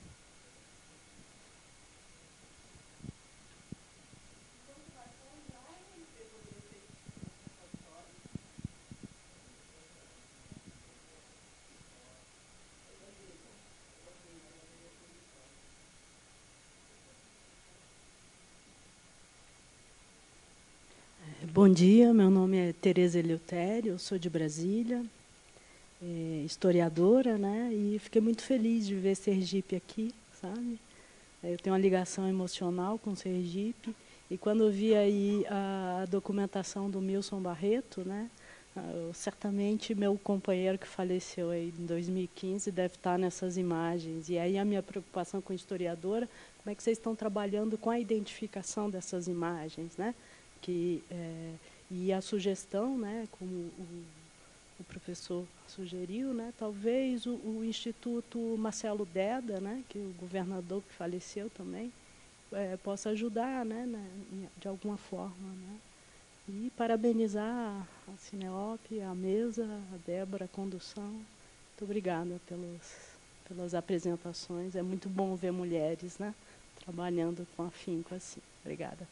Bom 21.61 21.69
dia, 21.69 22.11
meu 22.11 22.31
nome 22.31 22.57
é 22.57 22.73
Tereza 22.73 23.19
Eleutério, 23.19 23.91
eu 23.91 23.99
sou 23.99 24.17
de 24.17 24.27
Brasília, 24.27 25.05
é, 26.01 26.41
historiadora, 26.43 27.37
né? 27.37 27.69
E 27.71 27.99
fiquei 27.99 28.19
muito 28.19 28.41
feliz 28.41 28.87
de 28.87 28.95
ver 28.95 29.13
Sergipe 29.13 29.75
aqui, 29.75 30.11
sabe? 30.41 30.79
Eu 31.43 31.59
tenho 31.59 31.75
uma 31.75 31.79
ligação 31.79 32.27
emocional 32.27 32.97
com 32.97 33.15
Sergipe 33.15 33.95
e 34.27 34.39
quando 34.39 34.71
vi 34.71 34.95
aí 34.95 35.45
a 35.51 36.07
documentação 36.09 36.89
do 36.89 36.99
Milson 36.99 37.39
Barreto, 37.39 38.01
né? 38.03 38.27
Eu, 38.75 39.13
certamente 39.13 39.93
meu 39.93 40.17
companheiro 40.17 40.79
que 40.79 40.87
faleceu 40.87 41.51
aí 41.51 41.71
em 41.77 41.85
2015 41.85 42.71
deve 42.71 42.95
estar 42.95 43.19
nessas 43.19 43.55
imagens. 43.55 44.29
E 44.29 44.39
aí 44.39 44.57
a 44.57 44.65
minha 44.65 44.81
preocupação 44.81 45.39
com 45.39 45.53
historiadora, 45.53 46.27
como 46.57 46.71
é 46.71 46.75
que 46.75 46.81
vocês 46.81 46.97
estão 46.97 47.15
trabalhando 47.15 47.77
com 47.77 47.91
a 47.91 47.99
identificação 47.99 48.89
dessas 48.89 49.27
imagens, 49.27 49.95
né? 49.95 50.15
Que 50.61 51.03
é, 51.09 51.53
e 51.89 52.13
a 52.13 52.21
sugestão, 52.21 52.97
né, 52.97 53.27
como 53.31 53.51
o, 53.51 54.05
o 54.79 54.83
professor 54.85 55.45
sugeriu, 55.67 56.33
né, 56.33 56.53
talvez 56.57 57.25
o, 57.25 57.33
o, 57.33 57.65
Instituto 57.65 58.39
Marcelo 58.57 59.05
Deda, 59.05 59.59
né, 59.59 59.83
que 59.89 59.97
o 59.97 60.15
governador 60.19 60.81
que 60.83 60.93
faleceu 60.93 61.49
também, 61.49 61.91
é, 62.53 62.77
possa 62.77 63.09
ajudar, 63.09 63.65
né, 63.65 63.85
né, 63.85 64.47
de 64.57 64.67
alguma 64.67 64.97
forma, 64.97 65.35
né, 65.35 65.79
e 66.47 66.71
parabenizar 66.77 67.45
a 68.07 68.17
Cineop, 68.17 69.01
a 69.01 69.13
mesa, 69.13 69.65
a 69.93 69.97
Débora, 70.05 70.45
a 70.45 70.47
condução. 70.47 71.03
Muito 71.03 71.83
obrigada 71.83 72.39
pelos, 72.47 73.11
pelas 73.47 73.73
apresentações. 73.73 74.75
É 74.75 74.81
muito 74.81 75.07
bom 75.07 75.35
ver 75.35 75.51
mulheres, 75.51 76.17
né, 76.17 76.33
trabalhando 76.83 77.47
com 77.55 77.63
afinco 77.63 78.15
assim. 78.15 78.41
Obrigada. 78.63 79.07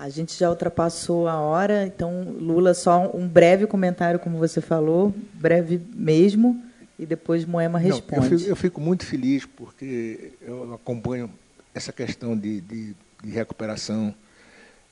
A 0.00 0.08
gente 0.08 0.34
já 0.34 0.48
ultrapassou 0.48 1.28
a 1.28 1.38
hora, 1.38 1.86
então, 1.86 2.22
Lula, 2.22 2.72
só 2.72 3.14
um 3.14 3.28
breve 3.28 3.66
comentário, 3.66 4.18
como 4.18 4.38
você 4.38 4.58
falou, 4.58 5.14
breve 5.34 5.78
mesmo, 5.92 6.64
e 6.98 7.04
depois 7.04 7.44
Moema 7.44 7.78
responde. 7.78 8.22
Não, 8.22 8.32
eu, 8.32 8.38
fico, 8.38 8.50
eu, 8.50 8.56
fico, 8.56 8.80
muito 8.80 9.04
feliz 9.04 9.44
porque 9.44 10.32
eu 10.40 10.72
acompanho 10.72 11.30
essa 11.74 11.92
questão 11.92 12.34
de, 12.34 12.62
de, 12.62 12.96
de 13.22 13.30
recuperação, 13.30 14.14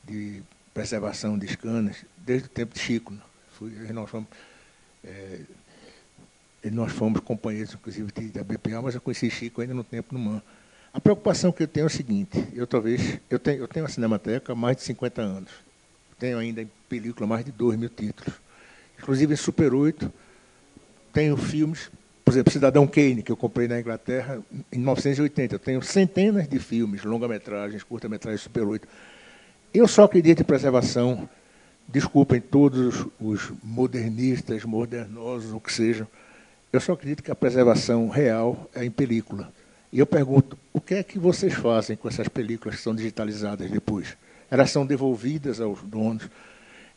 de 0.05 0.43
preservação 0.75 1.39
de 1.39 1.47
escanas, 1.47 2.05
desde 2.19 2.47
o 2.47 2.51
tempo 2.51 2.75
de 2.75 2.81
Chico. 2.81 3.15
Né? 3.15 3.21
Fui, 3.53 3.71
nós, 3.91 4.11
fomos, 4.11 4.29
é, 5.03 5.41
nós 6.71 6.93
fomos 6.93 7.21
companheiros, 7.21 7.73
inclusive, 7.73 8.13
da 8.29 8.45
BPA, 8.45 8.83
mas 8.83 8.95
eu 8.95 9.01
conheci 9.01 9.31
Chico 9.31 9.63
ainda 9.63 9.73
no 9.73 9.85
tempo 9.85 10.15
do 10.15 10.19
MAN. 10.21 10.43
A 10.99 11.01
preocupação 11.01 11.53
que 11.53 11.63
eu 11.63 11.69
tenho 11.69 11.85
é 11.85 11.87
o 11.87 11.91
seguinte: 11.91 12.45
eu 12.53 12.67
talvez 12.67 13.21
eu 13.31 13.39
tenho, 13.39 13.59
eu 13.59 13.69
tenho 13.69 13.85
uma 13.85 13.89
cinemateca 13.89 14.53
há 14.53 14.57
mais 14.57 14.79
de 14.79 14.83
50 14.83 15.23
anos. 15.23 15.51
Tenho 16.19 16.37
ainda 16.37 16.61
em 16.61 16.69
película 16.89 17.25
mais 17.25 17.45
de 17.45 17.53
2 17.53 17.79
mil 17.79 17.89
títulos. 17.89 18.35
Inclusive 18.99 19.33
em 19.33 19.37
Super 19.37 19.73
8, 19.73 20.13
tenho 21.13 21.37
filmes, 21.37 21.89
por 22.25 22.33
exemplo, 22.33 22.53
Cidadão 22.53 22.85
Kane, 22.85 23.23
que 23.23 23.31
eu 23.31 23.37
comprei 23.37 23.69
na 23.69 23.79
Inglaterra 23.79 24.43
em 24.73 24.79
1980. 24.79 25.55
Eu 25.55 25.59
tenho 25.61 25.81
centenas 25.83 26.49
de 26.49 26.59
filmes, 26.59 27.05
longa-metragens, 27.05 27.85
curta-metragens, 27.85 28.41
Super 28.41 28.65
8. 28.65 28.89
Eu 29.73 29.87
só 29.87 30.03
acredito 30.03 30.41
em 30.41 30.45
preservação, 30.45 31.29
desculpem 31.87 32.41
todos 32.41 33.07
os 33.21 33.53
modernistas, 33.63 34.65
modernosos, 34.65 35.53
o 35.53 35.61
que 35.61 35.73
sejam, 35.73 36.09
eu 36.73 36.81
só 36.81 36.95
acredito 36.95 37.23
que 37.23 37.31
a 37.31 37.37
preservação 37.37 38.09
real 38.09 38.69
é 38.75 38.85
em 38.85 38.91
película. 38.91 39.53
E 39.93 39.99
eu 39.99 40.07
pergunto, 40.07 40.59
o 40.73 40.81
que 40.81 40.95
é 40.95 41.03
que 41.03 41.19
vocês 41.19 41.55
fazem 41.55 41.97
com 41.97 42.09
essas 42.09 42.29
películas 42.29 42.77
que 42.77 42.83
são 42.83 42.95
digitalizadas 42.95 43.71
depois? 43.71 44.17
Elas 44.51 44.71
são 44.71 44.87
devolvidas 44.87 45.61
aos 45.61 45.81
donos? 45.83 46.29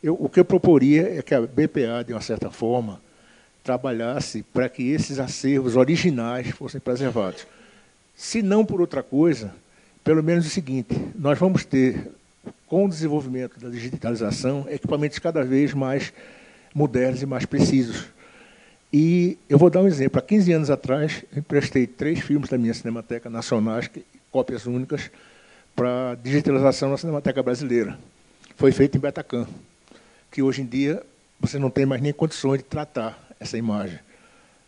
Eu, 0.02 0.16
o 0.18 0.28
que 0.28 0.40
eu 0.40 0.44
proporia 0.44 1.18
é 1.18 1.22
que 1.22 1.34
a 1.34 1.40
BPA, 1.40 2.04
de 2.06 2.12
uma 2.12 2.20
certa 2.20 2.50
forma, 2.50 3.00
trabalhasse 3.62 4.42
para 4.42 4.68
que 4.68 4.90
esses 4.90 5.18
acervos 5.18 5.76
originais 5.76 6.50
fossem 6.50 6.80
preservados. 6.80 7.46
Se 8.14 8.42
não 8.42 8.64
por 8.64 8.80
outra 8.80 9.02
coisa, 9.02 9.54
pelo 10.04 10.22
menos 10.22 10.46
o 10.46 10.50
seguinte: 10.50 10.94
nós 11.14 11.38
vamos 11.38 11.64
ter, 11.64 12.10
com 12.66 12.84
o 12.84 12.88
desenvolvimento 12.88 13.58
da 13.60 13.68
digitalização, 13.68 14.66
equipamentos 14.68 15.18
cada 15.18 15.44
vez 15.44 15.72
mais 15.72 16.12
modernos 16.74 17.22
e 17.22 17.26
mais 17.26 17.46
precisos. 17.46 18.06
E 18.92 19.38
eu 19.48 19.56
vou 19.56 19.70
dar 19.70 19.80
um 19.80 19.86
exemplo. 19.86 20.18
Há 20.18 20.22
15 20.22 20.52
anos 20.52 20.70
atrás, 20.70 21.24
emprestei 21.34 21.86
três 21.86 22.20
filmes 22.20 22.50
da 22.50 22.58
minha 22.58 22.74
Cinemateca 22.74 23.30
Nacional, 23.30 23.80
cópias 24.30 24.66
únicas, 24.66 25.10
para 25.74 26.14
digitalização 26.22 26.90
na 26.90 26.98
Cinemateca 26.98 27.42
Brasileira. 27.42 27.98
Foi 28.56 28.70
feito 28.70 28.98
em 28.98 29.00
Betacam, 29.00 29.46
que 30.30 30.42
hoje 30.42 30.60
em 30.60 30.66
dia 30.66 31.02
você 31.40 31.58
não 31.58 31.70
tem 31.70 31.86
mais 31.86 32.02
nem 32.02 32.12
condições 32.12 32.58
de 32.58 32.64
tratar. 32.64 33.18
essa 33.40 33.56
imagem. 33.56 33.98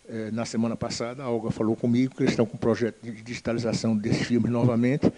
É, 0.09 0.31
na 0.31 0.45
semana 0.45 0.77
passada, 0.77 1.23
a 1.23 1.31
Olga 1.31 1.51
falou 1.51 1.77
comigo 1.77 2.15
que 2.15 2.23
eles 2.23 2.33
estão 2.33 2.45
com 2.45 2.57
um 2.57 2.61
projeto 2.61 2.97
de 3.03 3.23
digitalização 3.23 3.97
desses 3.97 4.27
filmes 4.27 4.51
novamente, 4.51 5.13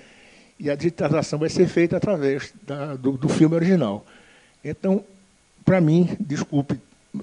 e 0.59 0.69
a 0.69 0.75
digitalização 0.75 1.39
vai 1.39 1.49
ser 1.49 1.67
feita 1.69 1.97
através 1.97 2.53
da, 2.63 2.95
do, 2.97 3.13
do 3.13 3.29
filme 3.29 3.55
original. 3.55 4.05
Então, 4.65 5.05
para 5.65 5.81
mim, 5.81 6.17
desculpe 6.21 6.79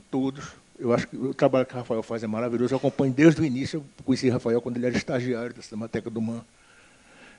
todos, 0.09 0.43
eu 0.83 0.93
acho 0.93 1.07
que 1.07 1.15
o 1.15 1.33
trabalho 1.33 1.65
que 1.65 1.73
o 1.73 1.77
Rafael 1.77 2.03
faz 2.03 2.23
é 2.23 2.27
maravilhoso. 2.27 2.73
Eu 2.73 2.77
acompanho 2.77 3.13
desde 3.13 3.39
o 3.39 3.45
início. 3.45 3.77
Eu 3.77 4.03
conheci 4.03 4.29
Rafael 4.29 4.61
quando 4.61 4.75
ele 4.75 4.85
era 4.85 4.97
estagiário 4.97 5.53
da 5.53 5.61
Cinemateca 5.61 6.09
do 6.09 6.21
MAN. 6.21 6.41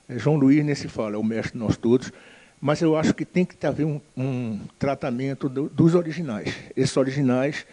É, 0.09 0.17
João 0.17 0.35
Luiz 0.35 0.65
nem 0.65 0.73
se 0.73 0.87
fala, 0.87 1.13
é 1.13 1.17
o 1.17 1.23
mestre 1.23 1.51
de 1.51 1.59
nós 1.59 1.77
todos. 1.77 2.11
Mas 2.59 2.81
eu 2.81 2.97
acho 2.97 3.13
que 3.13 3.23
tem 3.23 3.45
que 3.45 3.63
haver 3.67 3.85
um, 3.85 4.01
um 4.17 4.59
tratamento 4.79 5.47
do, 5.47 5.69
dos 5.69 5.93
originais. 5.93 6.55
Esses 6.75 6.97
originais, 6.97 7.67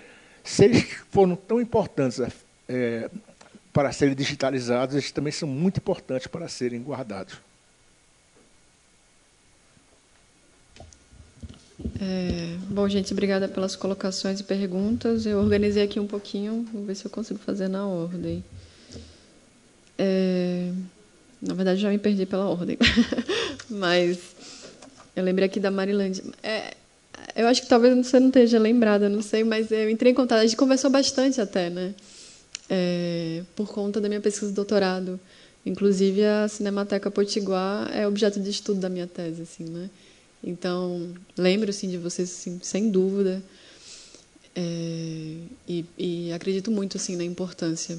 se 0.45 0.63
eles 0.63 0.83
foram 1.11 1.35
tão 1.35 1.59
importantes 1.59 2.21
é, 2.69 3.09
para 3.73 3.91
serem 3.93 4.15
digitalizados, 4.15 4.95
eles 4.95 5.11
também 5.11 5.33
são 5.33 5.49
muito 5.49 5.79
importantes 5.79 6.27
para 6.27 6.49
serem 6.49 6.83
guardados. 6.83 7.39
É, 12.01 12.57
bom, 12.69 12.89
gente, 12.89 13.13
obrigada 13.13 13.49
pelas 13.49 13.77
colocações 13.77 14.41
e 14.41 14.45
perguntas. 14.45 15.27
Eu 15.27 15.39
organizei 15.39 15.83
aqui 15.83 16.01
um 16.01 16.07
pouquinho, 16.07 16.67
vou 16.73 16.85
ver 16.85 16.95
se 16.95 17.05
eu 17.05 17.11
consigo 17.11 17.39
fazer 17.39 17.69
na 17.69 17.87
ordem. 17.87 18.45
É, 19.99 20.71
na 21.41 21.55
verdade, 21.55 21.81
já 21.81 21.91
me 21.91 21.99
perdi 21.99 22.27
pela 22.27 22.49
ordem, 22.49 22.77
mas 23.71 24.19
eu 25.15 25.23
lembrei 25.23 25.47
aqui 25.47 25.61
da 25.61 25.71
Marilândia. 25.71 26.25
É, 26.43 26.75
eu 27.37 27.47
acho 27.47 27.63
que 27.63 27.69
talvez 27.69 27.95
você 27.97 28.19
não 28.19 28.29
esteja 28.29 28.59
lembrada, 28.59 29.09
não 29.09 29.23
sei, 29.23 29.45
mas 29.45 29.71
eu 29.71 29.91
entrei 29.91 30.13
em 30.13 30.15
contato, 30.15 30.41
a 30.41 30.47
gente 30.47 30.57
conversou 30.57 30.91
bastante 30.91 31.41
até, 31.41 31.71
né? 31.71 31.95
É, 32.69 33.43
por 33.55 33.69
conta 33.69 34.01
da 34.01 34.09
minha 34.09 34.21
pesquisa 34.21 34.49
de 34.49 34.57
doutorado. 34.57 35.21
Inclusive, 35.65 36.25
a 36.25 36.49
Cinemateca 36.49 37.11
Potiguar 37.11 37.91
é 37.95 38.07
objeto 38.07 38.41
de 38.41 38.51
estudo 38.51 38.81
da 38.81 38.89
minha 38.89 39.07
tese, 39.07 39.43
assim, 39.43 39.65
né? 39.65 39.89
Então, 40.43 41.15
lembro 41.37 41.71
assim, 41.71 41.89
de 41.89 41.99
vocês, 41.99 42.31
assim, 42.31 42.59
sem 42.63 42.91
dúvida. 42.91 43.43
É, 44.55 45.37
e, 45.69 45.85
e, 45.97 46.33
acredito 46.33 46.71
muito 46.71 46.97
assim, 46.97 47.17
na 47.17 47.25
importância 47.25 47.99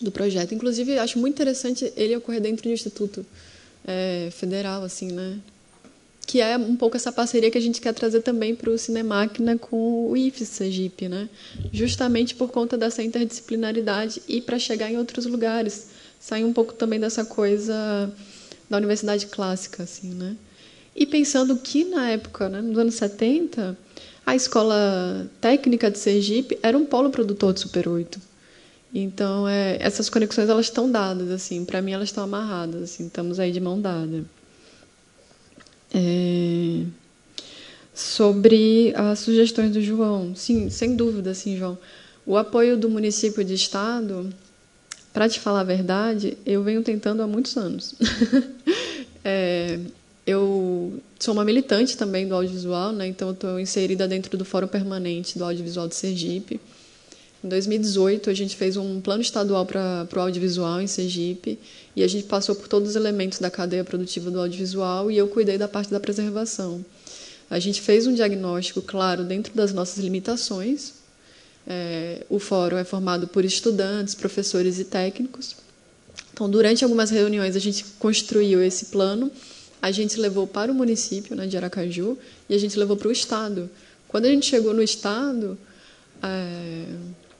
do 0.00 0.12
projeto. 0.12 0.54
Inclusive, 0.54 0.98
acho 0.98 1.18
muito 1.18 1.34
interessante 1.34 1.92
ele 1.96 2.16
ocorrer 2.16 2.40
dentro 2.40 2.64
do 2.64 2.72
Instituto 2.72 3.24
é, 3.84 4.28
Federal, 4.30 4.84
assim, 4.84 5.10
né? 5.10 5.40
que 6.26 6.40
é 6.40 6.58
um 6.58 6.74
pouco 6.74 6.96
essa 6.96 7.12
parceria 7.12 7.50
que 7.50 7.56
a 7.56 7.60
gente 7.60 7.80
quer 7.80 7.94
trazer 7.94 8.20
também 8.20 8.54
para 8.54 8.68
o 8.68 8.76
Cinemáquina 8.76 9.56
com 9.56 10.10
o 10.10 10.16
IFES 10.16 10.48
Sergipe, 10.48 11.08
né? 11.08 11.28
justamente 11.72 12.34
por 12.34 12.50
conta 12.50 12.76
dessa 12.76 13.02
interdisciplinaridade 13.02 14.20
e 14.26 14.40
para 14.40 14.58
chegar 14.58 14.90
em 14.90 14.98
outros 14.98 15.24
lugares, 15.24 15.86
sair 16.18 16.42
um 16.42 16.52
pouco 16.52 16.74
também 16.74 16.98
dessa 16.98 17.24
coisa 17.24 18.12
da 18.68 18.76
universidade 18.76 19.26
clássica. 19.26 19.84
Assim, 19.84 20.08
né? 20.14 20.36
E 20.96 21.04
pensando 21.04 21.54
que, 21.56 21.84
na 21.84 22.08
época, 22.08 22.48
né, 22.48 22.62
nos 22.62 22.78
anos 22.78 22.94
70, 22.94 23.76
a 24.24 24.34
escola 24.34 25.30
técnica 25.40 25.90
de 25.90 25.98
Sergipe 25.98 26.58
era 26.62 26.76
um 26.76 26.86
polo 26.86 27.10
produtor 27.10 27.52
de 27.52 27.60
Super 27.60 27.86
8. 27.86 28.18
Então, 28.94 29.46
é, 29.46 29.76
essas 29.78 30.08
conexões 30.08 30.48
elas 30.48 30.66
estão 30.66 30.90
dadas, 30.90 31.30
assim, 31.30 31.66
para 31.66 31.82
mim 31.82 31.92
elas 31.92 32.08
estão 32.08 32.24
amarradas, 32.24 32.82
assim, 32.82 33.08
estamos 33.08 33.38
aí 33.38 33.52
de 33.52 33.60
mão 33.60 33.78
dada. 33.78 34.24
É... 35.92 36.84
Sobre 37.94 38.94
as 38.96 39.18
sugestões 39.18 39.72
do 39.72 39.82
João, 39.82 40.34
sim, 40.34 40.70
sem 40.70 40.96
dúvida, 40.96 41.34
sim, 41.34 41.58
João. 41.58 41.78
O 42.24 42.38
apoio 42.38 42.76
do 42.76 42.88
município 42.88 43.44
de 43.44 43.54
estado, 43.54 44.32
para 45.12 45.28
te 45.28 45.40
falar 45.40 45.60
a 45.60 45.64
verdade, 45.64 46.36
eu 46.46 46.62
venho 46.62 46.82
tentando 46.82 47.22
há 47.22 47.26
muitos 47.26 47.56
anos. 47.56 47.94
é, 49.22 49.78
eu 50.26 51.00
sou 51.20 51.32
uma 51.32 51.44
militante 51.44 51.96
também 51.96 52.26
do 52.26 52.34
audiovisual, 52.34 52.92
né? 52.92 53.06
então 53.06 53.30
estou 53.30 53.60
inserida 53.60 54.08
dentro 54.08 54.36
do 54.36 54.44
Fórum 54.44 54.66
Permanente 54.66 55.38
do 55.38 55.44
Audiovisual 55.44 55.86
de 55.86 55.94
Sergipe. 55.94 56.60
Em 57.44 57.48
2018, 57.48 58.28
a 58.28 58.34
gente 58.34 58.56
fez 58.56 58.76
um 58.76 59.00
plano 59.00 59.22
estadual 59.22 59.64
para 59.64 60.08
o 60.16 60.18
audiovisual 60.18 60.80
em 60.80 60.88
Sergipe 60.88 61.58
e 61.94 62.02
a 62.02 62.08
gente 62.08 62.24
passou 62.24 62.56
por 62.56 62.66
todos 62.66 62.90
os 62.90 62.96
elementos 62.96 63.38
da 63.38 63.48
cadeia 63.48 63.84
produtiva 63.84 64.28
do 64.30 64.40
audiovisual 64.40 65.10
e 65.12 65.16
eu 65.16 65.28
cuidei 65.28 65.56
da 65.56 65.68
parte 65.68 65.92
da 65.92 66.00
preservação. 66.00 66.84
A 67.48 67.60
gente 67.60 67.80
fez 67.80 68.08
um 68.08 68.14
diagnóstico, 68.14 68.82
claro, 68.82 69.22
dentro 69.22 69.54
das 69.54 69.72
nossas 69.72 70.02
limitações. 70.02 70.94
É, 71.68 72.24
o 72.28 72.40
fórum 72.40 72.76
é 72.76 72.84
formado 72.84 73.28
por 73.28 73.44
estudantes, 73.44 74.14
professores 74.14 74.80
e 74.80 74.84
técnicos. 74.84 75.54
Então, 76.32 76.50
durante 76.50 76.82
algumas 76.82 77.10
reuniões, 77.10 77.54
a 77.54 77.60
gente 77.60 77.84
construiu 78.00 78.60
esse 78.60 78.86
plano 78.86 79.30
a 79.80 79.90
gente 79.90 80.18
levou 80.18 80.46
para 80.46 80.70
o 80.70 80.74
município 80.74 81.36
né, 81.36 81.46
de 81.46 81.56
Aracaju 81.56 82.18
e 82.48 82.54
a 82.54 82.58
gente 82.58 82.78
levou 82.78 82.96
para 82.96 83.08
o 83.08 83.12
Estado. 83.12 83.70
Quando 84.08 84.26
a 84.26 84.28
gente 84.28 84.46
chegou 84.46 84.72
no 84.72 84.82
Estado, 84.82 85.58
é, 86.22 86.84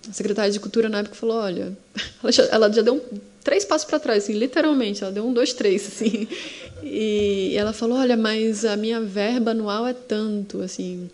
a 0.08 0.12
secretária 0.12 0.50
de 0.50 0.60
Cultura 0.60 0.88
na 0.88 0.98
época 0.98 1.14
falou: 1.14 1.36
olha, 1.36 1.76
ela 2.22 2.32
já, 2.32 2.44
ela 2.44 2.72
já 2.72 2.82
deu 2.82 2.94
um, 2.94 3.18
três 3.42 3.64
passos 3.64 3.86
para 3.86 3.98
trás, 3.98 4.24
assim, 4.24 4.32
literalmente, 4.32 5.02
ela 5.02 5.12
deu 5.12 5.26
um, 5.26 5.32
dois, 5.32 5.52
três, 5.52 5.86
assim. 5.88 6.28
E 6.82 7.54
ela 7.56 7.72
falou: 7.72 7.98
olha, 7.98 8.16
mas 8.16 8.64
a 8.64 8.76
minha 8.76 9.00
verba 9.00 9.52
anual 9.52 9.86
é 9.86 9.94
tanto, 9.94 10.62
assim, 10.62 11.08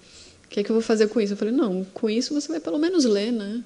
o 0.45 0.49
que 0.49 0.61
é 0.61 0.63
que 0.63 0.71
eu 0.71 0.75
vou 0.75 0.83
fazer 0.83 1.09
com 1.09 1.21
isso? 1.21 1.33
Eu 1.33 1.37
falei: 1.37 1.55
não, 1.55 1.85
com 1.95 2.11
isso 2.11 2.35
você 2.35 2.49
vai 2.49 2.61
pelo 2.61 2.79
menos 2.79 3.05
ler, 3.05 3.33
né? 3.33 3.63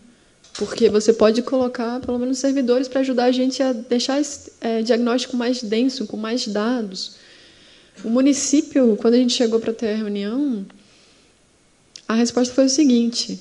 Porque 0.58 0.88
você 0.88 1.12
pode 1.12 1.42
colocar 1.42 2.00
pelo 2.00 2.18
menos 2.18 2.38
servidores 2.38 2.88
para 2.88 3.00
ajudar 3.00 3.24
a 3.24 3.32
gente 3.32 3.62
a 3.62 3.72
deixar 3.72 4.20
esse 4.20 4.52
é, 4.60 4.80
diagnóstico 4.80 5.36
mais 5.36 5.62
denso, 5.62 6.06
com 6.06 6.16
mais 6.16 6.48
dados. 6.48 7.16
O 8.05 8.10
município, 8.10 8.97
quando 8.97 9.14
a 9.14 9.18
gente 9.18 9.32
chegou 9.32 9.59
para 9.59 9.73
ter 9.73 9.89
a 9.89 9.97
reunião, 9.97 10.64
a 12.06 12.14
resposta 12.14 12.55
foi 12.55 12.66
o 12.66 12.70
seguinte: 12.70 13.39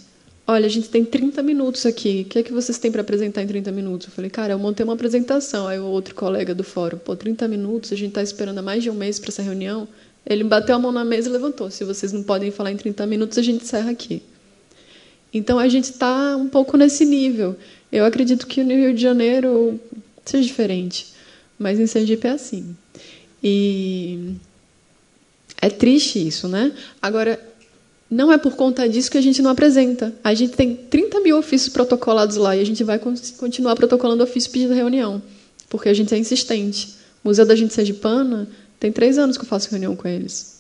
Olha, 0.48 0.68
a 0.68 0.69
gente 0.69 0.90
tem 0.90 1.03
30 1.03 1.41
minutos 1.41 1.88
aqui. 1.88 2.23
O 2.26 2.30
que 2.30 2.40
é 2.40 2.44
que 2.44 2.53
vocês 2.53 2.77
têm 2.77 2.91
para 2.91 3.02
apresentar 3.02 3.41
em 3.41 3.48
30 3.48 3.72
minutos? 3.72 4.07
Eu 4.07 4.14
falei, 4.14 4.30
cara, 4.30 4.53
eu 4.53 4.60
montei 4.60 4.84
uma 4.84 4.94
apresentação. 4.94 5.68
Aí 5.68 5.80
o 5.80 5.86
outro 5.86 6.14
colega 6.14 6.53
do 6.53 6.64
fórum, 6.64 6.99
pô, 6.99 7.15
30 7.15 7.48
minutos, 7.48 7.91
a 7.91 7.95
gente 7.95 8.10
está 8.10 8.22
esperando 8.22 8.60
há 8.60 8.61
mais 8.61 8.84
de 8.84 8.90
um 8.91 8.94
mês 8.94 9.18
para 9.18 9.30
essa 9.30 9.41
reunião. 9.41 9.88
Ele 10.23 10.44
bateu 10.44 10.76
a 10.76 10.80
mão 10.80 10.91
na 10.91 11.03
mesa 11.03 11.30
e 11.30 11.32
levantou. 11.32 11.72
Se 11.72 11.84
vocês 11.84 12.14
não 12.14 12.22
podem 12.22 12.52
falar 12.52 12.72
em 12.72 12.77
30 12.77 13.07
minutos, 13.07 13.40
a 13.40 13.41
gente 13.41 13.64
encerra 13.64 13.90
aqui. 13.90 14.22
Então 15.34 15.57
a 15.57 15.68
gente 15.68 15.86
está 15.86 16.38
um 16.38 16.48
pouco 16.48 16.77
nesse 16.77 17.06
nível. 17.06 17.56
Eu 17.91 18.06
acredito 18.06 18.45
que 18.45 18.64
no 18.64 18.69
Rio 18.69 18.94
de 18.94 19.02
Janeiro 19.02 19.80
seja 20.23 20.48
diferente, 20.48 21.07
mas 21.57 21.80
em 21.80 21.88
Sergipe 21.88 22.27
é 22.27 22.32
assim. 22.32 22.76
E 23.44 24.36
é 25.65 25.69
triste 25.69 26.25
isso, 26.25 26.47
né? 26.47 26.71
Agora, 27.01 27.39
não 28.09 28.31
é 28.31 28.37
por 28.37 28.55
conta 28.55 28.87
disso 28.87 29.09
que 29.09 29.17
a 29.17 29.21
gente 29.21 29.41
não 29.41 29.49
apresenta. 29.49 30.13
A 30.23 30.31
gente 30.35 30.53
tem 30.53 30.75
30 30.75 31.19
mil 31.21 31.37
ofícios 31.39 31.73
protocolados 31.73 32.35
lá 32.35 32.55
e 32.55 32.61
a 32.61 32.63
gente 32.63 32.83
vai 32.83 32.99
continuar 32.99 33.75
protocolando 33.75 34.23
ofício 34.23 34.51
pedindo 34.51 34.75
reunião, 34.75 35.19
porque 35.67 35.89
a 35.89 35.93
gente 35.93 36.13
é 36.13 36.17
insistente. 36.19 36.89
O 37.23 37.29
Museu 37.29 37.47
da 37.47 37.55
Gente 37.55 37.73
Sergipana 37.73 38.47
tem 38.79 38.91
três 38.91 39.17
anos 39.17 39.37
que 39.37 39.43
eu 39.43 39.47
faço 39.47 39.71
reunião 39.71 39.95
com 39.95 40.07
eles. 40.07 40.59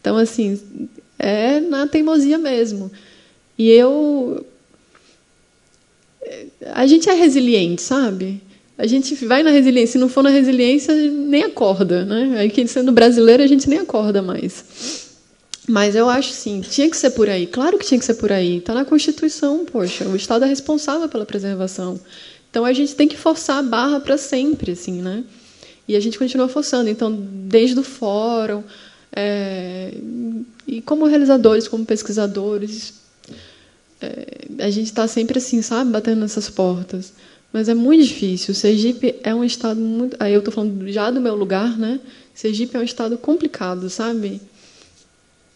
Então, 0.00 0.16
assim, 0.16 0.60
é 1.16 1.60
na 1.60 1.86
teimosia 1.86 2.36
mesmo. 2.36 2.90
E 3.56 3.70
eu. 3.70 4.44
A 6.72 6.84
gente 6.84 7.08
é 7.08 7.12
resiliente, 7.12 7.80
sabe? 7.80 8.42
A 8.78 8.86
gente 8.86 9.14
vai 9.24 9.42
na 9.42 9.50
resiliência. 9.50 9.92
Se 9.92 9.98
não 9.98 10.08
for 10.08 10.22
na 10.22 10.30
resiliência, 10.30 10.94
nem 10.94 11.44
acorda. 11.44 12.04
Né? 12.04 12.38
Aí, 12.38 12.68
sendo 12.68 12.92
brasileiro, 12.92 13.42
a 13.42 13.46
gente 13.46 13.68
nem 13.68 13.78
acorda 13.78 14.20
mais. 14.20 15.06
Mas 15.68 15.96
eu 15.96 16.08
acho 16.08 16.30
sim, 16.32 16.60
tinha 16.60 16.88
que 16.88 16.96
ser 16.96 17.10
por 17.10 17.28
aí. 17.28 17.46
Claro 17.46 17.76
que 17.78 17.86
tinha 17.86 17.98
que 17.98 18.04
ser 18.04 18.14
por 18.14 18.30
aí. 18.30 18.58
Está 18.58 18.72
na 18.72 18.84
Constituição, 18.84 19.64
poxa. 19.64 20.06
O 20.06 20.14
Estado 20.14 20.44
é 20.44 20.48
responsável 20.48 21.08
pela 21.08 21.26
preservação. 21.26 21.98
Então 22.50 22.64
a 22.64 22.72
gente 22.72 22.94
tem 22.94 23.08
que 23.08 23.16
forçar 23.16 23.58
a 23.58 23.62
barra 23.62 23.98
para 23.98 24.16
sempre, 24.16 24.72
assim, 24.72 25.02
né? 25.02 25.24
E 25.88 25.96
a 25.96 26.00
gente 26.00 26.18
continua 26.18 26.48
forçando. 26.48 26.88
Então, 26.88 27.12
desde 27.12 27.78
o 27.78 27.82
fórum, 27.82 28.62
é, 29.14 29.92
e 30.66 30.80
como 30.80 31.06
realizadores, 31.06 31.66
como 31.66 31.84
pesquisadores, 31.84 32.94
é, 34.00 34.26
a 34.60 34.70
gente 34.70 34.86
está 34.86 35.08
sempre 35.08 35.38
assim, 35.38 35.62
sabe, 35.62 35.90
batendo 35.90 36.20
nessas 36.20 36.48
portas. 36.48 37.12
Mas 37.52 37.68
é 37.68 37.74
muito 37.74 38.04
difícil. 38.04 38.54
Sergipe 38.54 39.14
é 39.22 39.34
um 39.34 39.44
estado 39.44 39.80
muito. 39.80 40.16
Aí 40.20 40.32
eu 40.32 40.40
estou 40.40 40.52
falando 40.52 40.88
já 40.90 41.10
do 41.10 41.20
meu 41.20 41.34
lugar, 41.34 41.78
né? 41.78 42.00
Sergipe 42.34 42.76
é 42.76 42.80
um 42.80 42.82
estado 42.82 43.16
complicado, 43.16 43.88
sabe? 43.88 44.40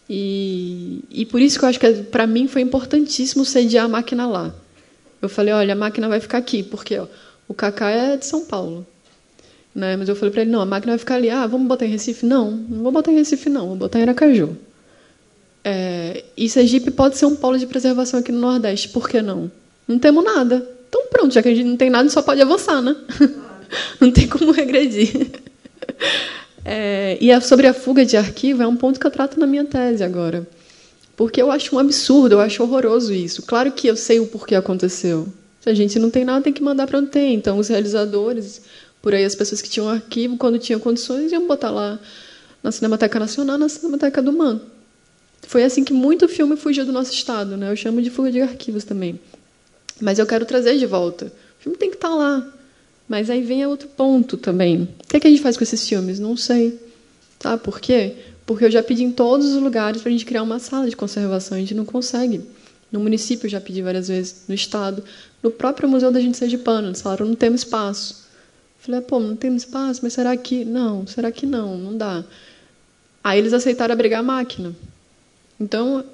E, 0.08 1.04
e 1.10 1.24
por 1.26 1.40
isso 1.40 1.58
que 1.58 1.64
eu 1.64 1.68
acho 1.68 1.78
que 1.78 1.92
para 2.04 2.26
mim 2.26 2.48
foi 2.48 2.62
importantíssimo 2.62 3.44
sediar 3.44 3.84
a 3.84 3.88
máquina 3.88 4.26
lá. 4.26 4.54
Eu 5.22 5.28
falei, 5.28 5.52
olha, 5.52 5.74
a 5.74 5.76
máquina 5.76 6.08
vai 6.08 6.18
ficar 6.18 6.38
aqui, 6.38 6.62
porque 6.62 6.98
ó, 6.98 7.06
o 7.46 7.54
Cacá 7.54 7.90
é 7.90 8.16
de 8.16 8.26
São 8.26 8.44
Paulo. 8.44 8.86
Né? 9.74 9.96
Mas 9.96 10.08
eu 10.08 10.16
falei 10.16 10.32
para 10.32 10.42
ele, 10.42 10.50
não, 10.50 10.60
a 10.60 10.66
máquina 10.66 10.92
vai 10.92 10.98
ficar 10.98 11.16
ali. 11.16 11.30
Ah, 11.30 11.46
vamos 11.46 11.68
botar 11.68 11.86
em 11.86 11.90
Recife? 11.90 12.26
Não, 12.26 12.50
não 12.50 12.82
vou 12.82 12.90
botar 12.90 13.12
em 13.12 13.16
Recife, 13.16 13.48
não. 13.48 13.68
Vou 13.68 13.76
botar 13.76 13.98
em 13.98 14.02
Aracaju. 14.02 14.56
É, 15.62 16.24
e 16.36 16.48
Sergipe 16.48 16.90
pode 16.90 17.16
ser 17.16 17.26
um 17.26 17.36
polo 17.36 17.58
de 17.58 17.66
preservação 17.66 18.20
aqui 18.20 18.32
no 18.32 18.40
Nordeste, 18.40 18.88
por 18.88 19.08
que 19.08 19.20
não? 19.20 19.50
Não 19.86 19.98
temos 19.98 20.24
nada. 20.24 20.66
Então 20.90 21.06
pronto, 21.08 21.32
já 21.32 21.40
que 21.40 21.48
a 21.48 21.54
gente 21.54 21.66
não 21.66 21.76
tem 21.76 21.88
nada, 21.88 22.10
só 22.10 22.20
pode 22.20 22.42
avançar, 22.42 22.82
né? 22.82 22.94
não 23.98 24.10
tem 24.10 24.28
como 24.28 24.50
regredir. 24.50 25.30
É, 26.64 27.16
e 27.20 27.32
a, 27.32 27.40
sobre 27.40 27.66
a 27.66 27.72
fuga 27.72 28.04
de 28.04 28.16
arquivo 28.16 28.62
é 28.62 28.66
um 28.66 28.76
ponto 28.76 29.00
que 29.00 29.06
eu 29.06 29.10
trato 29.10 29.40
na 29.40 29.46
minha 29.46 29.64
tese 29.64 30.04
agora. 30.04 30.46
Porque 31.16 31.40
eu 31.40 31.50
acho 31.50 31.76
um 31.76 31.78
absurdo, 31.78 32.34
eu 32.34 32.40
acho 32.40 32.62
horroroso 32.62 33.12
isso. 33.12 33.42
Claro 33.42 33.72
que 33.72 33.86
eu 33.86 33.96
sei 33.96 34.20
o 34.20 34.26
porquê 34.26 34.54
aconteceu. 34.54 35.28
Se 35.60 35.68
a 35.68 35.74
gente 35.74 35.98
não 35.98 36.10
tem 36.10 36.24
nada, 36.24 36.42
tem 36.42 36.52
que 36.52 36.62
mandar 36.62 36.86
para 36.86 36.98
onde 36.98 37.10
tem. 37.10 37.34
Então, 37.34 37.58
os 37.58 37.68
realizadores, 37.68 38.62
por 39.02 39.14
aí, 39.14 39.24
as 39.24 39.34
pessoas 39.34 39.60
que 39.60 39.68
tinham 39.68 39.88
arquivo, 39.88 40.36
quando 40.36 40.58
tinham 40.58 40.80
condições, 40.80 41.30
iam 41.30 41.46
botar 41.46 41.70
lá 41.70 42.00
na 42.62 42.72
Cinemateca 42.72 43.18
Nacional, 43.18 43.58
na 43.58 43.68
Cinemateca 43.68 44.22
do 44.22 44.32
MAN. 44.32 44.60
Foi 45.46 45.62
assim 45.62 45.84
que 45.84 45.92
muito 45.92 46.28
filme 46.28 46.56
fugiu 46.56 46.84
do 46.84 46.92
nosso 46.92 47.12
estado. 47.12 47.56
Né? 47.56 47.70
Eu 47.70 47.76
chamo 47.76 48.00
de 48.00 48.10
fuga 48.10 48.32
de 48.32 48.40
arquivos 48.40 48.84
também. 48.84 49.20
Mas 50.00 50.18
eu 50.18 50.26
quero 50.26 50.44
trazer 50.44 50.78
de 50.78 50.86
volta. 50.86 51.26
O 51.26 51.62
filme 51.62 51.78
tem 51.78 51.90
que 51.90 51.96
estar 51.96 52.08
tá 52.08 52.14
lá. 52.14 52.52
Mas 53.08 53.28
aí 53.28 53.42
vem 53.42 53.66
outro 53.66 53.88
ponto 53.88 54.36
também. 54.36 54.82
O 54.82 55.08
que, 55.08 55.16
é 55.16 55.20
que 55.20 55.26
a 55.26 55.30
gente 55.30 55.42
faz 55.42 55.56
com 55.56 55.64
esses 55.64 55.86
filmes? 55.88 56.18
Não 56.18 56.36
sei. 56.36 56.78
Tá? 57.38 57.58
Por 57.58 57.80
quê? 57.80 58.14
Porque 58.46 58.64
eu 58.64 58.70
já 58.70 58.82
pedi 58.82 59.02
em 59.02 59.12
todos 59.12 59.46
os 59.52 59.62
lugares 59.62 60.00
para 60.00 60.08
a 60.08 60.12
gente 60.12 60.24
criar 60.24 60.42
uma 60.42 60.58
sala 60.58 60.88
de 60.88 60.96
conservação. 60.96 61.56
A 61.56 61.60
gente 61.60 61.74
não 61.74 61.84
consegue. 61.84 62.40
No 62.90 63.00
município 63.00 63.46
eu 63.46 63.50
já 63.50 63.60
pedi 63.60 63.82
várias 63.82 64.08
vezes, 64.08 64.42
no 64.48 64.54
estado. 64.54 65.02
No 65.42 65.50
próprio 65.50 65.88
Museu 65.88 66.10
da 66.10 66.20
Gente 66.20 66.36
Sergipano, 66.36 66.88
eles 66.88 67.00
falaram, 67.00 67.26
não 67.26 67.34
temos 67.34 67.60
espaço. 67.60 68.24
Eu 68.78 68.84
falei, 68.84 69.00
pô, 69.00 69.20
não 69.20 69.36
temos 69.36 69.62
espaço, 69.62 70.00
mas 70.02 70.12
será 70.12 70.36
que... 70.36 70.64
Não, 70.64 71.06
será 71.06 71.30
que 71.30 71.46
não? 71.46 71.76
Não 71.78 71.96
dá. 71.96 72.24
Aí 73.22 73.38
eles 73.38 73.52
aceitaram 73.52 73.92
abrigar 73.92 74.20
a 74.20 74.22
máquina. 74.24 74.74
Então, 75.58 76.04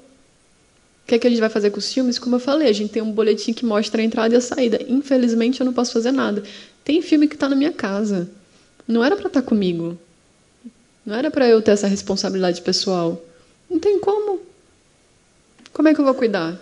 que, 1.07 1.15
é 1.15 1.19
que 1.19 1.27
a 1.27 1.29
gente 1.29 1.39
vai 1.39 1.49
fazer 1.49 1.71
com 1.71 1.79
os 1.79 1.91
filmes? 1.91 2.19
Como 2.19 2.35
eu 2.35 2.39
falei, 2.39 2.67
a 2.67 2.73
gente 2.73 2.91
tem 2.91 3.01
um 3.01 3.11
boletim 3.11 3.53
que 3.53 3.65
mostra 3.65 4.01
a 4.01 4.05
entrada 4.05 4.33
e 4.35 4.37
a 4.37 4.41
saída. 4.41 4.79
Infelizmente, 4.87 5.61
eu 5.61 5.65
não 5.65 5.73
posso 5.73 5.93
fazer 5.93 6.11
nada. 6.11 6.43
Tem 6.83 7.01
filme 7.01 7.27
que 7.27 7.35
está 7.35 7.47
na 7.47 7.55
minha 7.55 7.71
casa. 7.71 8.29
Não 8.87 9.03
era 9.03 9.15
para 9.15 9.27
estar 9.27 9.41
tá 9.41 9.47
comigo. 9.47 9.97
Não 11.05 11.15
era 11.15 11.31
para 11.31 11.47
eu 11.47 11.61
ter 11.61 11.71
essa 11.71 11.87
responsabilidade 11.87 12.61
pessoal. 12.61 13.23
Não 13.69 13.79
tem 13.79 13.99
como. 13.99 14.41
Como 15.71 15.87
é 15.87 15.93
que 15.93 16.01
eu 16.01 16.05
vou 16.05 16.13
cuidar? 16.13 16.59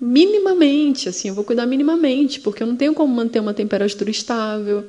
minimamente, 0.00 1.08
assim, 1.08 1.28
eu 1.28 1.34
vou 1.34 1.44
cuidar 1.44 1.66
minimamente, 1.66 2.40
porque 2.40 2.62
eu 2.62 2.66
não 2.66 2.76
tenho 2.76 2.94
como 2.94 3.14
manter 3.14 3.40
uma 3.40 3.54
temperatura 3.54 4.10
estável, 4.10 4.84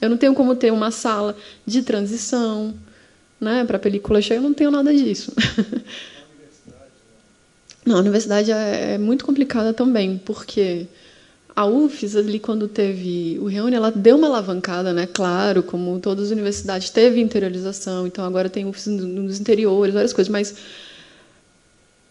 eu 0.00 0.10
não 0.10 0.16
tenho 0.16 0.34
como 0.34 0.54
ter 0.54 0.72
uma 0.72 0.90
sala 0.90 1.36
de 1.66 1.82
transição, 1.82 2.74
né, 3.40 3.64
para 3.64 3.78
película 3.78 4.20
cheia, 4.20 4.38
eu 4.38 4.42
não 4.42 4.54
tenho 4.54 4.70
nada 4.70 4.92
disso. 4.92 5.32
A 7.94 7.98
universidade 7.98 8.50
é, 8.50 8.94
é 8.94 8.98
muito 8.98 9.24
complicada 9.24 9.72
também, 9.72 10.18
porque 10.24 10.86
a 11.54 11.66
UFES 11.66 12.16
ali 12.16 12.38
quando 12.38 12.68
teve 12.68 13.38
o 13.40 13.46
Reúne, 13.46 13.76
ela 13.76 13.90
deu 13.90 14.16
uma 14.16 14.28
alavancada, 14.28 14.92
né? 14.92 15.06
Claro, 15.06 15.62
como 15.62 15.98
todas 16.00 16.26
as 16.26 16.30
universidades 16.30 16.90
teve 16.90 17.20
interiorização, 17.20 18.06
então 18.06 18.24
agora 18.24 18.48
tem 18.48 18.66
UFES 18.66 18.86
nos 18.86 19.40
interiores, 19.40 19.92
várias 19.94 20.12
coisas, 20.12 20.30
mas 20.30 20.54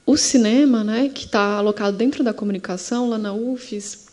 o 0.06 0.18
cinema, 0.18 0.84
né, 0.84 1.10
que 1.10 1.26
está 1.26 1.58
alocado 1.58 1.96
dentro 1.96 2.24
da 2.24 2.34
comunicação, 2.34 3.08
lá 3.08 3.18
na 3.20 3.32
UFES, 3.32 4.08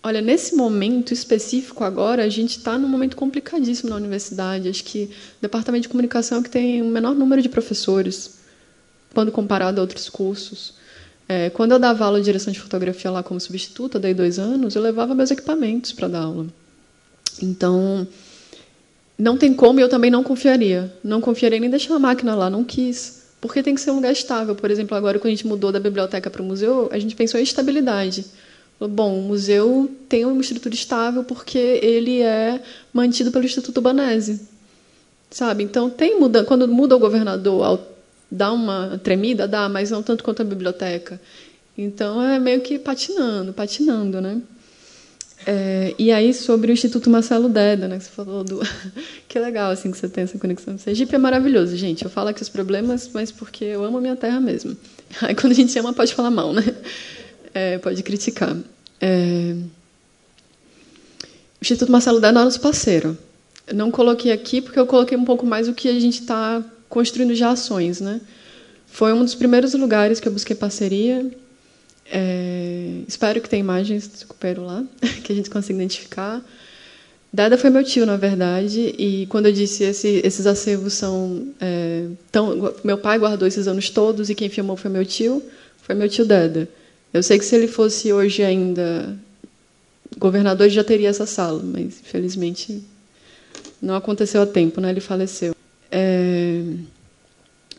olha, 0.00 0.20
nesse 0.20 0.54
momento 0.54 1.12
específico 1.12 1.82
agora, 1.82 2.22
a 2.22 2.28
gente 2.28 2.58
está 2.58 2.78
num 2.78 2.86
momento 2.86 3.16
complicadíssimo 3.16 3.90
na 3.90 3.96
universidade. 3.96 4.68
Acho 4.68 4.84
que 4.84 5.10
o 5.38 5.42
departamento 5.42 5.82
de 5.82 5.88
comunicação 5.88 6.38
é 6.38 6.42
que 6.42 6.50
tem 6.50 6.82
o 6.82 6.84
menor 6.84 7.16
número 7.16 7.42
de 7.42 7.48
professores, 7.48 8.38
quando 9.12 9.32
comparado 9.32 9.80
a 9.80 9.82
outros 9.82 10.08
cursos. 10.08 10.74
É, 11.28 11.50
quando 11.50 11.72
eu 11.72 11.78
dava 11.78 12.04
aula 12.04 12.18
de 12.18 12.24
direção 12.24 12.52
de 12.52 12.60
fotografia 12.60 13.10
lá 13.10 13.22
como 13.22 13.40
substituta, 13.40 13.98
dei 13.98 14.12
dois 14.12 14.38
anos, 14.38 14.74
eu 14.74 14.82
levava 14.82 15.14
meus 15.14 15.30
equipamentos 15.30 15.92
para 15.92 16.08
dar 16.08 16.20
aula. 16.20 16.46
Então, 17.42 18.06
não 19.18 19.36
tem 19.36 19.54
como, 19.54 19.80
e 19.80 19.82
eu 19.82 19.88
também 19.88 20.10
não 20.10 20.22
confiaria. 20.22 20.92
Não 21.02 21.20
confiaria 21.20 21.58
nem 21.58 21.70
deixar 21.70 21.94
a 21.94 21.98
máquina 21.98 22.34
lá, 22.34 22.50
não 22.50 22.64
quis. 22.64 23.24
Porque 23.40 23.62
tem 23.62 23.74
que 23.74 23.80
ser 23.80 23.90
um 23.90 23.96
lugar 23.96 24.12
estável. 24.12 24.54
Por 24.54 24.70
exemplo, 24.70 24.96
agora 24.96 25.18
quando 25.18 25.28
a 25.28 25.30
gente 25.30 25.46
mudou 25.46 25.70
da 25.70 25.80
biblioteca 25.80 26.30
para 26.30 26.42
o 26.42 26.44
museu, 26.44 26.88
a 26.90 26.98
gente 26.98 27.14
pensou 27.14 27.38
em 27.38 27.42
estabilidade. 27.42 28.24
Bom, 28.80 29.18
o 29.18 29.22
museu 29.22 29.90
tem 30.08 30.24
uma 30.24 30.40
estrutura 30.40 30.74
estável 30.74 31.24
porque 31.24 31.58
ele 31.58 32.20
é 32.20 32.60
mantido 32.92 33.30
pelo 33.30 33.44
Instituto 33.44 33.80
Banese. 33.80 34.40
Sabe? 35.30 35.62
Então, 35.62 35.88
tem 35.88 36.18
muda, 36.18 36.44
quando 36.44 36.66
muda 36.68 36.96
o 36.96 36.98
governador, 36.98 37.80
dá 38.30 38.52
uma 38.52 38.98
tremida, 39.02 39.46
dá, 39.46 39.68
mas 39.68 39.90
não 39.90 40.02
tanto 40.02 40.24
quanto 40.24 40.42
a 40.42 40.44
biblioteca. 40.44 41.20
Então, 41.76 42.22
é 42.22 42.38
meio 42.38 42.60
que 42.60 42.78
patinando, 42.78 43.52
patinando, 43.52 44.20
né? 44.20 44.40
É, 45.46 45.94
e 45.98 46.10
aí, 46.10 46.32
sobre 46.32 46.70
o 46.70 46.72
Instituto 46.72 47.10
Marcelo 47.10 47.48
Deda, 47.48 47.86
né, 47.86 47.98
que 47.98 48.04
você 48.04 48.10
falou 48.10 48.42
do... 48.42 48.60
que 49.28 49.38
legal, 49.38 49.70
assim, 49.70 49.90
que 49.90 49.98
você 49.98 50.08
tem 50.08 50.24
essa 50.24 50.38
conexão. 50.38 50.78
Sergipe 50.78 51.14
é 51.14 51.18
maravilhoso, 51.18 51.76
gente. 51.76 52.04
Eu 52.04 52.10
falo 52.10 52.28
aqui 52.28 52.40
os 52.40 52.48
problemas, 52.48 53.10
mas 53.12 53.30
porque 53.30 53.64
eu 53.64 53.84
amo 53.84 53.98
a 53.98 54.00
minha 54.00 54.16
terra 54.16 54.40
mesmo. 54.40 54.76
Aí, 55.20 55.34
quando 55.34 55.52
a 55.52 55.56
gente 55.56 55.78
ama, 55.78 55.92
pode 55.92 56.14
falar 56.14 56.30
mal, 56.30 56.52
né? 56.52 56.62
É, 57.52 57.78
pode 57.78 58.02
criticar. 58.02 58.56
É... 59.00 59.54
O 61.22 61.62
Instituto 61.62 61.92
Marcelo 61.92 62.20
Deda 62.20 62.40
é 62.40 62.44
nosso 62.44 62.60
parceiro. 62.60 63.16
Eu 63.66 63.74
não 63.74 63.90
coloquei 63.90 64.32
aqui 64.32 64.60
porque 64.60 64.78
eu 64.78 64.86
coloquei 64.86 65.16
um 65.16 65.24
pouco 65.24 65.44
mais 65.44 65.68
o 65.68 65.74
que 65.74 65.88
a 65.88 66.00
gente 66.00 66.20
está 66.20 66.62
construindo 66.94 67.34
já 67.34 67.50
ações, 67.50 68.00
né? 68.00 68.20
Foi 68.86 69.12
um 69.12 69.24
dos 69.24 69.34
primeiros 69.34 69.74
lugares 69.74 70.20
que 70.20 70.28
eu 70.28 70.32
busquei 70.32 70.56
parceria 70.56 71.28
é, 72.06 73.00
espero 73.08 73.40
que 73.40 73.48
tenha 73.48 73.60
imagens 73.60 74.06
do 74.06 74.26
Cupero 74.26 74.64
lá, 74.64 74.84
que 75.24 75.32
a 75.32 75.34
gente 75.34 75.50
consiga 75.50 75.78
identificar. 75.78 76.42
Dada 77.32 77.58
foi 77.58 77.68
meu 77.68 77.82
tio, 77.82 78.06
na 78.06 78.16
verdade, 78.16 78.94
e 78.96 79.26
quando 79.26 79.46
eu 79.46 79.52
disse 79.52 79.82
esse, 79.82 80.20
esses 80.24 80.46
acervos 80.46 80.92
são 80.92 81.48
é, 81.60 82.06
tão, 82.30 82.72
meu 82.84 82.96
pai 82.96 83.18
guardou 83.18 83.48
esses 83.48 83.66
anos 83.66 83.90
todos 83.90 84.30
e 84.30 84.34
quem 84.34 84.48
filmou 84.48 84.76
foi 84.76 84.90
meu 84.90 85.04
tio, 85.04 85.42
foi 85.82 85.94
meu 85.96 86.08
tio 86.08 86.24
Dada. 86.24 86.68
Eu 87.12 87.22
sei 87.22 87.38
que 87.38 87.44
se 87.44 87.56
ele 87.56 87.66
fosse 87.66 88.12
hoje 88.12 88.42
ainda 88.42 89.16
governador 90.16 90.68
já 90.68 90.84
teria 90.84 91.08
essa 91.08 91.26
sala, 91.26 91.60
mas 91.60 92.00
infelizmente 92.00 92.84
não 93.82 93.96
aconteceu 93.96 94.42
a 94.42 94.46
tempo, 94.46 94.80
né? 94.80 94.90
Ele 94.90 95.00
faleceu. 95.00 95.54
É, 95.96 96.60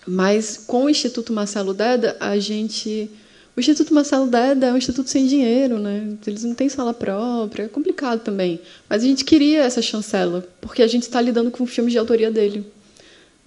mas 0.08 0.56
com 0.56 0.86
o 0.86 0.90
Instituto 0.90 1.34
Marcelo 1.34 1.74
Deda 1.74 2.16
a 2.18 2.40
gente 2.40 3.12
o 3.58 3.60
Instituto 3.60 3.94
Marcelo 3.94 4.28
Deda 4.28 4.68
é 4.68 4.74
um 4.74 4.78
instituto 4.78 5.10
sem 5.10 5.28
dinheiro, 5.28 5.80
né? 5.80 6.18
eles 6.28 6.44
não 6.44 6.54
têm 6.54 6.68
sala 6.68 6.94
própria, 6.94 7.64
é 7.64 7.68
complicado 7.70 8.22
também. 8.22 8.60
Mas 8.90 9.02
a 9.02 9.06
gente 9.06 9.24
queria 9.24 9.64
essa 9.64 9.82
chancela, 9.82 10.46
porque 10.60 10.82
a 10.82 10.88
gente 10.88 11.04
está 11.04 11.22
lidando 11.22 11.50
com 11.50 11.66
filmes 11.66 11.94
de 11.94 11.98
autoria 11.98 12.30
dele. 12.30 12.66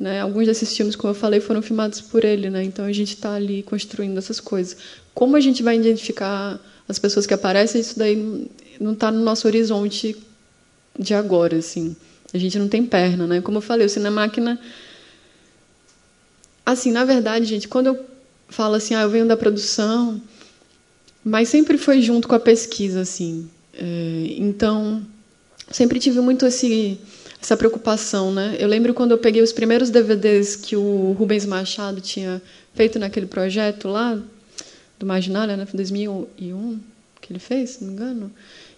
Né? 0.00 0.20
Alguns 0.20 0.46
desses 0.46 0.74
filmes, 0.74 0.96
como 0.96 1.10
eu 1.10 1.14
falei, 1.14 1.40
foram 1.40 1.60
filmados 1.60 2.00
por 2.00 2.24
ele, 2.24 2.48
né? 2.48 2.64
então 2.64 2.86
a 2.86 2.92
gente 2.92 3.14
está 3.14 3.34
ali 3.34 3.62
construindo 3.62 4.16
essas 4.16 4.40
coisas. 4.40 4.78
Como 5.12 5.36
a 5.36 5.40
gente 5.40 5.62
vai 5.62 5.76
identificar 5.76 6.58
as 6.88 6.98
pessoas 6.98 7.26
que 7.26 7.34
aparecem, 7.34 7.78
isso 7.78 7.98
daí 7.98 8.48
não 8.80 8.94
está 8.94 9.10
no 9.10 9.22
nosso 9.22 9.46
horizonte 9.46 10.16
de 10.98 11.12
agora. 11.12 11.58
Assim. 11.58 11.94
A 12.32 12.38
gente 12.38 12.58
não 12.58 12.68
tem 12.68 12.84
perna. 12.84 13.26
Né? 13.26 13.40
Como 13.40 13.58
eu 13.58 13.62
falei, 13.62 13.86
o 13.86 13.90
Cinemáquina. 13.90 14.60
Assim, 16.64 16.92
na 16.92 17.04
verdade, 17.04 17.46
gente, 17.46 17.68
quando 17.68 17.86
eu 17.86 18.04
fala 18.48 18.76
assim, 18.76 18.94
ah, 18.94 19.02
eu 19.02 19.10
venho 19.10 19.26
da 19.26 19.36
produção, 19.36 20.20
mas 21.24 21.48
sempre 21.48 21.78
foi 21.78 22.00
junto 22.00 22.28
com 22.28 22.34
a 22.34 22.40
pesquisa, 22.40 23.00
assim. 23.00 23.48
É, 23.74 24.34
então, 24.38 25.02
sempre 25.70 25.98
tive 25.98 26.20
muito 26.20 26.44
esse, 26.46 26.98
essa 27.40 27.56
preocupação, 27.56 28.32
né? 28.32 28.56
Eu 28.58 28.68
lembro 28.68 28.92
quando 28.92 29.12
eu 29.12 29.18
peguei 29.18 29.42
os 29.42 29.52
primeiros 29.52 29.90
DVDs 29.90 30.56
que 30.56 30.76
o 30.76 31.12
Rubens 31.12 31.46
Machado 31.46 32.00
tinha 32.00 32.42
feito 32.74 32.98
naquele 32.98 33.26
projeto 33.26 33.88
lá 33.88 34.20
do 34.98 35.06
Marginália, 35.06 35.56
né, 35.56 35.66
2001 35.72 36.80
que 37.20 37.32
ele 37.32 37.38
fez, 37.38 37.70
se 37.70 37.84
não 37.84 37.88
me 37.88 37.94
engano. 37.94 38.32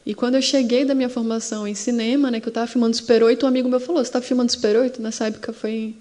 E 0.05 0.15
quando 0.15 0.37
eu 0.37 0.43
cheguei 0.43 0.85
da 0.85 0.95
minha 0.95 1.09
formação 1.09 1.69
em 1.69 1.75
cinema, 1.75 2.31
né, 2.31 2.41
que 2.41 2.49
eu 2.49 2.51
estava 2.51 2.67
filmando 2.67 2.97
Super 2.97 3.23
8, 3.23 3.45
um 3.45 3.49
amigo 3.49 3.69
meu 3.69 3.81
falou: 3.81 4.03
"Você 4.03 4.09
está 4.09 4.21
filmando 4.21 4.51
Super 4.51 4.77
8?" 4.77 5.01
Nessa 5.03 5.27
época 5.27 5.53
foi 5.53 5.71
em 5.71 5.97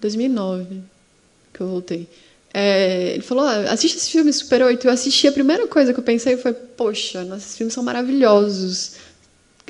2009 0.00 0.80
que 1.52 1.60
eu 1.60 1.68
voltei. 1.68 2.08
É, 2.52 3.12
ele 3.14 3.22
falou: 3.22 3.44
ah, 3.44 3.72
assiste 3.72 3.96
esse 3.96 4.10
filme 4.10 4.32
Super 4.32 4.62
8. 4.62 4.86
Eu 4.86 4.92
assisti, 4.92 5.26
a 5.26 5.32
primeira 5.32 5.66
coisa 5.66 5.92
que 5.92 6.00
eu 6.00 6.04
pensei 6.04 6.36
foi: 6.36 6.52
poxa, 6.52 7.26
esses 7.36 7.56
filmes 7.56 7.74
são 7.74 7.82
maravilhosos. 7.82 8.92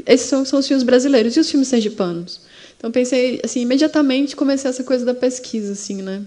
Esses 0.07 0.29
são, 0.29 0.45
são 0.45 0.59
os 0.61 0.67
filmes 0.67 0.85
brasileiros 0.85 1.37
e 1.37 1.41
os 1.41 1.51
filmes 1.51 1.69
sergipanos. 1.69 2.41
Então 2.77 2.91
pensei, 2.93 3.41
assim, 3.43 3.61
imediatamente 3.61 4.37
comecei 4.37 4.71
essa 4.71 4.85
coisa 4.85 5.05
da 5.05 5.15
pesquisa, 5.15 5.73
assim, 5.73 6.01
né? 6.03 6.23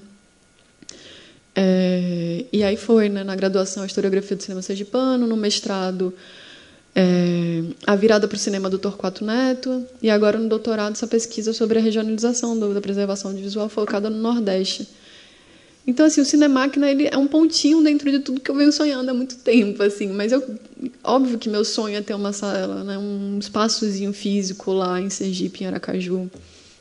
É, 1.56 2.46
e 2.52 2.64
aí 2.64 2.76
foi, 2.76 3.08
né, 3.08 3.24
na 3.24 3.36
graduação, 3.36 3.84
a 3.84 3.86
historiografia 3.86 4.36
do 4.36 4.44
cinema 4.44 4.62
sergipano, 4.62 5.28
no 5.28 5.38
mestrado, 5.38 6.14
é, 6.96 7.64
a 7.86 7.96
virada 7.96 8.28
para 8.28 8.36
o 8.36 8.40
cinema 8.40 8.70
do 8.70 8.78
Torquato 8.78 9.24
Neto, 9.24 9.86
e 10.02 10.10
agora 10.10 10.38
no 10.38 10.50
doutorado 10.50 10.94
essa 10.94 11.08
pesquisa 11.08 11.54
sobre 11.54 11.80
a 11.80 11.82
regionalização 11.82 12.58
do, 12.58 12.74
da 12.74 12.82
preservação 12.82 13.32
audiovisual 13.32 13.70
focada 13.70 14.10
no 14.10 14.18
Nordeste. 14.18 14.88
Então, 15.86 16.06
assim, 16.06 16.22
o 16.22 16.26
Cinemáquina 16.26 16.90
ele 16.90 17.10
é 17.12 17.18
um 17.18 17.26
pontinho 17.26 17.82
dentro 17.82 18.10
de 18.12 18.20
tudo 18.20 18.40
que 18.40 18.52
eu 18.52 18.56
venho 18.56 18.72
sonhando 18.72 19.10
há 19.10 19.14
muito 19.14 19.38
tempo, 19.38 19.82
assim. 19.82 20.08
Mas 20.08 20.32
eu, 20.32 20.44
óbvio 21.04 21.40
que 21.40 21.50
meu 21.50 21.66
sonho 21.66 21.98
é 21.98 22.02
ter 22.02 22.14
uma 22.14 22.32
sala, 22.32 22.84
né, 22.84 22.98
um 22.98 23.40
espaçozinho 23.40 24.14
físico 24.14 24.72
lá 24.72 25.02
em 25.02 25.10
Sergipe, 25.10 25.64
em 25.64 25.68
Aracaju. 25.68 26.20
Não 26.20 26.32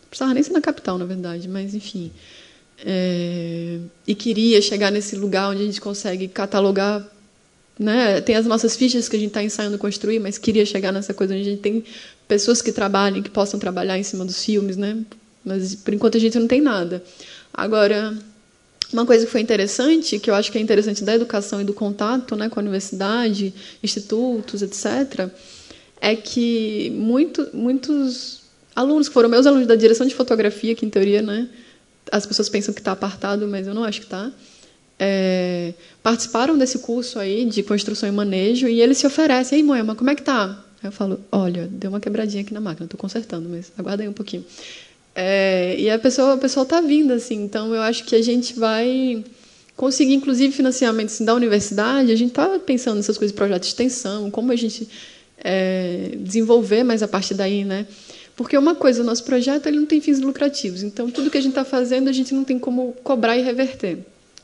precisava 0.09 0.35
nem 0.35 0.43
ser 0.43 0.53
na 0.53 0.61
capital, 0.61 0.99
na 0.99 1.07
verdade, 1.07 1.49
mas 1.49 1.74
enfim. 1.74 2.12
É, 2.85 3.78
e 4.07 4.15
queria 4.15 4.61
chegar 4.61 4.91
nesse 4.91 5.16
lugar 5.16 5.51
onde 5.51 5.62
a 5.62 5.66
gente 5.66 5.81
consegue 5.81 6.28
catalogar, 6.28 7.07
né? 7.81 8.20
Tem 8.20 8.36
as 8.36 8.44
nossas 8.44 8.77
fichas 8.77 9.09
que 9.09 9.16
a 9.16 9.19
gente 9.19 9.28
está 9.28 9.43
ensaiando 9.43 9.78
construir, 9.78 10.19
mas 10.19 10.36
queria 10.36 10.66
chegar 10.66 10.93
nessa 10.93 11.15
coisa 11.15 11.32
onde 11.32 11.40
a 11.40 11.51
gente 11.51 11.62
tem 11.62 11.82
pessoas 12.28 12.61
que 12.61 12.73
trabalhem, 12.73 13.23
que 13.23 13.31
possam 13.31 13.59
trabalhar 13.59 13.98
em 13.98 14.02
cima 14.02 14.23
dos 14.23 14.44
filmes, 14.44 14.77
né? 14.77 14.98
Mas 15.43 15.74
por 15.77 15.94
enquanto 15.94 16.19
a 16.19 16.20
gente 16.20 16.39
não 16.39 16.47
tem 16.47 16.61
nada. 16.61 17.02
Agora, 17.55 18.15
uma 18.93 19.07
coisa 19.07 19.24
que 19.24 19.32
foi 19.32 19.40
interessante, 19.40 20.19
que 20.19 20.28
eu 20.28 20.35
acho 20.35 20.52
que 20.52 20.59
é 20.59 20.61
interessante 20.61 21.02
da 21.02 21.15
educação 21.15 21.59
e 21.59 21.65
do 21.65 21.73
contato, 21.73 22.36
né, 22.36 22.51
com 22.51 22.61
a 22.61 22.62
universidade, 22.62 23.55
institutos, 23.82 24.61
etc, 24.61 25.31
é 26.02 26.15
que 26.15 26.90
muito, 26.90 27.48
muitos 27.55 28.43
alunos 28.77 29.09
que 29.09 29.15
foram 29.15 29.31
meus 29.31 29.47
alunos 29.47 29.66
da 29.66 29.74
direção 29.74 30.07
de 30.07 30.15
fotografia, 30.15 30.74
que 30.74 30.85
em 30.85 30.90
teoria, 30.90 31.23
né, 31.23 31.48
as 32.12 32.27
pessoas 32.27 32.51
pensam 32.51 32.74
que 32.74 32.81
está 32.81 32.93
apartado, 32.93 33.48
mas 33.48 33.66
eu 33.66 33.73
não 33.73 33.85
acho 33.85 34.01
que 34.01 34.07
está. 34.07 34.31
É, 35.02 35.72
participaram 36.02 36.59
desse 36.59 36.78
curso 36.81 37.18
aí 37.18 37.47
de 37.47 37.62
construção 37.62 38.06
e 38.06 38.12
manejo 38.12 38.68
e 38.68 38.82
eles 38.82 38.98
se 38.98 39.06
oferecem, 39.06 39.56
ei 39.56 39.64
Moema, 39.64 39.94
como 39.94 40.10
é 40.10 40.14
que 40.14 40.20
tá? 40.20 40.62
Aí 40.82 40.89
eu 40.89 40.93
falo, 40.93 41.18
olha, 41.32 41.66
deu 41.72 41.89
uma 41.89 42.01
quebradinha 42.01 42.43
aqui 42.43 42.52
na 42.52 42.60
máquina, 42.60 42.85
estou 42.85 43.01
consertando, 43.01 43.48
mas 43.48 43.72
aguarda 43.78 44.02
aí 44.02 44.09
um 44.09 44.12
pouquinho. 44.12 44.44
É, 45.14 45.74
e 45.78 45.89
a 45.89 45.98
pessoa, 45.98 46.35
a 46.35 46.36
pessoa 46.36 46.64
está 46.64 46.82
vindo 46.82 47.14
assim, 47.14 47.43
então 47.43 47.74
eu 47.74 47.81
acho 47.81 48.05
que 48.05 48.14
a 48.14 48.20
gente 48.20 48.59
vai 48.59 49.24
conseguir, 49.74 50.12
inclusive, 50.12 50.52
financiamento 50.52 51.06
assim, 51.06 51.24
da 51.24 51.35
universidade. 51.35 52.12
A 52.12 52.16
gente 52.16 52.28
está 52.28 52.59
pensando 52.59 52.97
nessas 52.97 53.16
coisas, 53.16 53.35
projetos 53.35 53.68
de 53.68 53.72
extensão, 53.72 54.31
como 54.31 54.52
a 54.52 54.56
gente 54.56 54.86
é, 55.43 56.10
desenvolver 56.18 56.85
mais 56.85 57.02
a 57.02 57.09
partir 57.09 57.32
daí, 57.32 57.64
né? 57.64 57.86
Porque 58.36 58.56
uma 58.56 58.74
coisa, 58.74 59.02
o 59.02 59.05
nosso 59.05 59.24
projeto 59.24 59.66
ele 59.66 59.78
não 59.78 59.86
tem 59.86 60.01
fins 60.01 60.20
lucrativos, 60.20 60.82
então 60.82 61.10
tudo 61.10 61.31
que 61.31 61.39
a 61.39 61.40
gente 61.40 61.52
está 61.52 61.64
fazendo 61.64 62.09
a 62.09 62.12
gente 62.12 62.35
não 62.35 62.44
tem 62.44 62.59
como 62.59 62.94
cobrar 63.02 63.39
e 63.39 63.43
reverter. 63.43 63.98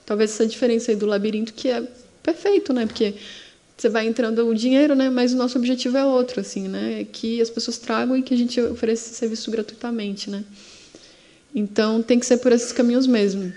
Talvez 0.06 0.30
essa 0.30 0.46
diferença 0.46 0.90
aí 0.92 0.96
do 0.96 1.04
labirinto 1.04 1.52
que 1.52 1.68
é 1.68 1.82
perfeito, 2.22 2.72
né? 2.72 2.86
Porque 2.86 3.14
você 3.76 3.88
vai 3.88 4.06
entrando 4.06 4.46
o 4.46 4.54
dinheiro, 4.54 4.94
né? 4.94 5.10
Mas 5.10 5.34
o 5.34 5.36
nosso 5.36 5.58
objetivo 5.58 5.98
é 5.98 6.06
outro, 6.06 6.40
assim, 6.40 6.68
né? 6.68 7.00
É 7.00 7.04
que 7.04 7.40
as 7.42 7.50
pessoas 7.50 7.76
tragam 7.76 8.16
e 8.16 8.22
que 8.22 8.32
a 8.32 8.36
gente 8.36 8.60
ofereça 8.60 9.08
esse 9.08 9.16
serviço 9.16 9.50
gratuitamente, 9.50 10.30
né? 10.30 10.44
Então 11.54 12.02
tem 12.02 12.18
que 12.18 12.24
ser 12.24 12.38
por 12.38 12.52
esses 12.52 12.72
caminhos 12.72 13.06
mesmo. 13.06 13.52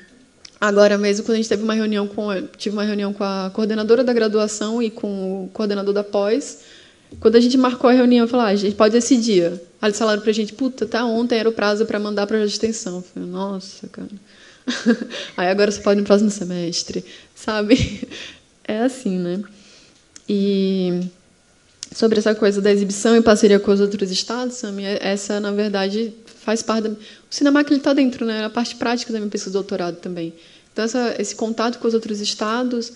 Agora 0.59 0.97
mesmo, 0.97 1.25
quando 1.25 1.35
a 1.35 1.37
gente 1.37 1.47
teve 1.47 1.63
uma 1.63 1.73
reunião 1.73 2.05
com, 2.05 2.27
tive 2.57 2.75
uma 2.75 2.83
reunião 2.83 3.13
com 3.13 3.23
a 3.23 3.49
coordenadora 3.53 4.03
da 4.03 4.11
graduação 4.11 4.83
e 4.83 4.89
com 4.89 5.45
o 5.45 5.49
coordenador 5.53 5.93
da 5.93 6.03
pós, 6.03 6.59
quando 7.19 7.37
a 7.37 7.39
gente 7.39 7.57
marcou 7.57 7.89
a 7.89 7.93
reunião, 7.93 8.25
eu 8.25 8.27
falei, 8.27 8.45
ah, 8.47 8.49
a 8.49 8.55
gente 8.55 8.75
pode 8.75 8.95
esse 8.97 9.15
dia. 9.15 9.61
Aí 9.81 9.87
eles 9.87 9.97
falaram 9.97 10.21
pra 10.21 10.33
gente, 10.33 10.53
puta, 10.53 10.85
tá 10.85 11.05
ontem 11.05 11.37
era 11.37 11.47
o 11.47 11.53
prazo 11.53 11.85
para 11.85 11.97
mandar 11.97 12.27
para 12.27 12.37
a 12.37 12.45
extensão. 12.45 12.97
Eu 12.97 13.01
falei, 13.01 13.29
nossa, 13.29 13.87
cara. 13.87 14.09
Aí 15.35 15.47
agora 15.47 15.71
você 15.71 15.81
pode 15.81 15.99
no 15.99 16.05
próximo 16.05 16.29
semestre, 16.29 17.03
sabe? 17.35 18.07
É 18.67 18.81
assim, 18.81 19.17
né? 19.17 19.41
E 20.27 21.01
sobre 21.91 22.19
essa 22.19 22.35
coisa 22.35 22.61
da 22.61 22.71
exibição 22.71 23.15
em 23.15 23.21
parceria 23.21 23.59
com 23.59 23.71
os 23.71 23.79
outros 23.79 24.11
estados, 24.11 24.57
Sami, 24.57 24.85
é, 24.85 24.99
essa, 25.01 25.39
na 25.39 25.51
verdade, 25.51 26.13
faz 26.25 26.61
parte 26.61 26.83
da... 26.83 26.89
O 26.91 26.97
cinema 27.31 27.63
que 27.63 27.73
ele 27.73 27.79
está 27.79 27.93
dentro, 27.93 28.27
né? 28.27 28.45
A 28.45 28.49
parte 28.49 28.75
prática 28.75 29.11
da 29.11 29.17
minha 29.17 29.31
pesquisa 29.31 29.49
de 29.49 29.53
doutorado 29.53 29.95
também. 29.95 30.33
Então, 30.71 30.85
essa, 30.85 31.15
esse 31.17 31.35
contato 31.35 31.79
com 31.79 31.87
os 31.87 31.95
outros 31.95 32.19
estados 32.19 32.93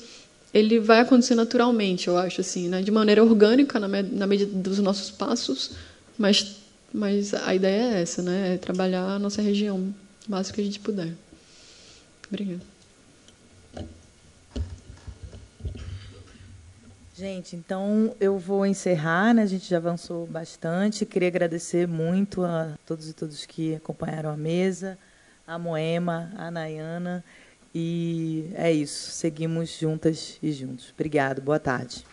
ele 0.54 0.80
vai 0.80 1.00
acontecer 1.00 1.34
naturalmente, 1.34 2.08
eu 2.08 2.16
acho, 2.16 2.40
assim, 2.40 2.70
né? 2.70 2.82
de 2.84 2.92
maneira 2.92 3.24
orgânica, 3.24 3.80
na, 3.80 3.88
me 3.88 4.04
na 4.04 4.28
medida 4.28 4.56
dos 4.56 4.78
nossos 4.78 5.10
passos, 5.10 5.72
mas, 6.16 6.58
mas 6.94 7.34
a 7.34 7.56
ideia 7.56 7.96
é 7.96 8.02
essa, 8.04 8.22
né? 8.22 8.54
É 8.54 8.58
trabalhar 8.58 9.04
a 9.04 9.18
nossa 9.18 9.42
região 9.42 9.92
o 10.28 10.32
máximo 10.32 10.56
que 10.56 10.62
a 10.62 10.64
gente 10.64 10.80
puder. 10.80 11.14
Obrigada. 12.34 12.64
Gente, 17.16 17.56
então 17.56 18.16
eu 18.20 18.40
vou 18.40 18.66
encerrar, 18.66 19.36
né? 19.36 19.44
A 19.44 19.46
gente 19.46 19.70
já 19.70 19.78
avançou 19.78 20.26
bastante. 20.26 21.06
Queria 21.06 21.28
agradecer 21.28 21.88
muito 21.88 22.44
a 22.44 22.74
todos 22.88 23.08
e 23.08 23.14
todas 23.14 23.46
que 23.46 23.76
acompanharam 23.76 24.32
a 24.32 24.36
mesa, 24.36 24.98
a 25.46 25.60
Moema, 25.60 26.32
a 26.36 26.50
Nayana. 26.50 27.24
E 27.74 28.50
é 28.56 28.72
isso. 28.72 29.12
Seguimos 29.12 29.78
juntas 29.78 30.40
e 30.42 30.52
juntos. 30.52 30.92
Obrigado. 30.92 31.40
Boa 31.40 31.60
tarde. 31.60 32.04